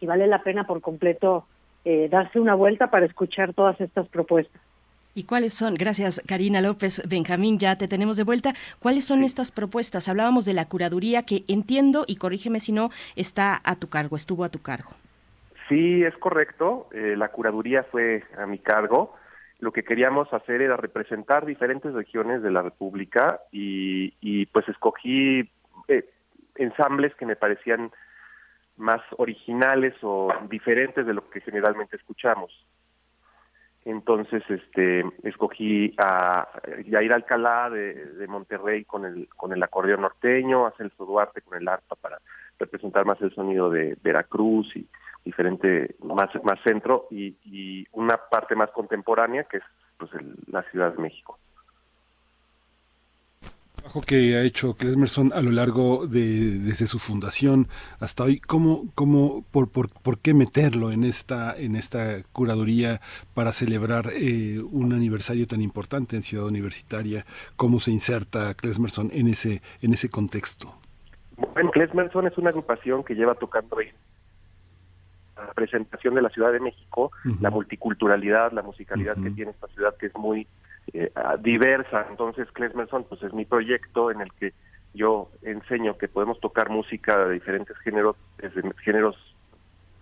y 0.00 0.06
vale 0.06 0.26
la 0.26 0.42
pena 0.42 0.66
por 0.66 0.80
completo 0.80 1.44
eh, 1.88 2.08
darse 2.10 2.40
una 2.40 2.56
vuelta 2.56 2.90
para 2.90 3.06
escuchar 3.06 3.54
todas 3.54 3.80
estas 3.80 4.08
propuestas. 4.08 4.60
¿Y 5.14 5.22
cuáles 5.22 5.54
son? 5.54 5.76
Gracias, 5.76 6.20
Karina 6.26 6.60
López. 6.60 7.00
Benjamín, 7.08 7.60
ya 7.60 7.78
te 7.78 7.86
tenemos 7.86 8.16
de 8.16 8.24
vuelta. 8.24 8.54
¿Cuáles 8.80 9.04
son 9.04 9.22
estas 9.22 9.52
propuestas? 9.52 10.08
Hablábamos 10.08 10.44
de 10.44 10.52
la 10.52 10.68
curaduría 10.68 11.22
que 11.22 11.44
entiendo, 11.46 12.04
y 12.08 12.16
corrígeme 12.16 12.58
si 12.58 12.72
no, 12.72 12.90
está 13.14 13.60
a 13.62 13.76
tu 13.76 13.88
cargo, 13.88 14.16
estuvo 14.16 14.42
a 14.42 14.48
tu 14.48 14.60
cargo. 14.62 14.90
Sí, 15.68 16.02
es 16.02 16.16
correcto. 16.16 16.88
Eh, 16.92 17.14
la 17.16 17.28
curaduría 17.28 17.84
fue 17.84 18.24
a 18.36 18.46
mi 18.46 18.58
cargo. 18.58 19.14
Lo 19.60 19.70
que 19.70 19.84
queríamos 19.84 20.30
hacer 20.32 20.62
era 20.62 20.76
representar 20.76 21.46
diferentes 21.46 21.94
regiones 21.94 22.42
de 22.42 22.50
la 22.50 22.62
República 22.62 23.42
y, 23.52 24.12
y 24.20 24.46
pues 24.46 24.68
escogí 24.68 25.48
eh, 25.86 26.04
ensambles 26.56 27.14
que 27.14 27.26
me 27.26 27.36
parecían 27.36 27.92
más 28.76 29.00
originales 29.16 29.94
o 30.02 30.32
diferentes 30.48 31.06
de 31.06 31.14
lo 31.14 31.28
que 31.30 31.40
generalmente 31.40 31.96
escuchamos. 31.96 32.50
Entonces, 33.84 34.42
este, 34.48 35.04
escogí 35.22 35.94
a 35.98 36.48
Yair 36.86 37.12
Alcalá 37.12 37.70
de, 37.70 38.26
Monterrey 38.26 38.84
con 38.84 39.04
el 39.04 39.28
con 39.28 39.52
el 39.52 39.62
acordeón 39.62 40.00
norteño, 40.00 40.66
a 40.66 40.72
Celso 40.72 41.04
Duarte 41.04 41.40
con 41.40 41.56
el 41.56 41.68
arpa 41.68 41.94
para 41.94 42.18
representar 42.58 43.04
más 43.06 43.20
el 43.22 43.32
sonido 43.32 43.70
de 43.70 43.96
Veracruz 44.02 44.74
y 44.74 44.88
diferente 45.24 45.94
más 46.02 46.30
más 46.42 46.58
centro 46.64 47.06
y, 47.10 47.36
y 47.44 47.86
una 47.92 48.16
parte 48.16 48.56
más 48.56 48.70
contemporánea 48.72 49.44
que 49.44 49.58
es 49.58 49.64
pues 49.98 50.12
el, 50.14 50.34
la 50.48 50.62
Ciudad 50.64 50.92
de 50.92 51.02
México 51.02 51.38
trabajo 53.76 54.00
que 54.00 54.36
ha 54.36 54.42
hecho 54.42 54.74
Klesmerson 54.74 55.32
a 55.32 55.40
lo 55.40 55.50
largo 55.52 56.06
de 56.06 56.58
desde 56.58 56.86
su 56.86 56.98
fundación 56.98 57.68
hasta 58.00 58.24
hoy 58.24 58.40
cómo 58.40 58.84
cómo 58.94 59.44
por, 59.52 59.70
por, 59.70 59.88
por 59.90 60.18
qué 60.18 60.34
meterlo 60.34 60.90
en 60.90 61.04
esta 61.04 61.54
en 61.56 61.76
esta 61.76 62.22
curaduría 62.32 63.00
para 63.34 63.52
celebrar 63.52 64.06
eh, 64.14 64.60
un 64.60 64.92
aniversario 64.92 65.46
tan 65.46 65.62
importante 65.62 66.16
en 66.16 66.22
Ciudad 66.22 66.46
Universitaria 66.46 67.24
cómo 67.56 67.78
se 67.78 67.92
inserta 67.92 68.54
Klesmerson 68.54 69.10
en 69.12 69.28
ese 69.28 69.62
en 69.82 69.92
ese 69.92 70.08
contexto 70.08 70.74
bueno 71.54 71.70
Klesmerson 71.70 72.26
es 72.26 72.36
una 72.38 72.50
agrupación 72.50 73.04
que 73.04 73.14
lleva 73.14 73.34
tocando 73.34 73.76
la 75.36 75.52
presentación 75.54 76.14
de 76.14 76.22
la 76.22 76.30
Ciudad 76.30 76.50
de 76.52 76.60
México 76.60 77.12
uh 77.24 77.28
-huh. 77.28 77.40
la 77.40 77.50
multiculturalidad 77.50 78.52
la 78.52 78.62
musicalidad 78.62 79.16
uh 79.16 79.20
-huh. 79.20 79.24
que 79.24 79.30
tiene 79.30 79.50
esta 79.52 79.68
ciudad 79.68 79.94
que 79.96 80.06
es 80.06 80.14
muy 80.16 80.46
eh, 80.92 81.10
diversa. 81.40 82.06
Entonces, 82.10 82.50
Klesmerson, 82.52 83.04
pues 83.04 83.22
es 83.22 83.32
mi 83.32 83.44
proyecto 83.44 84.10
en 84.10 84.20
el 84.20 84.32
que 84.32 84.52
yo 84.94 85.28
enseño 85.42 85.98
que 85.98 86.08
podemos 86.08 86.40
tocar 86.40 86.70
música 86.70 87.26
de 87.26 87.34
diferentes 87.34 87.76
géneros, 87.78 88.16
desde 88.38 88.62
géneros 88.82 89.16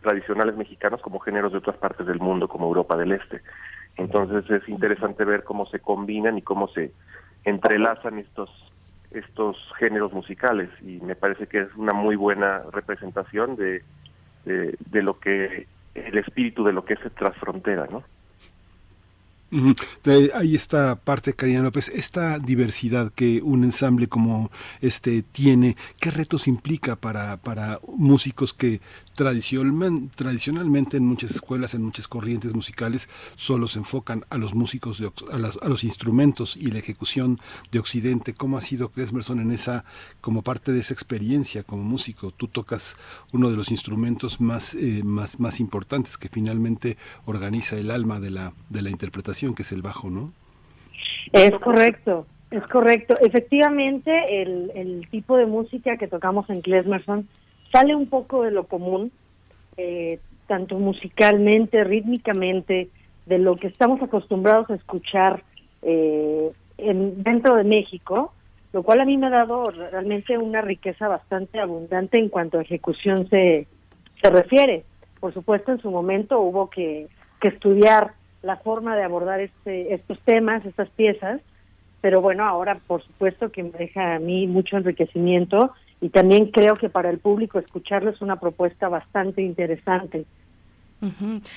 tradicionales 0.03 0.57
mexicanos 0.57 1.01
como 1.01 1.19
géneros 1.19 1.53
de 1.53 1.59
otras 1.59 1.77
partes 1.77 2.07
del 2.07 2.21
mundo, 2.21 2.49
como 2.49 2.67
Europa 2.67 2.97
del 2.97 3.13
Este. 3.13 3.41
Entonces 3.97 4.49
es 4.51 4.69
interesante 4.69 5.25
ver 5.25 5.45
cómo 5.45 5.67
se 5.67 5.81
combinan 5.81 6.39
y 6.39 6.43
cómo 6.43 6.69
se 6.69 6.93
entrelazan 7.45 8.19
estos 8.19 8.51
estos 9.11 9.57
géneros 9.79 10.13
musicales 10.13 10.69
y 10.83 11.01
me 11.01 11.15
parece 11.15 11.47
que 11.47 11.61
es 11.61 11.75
una 11.77 11.93
muy 11.93 12.17
buena 12.17 12.63
representación 12.73 13.55
de, 13.55 13.83
de, 14.45 15.03
lo 15.03 15.21
que 15.21 15.69
el 15.95 16.19
espíritu 16.19 16.65
de 16.65 16.73
lo 16.73 16.85
que 16.85 16.95
es 16.95 17.15
transfrontera, 17.15 17.87
¿no? 17.91 18.03
Ahí 20.35 20.55
está 20.55 20.97
parte, 20.97 21.35
Karina 21.35 21.63
López, 21.63 21.89
esta 21.89 22.39
diversidad 22.39 23.13
que 23.13 23.41
un 23.43 23.65
ensamble 23.65 24.09
como 24.09 24.51
este 24.81 25.23
tiene, 25.23 25.77
¿qué 26.01 26.11
retos 26.11 26.49
implica 26.49 26.97
para, 26.97 27.37
para 27.39 27.81
músicos 27.97 28.53
que 28.53 28.81
tradicionalmente 29.15 30.97
en 30.97 31.07
muchas 31.07 31.31
escuelas, 31.33 31.75
en 31.75 31.83
muchas 31.83 32.09
corrientes 32.09 32.55
musicales, 32.55 33.09
solo 33.37 33.67
se 33.67 33.79
enfocan 33.79 34.25
a 34.31 34.39
los 34.39 34.55
músicos, 34.55 34.99
de, 34.99 35.11
a, 35.33 35.69
los 35.69 35.85
instrumentos 35.85 36.57
y 36.57 36.71
la 36.71 36.79
ejecución 36.79 37.39
de 37.71 37.79
Occidente. 37.79 38.35
¿Cómo 38.35 38.59
ha 38.59 38.61
sido 38.61 38.91
Klesmerson 38.91 39.41
en 39.41 39.53
esa, 39.53 39.85
como 40.21 40.43
parte 40.43 40.73
de 40.73 40.81
esa 40.81 40.95
experiencia 40.95 41.63
como 41.63 41.83
músico? 41.83 42.33
Tú 42.33 42.49
tocas 42.49 42.97
uno 43.33 43.51
de 43.51 43.57
los 43.57 43.71
instrumentos 43.71 44.41
más, 44.41 44.75
eh, 44.75 45.03
más 45.05 45.61
importantes 45.61 46.19
que 46.19 46.29
finalmente 46.29 46.97
organiza 47.25 47.77
el 47.77 47.91
alma 47.91 48.21
de 48.21 48.31
la, 48.31 48.53
de 48.69 48.83
la 48.83 48.91
interpretación, 48.91 49.55
que 49.55 49.63
es 49.63 49.73
el 49.73 49.83
bajo, 49.83 50.11
¿no? 50.11 50.33
Es 51.33 51.53
correcto. 51.61 52.27
Es 52.51 52.65
correcto. 52.69 53.15
Efectivamente, 53.21 54.43
el, 54.43 54.71
el 54.75 55.09
tipo 55.11 55.37
de 55.37 55.47
música 55.47 55.97
que 55.97 56.07
tocamos 56.07 56.49
en 56.51 56.61
Klesmerson 56.61 57.27
sale 57.75 57.97
un 57.97 58.07
poco 58.07 58.45
de 58.45 58.53
lo 58.53 58.69
común, 58.69 59.11
eh, 59.77 60.21
tanto 60.47 60.79
musicalmente, 60.79 61.83
rítmicamente, 61.83 62.89
de 63.27 63.39
lo 63.39 63.57
que 63.57 63.67
estamos 63.67 64.01
acostumbrados 64.01 64.71
a 64.71 64.77
escuchar 64.77 65.43
eh, 65.83 66.53
en, 66.79 67.25
dentro 67.25 67.57
de 67.57 67.65
México, 67.65 68.33
lo 68.73 68.85
cual 68.85 69.01
a 69.01 69.05
mí 69.05 69.17
me 69.17 69.27
ha 69.27 69.31
dado 69.31 69.65
realmente 69.65 70.39
una 70.39 70.61
riqueza 70.61 71.09
bastante 71.09 71.59
abundante 71.59 72.17
en 72.17 72.29
cuanto 72.29 72.59
a 72.59 72.63
ejecución 72.63 73.29
se, 73.29 73.67
se 74.23 74.31
refiere. 74.31 74.85
Por 75.19 75.35
supuesto, 75.35 75.73
en 75.73 75.81
su 75.81 75.91
momento 75.91 76.39
hubo 76.39 76.71
que, 76.71 77.09
que 77.41 77.49
estudiar 77.49 78.13
la 78.43 78.57
forma 78.59 78.95
de 78.95 79.03
abordar 79.03 79.41
este, 79.41 79.93
estos 79.93 80.21
temas, 80.21 80.65
estas 80.65 80.91
piezas, 80.91 81.41
pero 82.01 82.21
bueno, 82.21 82.45
ahora 82.45 82.79
por 82.87 83.03
supuesto 83.03 83.51
que 83.51 83.65
me 83.65 83.71
deja 83.71 84.15
a 84.15 84.19
mí 84.21 84.47
mucho 84.47 84.77
enriquecimiento 84.77 85.73
y 86.05 86.11
también 86.11 86.51
creo 86.51 86.77
que 86.77 86.91
para 86.91 87.09
el 87.09 87.19
público 87.19 87.59
escucharlo 87.59 88.11
es 88.11 88.21
una 88.21 88.39
propuesta 88.39 88.91
bastante 88.91 89.41
interesante. 89.41 90.27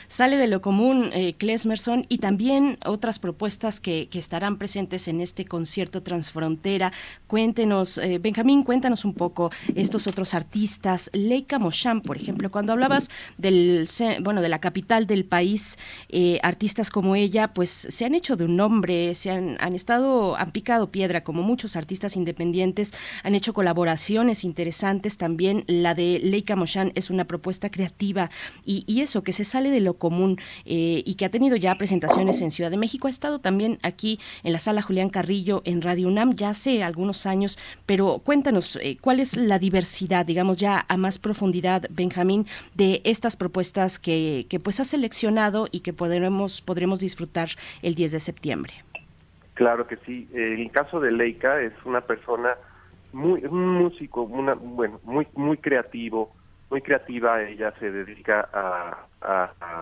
Sale 0.07 0.37
de 0.37 0.47
lo 0.47 0.61
común, 0.61 1.09
eh, 1.13 1.33
Klesmerson, 1.37 2.05
y 2.09 2.17
también 2.19 2.77
otras 2.85 3.19
propuestas 3.19 3.79
que, 3.79 4.09
estarán 4.17 4.57
presentes 4.57 5.07
en 5.07 5.21
este 5.21 5.45
concierto 5.45 6.01
Transfrontera. 6.01 6.91
Cuéntenos, 7.27 7.99
eh, 7.99 8.17
Benjamín, 8.17 8.63
cuéntanos 8.63 9.05
un 9.05 9.13
poco 9.13 9.51
estos 9.76 10.07
otros 10.07 10.34
artistas. 10.34 11.11
Leica 11.13 11.59
Moshan, 11.59 12.01
por 12.01 12.17
ejemplo, 12.17 12.49
cuando 12.49 12.73
hablabas 12.73 13.09
del, 13.37 13.87
bueno, 14.23 14.41
de 14.41 14.49
la 14.49 14.57
capital 14.57 15.05
del 15.05 15.23
país, 15.23 15.77
eh, 16.09 16.39
artistas 16.41 16.89
como 16.89 17.15
ella, 17.15 17.53
pues 17.53 17.69
se 17.69 18.05
han 18.05 18.15
hecho 18.15 18.35
de 18.37 18.45
un 18.45 18.55
nombre, 18.55 19.13
se 19.13 19.29
han, 19.29 19.57
han 19.59 19.76
estado, 19.76 20.35
han 20.35 20.51
picado 20.51 20.89
piedra, 20.91 21.23
como 21.23 21.43
muchos 21.43 21.76
artistas 21.76 22.15
independientes, 22.15 22.93
han 23.23 23.35
hecho 23.35 23.53
colaboraciones 23.53 24.43
interesantes 24.43 25.17
también. 25.17 25.63
La 25.67 25.93
de 25.93 26.19
Leica 26.23 26.55
Moshan 26.55 26.91
es 26.95 27.11
una 27.11 27.26
propuesta 27.26 27.69
creativa 27.69 28.31
y, 28.65 28.84
y 28.87 29.01
eso 29.01 29.23
que 29.23 29.34
se 29.37 29.43
sale 29.43 29.69
de 29.69 29.81
lo 29.81 29.93
común 29.93 30.39
eh, 30.65 31.03
y 31.05 31.15
que 31.15 31.25
ha 31.25 31.29
tenido 31.29 31.55
ya 31.55 31.75
presentaciones 31.75 32.41
en 32.41 32.49
Ciudad 32.49 32.71
de 32.71 32.77
México. 32.77 33.07
Ha 33.07 33.11
estado 33.11 33.39
también 33.39 33.77
aquí 33.83 34.19
en 34.43 34.51
la 34.51 34.59
sala 34.59 34.81
Julián 34.81 35.09
Carrillo 35.09 35.61
en 35.63 35.83
Radio 35.83 36.07
UNAM 36.07 36.33
ya 36.33 36.49
hace 36.49 36.81
algunos 36.81 37.27
años, 37.27 37.59
pero 37.85 38.19
cuéntanos 38.19 38.79
eh, 38.81 38.97
cuál 38.99 39.19
es 39.19 39.37
la 39.37 39.59
diversidad, 39.59 40.25
digamos 40.25 40.57
ya 40.57 40.85
a 40.87 40.97
más 40.97 41.19
profundidad, 41.19 41.85
Benjamín, 41.91 42.47
de 42.73 43.01
estas 43.03 43.37
propuestas 43.37 43.99
que, 43.99 44.47
que 44.49 44.59
pues 44.59 44.79
ha 44.79 44.85
seleccionado 44.85 45.67
y 45.71 45.81
que 45.81 45.93
podremos, 45.93 46.61
podremos 46.61 46.99
disfrutar 46.99 47.49
el 47.83 47.93
10 47.93 48.13
de 48.13 48.19
septiembre. 48.19 48.73
Claro 49.53 49.85
que 49.85 49.97
sí. 49.97 50.27
El 50.33 50.71
caso 50.71 50.99
de 50.99 51.11
Leica 51.11 51.61
es 51.61 51.73
una 51.85 52.01
persona 52.01 52.55
muy 53.13 53.43
un 53.45 53.67
músico, 53.67 54.23
una, 54.23 54.53
bueno, 54.53 54.99
muy 55.03 55.27
muy 55.35 55.57
creativo, 55.57 56.31
muy 56.70 56.81
creativa, 56.81 57.41
ella 57.44 57.73
se 57.79 57.91
dedica 57.91 58.49
a, 58.54 59.04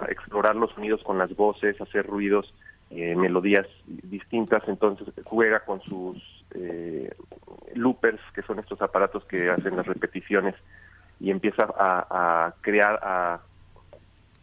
explorar 0.09 0.55
los 0.55 0.71
sonidos 0.71 1.03
con 1.03 1.17
las 1.17 1.35
voces, 1.35 1.79
hacer 1.79 2.07
ruidos, 2.07 2.53
eh, 2.89 3.15
melodías 3.15 3.67
distintas, 3.85 4.63
entonces 4.67 5.07
juega 5.25 5.59
con 5.61 5.81
sus 5.81 6.45
eh, 6.51 7.13
loopers, 7.73 8.21
que 8.33 8.41
son 8.43 8.59
estos 8.59 8.81
aparatos 8.81 9.25
que 9.25 9.49
hacen 9.49 9.75
las 9.75 9.85
repeticiones, 9.85 10.55
y 11.19 11.31
empieza 11.31 11.67
a, 11.77 12.53
crear, 12.61 12.99
a, 13.03 13.41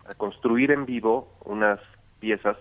a 0.07 0.15
construir 0.17 0.71
en 0.71 0.87
vivo 0.87 1.33
unas 1.45 1.81
piezas 2.21 2.57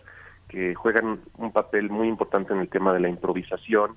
que 0.48 0.76
juegan 0.76 1.22
un 1.38 1.52
papel 1.52 1.90
muy 1.90 2.08
importante 2.08 2.54
en 2.54 2.60
el 2.60 2.70
tema 2.70 2.94
de 2.94 3.00
la 3.00 3.10
improvisación 3.10 3.96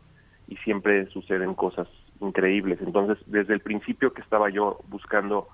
y 0.49 0.57
siempre 0.59 1.07
suceden 1.07 1.55
cosas 1.55 1.89
increíbles. 2.21 2.79
Entonces, 2.81 3.19
desde 3.27 3.55
el 3.55 3.61
principio 3.61 4.13
que 4.13 4.23
estaba 4.23 4.51
yo 4.51 4.79
buscando 4.89 5.49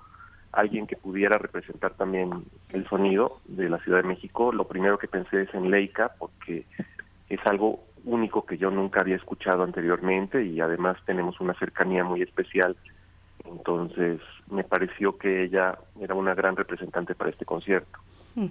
alguien 0.51 0.87
que 0.87 0.95
pudiera 0.95 1.37
representar 1.37 1.93
también 1.93 2.43
el 2.69 2.87
sonido 2.87 3.39
de 3.45 3.69
la 3.69 3.79
Ciudad 3.79 4.01
de 4.01 4.07
México, 4.07 4.51
lo 4.51 4.67
primero 4.67 4.97
que 4.97 5.07
pensé 5.07 5.43
es 5.43 5.53
en 5.53 5.71
Leica, 5.71 6.11
porque 6.19 6.65
es 7.29 7.39
algo 7.45 7.83
único 8.03 8.45
que 8.45 8.57
yo 8.57 8.71
nunca 8.71 9.01
había 9.01 9.15
escuchado 9.15 9.63
anteriormente 9.63 10.43
y 10.43 10.59
además 10.59 10.97
tenemos 11.05 11.39
una 11.39 11.53
cercanía 11.53 12.03
muy 12.03 12.21
especial. 12.21 12.75
Entonces 13.45 14.19
me 14.49 14.63
pareció 14.63 15.17
que 15.17 15.43
ella 15.43 15.77
era 15.99 16.15
una 16.15 16.33
gran 16.33 16.55
representante 16.55 17.15
para 17.15 17.29
este 17.29 17.45
concierto. 17.45 17.99
Mm. 18.35 18.47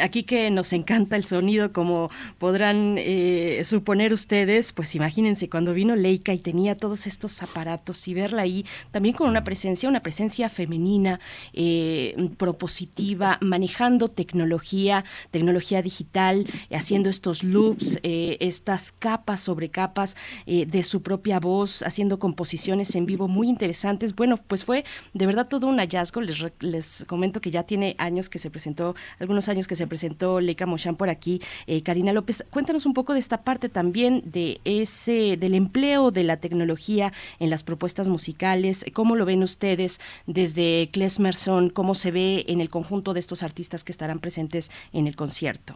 Aquí 0.00 0.24
que 0.24 0.50
nos 0.50 0.72
encanta 0.74 1.16
el 1.16 1.24
sonido, 1.24 1.72
como 1.72 2.10
podrán 2.38 2.96
eh, 2.98 3.62
suponer 3.64 4.12
ustedes, 4.12 4.72
pues 4.72 4.94
imagínense 4.94 5.48
cuando 5.48 5.72
vino 5.72 5.96
Leica 5.96 6.34
y 6.34 6.38
tenía 6.38 6.76
todos 6.76 7.06
estos 7.06 7.42
aparatos 7.42 8.06
y 8.06 8.12
verla 8.12 8.42
ahí 8.42 8.66
también 8.90 9.14
con 9.14 9.30
una 9.30 9.44
presencia, 9.44 9.88
una 9.88 10.02
presencia 10.02 10.50
femenina, 10.50 11.20
eh, 11.54 12.14
propositiva, 12.36 13.38
manejando 13.40 14.08
tecnología, 14.08 15.04
tecnología 15.30 15.80
digital, 15.80 16.46
haciendo 16.70 17.08
estos 17.08 17.42
loops, 17.42 17.98
eh, 18.02 18.36
estas 18.40 18.92
capas 18.92 19.40
sobre 19.40 19.70
capas 19.70 20.16
de 20.46 20.82
su 20.82 21.02
propia 21.02 21.40
voz, 21.40 21.82
haciendo 21.82 22.18
composiciones 22.18 22.94
en 22.94 23.06
vivo 23.06 23.26
muy 23.26 23.48
interesantes. 23.48 24.14
Bueno, 24.14 24.36
pues 24.36 24.64
fue 24.64 24.84
de 25.14 25.26
verdad 25.26 25.48
todo 25.48 25.66
un 25.66 25.78
hallazgo. 25.78 26.20
Les, 26.20 26.44
les 26.60 27.04
comento 27.06 27.40
que 27.40 27.50
ya 27.50 27.62
tiene 27.62 27.94
años 27.98 28.28
que 28.28 28.38
se 28.38 28.50
presentó, 28.50 28.94
algunos 29.18 29.48
años 29.48 29.61
que 29.66 29.76
se 29.76 29.86
presentó 29.86 30.40
Leica 30.40 30.66
Mochan 30.66 30.96
por 30.96 31.08
aquí. 31.08 31.40
Eh, 31.66 31.82
Karina 31.82 32.12
López, 32.12 32.44
cuéntanos 32.50 32.86
un 32.86 32.94
poco 32.94 33.12
de 33.12 33.18
esta 33.18 33.42
parte 33.42 33.68
también 33.68 34.22
de 34.24 34.60
ese 34.64 35.36
del 35.36 35.54
empleo 35.54 36.10
de 36.10 36.24
la 36.24 36.36
tecnología 36.36 37.12
en 37.38 37.50
las 37.50 37.62
propuestas 37.62 38.08
musicales. 38.08 38.84
¿Cómo 38.92 39.16
lo 39.16 39.24
ven 39.24 39.42
ustedes 39.42 40.00
desde 40.26 40.88
Klesmerson? 40.92 41.70
¿Cómo 41.70 41.94
se 41.94 42.10
ve 42.10 42.44
en 42.48 42.60
el 42.60 42.70
conjunto 42.70 43.14
de 43.14 43.20
estos 43.20 43.42
artistas 43.42 43.84
que 43.84 43.92
estarán 43.92 44.18
presentes 44.18 44.70
en 44.92 45.06
el 45.06 45.16
concierto? 45.16 45.74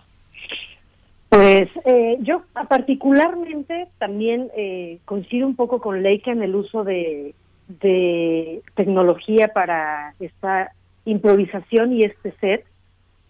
Pues 1.29 1.69
eh, 1.85 2.19
yo 2.21 2.43
particularmente 2.69 3.89
también 3.99 4.49
eh, 4.57 4.99
coincido 5.05 5.47
un 5.47 5.57
poco 5.57 5.81
con 5.81 6.03
Leica 6.03 6.31
en 6.31 6.43
el 6.43 6.55
uso 6.55 6.85
de 6.85 7.35
tecnología 8.75 9.49
para 9.49 10.15
esta 10.21 10.73
improvisación 11.07 11.93
y 11.93 12.03
este 12.03 12.33
set 12.41 12.65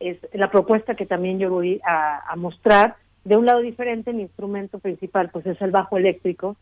es 0.00 0.18
la 0.33 0.50
propuesta 0.50 0.94
que 0.94 1.07
también 1.07 1.39
yo 1.39 1.50
voy 1.50 1.81
a, 1.84 2.34
mostrar. 2.36 2.97
De 3.25 3.36
un 3.36 3.47
lado 3.47 3.60
diferente, 3.60 4.12
mi 4.12 4.23
instrumento 4.23 4.78
principal 4.78 5.31
pues 5.31 5.47
es 5.47 5.60
el 5.60 5.70
bajo 5.70 5.97
eléctrico 5.97 6.57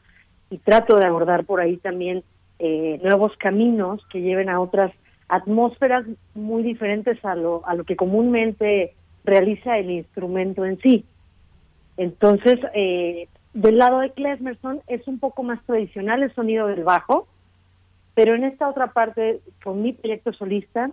y 0.50 0.58
trato 0.58 0.96
de 0.96 1.06
abordar 1.06 1.44
por 1.44 1.60
ahí 1.60 1.76
también 1.76 2.22
eh, 2.58 3.00
nuevos 3.02 3.36
caminos 3.36 4.04
que 4.10 4.20
lleven 4.20 4.48
a 4.48 4.60
otras 4.60 4.92
atmósferas 5.28 6.04
muy 6.34 6.62
diferentes 6.62 7.22
a 7.24 7.34
lo, 7.34 7.66
a 7.66 7.74
lo 7.74 7.84
que 7.84 7.96
comúnmente 7.96 8.94
realiza 9.24 9.78
el 9.78 9.90
instrumento 9.90 10.64
en 10.64 10.78
sí. 10.80 11.04
Entonces, 11.96 12.58
eh, 12.74 13.28
del 13.52 13.78
lado 13.78 14.00
de 14.00 14.10
Klesmerson 14.10 14.80
es 14.86 15.06
un 15.06 15.18
poco 15.18 15.42
más 15.42 15.62
tradicional 15.64 16.22
el 16.22 16.34
sonido 16.34 16.66
del 16.66 16.84
bajo, 16.84 17.26
pero 18.14 18.34
en 18.34 18.44
esta 18.44 18.68
otra 18.68 18.88
parte, 18.92 19.40
con 19.62 19.82
mi 19.82 19.92
proyecto 19.92 20.32
solista, 20.32 20.90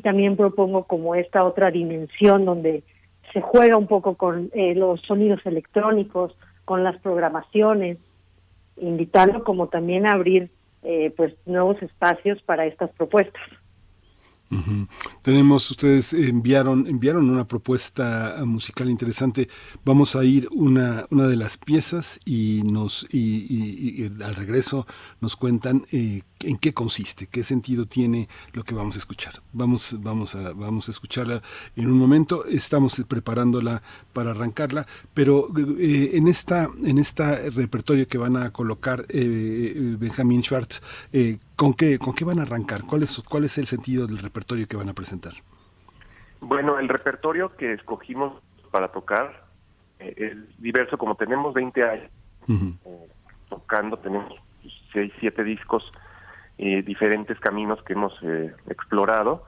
también 0.00 0.36
propongo 0.36 0.84
como 0.84 1.14
esta 1.14 1.44
otra 1.44 1.70
dimensión 1.70 2.44
donde 2.44 2.82
se 3.32 3.40
juega 3.40 3.76
un 3.76 3.86
poco 3.86 4.14
con 4.16 4.50
eh, 4.52 4.74
los 4.74 5.00
sonidos 5.02 5.40
electrónicos, 5.44 6.36
con 6.64 6.84
las 6.84 6.98
programaciones 6.98 7.98
invitando 8.76 9.44
como 9.44 9.68
también 9.68 10.06
a 10.06 10.12
abrir 10.12 10.50
eh, 10.82 11.12
pues 11.16 11.34
nuevos 11.46 11.80
espacios 11.82 12.40
para 12.42 12.66
estas 12.66 12.90
propuestas. 12.90 13.42
Tenemos, 15.22 15.70
ustedes 15.70 16.12
enviaron, 16.12 16.86
enviaron 16.86 17.30
una 17.30 17.46
propuesta 17.46 18.36
musical 18.44 18.90
interesante. 18.90 19.48
Vamos 19.84 20.14
a 20.14 20.24
ir 20.24 20.48
una, 20.52 21.06
una 21.10 21.26
de 21.26 21.36
las 21.36 21.56
piezas 21.56 22.20
y 22.24 22.62
nos 22.64 23.06
y, 23.10 24.10
al 24.22 24.34
regreso 24.34 24.86
nos 25.20 25.36
cuentan 25.36 25.86
eh, 25.92 26.22
en 26.40 26.58
qué 26.58 26.72
consiste, 26.72 27.28
qué 27.28 27.44
sentido 27.44 27.86
tiene 27.86 28.28
lo 28.52 28.64
que 28.64 28.74
vamos 28.74 28.96
a 28.96 28.98
escuchar. 28.98 29.42
Vamos, 29.52 29.96
vamos 30.00 30.34
a, 30.34 30.52
vamos 30.52 30.88
a 30.88 30.90
escucharla 30.90 31.42
en 31.76 31.90
un 31.90 31.98
momento. 31.98 32.44
Estamos 32.44 33.02
preparándola 33.08 33.82
para 34.12 34.32
arrancarla, 34.32 34.86
pero 35.14 35.48
eh, 35.78 36.10
en 36.14 36.28
esta, 36.28 36.68
en 36.84 36.98
este 36.98 37.50
repertorio 37.50 38.06
que 38.06 38.18
van 38.18 38.36
a 38.36 38.50
colocar 38.50 39.06
eh, 39.08 39.96
Benjamin 39.98 40.42
Schwartz, 40.42 40.82
¿Con 41.62 41.74
qué, 41.74 41.96
¿Con 41.96 42.12
qué 42.12 42.24
van 42.24 42.40
a 42.40 42.42
arrancar? 42.42 42.82
¿Cuál 42.82 43.04
es, 43.04 43.22
¿Cuál 43.22 43.44
es 43.44 43.56
el 43.56 43.66
sentido 43.66 44.08
del 44.08 44.18
repertorio 44.18 44.66
que 44.66 44.76
van 44.76 44.88
a 44.88 44.94
presentar? 44.94 45.34
Bueno, 46.40 46.80
el 46.80 46.88
repertorio 46.88 47.54
que 47.54 47.74
escogimos 47.74 48.32
para 48.72 48.88
tocar 48.88 49.44
eh, 50.00 50.12
es 50.16 50.60
diverso. 50.60 50.98
Como 50.98 51.14
tenemos 51.14 51.54
20 51.54 51.82
años 51.84 52.10
eh, 52.48 53.06
tocando, 53.48 53.96
tenemos 53.96 54.34
6, 54.92 55.12
7 55.20 55.44
discos, 55.44 55.92
eh, 56.58 56.82
diferentes 56.82 57.38
caminos 57.38 57.80
que 57.84 57.92
hemos 57.92 58.12
explorado. 58.66 59.44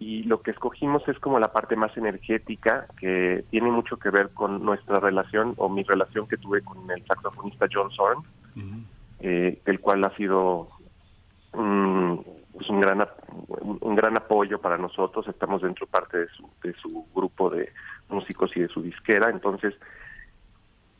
Y 0.00 0.24
lo 0.24 0.42
que 0.42 0.50
escogimos 0.50 1.06
es 1.06 1.16
como 1.20 1.38
la 1.38 1.52
parte 1.52 1.76
más 1.76 1.96
energética, 1.96 2.88
que 2.98 3.44
tiene 3.50 3.70
mucho 3.70 3.98
que 3.98 4.10
ver 4.10 4.30
con 4.30 4.64
nuestra 4.64 4.98
relación 4.98 5.54
o 5.58 5.68
mi 5.68 5.84
relación 5.84 6.26
que 6.26 6.38
tuve 6.38 6.60
con 6.62 6.90
el 6.90 7.06
saxofonista 7.06 7.68
John 7.72 7.92
Zorn, 7.92 8.24
el 9.20 9.80
cual 9.80 10.02
ha 10.02 10.16
sido 10.16 10.68
pues 11.52 12.68
un 12.70 12.80
gran 12.80 13.06
un 13.56 13.94
gran 13.94 14.16
apoyo 14.16 14.60
para 14.60 14.78
nosotros. 14.78 15.28
Estamos 15.28 15.62
dentro 15.62 15.86
parte 15.86 16.18
de 16.18 16.28
su 16.28 16.48
de 16.62 16.74
su 16.74 17.06
grupo 17.14 17.50
de 17.50 17.72
músicos 18.08 18.56
y 18.56 18.60
de 18.60 18.68
su 18.68 18.82
disquera. 18.82 19.30
Entonces 19.30 19.74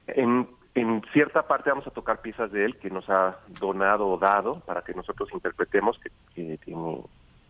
en 0.06 0.46
en 0.74 1.02
cierta 1.12 1.46
parte 1.46 1.70
vamos 1.70 1.86
a 1.86 1.90
tocar 1.90 2.22
piezas 2.22 2.50
de 2.50 2.64
él 2.64 2.76
que 2.76 2.90
nos 2.90 3.08
ha 3.10 3.38
donado 3.60 4.08
o 4.08 4.18
dado 4.18 4.52
para 4.52 4.82
que 4.82 4.94
nosotros 4.94 5.28
interpretemos 5.32 5.98
que, 6.34 6.58
tiene 6.58 7.02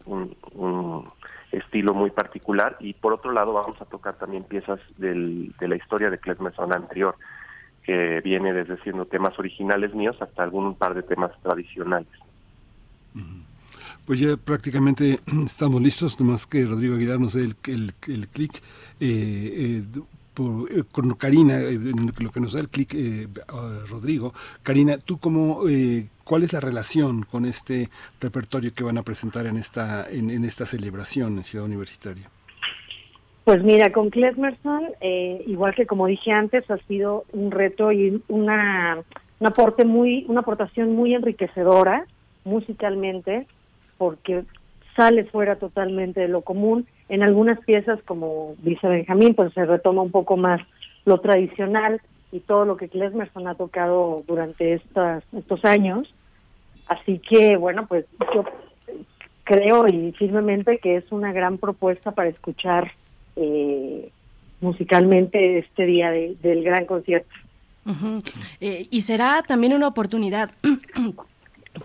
un, 0.05 1.07
estilo 1.53 1.95
muy 1.95 2.11
particular. 2.11 2.77
Y 2.81 2.95
por 2.95 3.13
otro 3.13 3.31
lado 3.31 3.53
vamos 3.53 3.81
a 3.81 3.85
tocar 3.85 4.15
también 4.15 4.43
piezas 4.43 4.81
del, 4.97 5.55
de 5.61 5.69
la 5.69 5.77
historia 5.77 6.11
de 6.11 6.19
Klezmerson 6.19 6.75
anterior 6.75 7.17
que 7.85 8.21
viene 8.21 8.53
desde 8.53 8.81
siendo 8.83 9.07
temas 9.07 9.39
originales 9.39 9.95
míos 9.95 10.17
hasta 10.21 10.43
algún 10.43 10.77
par 10.77 10.95
de 10.95 11.03
temas 11.03 11.33
tradicionales. 11.43 12.09
Pues 14.05 14.19
ya 14.19 14.37
prácticamente 14.37 15.21
estamos 15.47 15.81
listos, 15.81 16.19
nomás 16.19 16.47
que 16.47 16.65
Rodrigo 16.65 16.97
Aguilar 16.97 17.21
nos 17.21 17.35
dé 17.35 17.43
el, 17.43 17.57
el, 17.67 17.93
el 18.09 18.29
clic. 18.29 18.63
Eh, 19.01 19.83
eh, 19.85 19.85
eh, 19.91 20.83
con 20.91 21.15
Karina, 21.15 21.59
lo 21.61 22.31
que 22.31 22.41
nos 22.41 22.55
da 22.55 22.61
el 22.61 22.71
clic 22.71 22.97
Rodrigo. 23.91 24.33
Karina, 24.63 24.97
¿tú 24.97 25.19
cómo, 25.19 25.61
cuál 26.25 26.43
es 26.45 26.55
la 26.55 26.61
relación 26.61 27.23
con 27.23 27.45
este 27.45 27.91
repertorio 28.19 28.73
que 28.73 28.83
van 28.83 28.97
a 28.97 29.03
presentar 29.03 29.45
en 29.45 29.59
esta, 29.59 30.09
en, 30.09 30.31
esta 30.47 30.65
celebración 30.65 31.37
en 31.37 31.45
Ciudad 31.45 31.67
Universitaria? 31.67 32.31
Pues 33.45 33.63
mira, 33.63 33.93
con 33.93 34.09
Klesmerson, 34.09 34.85
igual 35.47 35.75
que 35.75 35.85
como 35.85 36.07
dije 36.07 36.33
antes, 36.33 36.69
ha 36.71 36.79
sido 36.89 37.27
un 37.33 37.51
reto 37.51 37.93
y 37.93 38.23
una, 38.29 39.03
un 39.39 39.47
aporte 39.47 39.85
muy, 39.85 40.25
una 40.29 40.41
aportación 40.41 40.97
muy 40.97 41.15
enriquecedora 41.15 42.07
musicalmente 42.45 43.47
porque 43.99 44.45
sale 44.97 45.25
fuera 45.25 45.57
totalmente 45.57 46.21
de 46.21 46.29
lo 46.29 46.43
común. 46.43 46.87
En 47.09 47.23
algunas 47.23 47.59
piezas, 47.61 48.01
como 48.05 48.55
dice 48.59 48.87
Benjamín, 48.87 49.35
pues 49.35 49.53
se 49.55 49.65
retoma 49.65 50.03
un 50.03 50.11
poco 50.11 50.37
más 50.37 50.61
lo 51.05 51.19
tradicional 51.21 52.01
y 52.31 52.41
todo 52.41 52.65
lo 52.65 52.77
que 52.77 52.89
Klesmerson 52.89 53.47
ha 53.47 53.55
tocado 53.55 54.23
durante 54.27 54.75
estas, 54.75 55.23
estos 55.37 55.65
años. 55.65 56.13
Así 56.87 57.19
que, 57.19 57.57
bueno, 57.57 57.87
pues 57.87 58.07
yo 58.35 58.45
creo 59.45 59.89
y 59.89 60.13
firmemente 60.13 60.79
que 60.79 60.97
es 60.97 61.05
una 61.11 61.33
gran 61.33 61.59
propuesta 61.59 62.13
para 62.13 62.29
escuchar 62.29 62.93
eh, 63.37 64.11
musicalmente 64.61 65.59
este 65.59 65.85
día 65.85 66.11
del 66.11 66.65
gran 66.65 66.87
concierto. 66.87 67.35
Eh, 68.61 68.87
y 68.91 69.01
será 69.01 69.43
también 69.43 69.73
una 69.73 69.89
oportunidad 69.89 70.53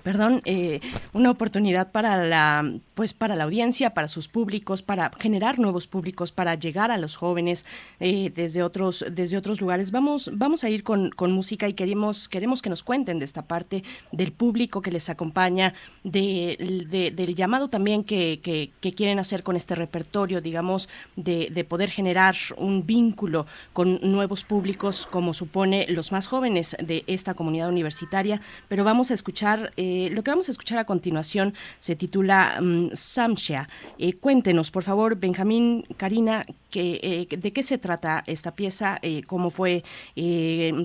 perdón, 0.03 0.41
eh, 0.45 0.81
una 1.13 1.31
oportunidad 1.31 1.91
para 1.91 2.23
la, 2.25 2.73
pues 2.93 3.13
para 3.13 3.35
la 3.35 3.45
audiencia, 3.45 3.91
para 3.91 4.07
sus 4.07 4.27
públicos, 4.27 4.81
para 4.81 5.11
generar 5.19 5.59
nuevos 5.59 5.87
públicos, 5.87 6.31
para 6.31 6.55
llegar 6.55 6.91
a 6.91 6.97
los 6.97 7.15
jóvenes 7.15 7.65
eh, 7.99 8.31
desde 8.35 8.63
otros, 8.63 9.05
desde 9.09 9.37
otros 9.37 9.61
lugares. 9.61 9.91
Vamos, 9.91 10.29
vamos 10.33 10.63
a 10.63 10.69
ir 10.69 10.83
con, 10.83 11.11
con, 11.11 11.31
música 11.31 11.67
y 11.67 11.73
queremos, 11.73 12.27
queremos 12.27 12.61
que 12.61 12.69
nos 12.69 12.83
cuenten 12.83 13.19
de 13.19 13.25
esta 13.25 13.43
parte 13.43 13.83
del 14.11 14.31
público 14.31 14.81
que 14.81 14.91
les 14.91 15.09
acompaña, 15.09 15.73
de, 16.03 17.11
del 17.15 17.35
llamado 17.35 17.69
también 17.69 18.03
que, 18.03 18.39
que, 18.41 18.71
quieren 18.97 19.19
hacer 19.19 19.43
con 19.43 19.55
este 19.55 19.75
repertorio, 19.75 20.41
digamos, 20.41 20.89
de, 21.15 21.49
de 21.51 21.63
poder 21.63 21.91
generar 21.91 22.35
un 22.57 22.85
vínculo 22.85 23.45
con 23.73 23.99
nuevos 24.01 24.43
públicos, 24.43 25.07
como 25.11 25.33
supone 25.33 25.85
los 25.89 26.11
más 26.11 26.25
jóvenes 26.25 26.75
de 26.81 27.03
esta 27.05 27.35
comunidad 27.35 27.69
universitaria. 27.69 28.41
Pero 28.69 28.83
vamos 28.83 29.11
a 29.11 29.13
escuchar 29.13 29.71
eh, 29.77 30.09
lo 30.11 30.23
que 30.23 30.31
vamos 30.31 30.49
a 30.49 30.51
escuchar 30.51 30.79
a 30.79 30.85
continuación 30.85 31.53
se 31.79 31.95
titula 31.95 32.57
um, 32.59 32.89
Samshia. 32.93 33.69
Eh, 33.99 34.13
cuéntenos, 34.19 34.71
por 34.71 34.83
favor, 34.83 35.15
Benjamín, 35.15 35.85
Karina, 35.97 36.45
que, 36.71 36.99
eh, 37.03 37.37
de 37.37 37.53
qué 37.53 37.61
se 37.61 37.77
trata 37.77 38.23
esta 38.25 38.55
pieza, 38.55 38.99
cómo 39.27 39.51
fue 39.51 39.83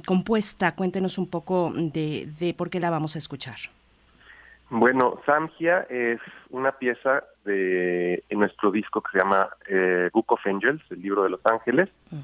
compuesta. 0.07 0.75
Cuéntenos 0.75 1.19
un 1.19 1.29
poco 1.29 1.73
de, 1.75 2.29
de 2.39 2.55
por 2.55 2.71
qué 2.71 2.81
la 2.81 2.91
vamos 2.91 3.17
a 3.17 3.19
escuchar. 3.19 3.57
Bueno, 4.71 5.21
Samgia 5.27 5.87
es 5.91 6.21
una 6.51 6.73
pieza 6.73 7.25
de 7.45 8.23
en 8.29 8.39
nuestro 8.39 8.71
disco 8.71 9.01
que 9.03 9.13
se 9.13 9.19
llama 9.19 9.49
Book 10.13 10.33
of 10.33 10.47
Angels, 10.47 10.83
el 10.91 11.03
libro 11.03 11.25
de 11.25 11.31
los 11.31 11.41
ángeles, 11.45 11.89
mm. 12.11 12.21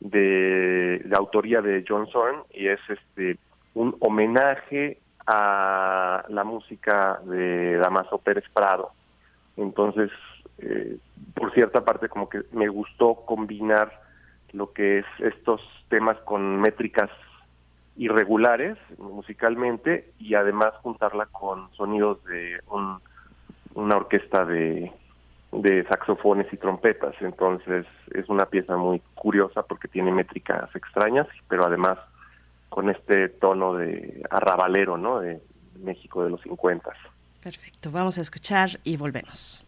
de 0.00 1.02
la 1.06 1.18
autoría 1.18 1.60
de 1.60 1.84
John 1.86 2.06
Zorn 2.08 2.42
y 2.52 2.68
es 2.68 2.80
este 2.88 3.38
un 3.74 3.96
homenaje 4.00 4.98
a 5.26 6.24
la 6.28 6.44
música 6.44 7.20
de 7.24 7.76
Damaso 7.76 8.18
Pérez 8.18 8.44
Prado. 8.52 8.90
Entonces, 9.56 10.10
eh, 10.58 10.96
por 11.34 11.52
cierta 11.52 11.84
parte, 11.84 12.08
como 12.08 12.28
que 12.28 12.42
me 12.52 12.68
gustó 12.68 13.14
combinar 13.26 14.00
lo 14.52 14.72
que 14.72 14.98
es 14.98 15.06
estos 15.18 15.60
temas 15.88 16.18
con 16.24 16.60
métricas 16.60 17.10
irregulares 17.96 18.78
musicalmente 18.98 20.12
y 20.18 20.34
además 20.34 20.72
juntarla 20.82 21.26
con 21.26 21.70
sonidos 21.74 22.22
de 22.24 22.58
una 23.74 23.96
orquesta 23.96 24.44
de, 24.44 24.92
de 25.52 25.84
saxofones 25.84 26.50
y 26.52 26.56
trompetas. 26.56 27.14
Entonces 27.20 27.86
es 28.12 28.28
una 28.28 28.46
pieza 28.46 28.76
muy 28.76 29.00
curiosa 29.14 29.62
porque 29.62 29.88
tiene 29.88 30.10
métricas 30.10 30.74
extrañas, 30.74 31.26
pero 31.48 31.66
además 31.66 31.98
con 32.72 32.88
este 32.88 33.28
tono 33.28 33.74
de 33.74 34.22
arrabalero, 34.30 34.96
¿no? 34.96 35.20
De 35.20 35.42
México 35.78 36.24
de 36.24 36.30
los 36.30 36.40
50. 36.40 36.90
Perfecto, 37.42 37.90
vamos 37.90 38.16
a 38.16 38.22
escuchar 38.22 38.80
y 38.82 38.96
volvemos. 38.96 39.66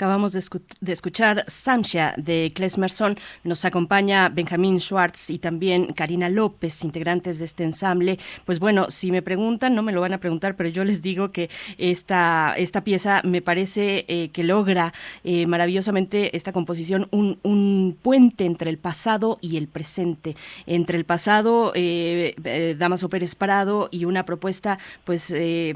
Acabamos 0.00 0.32
de, 0.32 0.92
escuchar 0.92 1.44
Samsha 1.46 2.14
de 2.16 2.52
Klesmerson. 2.54 3.18
Nos 3.44 3.66
acompaña 3.66 4.30
Benjamín 4.30 4.80
Schwartz 4.80 5.28
y 5.28 5.38
también 5.38 5.92
Karina 5.92 6.30
López, 6.30 6.84
integrantes 6.84 7.38
de 7.38 7.44
este 7.44 7.64
ensamble. 7.64 8.18
Pues 8.46 8.60
bueno, 8.60 8.86
si 8.88 9.12
me 9.12 9.20
preguntan, 9.20 9.74
no 9.74 9.82
me 9.82 9.92
lo 9.92 10.00
van 10.00 10.14
a 10.14 10.18
preguntar, 10.18 10.56
pero 10.56 10.70
yo 10.70 10.84
les 10.84 11.02
digo 11.02 11.32
que 11.32 11.50
esta, 11.76 12.54
esta 12.56 12.82
pieza 12.82 13.20
me 13.24 13.42
parece 13.42 14.06
eh, 14.08 14.30
que 14.32 14.42
logra 14.42 14.94
eh, 15.22 15.46
maravillosamente 15.46 16.34
esta 16.34 16.54
composición 16.54 17.06
un, 17.10 17.38
un, 17.42 17.79
puente 17.92 18.44
entre 18.44 18.70
el 18.70 18.78
pasado 18.78 19.38
y 19.40 19.56
el 19.56 19.68
presente. 19.68 20.36
Entre 20.66 20.96
el 20.96 21.04
pasado, 21.04 21.72
eh, 21.74 22.76
Damaso 22.78 23.08
Pérez 23.08 23.34
Parado 23.34 23.88
y 23.90 24.04
una 24.04 24.24
propuesta 24.24 24.78
pues, 25.04 25.34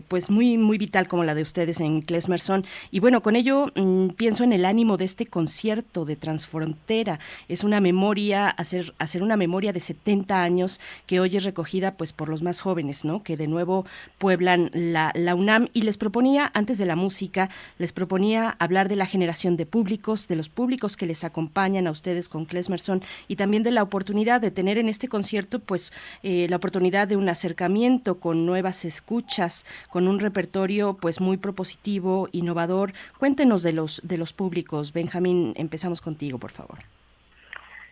pues 0.08 0.30
muy, 0.30 0.58
muy 0.58 0.78
vital 0.78 1.08
como 1.08 1.24
la 1.24 1.34
de 1.34 1.42
ustedes 1.42 1.80
en 1.80 2.02
Klesmerson. 2.02 2.64
Y 2.90 3.00
bueno, 3.00 3.22
con 3.22 3.36
ello 3.36 3.66
mm, 3.74 4.08
pienso 4.10 4.44
en 4.44 4.52
el 4.52 4.64
ánimo 4.64 4.96
de 4.96 5.04
este 5.04 5.26
concierto 5.26 6.04
de 6.04 6.16
Transfrontera. 6.16 7.18
Es 7.48 7.64
una 7.64 7.80
memoria, 7.80 8.48
hacer, 8.48 8.94
hacer 8.98 9.22
una 9.22 9.36
memoria 9.36 9.72
de 9.72 9.80
70 9.80 10.42
años 10.42 10.80
que 11.06 11.20
hoy 11.20 11.36
es 11.36 11.44
recogida 11.44 11.96
pues 11.96 12.12
por 12.12 12.28
los 12.28 12.42
más 12.42 12.60
jóvenes, 12.60 13.04
¿no? 13.04 13.22
Que 13.22 13.36
de 13.36 13.46
nuevo 13.46 13.86
pueblan 14.18 14.70
la, 14.72 15.12
la 15.14 15.34
UNAM. 15.34 15.68
Y 15.72 15.82
les 15.82 15.98
proponía, 15.98 16.50
antes 16.54 16.78
de 16.78 16.86
la 16.86 16.96
música, 16.96 17.50
les 17.78 17.92
proponía 17.92 18.56
hablar 18.58 18.88
de 18.88 18.96
la 18.96 19.06
generación 19.06 19.56
de 19.56 19.66
públicos, 19.66 20.28
de 20.28 20.36
los 20.36 20.48
públicos 20.48 20.96
que 20.96 21.06
les 21.06 21.24
acompañan 21.24 21.86
a 21.86 21.90
ustedes 21.90 22.03
con 22.28 22.44
Klesmerson 22.44 23.02
y 23.28 23.36
también 23.36 23.62
de 23.62 23.70
la 23.70 23.82
oportunidad 23.82 24.40
de 24.40 24.50
tener 24.50 24.76
en 24.76 24.88
este 24.88 25.08
concierto 25.08 25.58
pues 25.58 25.90
eh, 26.22 26.46
la 26.50 26.56
oportunidad 26.56 27.08
de 27.08 27.16
un 27.16 27.28
acercamiento 27.28 28.20
con 28.20 28.44
nuevas 28.44 28.84
escuchas, 28.84 29.64
con 29.90 30.06
un 30.06 30.20
repertorio 30.20 30.98
pues 31.00 31.20
muy 31.20 31.38
propositivo, 31.38 32.28
innovador. 32.32 32.92
Cuéntenos 33.18 33.62
de 33.62 33.72
los, 33.72 34.02
de 34.04 34.18
los 34.18 34.34
públicos. 34.34 34.92
Benjamín, 34.92 35.54
empezamos 35.56 36.02
contigo, 36.02 36.38
por 36.38 36.50
favor. 36.50 36.78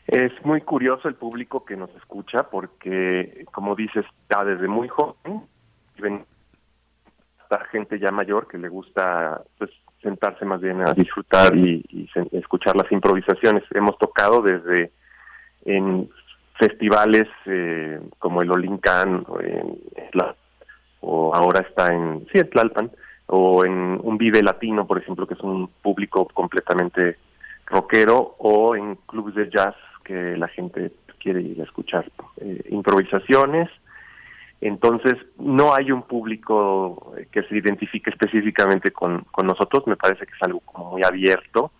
Es 0.06 0.32
muy 0.44 0.60
curioso 0.60 1.08
el 1.08 1.14
público 1.14 1.64
que 1.64 1.76
nos 1.76 1.90
escucha 1.96 2.50
porque, 2.50 3.46
como 3.52 3.74
dices, 3.74 4.04
está 4.22 4.44
desde 4.44 4.68
muy 4.68 4.88
joven, 4.88 5.42
ven 5.98 6.26
gente 7.70 7.98
ya 7.98 8.10
mayor 8.10 8.48
que 8.48 8.58
le 8.58 8.68
gusta 8.68 9.42
pues 9.58 9.70
sentarse 10.02 10.44
más 10.44 10.60
bien 10.60 10.80
a 10.82 10.92
disfrutar 10.92 11.56
y, 11.56 12.08
escuchar 12.32 12.76
las 12.76 12.90
improvisaciones. 12.90 13.62
Hemos 13.72 13.96
tocado 13.98 14.42
desde 14.42 14.90
en 15.64 16.08
festivales 16.58 17.28
eh, 17.46 18.00
como 18.18 18.42
el 18.42 18.50
Olincan 18.50 19.24
o, 19.28 19.40
en, 19.40 19.78
o 21.00 21.34
ahora 21.34 21.60
está 21.60 21.92
en, 21.92 22.26
sí, 22.32 22.38
en 22.38 22.50
Tlalpan, 22.50 22.90
o 23.26 23.64
en 23.64 23.98
un 24.02 24.18
Vive 24.18 24.42
Latino, 24.42 24.86
por 24.86 24.98
ejemplo, 24.98 25.26
que 25.26 25.34
es 25.34 25.40
un 25.40 25.68
público 25.82 26.26
completamente 26.32 27.16
rockero, 27.66 28.36
o 28.38 28.76
en 28.76 28.96
clubes 29.06 29.34
de 29.34 29.50
jazz 29.50 29.74
que 30.04 30.36
la 30.36 30.48
gente 30.48 30.92
quiere 31.18 31.40
ir 31.40 31.60
a 31.60 31.64
escuchar 31.64 32.10
eh, 32.38 32.62
improvisaciones. 32.70 33.68
Entonces, 34.62 35.14
no 35.38 35.74
hay 35.74 35.90
un 35.90 36.02
público 36.02 37.14
que 37.32 37.42
se 37.42 37.56
identifique 37.56 38.10
específicamente 38.10 38.92
con, 38.92 39.24
con 39.32 39.44
nosotros, 39.44 39.88
me 39.88 39.96
parece 39.96 40.24
que 40.24 40.32
es 40.32 40.42
algo 40.42 40.60
como 40.60 40.92
muy 40.92 41.02
abierto 41.02 41.72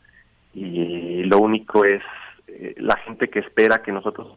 y 0.53 1.23
lo 1.23 1.39
único 1.39 1.85
es 1.85 2.03
eh, 2.49 2.75
la 2.79 2.97
gente 2.97 3.31
que 3.31 3.39
espera 3.39 3.83
que 3.83 3.93
nosotros 3.93 4.37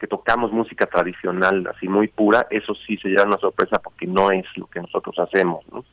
que 0.00 0.08
tocamos 0.08 0.50
música 0.50 0.86
tradicional 0.86 1.64
así 1.68 1.86
muy 1.86 2.08
pura, 2.08 2.46
eso 2.50 2.74
sí 2.74 2.96
se 2.96 3.08
lleva 3.08 3.24
una 3.24 3.38
sorpresa 3.38 3.78
porque 3.78 4.06
no 4.06 4.32
es 4.32 4.46
lo 4.56 4.66
que 4.66 4.80
nosotros 4.80 5.16
hacemos. 5.18 5.64
¿no? 5.70 5.84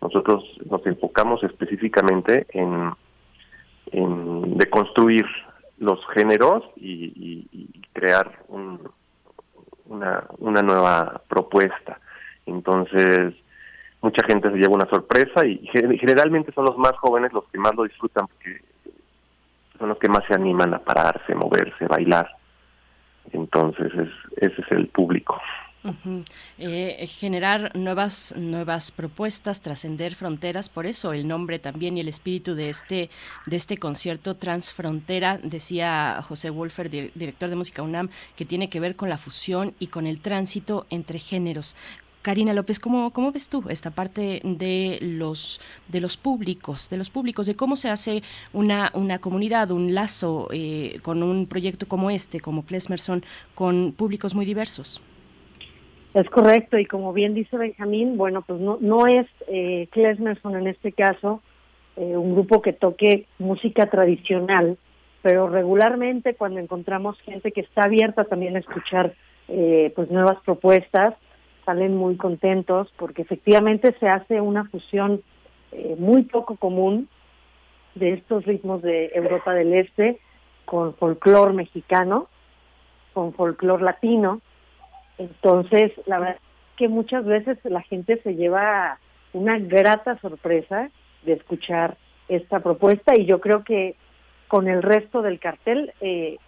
Nosotros 0.00 0.42
nos 0.68 0.84
enfocamos 0.86 1.44
específicamente 1.44 2.46
en, 2.50 2.92
en 3.92 4.56
deconstruir 4.56 5.24
los 5.78 6.04
géneros 6.08 6.64
y, 6.76 7.46
crear 7.92 8.32
una, 9.92 10.24
una 10.38 10.62
nueva 10.62 11.20
propuesta. 11.28 11.98
Entonces, 12.46 13.34
mucha 14.00 14.24
gente 14.26 14.50
se 14.50 14.56
lleva 14.56 14.74
una 14.74 14.88
sorpresa 14.88 15.46
y 15.46 15.58
generalmente 15.98 16.52
son 16.52 16.64
los 16.64 16.76
más 16.76 16.96
jóvenes 16.98 17.32
los 17.32 17.44
que 17.48 17.58
más 17.58 17.74
lo 17.74 17.84
disfrutan 17.84 18.26
porque 18.26 18.60
son 19.78 19.88
los 19.88 19.98
que 19.98 20.08
más 20.08 20.24
se 20.26 20.34
animan 20.34 20.74
a 20.74 20.78
pararse, 20.78 21.34
moverse, 21.34 21.86
bailar. 21.86 22.28
Entonces, 23.32 23.92
es, 23.94 24.08
ese 24.36 24.62
es 24.62 24.72
el 24.72 24.88
público. 24.88 25.40
Eh, 26.58 27.08
generar 27.08 27.76
nuevas 27.76 28.34
nuevas 28.36 28.92
propuestas, 28.92 29.60
trascender 29.60 30.14
fronteras, 30.14 30.68
por 30.68 30.86
eso 30.86 31.12
el 31.12 31.26
nombre 31.26 31.58
también 31.58 31.96
y 31.96 32.00
el 32.00 32.08
espíritu 32.08 32.54
de 32.54 32.70
este 32.70 33.10
de 33.46 33.56
este 33.56 33.78
concierto 33.78 34.36
Transfrontera, 34.36 35.38
decía 35.38 36.22
José 36.22 36.50
Wolfer, 36.50 36.88
director 36.88 37.50
de 37.50 37.56
música 37.56 37.82
UNAM, 37.82 38.10
que 38.36 38.44
tiene 38.44 38.70
que 38.70 38.78
ver 38.78 38.94
con 38.94 39.08
la 39.08 39.18
fusión 39.18 39.74
y 39.80 39.88
con 39.88 40.06
el 40.06 40.20
tránsito 40.20 40.86
entre 40.88 41.18
géneros. 41.18 41.74
Karina 42.22 42.54
López, 42.54 42.78
¿cómo, 42.78 43.12
¿cómo 43.12 43.32
ves 43.32 43.48
tú 43.48 43.64
esta 43.68 43.90
parte 43.90 44.40
de 44.44 44.98
los 45.00 45.60
de 45.88 46.00
los 46.00 46.16
públicos, 46.16 46.88
de 46.88 46.96
los 46.96 47.10
públicos, 47.10 47.46
de 47.46 47.56
cómo 47.56 47.74
se 47.74 47.90
hace 47.90 48.22
una, 48.52 48.92
una 48.94 49.18
comunidad, 49.18 49.72
un 49.72 49.94
lazo 49.94 50.48
eh, 50.52 51.00
con 51.02 51.24
un 51.24 51.46
proyecto 51.46 51.88
como 51.88 52.10
este, 52.10 52.38
como 52.38 52.64
Klesmerson, 52.64 53.24
con 53.56 53.92
públicos 53.96 54.36
muy 54.36 54.46
diversos? 54.46 55.00
Es 56.14 56.28
correcto, 56.28 56.78
y 56.78 56.84
como 56.84 57.14
bien 57.14 57.32
dice 57.34 57.56
Benjamín, 57.56 58.18
bueno, 58.18 58.42
pues 58.42 58.60
no, 58.60 58.76
no 58.80 59.06
es 59.06 59.26
eh, 59.48 59.88
Klesmerson 59.92 60.56
en 60.56 60.66
este 60.66 60.92
caso 60.92 61.40
eh, 61.96 62.16
un 62.16 62.32
grupo 62.34 62.60
que 62.60 62.74
toque 62.74 63.26
música 63.38 63.86
tradicional, 63.88 64.76
pero 65.22 65.48
regularmente 65.48 66.34
cuando 66.34 66.60
encontramos 66.60 67.18
gente 67.20 67.52
que 67.52 67.62
está 67.62 67.82
abierta 67.84 68.24
también 68.24 68.56
a 68.56 68.58
escuchar 68.58 69.14
eh, 69.48 69.92
pues 69.96 70.10
nuevas 70.10 70.38
propuestas, 70.44 71.14
salen 71.64 71.96
muy 71.96 72.16
contentos 72.16 72.92
porque 72.96 73.22
efectivamente 73.22 73.94
se 73.98 74.08
hace 74.08 74.40
una 74.40 74.64
fusión 74.64 75.22
eh, 75.72 75.96
muy 75.98 76.22
poco 76.24 76.56
común 76.56 77.08
de 77.94 78.14
estos 78.14 78.44
ritmos 78.44 78.82
de 78.82 79.12
Europa 79.14 79.54
del 79.54 79.72
Este 79.72 80.18
con 80.64 80.94
folclor 80.94 81.54
mexicano, 81.54 82.28
con 83.12 83.32
folclor 83.32 83.82
latino, 83.82 84.40
entonces, 85.18 85.92
la 86.06 86.18
verdad 86.18 86.38
que 86.76 86.88
muchas 86.88 87.24
veces 87.24 87.58
la 87.64 87.82
gente 87.82 88.20
se 88.22 88.34
lleva 88.34 88.98
una 89.32 89.58
grata 89.58 90.18
sorpresa 90.18 90.90
de 91.24 91.34
escuchar 91.34 91.96
esta 92.28 92.60
propuesta 92.60 93.14
y 93.16 93.26
yo 93.26 93.40
creo 93.40 93.62
que 93.64 93.96
con 94.48 94.68
el 94.68 94.82
resto 94.82 95.22
del 95.22 95.38
cartel 95.38 95.92
eh, 96.00 96.38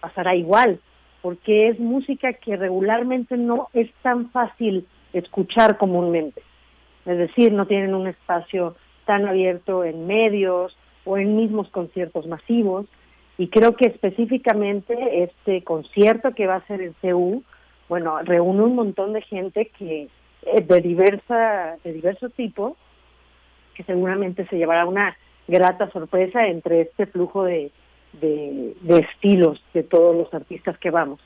pasará 0.00 0.34
igual, 0.34 0.80
porque 1.22 1.68
es 1.68 1.78
música 1.78 2.32
que 2.32 2.56
regularmente 2.56 3.36
no 3.36 3.68
es 3.72 3.90
tan 4.02 4.30
fácil 4.30 4.86
escuchar 5.12 5.76
comúnmente. 5.76 6.42
Es 7.06 7.18
decir, 7.18 7.52
no 7.52 7.66
tienen 7.66 7.94
un 7.94 8.06
espacio 8.06 8.76
tan 9.06 9.26
abierto 9.26 9.84
en 9.84 10.06
medios 10.06 10.76
o 11.04 11.18
en 11.18 11.36
mismos 11.36 11.68
conciertos 11.70 12.26
masivos. 12.26 12.86
Y 13.38 13.48
creo 13.48 13.74
que 13.74 13.86
específicamente 13.86 15.22
este 15.22 15.64
concierto 15.64 16.32
que 16.32 16.46
va 16.46 16.56
a 16.56 16.66
ser 16.66 16.82
en 16.82 16.94
CEU 17.00 17.42
bueno, 17.90 18.20
reúne 18.22 18.62
un 18.62 18.76
montón 18.76 19.12
de 19.12 19.20
gente 19.20 19.72
que 19.76 20.08
eh, 20.42 20.60
de 20.62 20.80
diversa 20.80 21.76
de 21.82 21.92
diverso 21.92 22.30
tipo 22.30 22.76
que 23.74 23.82
seguramente 23.82 24.46
se 24.46 24.56
llevará 24.56 24.86
una 24.86 25.16
grata 25.48 25.90
sorpresa 25.90 26.46
entre 26.46 26.82
este 26.82 27.06
flujo 27.06 27.42
de, 27.42 27.72
de, 28.12 28.74
estilos 28.98 29.60
de 29.74 29.82
todos 29.82 30.14
los 30.16 30.32
artistas 30.32 30.78
que 30.78 30.90
vamos. 30.90 31.18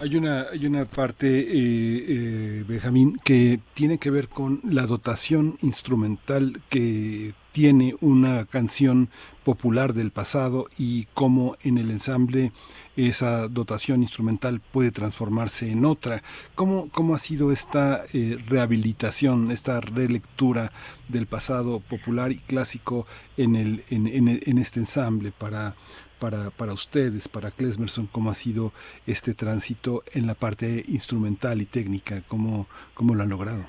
Hay 0.00 0.16
una, 0.16 0.46
hay 0.52 0.66
una 0.66 0.86
parte, 0.86 1.26
eh, 1.28 2.04
eh, 2.08 2.64
Benjamín, 2.66 3.18
que 3.24 3.60
tiene 3.74 3.98
que 3.98 4.10
ver 4.10 4.28
con 4.28 4.60
la 4.64 4.86
dotación 4.86 5.56
instrumental 5.62 6.54
que 6.68 7.32
tiene 7.56 7.94
una 8.02 8.44
canción 8.44 9.08
popular 9.42 9.94
del 9.94 10.10
pasado 10.10 10.66
y 10.76 11.06
cómo 11.14 11.56
en 11.62 11.78
el 11.78 11.90
ensamble 11.90 12.52
esa 12.98 13.48
dotación 13.48 14.02
instrumental 14.02 14.60
puede 14.60 14.90
transformarse 14.90 15.72
en 15.72 15.86
otra. 15.86 16.22
¿Cómo, 16.54 16.90
cómo 16.92 17.14
ha 17.14 17.18
sido 17.18 17.52
esta 17.52 18.04
eh, 18.12 18.36
rehabilitación, 18.46 19.50
esta 19.50 19.80
relectura 19.80 20.70
del 21.08 21.26
pasado 21.26 21.80
popular 21.80 22.30
y 22.30 22.40
clásico 22.40 23.06
en, 23.38 23.56
el, 23.56 23.84
en, 23.88 24.06
en, 24.06 24.58
este 24.58 24.80
ensamble 24.80 25.32
para, 25.32 25.76
para, 26.18 26.50
para 26.50 26.74
ustedes, 26.74 27.26
para 27.26 27.52
Klesmerson, 27.52 28.06
cómo 28.06 28.28
ha 28.28 28.34
sido 28.34 28.74
este 29.06 29.32
tránsito 29.32 30.02
en 30.12 30.26
la 30.26 30.34
parte 30.34 30.84
instrumental 30.88 31.62
y 31.62 31.64
técnica, 31.64 32.20
cómo, 32.28 32.66
cómo 32.92 33.14
lo 33.14 33.22
han 33.22 33.30
logrado? 33.30 33.64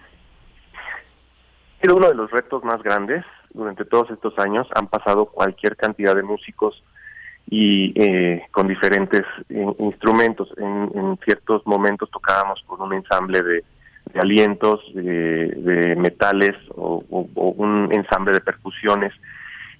Es 1.80 1.90
uno 1.90 2.09
de 2.09 2.16
los 2.16 2.30
retos 2.32 2.66
más 2.66 2.83
grandes. 2.83 3.24
Durante 3.58 3.86
todos 3.86 4.11
estos 4.11 4.38
años 4.38 4.68
han 4.76 4.88
pasado 4.88 5.26
cualquier 5.26 5.76
cantidad 5.76 6.16
de 6.16 6.22
músicos 6.22 6.84
y 7.50 7.92
eh, 8.00 8.45
con 8.52 8.68
diferentes 8.68 9.24
instrumentos. 9.80 10.48
En, 10.58 11.18
ciertos 11.26 11.66
momentos 11.66 12.10
tocábamos 12.11 12.64
con 12.68 12.82
un 12.82 12.94
ensamble 12.94 13.42
de, 13.42 13.64
alientos, 14.19 14.80
de, 14.94 15.95
metales 15.98 16.56
o, 16.76 17.03
o- 17.10 17.27
o 17.36 17.50
un 17.58 17.90
ensamble 17.92 18.32
de 18.34 18.42
percusiones 18.42 19.11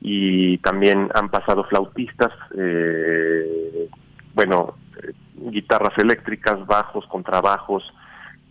y 0.02 0.58
también 0.60 1.10
han 1.14 1.30
pasado 1.30 1.64
flautistas, 1.66 2.32
eh, 2.58 3.88
bueno, 4.34 4.76
eh, 5.04 5.14
guitarras 5.36 5.98
eléctricas, 5.98 6.66
bajos, 6.66 7.06
contrabajos, 7.08 7.94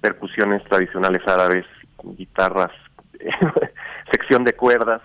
percusiones 0.01 0.63
tradicionales 0.65 1.23
árabes, 1.27 1.67
guitarras, 2.17 2.73
sección 4.13 4.45
de 4.45 4.53
cuerdas 4.55 5.03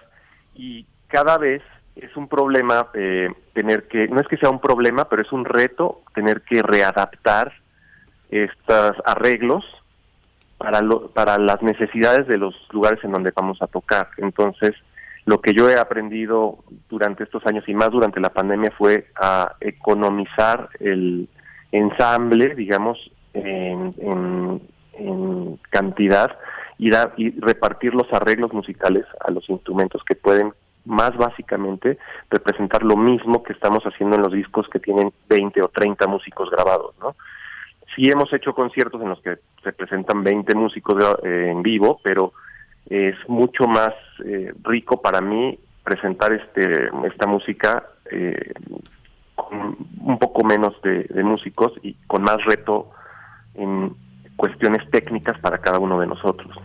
y 0.56 0.86
cada 1.08 1.38
vez 1.38 1.62
es 1.96 2.16
un 2.16 2.28
problema 2.28 2.88
eh, 2.94 3.30
tener 3.54 3.88
que, 3.88 4.08
no 4.08 4.20
es 4.22 4.28
que 4.28 4.38
sea 4.38 4.50
un 4.50 4.62
problema, 4.62 5.06
pero 5.10 5.22
es 5.22 5.32
un 5.32 5.46
reto 5.46 6.02
tener 6.14 6.42
que 6.42 6.62
readaptar 6.62 7.52
estos 8.30 8.94
arreglos 9.06 9.66
para, 10.58 10.82
lo- 10.82 11.10
para 11.10 11.38
las 11.38 11.62
necesidades 11.62 12.28
de 12.28 12.38
los 12.38 12.56
lugares 12.72 13.04
en 13.04 13.12
donde 13.12 13.32
vamos 13.36 13.62
a 13.62 13.68
tocar. 13.68 14.10
Entonces, 14.18 14.72
lo 15.26 15.42
que 15.42 15.54
yo 15.54 15.70
he 15.70 15.78
aprendido 15.78 16.60
durante 16.90 17.24
estos 17.26 17.46
años 17.46 17.68
y 17.68 17.74
más 17.74 17.92
durante 17.92 18.20
la 18.20 18.30
pandemia 18.30 18.72
fue 18.78 19.08
a 19.16 19.56
economizar 19.60 20.70
el 20.80 21.28
ensamble, 21.72 22.56
digamos, 22.56 23.12
en, 23.34 23.94
en- 24.00 24.62
en 24.94 25.60
cantidad 25.70 26.38
y, 26.82 26.90
dar, 26.90 27.14
y 27.16 27.30
repartir 27.40 27.94
los 27.94 28.12
arreglos 28.12 28.52
musicales 28.54 29.06
a 29.24 29.30
los 29.30 29.48
instrumentos 29.52 30.04
que 30.04 30.16
pueden 30.16 30.52
más 30.84 31.16
básicamente 31.16 32.00
representar 32.32 32.82
lo 32.82 32.98
mismo 32.98 33.44
que 33.44 33.54
estamos 33.54 33.84
haciendo 33.84 34.16
en 34.16 34.24
los 34.24 34.34
discos 34.34 34.68
que 34.68 34.80
tienen 34.80 35.14
20 35.30 35.62
o 35.62 35.68
30 35.68 36.08
músicos 36.08 36.50
grabados, 36.50 36.96
¿no? 37.00 37.16
Sí 37.96 38.10
hemos 38.10 38.34
hecho 38.34 38.56
conciertos 38.56 39.00
en 39.00 39.10
los 39.10 39.22
que 39.22 39.38
se 39.64 39.74
presentan 39.74 40.24
20 40.24 40.56
músicos 40.56 41.20
eh, 41.24 41.50
en 41.52 41.62
vivo, 41.62 42.00
pero 42.04 42.34
es 42.90 43.16
mucho 43.28 43.68
más 43.68 43.94
eh, 44.26 44.52
rico 44.64 45.04
para 45.04 45.22
mí 45.22 45.60
presentar 45.84 46.34
este 46.34 46.90
esta 47.06 47.28
música 47.28 47.84
eh, 48.10 48.54
con 49.36 49.78
un 50.00 50.18
poco 50.18 50.44
menos 50.44 50.74
de 50.82 51.24
músicos 51.24 51.74
y 51.84 51.94
con 52.08 52.24
más 52.24 52.44
reto 52.44 52.90
en 53.54 53.94
cuestiones 54.36 54.90
técnicas 54.90 55.38
para 55.42 55.60
cada 55.60 55.78
uno 55.78 56.00
de 56.00 56.08
nosotros. 56.08 56.58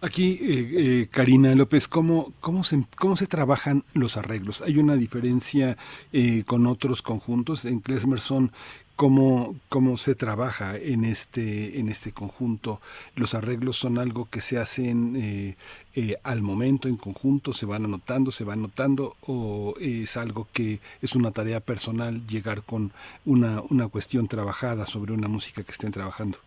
Aquí, 0.00 0.38
eh, 0.40 0.70
eh, 1.02 1.08
Karina 1.10 1.54
López, 1.54 1.88
¿cómo, 1.88 2.32
cómo, 2.40 2.64
se, 2.64 2.84
¿cómo 2.96 3.16
se 3.16 3.26
trabajan 3.26 3.84
los 3.94 4.16
arreglos? 4.16 4.62
¿Hay 4.62 4.78
una 4.78 4.96
diferencia 4.96 5.76
eh, 6.12 6.44
con 6.46 6.66
otros 6.66 7.02
conjuntos? 7.02 7.64
En 7.64 7.80
Klesmerson, 7.80 8.52
¿cómo, 8.96 9.54
¿cómo 9.68 9.96
se 9.98 10.14
trabaja 10.14 10.76
en 10.76 11.04
este, 11.04 11.78
en 11.78 11.88
este 11.88 12.12
conjunto? 12.12 12.80
¿Los 13.14 13.34
arreglos 13.34 13.76
son 13.76 13.98
algo 13.98 14.28
que 14.28 14.40
se 14.40 14.58
hacen 14.58 15.14
eh, 15.16 15.56
eh, 15.94 16.16
al 16.24 16.42
momento, 16.42 16.88
en 16.88 16.96
conjunto, 16.96 17.52
se 17.52 17.66
van 17.66 17.84
anotando, 17.84 18.30
se 18.30 18.44
van 18.44 18.60
anotando, 18.60 19.16
o 19.20 19.74
es 19.80 20.16
algo 20.16 20.48
que 20.52 20.80
es 21.02 21.14
una 21.14 21.30
tarea 21.30 21.60
personal 21.60 22.26
llegar 22.26 22.62
con 22.64 22.92
una, 23.24 23.62
una 23.70 23.88
cuestión 23.88 24.28
trabajada 24.28 24.86
sobre 24.86 25.12
una 25.12 25.28
música 25.28 25.62
que 25.62 25.72
estén 25.72 25.92
trabajando? 25.92 26.38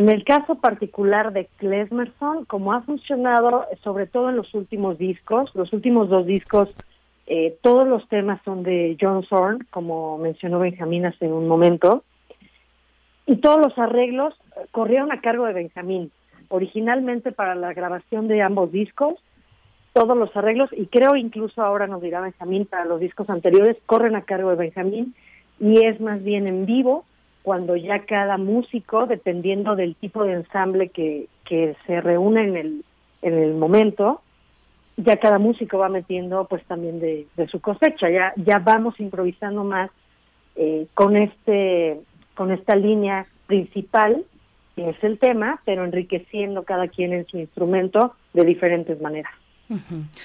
En 0.00 0.08
el 0.08 0.24
caso 0.24 0.54
particular 0.54 1.30
de 1.34 1.46
Klesmerson, 1.58 2.46
como 2.46 2.72
ha 2.72 2.80
funcionado 2.80 3.66
eh, 3.70 3.76
sobre 3.84 4.06
todo 4.06 4.30
en 4.30 4.36
los 4.36 4.54
últimos 4.54 4.96
discos, 4.96 5.54
los 5.54 5.74
últimos 5.74 6.08
dos 6.08 6.24
discos, 6.24 6.70
eh, 7.26 7.58
todos 7.60 7.86
los 7.86 8.08
temas 8.08 8.40
son 8.42 8.62
de 8.62 8.96
John 8.98 9.24
Zorn, 9.24 9.66
como 9.68 10.16
mencionó 10.16 10.58
Benjamín 10.58 11.04
hace 11.04 11.26
un 11.26 11.46
momento, 11.46 12.02
y 13.26 13.36
todos 13.36 13.60
los 13.60 13.76
arreglos 13.76 14.32
eh, 14.56 14.68
corrieron 14.70 15.12
a 15.12 15.20
cargo 15.20 15.44
de 15.44 15.52
Benjamín. 15.52 16.10
Originalmente 16.48 17.30
para 17.30 17.54
la 17.54 17.74
grabación 17.74 18.26
de 18.26 18.40
ambos 18.40 18.72
discos, 18.72 19.16
todos 19.92 20.16
los 20.16 20.34
arreglos, 20.34 20.70
y 20.72 20.86
creo 20.86 21.14
incluso 21.14 21.60
ahora 21.60 21.86
nos 21.86 22.00
dirá 22.00 22.22
Benjamín, 22.22 22.64
para 22.64 22.86
los 22.86 23.00
discos 23.00 23.28
anteriores, 23.28 23.76
corren 23.84 24.16
a 24.16 24.22
cargo 24.22 24.48
de 24.48 24.56
Benjamín, 24.56 25.14
y 25.58 25.84
es 25.84 26.00
más 26.00 26.24
bien 26.24 26.46
en 26.46 26.64
vivo, 26.64 27.04
cuando 27.42 27.76
ya 27.76 28.00
cada 28.00 28.36
músico, 28.36 29.06
dependiendo 29.06 29.76
del 29.76 29.94
tipo 29.94 30.24
de 30.24 30.34
ensamble 30.34 30.88
que, 30.88 31.26
que 31.44 31.76
se 31.86 32.00
reúne 32.00 32.42
en 32.42 32.56
el, 32.56 32.84
en 33.22 33.34
el 33.34 33.54
momento, 33.54 34.20
ya 34.96 35.16
cada 35.16 35.38
músico 35.38 35.78
va 35.78 35.88
metiendo 35.88 36.44
pues 36.44 36.62
también 36.64 37.00
de, 37.00 37.26
de 37.36 37.46
su 37.48 37.60
cosecha, 37.60 38.10
ya, 38.10 38.32
ya 38.36 38.58
vamos 38.58 39.00
improvisando 39.00 39.64
más 39.64 39.90
eh, 40.56 40.86
con 40.94 41.16
este, 41.16 42.00
con 42.34 42.50
esta 42.50 42.76
línea 42.76 43.26
principal, 43.46 44.24
que 44.76 44.90
es 44.90 45.02
el 45.02 45.18
tema, 45.18 45.60
pero 45.64 45.84
enriqueciendo 45.84 46.64
cada 46.64 46.88
quien 46.88 47.12
en 47.12 47.26
su 47.26 47.38
instrumento 47.38 48.14
de 48.34 48.44
diferentes 48.44 49.00
maneras. 49.00 49.32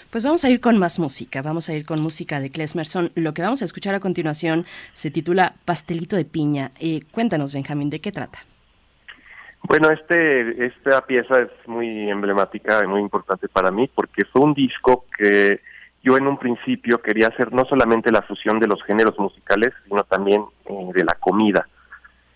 Pues 0.09 0.23
vamos 0.23 0.43
a 0.43 0.49
ir 0.49 0.59
con 0.59 0.79
más 0.79 0.97
música, 0.97 1.41
vamos 1.41 1.69
a 1.69 1.73
ir 1.73 1.85
con 1.85 2.01
música 2.01 2.39
de 2.39 2.49
Klesmerson. 2.49 3.11
Lo 3.15 3.33
que 3.33 3.43
vamos 3.43 3.61
a 3.61 3.65
escuchar 3.65 3.93
a 3.93 3.99
continuación 3.99 4.65
se 4.93 5.11
titula 5.11 5.55
Pastelito 5.65 6.15
de 6.15 6.25
Piña. 6.25 6.71
Eh, 6.79 7.01
cuéntanos, 7.11 7.53
Benjamín, 7.53 7.89
¿de 7.89 8.01
qué 8.01 8.11
trata? 8.11 8.39
Bueno, 9.61 9.89
este, 9.91 10.65
esta 10.65 11.05
pieza 11.05 11.41
es 11.41 11.67
muy 11.67 12.09
emblemática 12.09 12.81
y 12.83 12.87
muy 12.87 13.01
importante 13.01 13.47
para 13.47 13.71
mí 13.71 13.89
porque 13.93 14.25
fue 14.25 14.41
un 14.41 14.53
disco 14.53 15.05
que 15.17 15.59
yo 16.03 16.17
en 16.17 16.27
un 16.27 16.37
principio 16.37 17.01
quería 17.01 17.27
hacer 17.27 17.51
no 17.51 17.65
solamente 17.65 18.11
la 18.11 18.21
fusión 18.21 18.59
de 18.59 18.67
los 18.67 18.83
géneros 18.83 19.17
musicales, 19.17 19.73
sino 19.87 20.03
también 20.03 20.43
eh, 20.65 20.91
de 20.93 21.03
la 21.03 21.15
comida. 21.15 21.67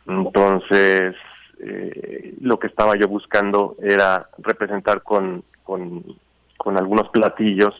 Entonces, 0.07 1.15
eh, 1.59 2.33
lo 2.41 2.57
que 2.57 2.67
estaba 2.67 2.95
yo 2.95 3.07
buscando 3.07 3.75
era 3.81 4.27
representar 4.39 5.03
con, 5.03 5.43
con, 5.63 6.03
con 6.59 6.77
algunos 6.77 7.09
platillos 7.09 7.73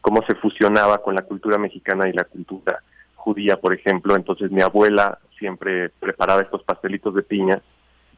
cómo 0.00 0.22
se 0.24 0.36
fusionaba 0.36 0.98
con 0.98 1.16
la 1.16 1.22
cultura 1.22 1.58
mexicana 1.58 2.08
y 2.08 2.12
la 2.12 2.22
cultura 2.22 2.80
judía, 3.16 3.56
por 3.56 3.74
ejemplo. 3.74 4.14
Entonces, 4.14 4.52
mi 4.52 4.62
abuela 4.62 5.18
siempre 5.36 5.88
preparaba 5.88 6.42
estos 6.42 6.62
pastelitos 6.62 7.12
de 7.14 7.22
piña 7.22 7.60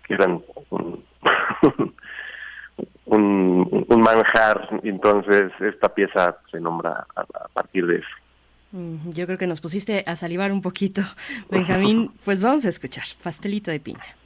que 0.07 0.15
eran 0.15 0.43
un, 0.69 1.05
un, 3.07 4.01
manjar, 4.01 4.69
entonces 4.83 5.51
esta 5.61 5.89
pieza 5.89 6.37
se 6.51 6.61
nombra 6.61 7.07
a, 7.17 7.21
a 7.21 7.49
partir 7.55 7.87
de 7.87 7.97
eso. 7.97 8.09
Mm, 8.73 9.13
Yo 9.13 9.27
creo 9.27 9.39
que 9.39 9.47
nos 9.47 9.61
pusiste 9.61 10.05
a 10.07 10.15
salivar 10.17 10.53
un 10.53 10.61
poquito, 10.61 11.01
Benjamín. 11.51 12.13
Pues 12.25 12.43
vamos 12.43 12.67
a 12.67 12.69
escuchar 12.69 13.05
Pastelito 13.23 13.71
de 13.71 13.81
Piña. 13.81 14.18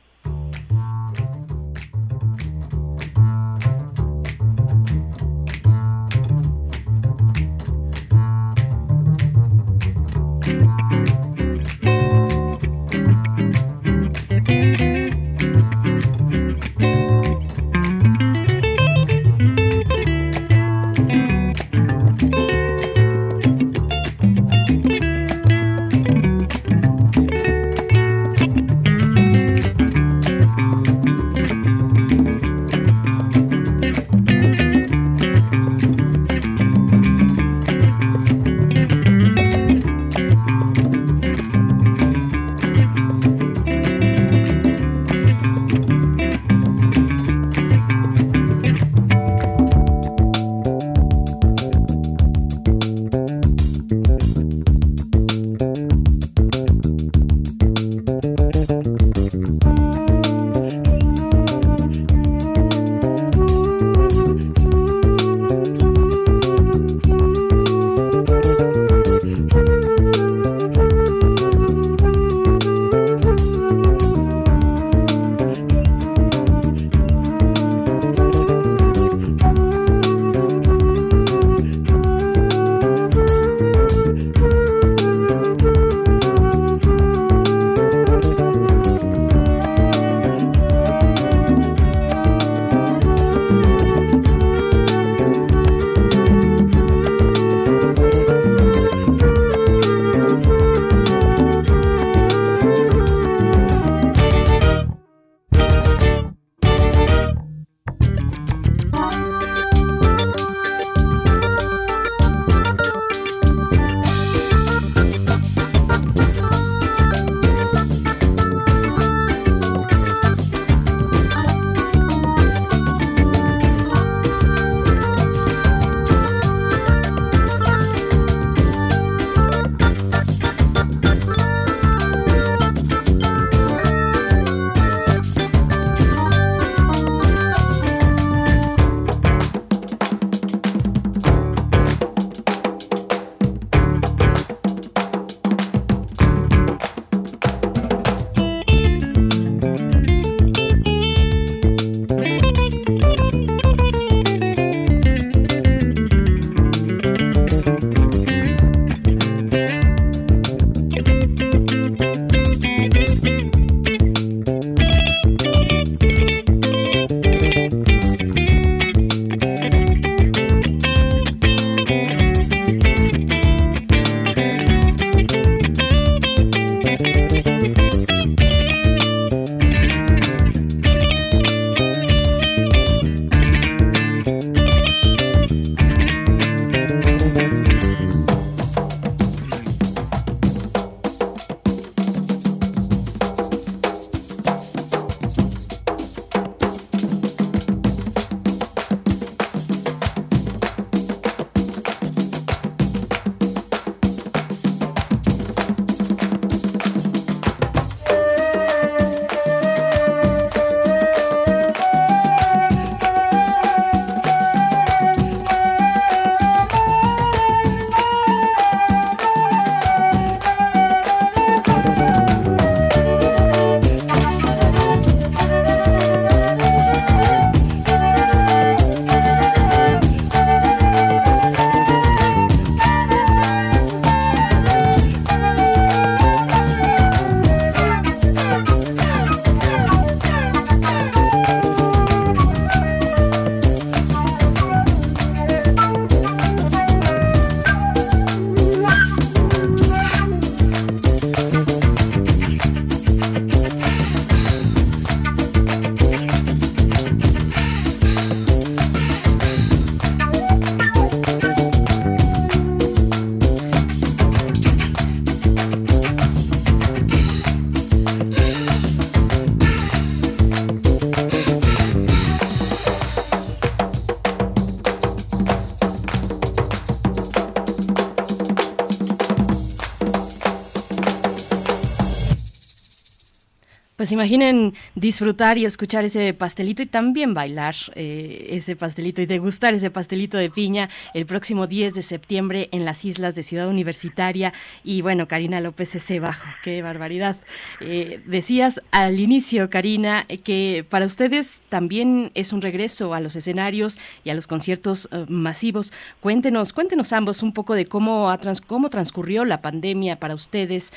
Pues 284.02 284.10
imaginen 284.10 284.74
disfrutar 284.96 285.58
y 285.58 285.64
escuchar 285.64 286.04
ese 286.04 286.34
pastelito 286.34 286.82
y 286.82 286.86
también 286.86 287.34
bailar 287.34 287.76
eh, 287.94 288.48
ese 288.50 288.74
pastelito 288.74 289.22
y 289.22 289.26
degustar 289.26 289.74
ese 289.74 289.92
pastelito 289.92 290.36
de 290.38 290.50
piña 290.50 290.90
el 291.14 291.24
próximo 291.24 291.68
10 291.68 291.94
de 291.94 292.02
septiembre 292.02 292.68
en 292.72 292.84
las 292.84 293.04
islas 293.04 293.36
de 293.36 293.44
Ciudad 293.44 293.68
Universitaria. 293.68 294.52
Y 294.82 295.02
bueno, 295.02 295.28
Karina 295.28 295.60
López 295.60 295.94
ese 295.94 296.18
bajo, 296.18 296.48
qué 296.64 296.82
barbaridad. 296.82 297.36
Eh, 297.82 298.20
decías 298.26 298.80
al 298.90 299.20
inicio, 299.20 299.68
Karina, 299.70 300.26
que 300.44 300.84
para 300.88 301.06
ustedes 301.06 301.62
también 301.68 302.30
es 302.34 302.52
un 302.52 302.62
regreso 302.62 303.14
a 303.14 303.20
los 303.20 303.36
escenarios 303.36 303.98
y 304.24 304.30
a 304.30 304.34
los 304.34 304.46
conciertos 304.46 305.08
eh, 305.10 305.24
masivos. 305.28 305.92
Cuéntenos, 306.20 306.72
cuéntenos 306.72 307.12
ambos 307.12 307.42
un 307.42 307.52
poco 307.52 307.74
de 307.74 307.86
cómo, 307.86 308.30
ha 308.30 308.38
trans, 308.38 308.60
cómo 308.60 308.90
transcurrió 308.90 309.44
la 309.44 309.60
pandemia 309.60 310.18
para 310.18 310.34
ustedes, 310.34 310.92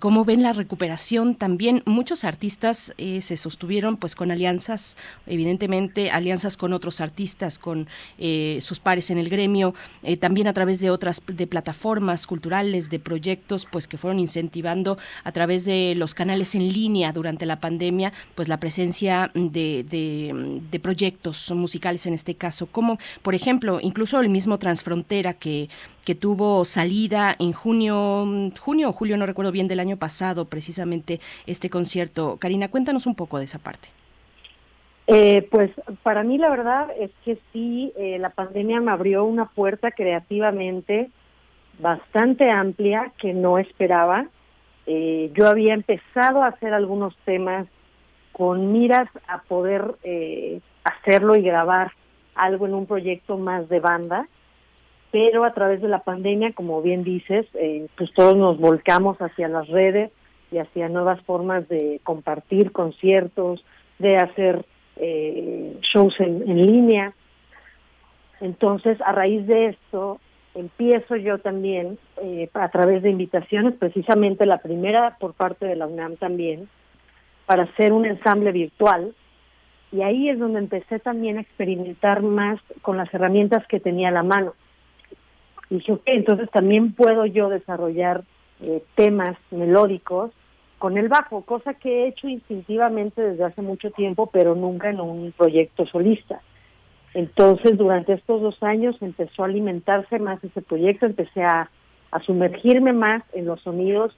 cómo 0.00 0.24
ven 0.24 0.42
la 0.42 0.52
recuperación 0.52 1.34
también. 1.34 1.82
Muchos 1.86 2.24
artistas 2.24 2.92
eh, 2.98 3.20
se 3.20 3.36
sostuvieron 3.36 3.96
pues 3.96 4.14
con 4.14 4.30
alianzas, 4.30 4.96
evidentemente 5.26 6.10
alianzas 6.10 6.56
con 6.56 6.72
otros 6.72 7.00
artistas, 7.00 7.58
con 7.58 7.88
eh, 8.18 8.58
sus 8.60 8.80
pares 8.80 9.10
en 9.10 9.18
el 9.18 9.28
gremio, 9.28 9.74
eh, 10.02 10.16
también 10.16 10.46
a 10.46 10.52
través 10.52 10.80
de 10.80 10.90
otras 10.90 11.22
de 11.26 11.46
plataformas 11.46 12.26
culturales, 12.26 12.90
de 12.90 12.98
proyectos 12.98 13.66
pues 13.70 13.86
que 13.86 13.98
fueron 13.98 14.18
incentivando 14.18 14.98
a 15.24 15.32
través 15.32 15.64
de 15.64 15.94
los 15.96 16.14
canales 16.14 16.25
en 16.34 16.72
línea 16.72 17.12
durante 17.12 17.46
la 17.46 17.60
pandemia, 17.60 18.12
pues 18.34 18.48
la 18.48 18.58
presencia 18.58 19.30
de, 19.34 19.84
de, 19.88 20.60
de 20.70 20.80
proyectos 20.80 21.50
musicales 21.52 22.06
en 22.06 22.14
este 22.14 22.34
caso, 22.34 22.66
como 22.66 22.98
por 23.22 23.34
ejemplo 23.34 23.78
incluso 23.80 24.20
el 24.20 24.28
mismo 24.28 24.58
Transfrontera 24.58 25.34
que 25.34 25.68
que 26.06 26.14
tuvo 26.14 26.64
salida 26.64 27.34
en 27.36 27.52
junio, 27.52 28.24
junio 28.60 28.90
o 28.90 28.92
julio, 28.92 29.16
no 29.16 29.26
recuerdo 29.26 29.50
bien, 29.50 29.66
del 29.66 29.80
año 29.80 29.96
pasado, 29.96 30.44
precisamente 30.44 31.18
este 31.48 31.68
concierto. 31.68 32.36
Karina, 32.38 32.68
cuéntanos 32.68 33.06
un 33.06 33.16
poco 33.16 33.38
de 33.38 33.44
esa 33.44 33.58
parte. 33.58 33.88
Eh, 35.08 35.46
pues 35.50 35.70
para 36.04 36.22
mí 36.22 36.38
la 36.38 36.48
verdad 36.48 36.88
es 36.98 37.10
que 37.24 37.38
sí, 37.52 37.92
eh, 37.96 38.18
la 38.20 38.30
pandemia 38.30 38.80
me 38.80 38.92
abrió 38.92 39.24
una 39.24 39.46
puerta 39.46 39.90
creativamente 39.90 41.10
bastante 41.80 42.50
amplia 42.50 43.12
que 43.18 43.32
no 43.32 43.58
esperaba. 43.58 44.26
Eh, 44.86 45.30
yo 45.34 45.48
había 45.48 45.74
empezado 45.74 46.42
a 46.42 46.48
hacer 46.48 46.72
algunos 46.72 47.16
temas 47.24 47.66
con 48.32 48.72
miras 48.72 49.08
a 49.28 49.42
poder 49.42 49.94
hacerlo 50.84 51.36
y 51.36 51.42
grabar 51.42 51.92
algo 52.34 52.66
en 52.66 52.74
un 52.74 52.86
proyecto 52.86 53.38
más 53.38 53.68
de 53.68 53.80
banda 53.80 54.28
pero 55.16 55.44
a 55.44 55.54
través 55.54 55.80
de 55.80 55.88
la 55.88 56.00
pandemia, 56.00 56.52
como 56.52 56.82
bien 56.82 57.02
dices, 57.02 57.46
eh, 57.54 57.86
pues 57.96 58.12
todos 58.12 58.36
nos 58.36 58.58
volcamos 58.58 59.16
hacia 59.16 59.48
las 59.48 59.66
redes 59.68 60.10
y 60.52 60.58
hacia 60.58 60.90
nuevas 60.90 61.22
formas 61.22 61.66
de 61.70 62.00
compartir 62.04 62.70
conciertos, 62.70 63.64
de 63.98 64.16
hacer 64.16 64.66
eh, 64.96 65.78
shows 65.80 66.14
en, 66.20 66.44
línea. 66.44 67.14
Entonces, 68.42 69.00
a 69.00 69.12
raíz 69.12 69.46
de 69.46 69.68
esto, 69.68 70.20
empiezo 70.56 71.16
yo 71.16 71.38
también, 71.38 71.98
eh, 72.22 72.48
a 72.54 72.68
través 72.70 73.02
de 73.02 73.10
invitaciones, 73.10 73.74
precisamente 73.74 74.46
la 74.46 74.58
primera 74.58 75.16
por 75.18 75.34
parte 75.34 75.66
de 75.66 75.76
la 75.76 75.86
UNAM 75.86 76.16
también, 76.16 76.68
para 77.46 77.64
hacer 77.64 77.92
un 77.92 78.06
ensamble 78.06 78.52
virtual. 78.52 79.14
Y 79.92 80.02
ahí 80.02 80.28
es 80.28 80.38
donde 80.38 80.58
empecé 80.58 80.98
también 80.98 81.38
a 81.38 81.42
experimentar 81.42 82.22
más 82.22 82.60
con 82.82 82.96
las 82.96 83.12
herramientas 83.14 83.66
que 83.68 83.80
tenía 83.80 84.08
a 84.08 84.12
la 84.12 84.22
mano 84.22 84.54
dije, 85.70 85.92
ok, 85.92 86.02
entonces 86.06 86.50
también 86.50 86.92
puedo 86.92 87.26
yo 87.26 87.48
desarrollar 87.48 88.24
eh, 88.60 88.82
temas 88.94 89.36
melódicos 89.50 90.32
con 90.78 90.98
el 90.98 91.08
bajo, 91.08 91.42
cosa 91.42 91.74
que 91.74 92.04
he 92.04 92.08
hecho 92.08 92.28
instintivamente 92.28 93.22
desde 93.22 93.44
hace 93.44 93.62
mucho 93.62 93.90
tiempo, 93.90 94.28
pero 94.30 94.54
nunca 94.54 94.90
en 94.90 95.00
un 95.00 95.32
proyecto 95.32 95.86
solista. 95.86 96.40
Entonces, 97.16 97.78
durante 97.78 98.12
estos 98.12 98.42
dos 98.42 98.62
años 98.62 98.94
empezó 99.00 99.42
a 99.42 99.46
alimentarse 99.46 100.18
más 100.18 100.44
ese 100.44 100.60
proyecto, 100.60 101.06
empecé 101.06 101.42
a, 101.42 101.70
a 102.10 102.20
sumergirme 102.20 102.92
más 102.92 103.22
en 103.32 103.46
los 103.46 103.58
sonidos 103.62 104.14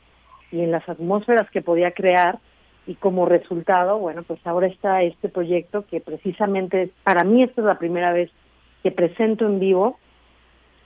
y 0.51 0.63
en 0.63 0.73
las 0.73 0.89
atmósferas 0.89 1.49
que 1.53 1.63
podía 1.63 1.93
crear 1.93 2.41
y 2.89 2.97
como 2.97 3.25
resultado, 3.25 3.99
bueno, 3.99 4.25
pues 4.25 4.45
ahora 4.45 4.67
está 4.67 5.05
este 5.05 5.29
proyecto 5.29 5.87
que 5.87 6.01
precisamente 6.01 6.91
para 7.05 7.23
mí 7.23 7.45
esta 7.45 7.61
es 7.61 7.67
la 7.69 7.79
primera 7.79 8.13
vez 8.13 8.33
que 8.83 8.91
presento 8.91 9.47
en 9.47 9.61
vivo 9.61 10.01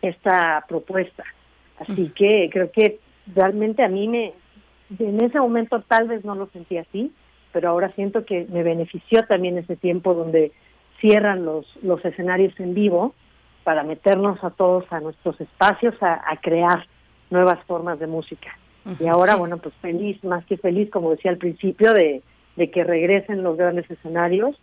esta 0.03 0.67
propuesta. 0.69 1.25
Así 1.79 2.13
que 2.15 2.51
creo 2.53 2.71
que 2.73 3.01
realmente 3.35 3.83
a 3.83 3.89
mí 3.89 4.07
me, 4.07 4.35
en 4.99 5.25
ese 5.25 5.41
momento 5.41 5.81
tal 5.89 6.09
vez 6.09 6.27
no 6.27 6.35
lo 6.35 6.49
sentí 6.49 6.77
así, 6.77 7.11
pero 7.53 7.71
ahora 7.71 7.91
siento 7.95 8.27
que 8.27 8.47
me 8.51 8.63
benefició 8.63 9.25
también 9.27 9.57
ese 9.57 9.77
tiempo 9.77 10.13
donde 10.13 10.53
cierran 11.03 11.45
los, 11.45 11.67
los 11.83 12.03
escenarios 12.03 12.59
en 12.59 12.73
vivo 12.73 13.15
para 13.65 13.83
meternos 13.83 14.43
a 14.43 14.51
todos 14.51 14.85
a 14.91 15.01
nuestros 15.01 15.39
espacios 15.41 15.95
a, 16.01 16.23
crear 16.41 16.87
nuevas 17.31 17.63
formas 17.67 17.99
de 17.99 18.07
música. 18.07 18.57
y 18.99 19.07
ahora, 19.07 19.37
bueno, 19.37 19.59
pues 19.59 19.75
feliz, 19.83 20.23
más 20.25 20.45
que 20.47 20.57
feliz, 20.57 20.91
como 20.91 21.11
decía 21.11 21.31
al 21.31 21.37
principio, 21.37 21.93
de, 21.93 22.23
de 22.57 22.71
que 22.71 22.85
regresen 22.85 23.43
los 23.43 23.57
grandes 23.57 23.91
escenarios. 23.91 24.57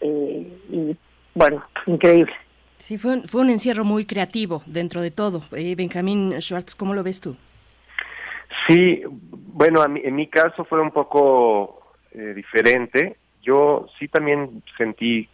Eh, 0.00 0.58
y 0.70 0.96
bueno, 1.34 1.62
increíble. 1.86 2.32
Sí, 2.76 2.98
fue 2.98 3.12
un, 3.12 3.28
fue 3.28 3.40
un 3.42 3.50
encierro 3.50 3.84
muy 3.84 4.06
creativo 4.06 4.62
dentro 4.66 5.02
de 5.02 5.10
todo. 5.10 5.42
Eh, 5.52 5.74
Benjamín 5.76 6.40
Schwartz, 6.40 6.74
¿cómo 6.74 6.94
lo 6.94 7.02
ves 7.02 7.20
tú? 7.20 7.36
Sí, 8.66 9.02
bueno, 9.30 9.84
en 9.84 10.14
mi 10.14 10.26
caso 10.26 10.64
fue 10.64 10.80
un 10.80 10.90
poco 10.90 11.94
eh, 12.12 12.32
diferente. 12.34 13.16
Yo 13.42 13.86
sí 13.98 14.08
también 14.08 14.62
sentí 14.76 15.28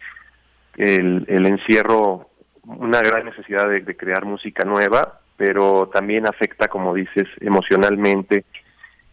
el, 0.79 1.45
encierro 1.45 2.29
una 2.63 3.01
gran 3.01 3.25
necesidad 3.25 3.69
de, 3.69 3.97
crear 3.97 4.25
música 4.25 4.63
nueva, 4.63 5.19
pero 5.35 5.89
también 5.93 6.27
afecta, 6.27 6.67
como 6.67 6.93
dices, 6.93 7.27
emocionalmente 7.41 8.45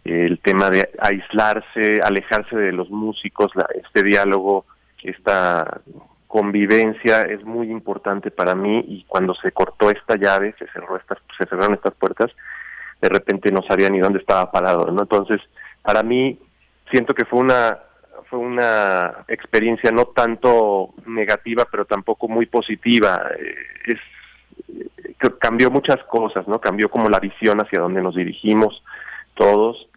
el 0.05 0.39
tema 0.39 0.71
de 0.71 0.89
aislarse, 1.01 2.01
alejarse 2.03 2.57
de 2.57 2.73
los 2.73 2.91
músicos, 2.91 3.51
este 3.75 4.05
diálogo, 4.05 4.65
esta 5.03 5.81
convivencia 6.29 7.23
es 7.23 7.45
muy 7.45 7.71
importante 7.71 8.31
para 8.31 8.55
mí 8.55 8.85
y 8.87 9.05
cuando 9.05 9.35
se 9.35 9.51
cortó 9.51 9.91
esta 9.91 10.17
llave, 10.17 10.55
se 10.59 10.69
cerró 10.69 10.97
estas, 10.97 11.19
se 11.37 11.47
cerraron 11.47 11.75
estas 11.75 11.95
puertas, 11.95 12.31
de 13.01 13.09
repente 13.09 13.51
no 13.51 13.63
sabía 13.63 13.89
ni 13.89 13.99
dónde 13.99 14.21
estaba 14.21 14.51
parado, 14.53 14.91
¿no? 14.93 15.03
Entonces, 15.03 15.41
para 15.83 16.05
mí 16.05 16.39
siento 16.91 17.15
que 17.15 17.25
fue 17.25 17.41
una 17.41 17.79
fue 18.29 18.39
una 18.39 19.25
experiencia 19.29 19.91
no 19.91 20.07
tanto 20.07 20.95
negativa, 21.07 21.67
pero 21.71 21.85
tampoco 21.85 22.29
muy 22.29 22.47
positiva. 22.47 23.31
Eh, 23.39 23.55
es 23.87 23.99
cambió 25.39 25.71
muchas 25.71 26.03
cosas, 26.05 26.47
¿no? 26.47 26.61
Cambió 26.61 26.91
como 26.91 27.09
la 27.09 27.21
visión 27.21 27.61
hacia 27.61 27.81
dónde 27.81 28.03
nos 28.03 28.17
dirigimos 28.17 28.83
todos 29.35 29.89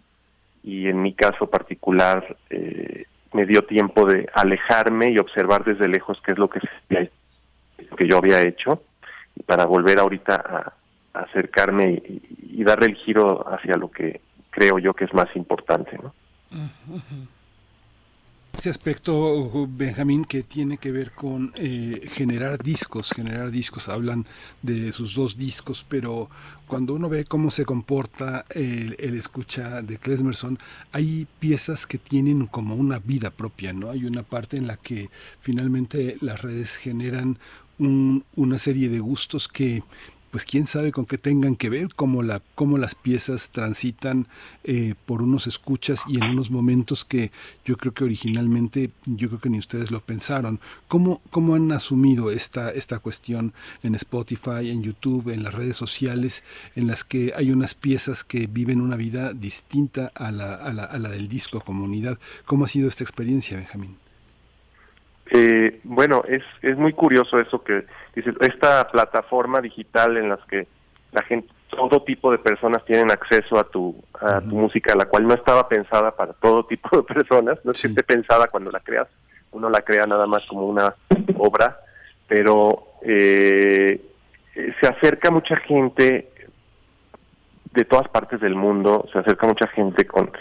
y 0.63 0.87
en 0.87 1.01
mi 1.01 1.13
caso 1.13 1.49
particular 1.49 2.37
eh, 2.49 3.05
me 3.33 3.45
dio 3.45 3.63
tiempo 3.63 4.05
de 4.05 4.27
alejarme 4.33 5.11
y 5.11 5.17
observar 5.17 5.63
desde 5.63 5.87
lejos 5.87 6.21
qué 6.25 6.33
es 6.33 6.37
lo 6.37 6.49
que, 6.49 6.59
que 6.89 8.07
yo 8.07 8.17
había 8.17 8.41
hecho 8.41 8.83
para 9.45 9.65
volver 9.65 9.99
ahorita 9.99 10.35
a, 10.35 10.73
acercarme 11.21 12.01
y, 12.05 12.63
darle 12.63 12.87
el 12.87 12.95
giro 12.95 13.47
hacia 13.51 13.75
lo 13.75 13.89
que 13.89 14.21
creo 14.51 14.77
yo 14.79 14.93
que 14.93 15.05
es 15.05 15.13
más 15.13 15.33
importante. 15.35 15.97
¿no? 15.97 16.13
Este 18.59 18.71
aspecto, 18.71 19.69
Benjamín, 19.69 20.25
que 20.25 20.43
tiene 20.43 20.77
que 20.77 20.91
ver 20.91 21.13
con 21.13 21.53
eh, 21.55 22.09
generar 22.11 22.61
discos, 22.61 23.13
generar 23.15 23.51
discos, 23.51 23.87
hablan 23.87 24.25
de 24.61 24.91
sus 24.91 25.15
dos 25.15 25.37
discos, 25.37 25.85
pero 25.87 26.29
cuando 26.67 26.93
uno 26.93 27.07
ve 27.07 27.23
cómo 27.23 27.51
se 27.51 27.63
comporta 27.63 28.45
el, 28.49 28.97
escucha 29.15 29.81
de 29.81 29.97
Klesmerson, 29.97 30.59
hay 30.91 31.25
piezas 31.39 31.87
que 31.87 31.97
tienen 31.97 32.47
como 32.47 32.75
una 32.75 32.99
vida 32.99 33.29
propia, 33.29 33.71
¿no? 33.71 33.91
Hay 33.91 34.03
una 34.03 34.23
parte 34.23 34.57
en 34.57 34.67
la 34.67 34.75
que 34.75 35.09
finalmente 35.39 36.17
las 36.19 36.41
redes 36.41 36.75
generan 36.75 37.39
una 37.77 38.59
serie 38.59 38.89
de 38.89 38.99
gustos 38.99 39.47
que 39.47 39.83
pues 40.31 40.45
quién 40.45 40.67
sabe 40.67 40.91
con 40.91 41.05
qué 41.05 41.17
tengan 41.17 41.55
que 41.55 41.69
ver, 41.69 41.89
cómo, 41.95 42.23
la, 42.23 42.41
cómo 42.55 42.77
las 42.77 42.95
piezas 42.95 43.49
transitan 43.49 44.27
eh, 44.63 44.95
por 45.05 45.21
unos 45.21 45.47
escuchas 45.47 46.01
y 46.07 46.17
en 46.17 46.25
unos 46.25 46.51
momentos 46.51 47.05
que 47.05 47.31
yo 47.65 47.77
creo 47.77 47.93
que 47.93 48.03
originalmente, 48.03 48.91
yo 49.05 49.29
creo 49.29 49.39
que 49.39 49.49
ni 49.49 49.59
ustedes 49.59 49.91
lo 49.91 50.01
pensaron. 50.01 50.59
¿Cómo, 50.87 51.21
cómo 51.29 51.55
han 51.55 51.71
asumido 51.71 52.31
esta, 52.31 52.71
esta 52.71 52.99
cuestión 52.99 53.53
en 53.83 53.95
Spotify, 53.95 54.69
en 54.69 54.83
YouTube, 54.83 55.29
en 55.29 55.43
las 55.43 55.53
redes 55.53 55.77
sociales, 55.77 56.43
en 56.75 56.87
las 56.87 57.03
que 57.03 57.33
hay 57.35 57.51
unas 57.51 57.73
piezas 57.73 58.23
que 58.23 58.47
viven 58.47 58.81
una 58.81 58.95
vida 58.95 59.33
distinta 59.33 60.11
a 60.15 60.31
la, 60.31 60.55
a 60.55 60.73
la, 60.73 60.83
a 60.83 60.99
la 60.99 61.09
del 61.09 61.27
disco 61.27 61.61
comunidad? 61.61 62.19
¿Cómo 62.45 62.65
ha 62.65 62.67
sido 62.67 62.87
esta 62.87 63.03
experiencia, 63.03 63.57
Benjamín? 63.57 64.08
Eh, 65.31 65.79
bueno, 65.83 66.23
es, 66.27 66.43
es 66.61 66.77
muy 66.77 66.93
curioso 66.93 67.37
eso 67.39 67.63
que 67.63 67.85
dices, 68.15 68.35
esta 68.41 68.87
plataforma 68.89 69.61
digital 69.61 70.17
en 70.17 70.29
las 70.29 70.39
que 70.45 70.67
la 71.11 71.21
gente 71.23 71.49
todo 71.69 72.01
tipo 72.01 72.31
de 72.31 72.39
personas 72.39 72.83
tienen 72.85 73.11
acceso 73.11 73.57
a 73.59 73.63
tu, 73.63 73.95
a 74.19 74.41
tu 74.41 74.55
música, 74.55 74.95
la 74.95 75.05
cual 75.05 75.27
no 75.27 75.33
estaba 75.33 75.69
pensada 75.69 76.11
para 76.15 76.33
todo 76.33 76.65
tipo 76.65 76.89
de 76.97 77.03
personas, 77.03 77.59
no 77.63 77.71
es 77.71 77.81
que 77.81 77.87
esté 77.87 78.03
pensada 78.03 78.47
cuando 78.47 78.71
la 78.71 78.79
creas, 78.79 79.07
uno 79.51 79.69
la 79.69 79.81
crea 79.81 80.05
nada 80.05 80.25
más 80.25 80.43
como 80.47 80.65
una 80.65 80.95
obra, 81.37 81.79
pero 82.27 82.85
eh, 83.03 84.01
se 84.81 84.87
acerca 84.87 85.31
mucha 85.31 85.57
gente 85.57 86.29
de 87.71 87.85
todas 87.85 88.07
partes 88.09 88.41
del 88.41 88.55
mundo, 88.55 89.07
se 89.11 89.19
acerca 89.19 89.47
mucha 89.47 89.67
gente 89.67 90.05
con 90.05 90.31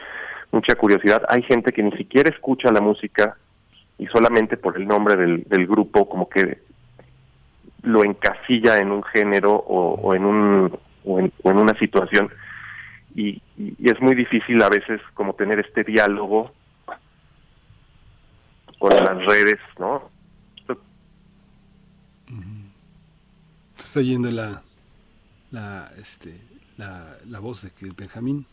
mucha 0.51 0.75
curiosidad. 0.77 1.23
Hay 1.29 1.43
gente 1.43 1.73
que 1.73 1.83
ni 1.83 1.93
siquiera 1.93 2.31
escucha 2.31 2.73
la 2.73 2.81
música 2.81 3.37
y 3.99 4.07
solamente 4.07 4.57
por 4.57 4.77
el 4.77 4.87
nombre 4.87 5.17
del, 5.17 5.45
del 5.45 5.67
grupo 5.67 6.09
como 6.09 6.29
que 6.29 6.59
lo 7.83 8.05
encasilla 8.05 8.79
en 8.79 8.91
un 8.91 9.03
género 9.03 9.55
o, 9.55 10.15
en 10.15 10.25
un 10.25 10.79
o 11.05 11.19
en, 11.21 11.33
una 11.45 11.77
situación 11.79 12.31
y, 13.15 13.43
es 13.57 14.01
muy 14.01 14.15
difícil 14.15 14.63
a 14.63 14.69
veces 14.69 15.01
como 15.15 15.35
tener 15.35 15.59
este 15.59 15.83
diálogo 15.83 16.53
con 18.79 18.91
las 18.91 19.25
redes, 19.27 19.59
¿no? 19.79 20.11
está 23.77 24.03
yendo 24.03 24.31
la 24.31 24.63
la 25.51 25.91
este 25.99 26.39
la, 26.77 27.17
la 27.27 27.41
voz 27.41 27.63
de 27.63 27.71
Benjamín 27.97 28.47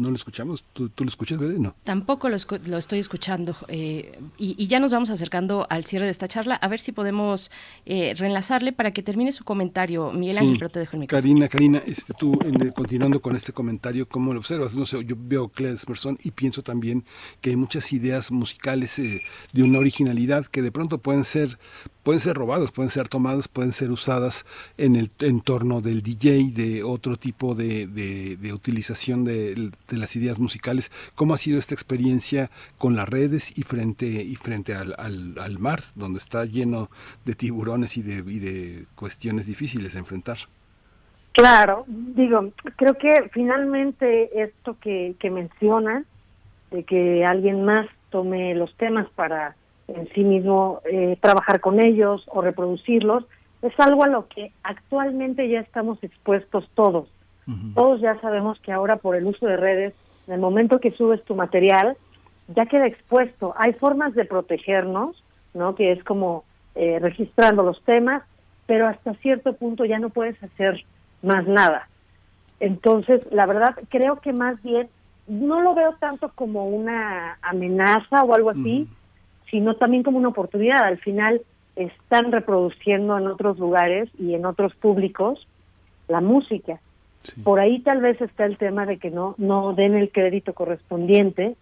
no 0.00 0.10
lo 0.10 0.16
escuchamos. 0.16 0.64
¿Tú, 0.72 0.90
lo 0.98 1.08
escuchas, 1.08 1.38
Bede? 1.38 1.58
No. 1.58 1.74
Tampoco 1.84 2.28
lo, 2.28 2.36
lo 2.66 2.78
estoy 2.78 2.98
escuchando. 2.98 3.54
Eh, 3.68 4.18
y, 4.38 4.66
ya 4.66 4.80
nos 4.80 4.92
vamos 4.92 5.10
acercando 5.10 5.66
al 5.68 5.84
cierre 5.84 6.06
de 6.06 6.10
esta 6.10 6.26
charla. 6.26 6.54
A 6.54 6.68
ver 6.68 6.80
si 6.80 6.92
podemos 6.92 7.50
eh, 7.84 8.14
reenlazarle 8.16 8.72
para 8.72 8.92
que 8.92 9.02
termine 9.02 9.32
su 9.32 9.44
comentario. 9.44 10.10
Miguel 10.12 10.38
Ángel, 10.38 10.58
pero 10.58 10.70
te 10.70 10.80
dejo 10.80 10.96
el 10.96 11.00
micrófono. 11.00 11.22
Karina, 11.22 11.48
Karina, 11.48 11.82
este, 11.86 12.14
tú, 12.14 12.38
continuando 12.74 13.20
con 13.20 13.36
este 13.36 13.52
comentario, 13.52 14.08
¿cómo 14.08 14.32
lo 14.32 14.40
observas? 14.40 14.74
No 14.74 14.86
sé, 14.86 15.04
yo 15.04 15.16
veo 15.18 15.48
Klesmerson 15.48 16.18
y 16.22 16.30
pienso 16.30 16.62
también 16.62 17.04
que 17.40 17.50
hay 17.50 17.56
muchas 17.56 17.92
ideas 17.92 18.30
musicales 18.30 18.98
eh, 18.98 19.22
de 19.52 19.62
una 19.62 19.78
originalidad 19.78 20.46
que 20.46 20.62
de 20.62 20.72
pronto 20.72 20.98
pueden 20.98 21.24
ser 21.24 21.58
pueden 22.02 22.20
ser 22.20 22.36
robadas, 22.36 22.72
pueden 22.72 22.90
ser 22.90 23.08
tomadas, 23.08 23.48
pueden 23.48 23.72
ser 23.72 23.90
usadas 23.90 24.44
en 24.78 24.96
el 24.96 25.10
entorno 25.20 25.80
del 25.80 26.02
DJ, 26.02 26.52
de 26.52 26.82
otro 26.82 27.16
tipo 27.16 27.54
de, 27.54 27.86
de, 27.86 28.52
utilización 28.52 29.24
de, 29.24 29.72
las 29.96 30.16
ideas 30.16 30.38
musicales. 30.38 30.90
¿Cómo 31.14 31.34
ha 31.34 31.38
sido 31.38 31.58
esta 31.58 31.74
experiencia 31.74 32.50
con 32.78 32.96
las 32.96 33.08
redes 33.08 33.56
y 33.58 33.62
frente, 33.62 34.06
y 34.06 34.36
frente 34.36 34.74
al, 34.74 34.94
al, 34.98 35.58
mar, 35.58 35.80
donde 35.94 36.18
está 36.18 36.44
lleno 36.44 36.88
de 37.24 37.34
tiburones 37.34 37.96
y 37.96 38.02
de, 38.02 38.18
y 38.30 38.38
de 38.38 38.86
cuestiones 38.94 39.46
difíciles 39.46 39.92
de 39.94 39.98
enfrentar? 39.98 40.38
Claro, 41.32 41.84
digo, 41.86 42.50
creo 42.76 42.94
que 42.94 43.30
finalmente 43.32 44.42
esto 44.42 44.76
que, 44.80 45.14
que 45.18 45.30
menciona, 45.30 46.04
de 46.70 46.84
que 46.84 47.24
alguien 47.24 47.64
más 47.64 47.86
tome 48.10 48.54
los 48.54 48.74
temas 48.76 49.08
para 49.14 49.56
en 49.88 50.08
sí 50.14 50.22
mismo 50.22 50.80
eh, 50.90 51.16
trabajar 51.20 51.60
con 51.60 51.84
ellos 51.84 52.22
o 52.28 52.42
reproducirlos, 52.42 53.24
es 53.62 53.78
algo 53.78 54.04
a 54.04 54.08
lo 54.08 54.28
que 54.28 54.52
actualmente 54.62 55.48
ya 55.48 55.60
estamos 55.60 56.02
expuestos 56.02 56.68
todos. 56.74 57.08
Todos 57.74 58.00
ya 58.00 58.20
sabemos 58.20 58.60
que 58.60 58.70
ahora 58.70 58.96
por 58.96 59.16
el 59.16 59.26
uso 59.26 59.46
de 59.46 59.56
redes, 59.56 59.94
en 60.28 60.34
el 60.34 60.40
momento 60.40 60.78
que 60.78 60.92
subes 60.92 61.24
tu 61.24 61.34
material, 61.34 61.96
ya 62.54 62.66
queda 62.66 62.86
expuesto. 62.86 63.54
Hay 63.56 63.72
formas 63.72 64.14
de 64.14 64.24
protegernos, 64.24 65.22
¿no? 65.54 65.74
Que 65.74 65.90
es 65.92 66.04
como 66.04 66.44
eh, 66.76 66.98
registrando 67.00 67.64
los 67.64 67.82
temas, 67.82 68.22
pero 68.66 68.86
hasta 68.86 69.14
cierto 69.14 69.54
punto 69.54 69.84
ya 69.84 69.98
no 69.98 70.10
puedes 70.10 70.40
hacer 70.42 70.84
más 71.22 71.46
nada. 71.46 71.88
Entonces, 72.60 73.20
la 73.32 73.46
verdad, 73.46 73.74
creo 73.88 74.20
que 74.20 74.32
más 74.32 74.62
bien 74.62 74.88
no 75.26 75.60
lo 75.60 75.74
veo 75.74 75.94
tanto 75.98 76.30
como 76.34 76.66
una 76.66 77.38
amenaza 77.42 78.22
o 78.22 78.34
algo 78.34 78.50
así, 78.50 78.88
sino 79.50 79.76
también 79.76 80.02
como 80.02 80.18
una 80.18 80.28
oportunidad. 80.28 80.84
Al 80.84 80.98
final 80.98 81.42
están 81.76 82.32
reproduciendo 82.32 83.16
en 83.18 83.26
otros 83.26 83.58
lugares 83.58 84.10
y 84.18 84.34
en 84.34 84.44
otros 84.44 84.74
públicos 84.74 85.46
la 86.08 86.20
música. 86.20 86.80
Por 87.44 87.60
ahí 87.60 87.80
tal 87.80 88.00
vez 88.00 88.20
está 88.20 88.44
el 88.46 88.56
tema 88.56 88.86
de 88.86 88.98
que 88.98 89.10
no, 89.10 89.34
no 89.38 89.74
den 89.74 89.94
el 89.94 90.10
crédito 90.10 90.54
correspondiente, 90.54 91.56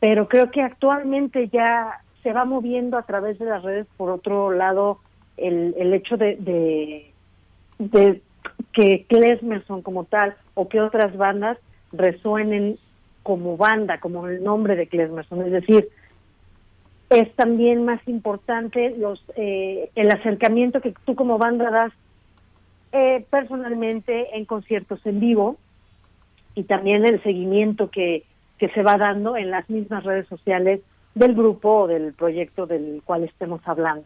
pero 0.00 0.28
creo 0.28 0.50
que 0.50 0.62
actualmente 0.62 1.48
ya 1.48 2.00
se 2.22 2.32
va 2.32 2.44
moviendo 2.44 2.96
a 2.96 3.02
través 3.02 3.38
de 3.38 3.46
las 3.46 3.62
redes, 3.62 3.86
por 3.96 4.10
otro 4.10 4.52
lado, 4.52 5.00
el, 5.36 5.74
el 5.76 5.92
hecho 5.92 6.16
de, 6.16 7.12
de, 7.78 8.22
que 8.72 9.04
Klesmerson 9.08 9.82
como 9.82 10.04
tal 10.04 10.36
o 10.54 10.68
que 10.68 10.80
otras 10.80 11.16
bandas 11.16 11.58
resuenen 11.92 12.78
como 13.22 13.56
banda, 13.56 13.98
como 13.98 14.28
el 14.28 14.42
nombre 14.42 14.76
de 14.76 14.86
Klesmerson. 14.86 15.42
Es 15.42 15.52
decir, 15.52 15.88
es 17.10 17.32
también 17.34 17.84
más 17.84 18.00
importante 18.06 18.94
los 18.96 19.22
eh, 19.36 19.90
el 19.94 20.10
acercamiento 20.10 20.80
que 20.80 20.94
tú 21.04 21.14
como 21.14 21.38
banda 21.38 21.70
das 21.70 21.92
eh, 22.92 23.24
personalmente 23.30 24.36
en 24.36 24.44
conciertos 24.44 25.04
en 25.06 25.20
vivo 25.20 25.56
y 26.54 26.64
también 26.64 27.04
el 27.04 27.22
seguimiento 27.22 27.90
que, 27.90 28.24
que 28.58 28.68
se 28.70 28.82
va 28.82 28.96
dando 28.96 29.36
en 29.36 29.50
las 29.50 29.68
mismas 29.70 30.04
redes 30.04 30.26
sociales 30.28 30.80
del 31.14 31.34
grupo 31.34 31.82
o 31.82 31.86
del 31.86 32.12
proyecto 32.12 32.66
del 32.66 33.02
cual 33.04 33.24
estemos 33.24 33.60
hablando. 33.64 34.04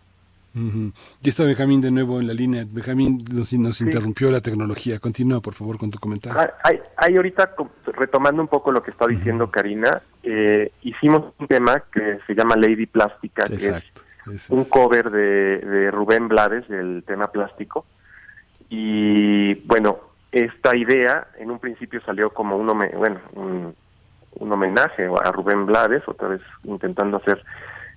Ya 0.56 1.28
está 1.30 1.44
Benjamín 1.44 1.82
de 1.82 1.90
nuevo 1.90 2.18
en 2.18 2.26
la 2.26 2.32
línea. 2.32 2.64
Benjamín 2.66 3.22
nos, 3.30 3.52
nos 3.52 3.80
interrumpió 3.82 4.30
la 4.30 4.40
tecnología. 4.40 4.98
Continúa, 4.98 5.40
por 5.40 5.52
favor, 5.52 5.76
con 5.76 5.90
tu 5.90 5.98
comentario. 5.98 6.40
Ah, 6.40 6.50
hay, 6.64 6.80
hay 6.96 7.16
ahorita, 7.16 7.54
retomando 7.88 8.40
un 8.40 8.48
poco 8.48 8.72
lo 8.72 8.82
que 8.82 8.90
está 8.90 9.06
diciendo 9.06 9.50
Karina, 9.50 10.00
eh, 10.22 10.72
hicimos 10.80 11.34
un 11.38 11.46
tema 11.46 11.84
que 11.92 12.20
se 12.26 12.34
llama 12.34 12.56
Lady 12.56 12.86
Plástica, 12.86 13.44
que 13.44 13.82
es 14.34 14.48
un 14.48 14.64
cover 14.64 15.10
de, 15.10 15.90
Rubén 15.90 16.28
Blades 16.28 16.66
del 16.68 17.04
tema 17.06 17.30
plástico. 17.30 17.84
Y 18.68 19.54
bueno, 19.66 19.98
esta 20.32 20.76
idea 20.76 21.28
en 21.38 21.50
un 21.50 21.58
principio 21.58 22.00
salió 22.02 22.30
como 22.30 22.56
un, 22.56 22.66
bueno, 22.66 23.20
un, 23.32 23.74
homenaje 24.38 25.08
a 25.24 25.32
Rubén 25.32 25.66
Blades, 25.66 26.02
otra 26.06 26.28
vez 26.28 26.42
intentando 26.64 27.16
hacer 27.16 27.42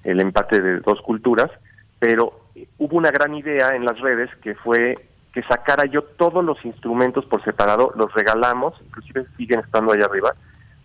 el 0.04 0.22
empate 0.22 0.62
de 0.62 0.80
dos 0.80 1.02
culturas, 1.02 1.52
pero 2.00 2.42
hubo 2.78 2.98
una 2.98 3.12
gran 3.12 3.36
idea 3.36 3.76
en 3.76 3.84
las 3.84 4.00
redes 4.00 4.30
que 4.42 4.56
fue 4.56 4.98
que 5.34 5.44
sacara 5.44 5.86
yo 5.86 6.04
todos 6.04 6.44
los 6.44 6.64
instrumentos 6.66 7.26
por 7.26 7.44
separado, 7.44 7.92
los 7.96 8.12
regalamos, 8.14 8.74
inclusive 8.82 9.26
siguen 9.38 9.60
estando 9.60 9.92
allá 9.92 10.06
arriba, 10.06 10.34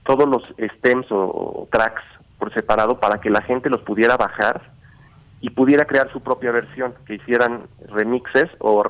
todos 0.04 0.28
los 0.28 0.42
stems 0.76 1.06
o, 1.10 1.68
tracks 1.72 2.02
por 2.38 2.52
separado 2.52 3.00
para 3.00 3.20
que 3.20 3.30
la 3.30 3.42
gente 3.42 3.70
los 3.70 3.80
pudiera 3.82 4.16
bajar 4.16 4.60
y 5.44 5.50
pudiera 5.50 5.84
crear 5.84 6.10
su 6.10 6.22
propia 6.22 6.52
versión, 6.52 6.94
que 7.04 7.16
hicieran 7.16 7.66
remixes 7.90 8.48
o, 8.60 8.82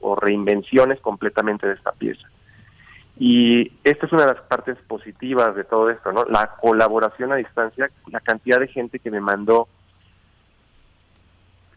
o 0.00 0.16
reinvenciones 0.16 0.98
completamente 1.00 1.68
de 1.68 1.74
esta 1.74 1.92
pieza. 1.92 2.26
Y 3.16 3.70
esta 3.84 4.06
es 4.06 4.12
una 4.12 4.22
de 4.26 4.34
las 4.34 4.42
partes 4.42 4.76
positivas 4.88 5.54
de 5.54 5.62
todo 5.62 5.90
esto, 5.90 6.10
¿no? 6.10 6.24
La 6.24 6.56
colaboración 6.60 7.30
a 7.30 7.36
distancia, 7.36 7.88
la 8.10 8.18
cantidad 8.18 8.58
de 8.58 8.66
gente 8.66 8.98
que 8.98 9.12
me 9.12 9.20
mandó 9.20 9.68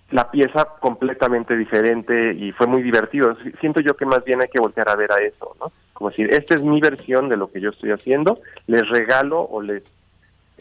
la 0.09 0.31
pieza 0.31 0.69
completamente 0.79 1.55
diferente 1.55 2.33
y 2.33 2.51
fue 2.53 2.65
muy 2.65 2.81
divertido. 2.81 3.37
Siento 3.59 3.79
yo 3.79 3.95
que 3.95 4.07
más 4.07 4.23
bien 4.23 4.41
hay 4.41 4.47
que 4.47 4.59
voltear 4.59 4.89
a 4.89 4.95
ver 4.95 5.11
a 5.11 5.17
eso, 5.17 5.55
¿no? 5.59 5.71
Como 5.93 6.09
decir, 6.09 6.33
esta 6.33 6.55
es 6.55 6.63
mi 6.63 6.81
versión 6.81 7.29
de 7.29 7.37
lo 7.37 7.51
que 7.51 7.61
yo 7.61 7.69
estoy 7.69 7.91
haciendo, 7.91 8.39
les 8.65 8.89
regalo 8.89 9.41
o 9.41 9.61
les 9.61 9.83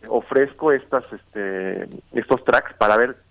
ofrezco 0.07 0.71
estas, 0.71 1.11
este, 1.11 1.89
estos 2.13 2.45
tracks 2.45 2.75
para 2.75 2.99
ver 2.99 3.24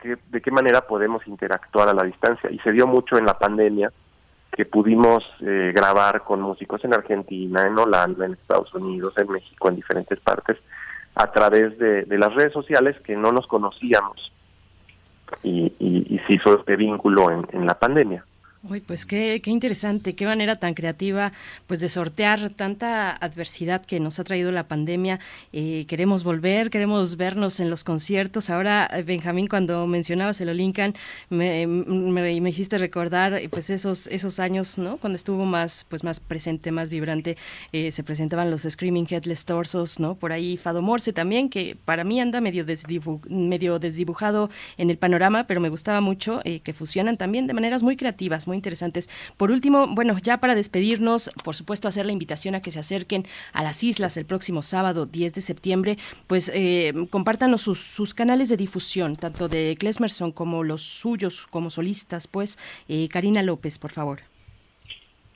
qué, 0.00 0.18
de 0.30 0.40
qué 0.40 0.50
manera 0.50 0.86
podemos 0.86 1.26
interactuar 1.26 1.88
a 1.88 1.94
la 1.94 2.04
distancia. 2.04 2.50
Y 2.50 2.58
se 2.60 2.72
dio 2.72 2.86
mucho 2.86 3.16
en 3.16 3.26
la 3.26 3.38
pandemia 3.38 3.92
que 4.52 4.64
pudimos 4.64 5.24
eh, 5.40 5.72
grabar 5.74 6.24
con 6.24 6.40
músicos 6.40 6.84
en 6.84 6.94
Argentina, 6.94 7.62
en 7.62 7.78
Holanda, 7.78 8.26
en 8.26 8.32
Estados 8.32 8.74
Unidos, 8.74 9.14
en 9.16 9.30
México, 9.30 9.68
en 9.68 9.76
diferentes 9.76 10.18
partes, 10.20 10.58
a 11.14 11.30
través 11.30 11.78
de, 11.78 12.04
las 12.08 12.34
redes 12.34 12.52
sociales 12.52 12.96
que 13.00 13.16
no 13.16 13.32
nos 13.32 13.46
conocíamos 13.46 14.32
y, 15.42 15.72
y, 15.78 16.14
y 16.14 16.18
se 16.26 16.34
hizo 16.34 16.58
este 16.58 16.76
vínculo 16.76 17.30
en 17.30 17.66
la 17.66 17.78
pandemia. 17.78 18.24
Uy, 18.62 18.80
pues 18.80 19.06
qué, 19.06 19.40
qué, 19.42 19.50
interesante, 19.50 20.14
qué 20.14 20.26
manera 20.26 20.56
tan 20.56 20.74
creativa 20.74 21.32
pues 21.66 21.80
de 21.80 21.88
sortear 21.88 22.50
tanta 22.50 23.10
adversidad 23.10 23.82
que 23.86 24.00
nos 24.00 24.18
ha 24.20 24.24
traído 24.24 24.52
la 24.52 24.68
pandemia. 24.68 25.18
Eh, 25.54 25.86
queremos 25.88 26.24
volver, 26.24 26.68
queremos 26.68 27.16
vernos 27.16 27.58
en 27.60 27.70
los 27.70 27.84
conciertos. 27.84 28.50
Ahora, 28.50 28.86
eh, 28.92 29.02
Benjamín, 29.02 29.46
cuando 29.46 29.86
mencionabas 29.86 30.42
el 30.42 30.50
Olincan, 30.50 30.94
me, 31.30 31.66
me, 31.66 32.50
hiciste 32.50 32.76
recordar 32.76 33.32
eh, 33.32 33.48
pues 33.48 33.70
esos, 33.70 34.06
esos 34.08 34.38
años, 34.38 34.76
¿no? 34.76 34.98
Cuando 34.98 35.16
estuvo 35.16 35.46
más, 35.46 35.86
pues 35.88 36.04
más 36.04 36.20
presente, 36.20 36.70
más 36.70 36.90
vibrante, 36.90 37.38
se 37.72 38.02
presentaban 38.02 38.50
los 38.50 38.66
Screaming 38.68 39.06
Headless 39.08 39.46
Torsos, 39.46 39.98
¿no? 39.98 40.16
Por 40.16 40.32
ahí 40.32 40.58
Fado 40.58 40.82
Morse 40.82 41.14
también, 41.14 41.48
que 41.48 41.78
para 41.86 42.04
mí 42.04 42.20
anda 42.20 42.42
medio, 42.42 42.66
medio 43.30 43.78
desdibujado 43.78 44.50
en 44.76 44.90
el 44.90 44.98
panorama, 44.98 45.44
pero 45.46 45.62
me 45.62 45.70
gustaba 45.70 46.02
mucho 46.02 46.42
que 46.44 46.72
fusionan 46.74 47.16
también 47.16 47.46
de 47.46 47.54
maneras 47.54 47.82
muy 47.82 47.96
creativas, 47.96 48.46
muy 48.50 48.56
interesantes. 48.56 49.08
Por 49.36 49.50
último, 49.50 49.86
bueno, 49.86 50.18
ya 50.18 50.38
para 50.38 50.54
despedirnos, 50.54 51.30
por 51.44 51.54
supuesto, 51.54 51.86
hacer 51.86 52.04
la 52.04 52.12
invitación 52.12 52.54
a 52.54 52.60
que 52.60 52.72
se 52.72 52.80
acerquen 52.80 53.24
a 53.52 53.62
las 53.62 53.82
islas 53.84 54.16
el 54.16 54.26
próximo 54.26 54.62
sábado 54.62 55.06
10 55.06 55.34
de 55.34 55.40
septiembre, 55.40 55.96
pues 56.26 56.50
eh, 56.52 56.92
compártanos 57.10 57.62
sus, 57.62 58.14
canales 58.14 58.48
de 58.48 58.56
difusión, 58.56 59.14
tanto 59.14 59.48
de 59.48 59.76
Klesmerson 59.78 60.32
como 60.32 60.64
los 60.64 60.82
suyos 60.82 61.46
como 61.46 61.70
solistas, 61.70 62.26
pues. 62.26 62.58
Eh, 62.88 63.08
Karina 63.08 63.42
López, 63.42 63.78
por 63.78 63.92
favor. 63.92 64.18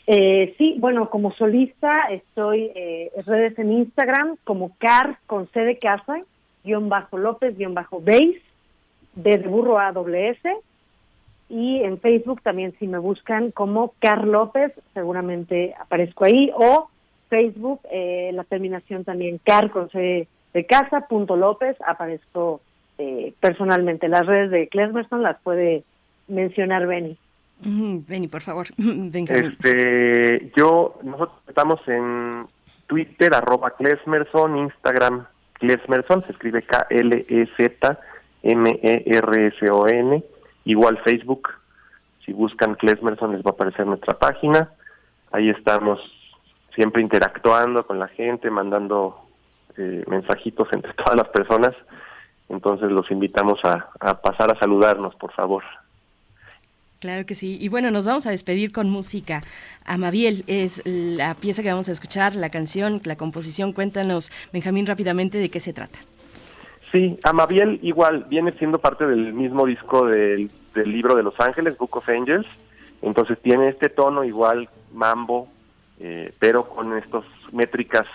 Eh, 0.07 0.55
sí, 0.59 0.75
bueno, 0.79 1.09
como 1.09 1.33
solista 1.35 1.91
estoy 2.11 2.71
eh, 2.75 3.11
redes 3.25 3.59
en 3.59 3.73
Instagram 3.73 4.37
como 4.45 4.77
car 4.77 5.19
con 5.27 5.49
C 5.53 5.61
de 5.61 5.79
casa, 5.79 6.21
guion 6.65 6.89
bajo 6.89 7.17
López, 7.17 7.57
guion 7.57 7.75
bajo 7.75 8.01
base, 8.01 8.43
de 9.15 9.39
burro 9.39 9.79
AWS, 9.79 10.41
y 11.49 11.83
en 11.83 11.99
Facebook 12.01 12.43
también 12.43 12.75
si 12.79 12.87
me 12.87 12.99
buscan 12.99 13.51
como 13.51 13.95
Car 13.99 14.27
López, 14.27 14.73
seguramente 14.95 15.75
aparezco 15.79 16.25
ahí, 16.25 16.51
o 16.55 16.89
Facebook, 17.29 17.81
eh, 17.91 18.31
la 18.33 18.45
terminación 18.45 19.05
también 19.05 19.41
car 19.45 19.71
con 19.71 19.91
C 19.91 20.29
de 20.53 20.67
casa, 20.67 21.09
punto 21.09 21.37
López, 21.37 21.77
aparezco 21.87 22.61
eh, 22.99 23.35
personalmente. 23.41 24.09
Las 24.09 24.25
redes 24.27 24.51
de 24.51 24.69
Klesmerson 24.69 25.23
las 25.23 25.41
puede 25.43 25.83
mencionar 26.29 26.87
Benny. 26.87 27.19
Benny, 27.61 28.29
por 28.29 28.43
favor. 28.43 28.69
Este, 28.79 30.53
yo, 30.57 30.99
nosotros 31.03 31.39
estamos 31.49 31.81
en 31.87 32.47
Twitter, 32.87 33.35
arroba 33.35 33.73
Klesmerson, 33.73 34.57
Instagram, 34.59 35.27
Klesmerson, 35.55 36.25
se 36.27 36.33
escribe 36.33 36.63
K-L-E-Z-M-E-R-S-O-N, 36.63 37.05
igual 40.65 40.99
Facebook, 41.05 41.51
si 42.25 42.33
buscan 42.33 42.75
Klesmerson 42.75 43.33
les 43.33 43.43
va 43.43 43.51
a 43.51 43.55
aparecer 43.55 43.87
nuestra 43.87 44.19
página, 44.19 44.71
ahí 45.33 45.51
estamos 45.51 46.01
siempre 46.75 47.03
interactuando 47.03 47.87
con 47.87 47.99
la 47.99 48.09
gente, 48.09 48.51
mandando 48.51 49.21
eh, 49.77 50.05
mensajitos 50.07 50.69
entre 50.73 50.93
todas 51.05 51.17
las 51.17 51.29
personas, 51.29 51.75
entonces 52.49 52.91
los 52.91 53.11
invitamos 53.11 53.59
a, 53.65 53.91
a 54.01 54.21
pasar 54.21 54.51
a 54.51 54.59
saludarnos, 54.59 55.15
por 55.17 55.33
favor. 55.33 55.63
Claro 57.01 57.27
que 57.27 57.35
sí. 57.35 57.59
Y 57.61 57.69
bueno, 57.69 57.91
nos 57.91 58.07
vamos 58.07 58.27
a 58.27 58.31
despedir 58.31 58.73
con 58.73 58.89
música. 58.89 59.43
Amabiel 59.85 60.43
es 60.47 60.81
la 60.87 61.35
pieza 61.35 61.63
que 61.63 61.69
vamos 61.69 61.91
a 61.91 61.93
escuchar, 61.93 62.35
la 62.35 62.49
canción, 62.49 63.03
la 63.05 63.17
composición. 63.17 63.75
Cuéntanos, 63.75 64.33
Benjamín, 64.55 64.87
rápidamente 64.87 65.37
de 65.37 65.51
qué 65.51 65.61
se 65.61 65.75
trata. 65.75 65.99
Sí, 66.95 67.19
Amabiel 67.25 67.81
igual 67.83 68.27
viene 68.29 68.53
siendo 68.53 68.79
parte 68.79 69.05
del 69.05 69.33
mismo 69.33 69.67
disco 69.67 70.07
del, 70.07 70.49
libro 70.77 71.17
de 71.17 71.25
Los 71.25 71.35
Ángeles, 71.41 71.77
Book 71.77 71.97
of 71.97 72.09
Angels. 72.09 72.47
Entonces 73.03 73.37
tiene 73.43 73.69
este 73.69 73.89
tono 73.89 74.23
igual 74.23 74.69
mambo, 74.93 75.49
eh, 75.99 76.33
pero 76.39 76.69
con 76.69 76.97
estas 76.97 77.25
métricas 77.51 78.07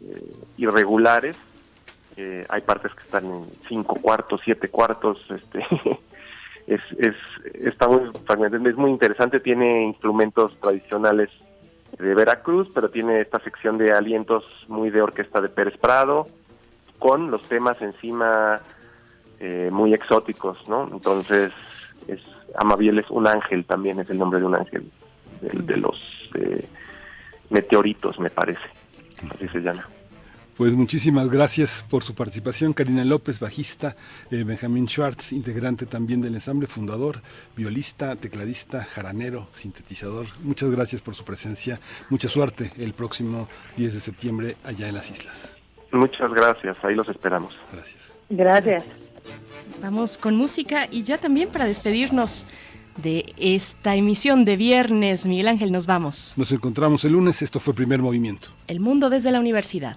eh, 0.00 0.36
irregulares. 0.56 1.36
Eh, 2.16 2.46
hay 2.48 2.60
partes 2.60 2.94
que 2.94 3.02
están 3.02 3.26
en 3.26 3.44
cinco 3.68 3.96
cuartos, 3.96 4.40
siete 4.44 4.68
cuartos, 4.68 5.18
este 5.30 5.66
es, 6.68 6.80
es, 6.96 7.16
está 7.54 7.88
muy 7.88 8.02
es 8.68 8.76
muy 8.76 8.90
interesante, 8.92 9.40
tiene 9.40 9.82
instrumentos 9.82 10.56
tradicionales 10.60 11.28
de 11.98 12.14
Veracruz, 12.14 12.70
pero 12.72 12.88
tiene 12.88 13.20
esta 13.20 13.40
sección 13.40 13.78
de 13.78 13.90
alientos 13.90 14.44
muy 14.68 14.90
de 14.90 15.02
orquesta 15.02 15.40
de 15.40 15.48
Pérez 15.48 15.76
Prado, 15.76 16.28
con 16.98 17.30
los 17.30 17.42
temas 17.48 17.80
encima 17.80 18.60
eh, 19.40 19.70
muy 19.72 19.94
exóticos, 19.94 20.58
¿no? 20.68 20.88
Entonces, 20.92 21.52
es 22.06 22.20
Amabiel 22.56 22.98
es 22.98 23.10
un 23.10 23.26
ángel 23.26 23.64
también, 23.64 24.00
es 24.00 24.10
el 24.10 24.18
nombre 24.18 24.40
de 24.40 24.46
un 24.46 24.56
ángel, 24.56 24.90
de, 25.40 25.50
de 25.50 25.76
los 25.76 26.00
meteoritos, 27.50 28.18
me 28.18 28.30
parece, 28.30 28.60
así 29.34 29.48
se 29.48 29.60
llama. 29.60 29.86
Pues 30.58 30.74
muchísimas 30.74 31.30
gracias 31.30 31.84
por 31.88 32.02
su 32.02 32.16
participación, 32.16 32.72
Karina 32.72 33.04
López, 33.04 33.38
bajista, 33.38 33.94
eh, 34.32 34.42
Benjamín 34.42 34.88
Schwartz, 34.88 35.30
integrante 35.30 35.86
también 35.86 36.20
del 36.20 36.34
ensamble, 36.34 36.66
fundador, 36.66 37.22
violista, 37.56 38.16
tecladista, 38.16 38.82
jaranero, 38.82 39.46
sintetizador. 39.52 40.26
Muchas 40.42 40.72
gracias 40.72 41.00
por 41.00 41.14
su 41.14 41.24
presencia. 41.24 41.78
Mucha 42.10 42.28
suerte 42.28 42.72
el 42.76 42.92
próximo 42.92 43.48
10 43.76 43.94
de 43.94 44.00
septiembre 44.00 44.56
allá 44.64 44.88
en 44.88 44.96
las 44.96 45.12
islas. 45.12 45.57
Muchas 45.92 46.30
gracias, 46.32 46.76
ahí 46.82 46.94
los 46.94 47.08
esperamos. 47.08 47.56
Gracias. 47.72 48.18
Gracias. 48.28 48.86
Vamos 49.80 50.18
con 50.18 50.36
música 50.36 50.88
y 50.90 51.02
ya 51.02 51.18
también 51.18 51.48
para 51.48 51.64
despedirnos 51.64 52.46
de 53.02 53.32
esta 53.36 53.94
emisión 53.94 54.44
de 54.44 54.56
viernes, 54.56 55.26
Miguel 55.26 55.48
Ángel, 55.48 55.72
nos 55.72 55.86
vamos. 55.86 56.34
Nos 56.36 56.50
encontramos 56.52 57.04
el 57.04 57.12
lunes, 57.12 57.42
esto 57.42 57.60
fue 57.60 57.74
Primer 57.74 58.02
Movimiento. 58.02 58.48
El 58.66 58.80
mundo 58.80 59.08
desde 59.08 59.30
la 59.30 59.40
universidad. 59.40 59.96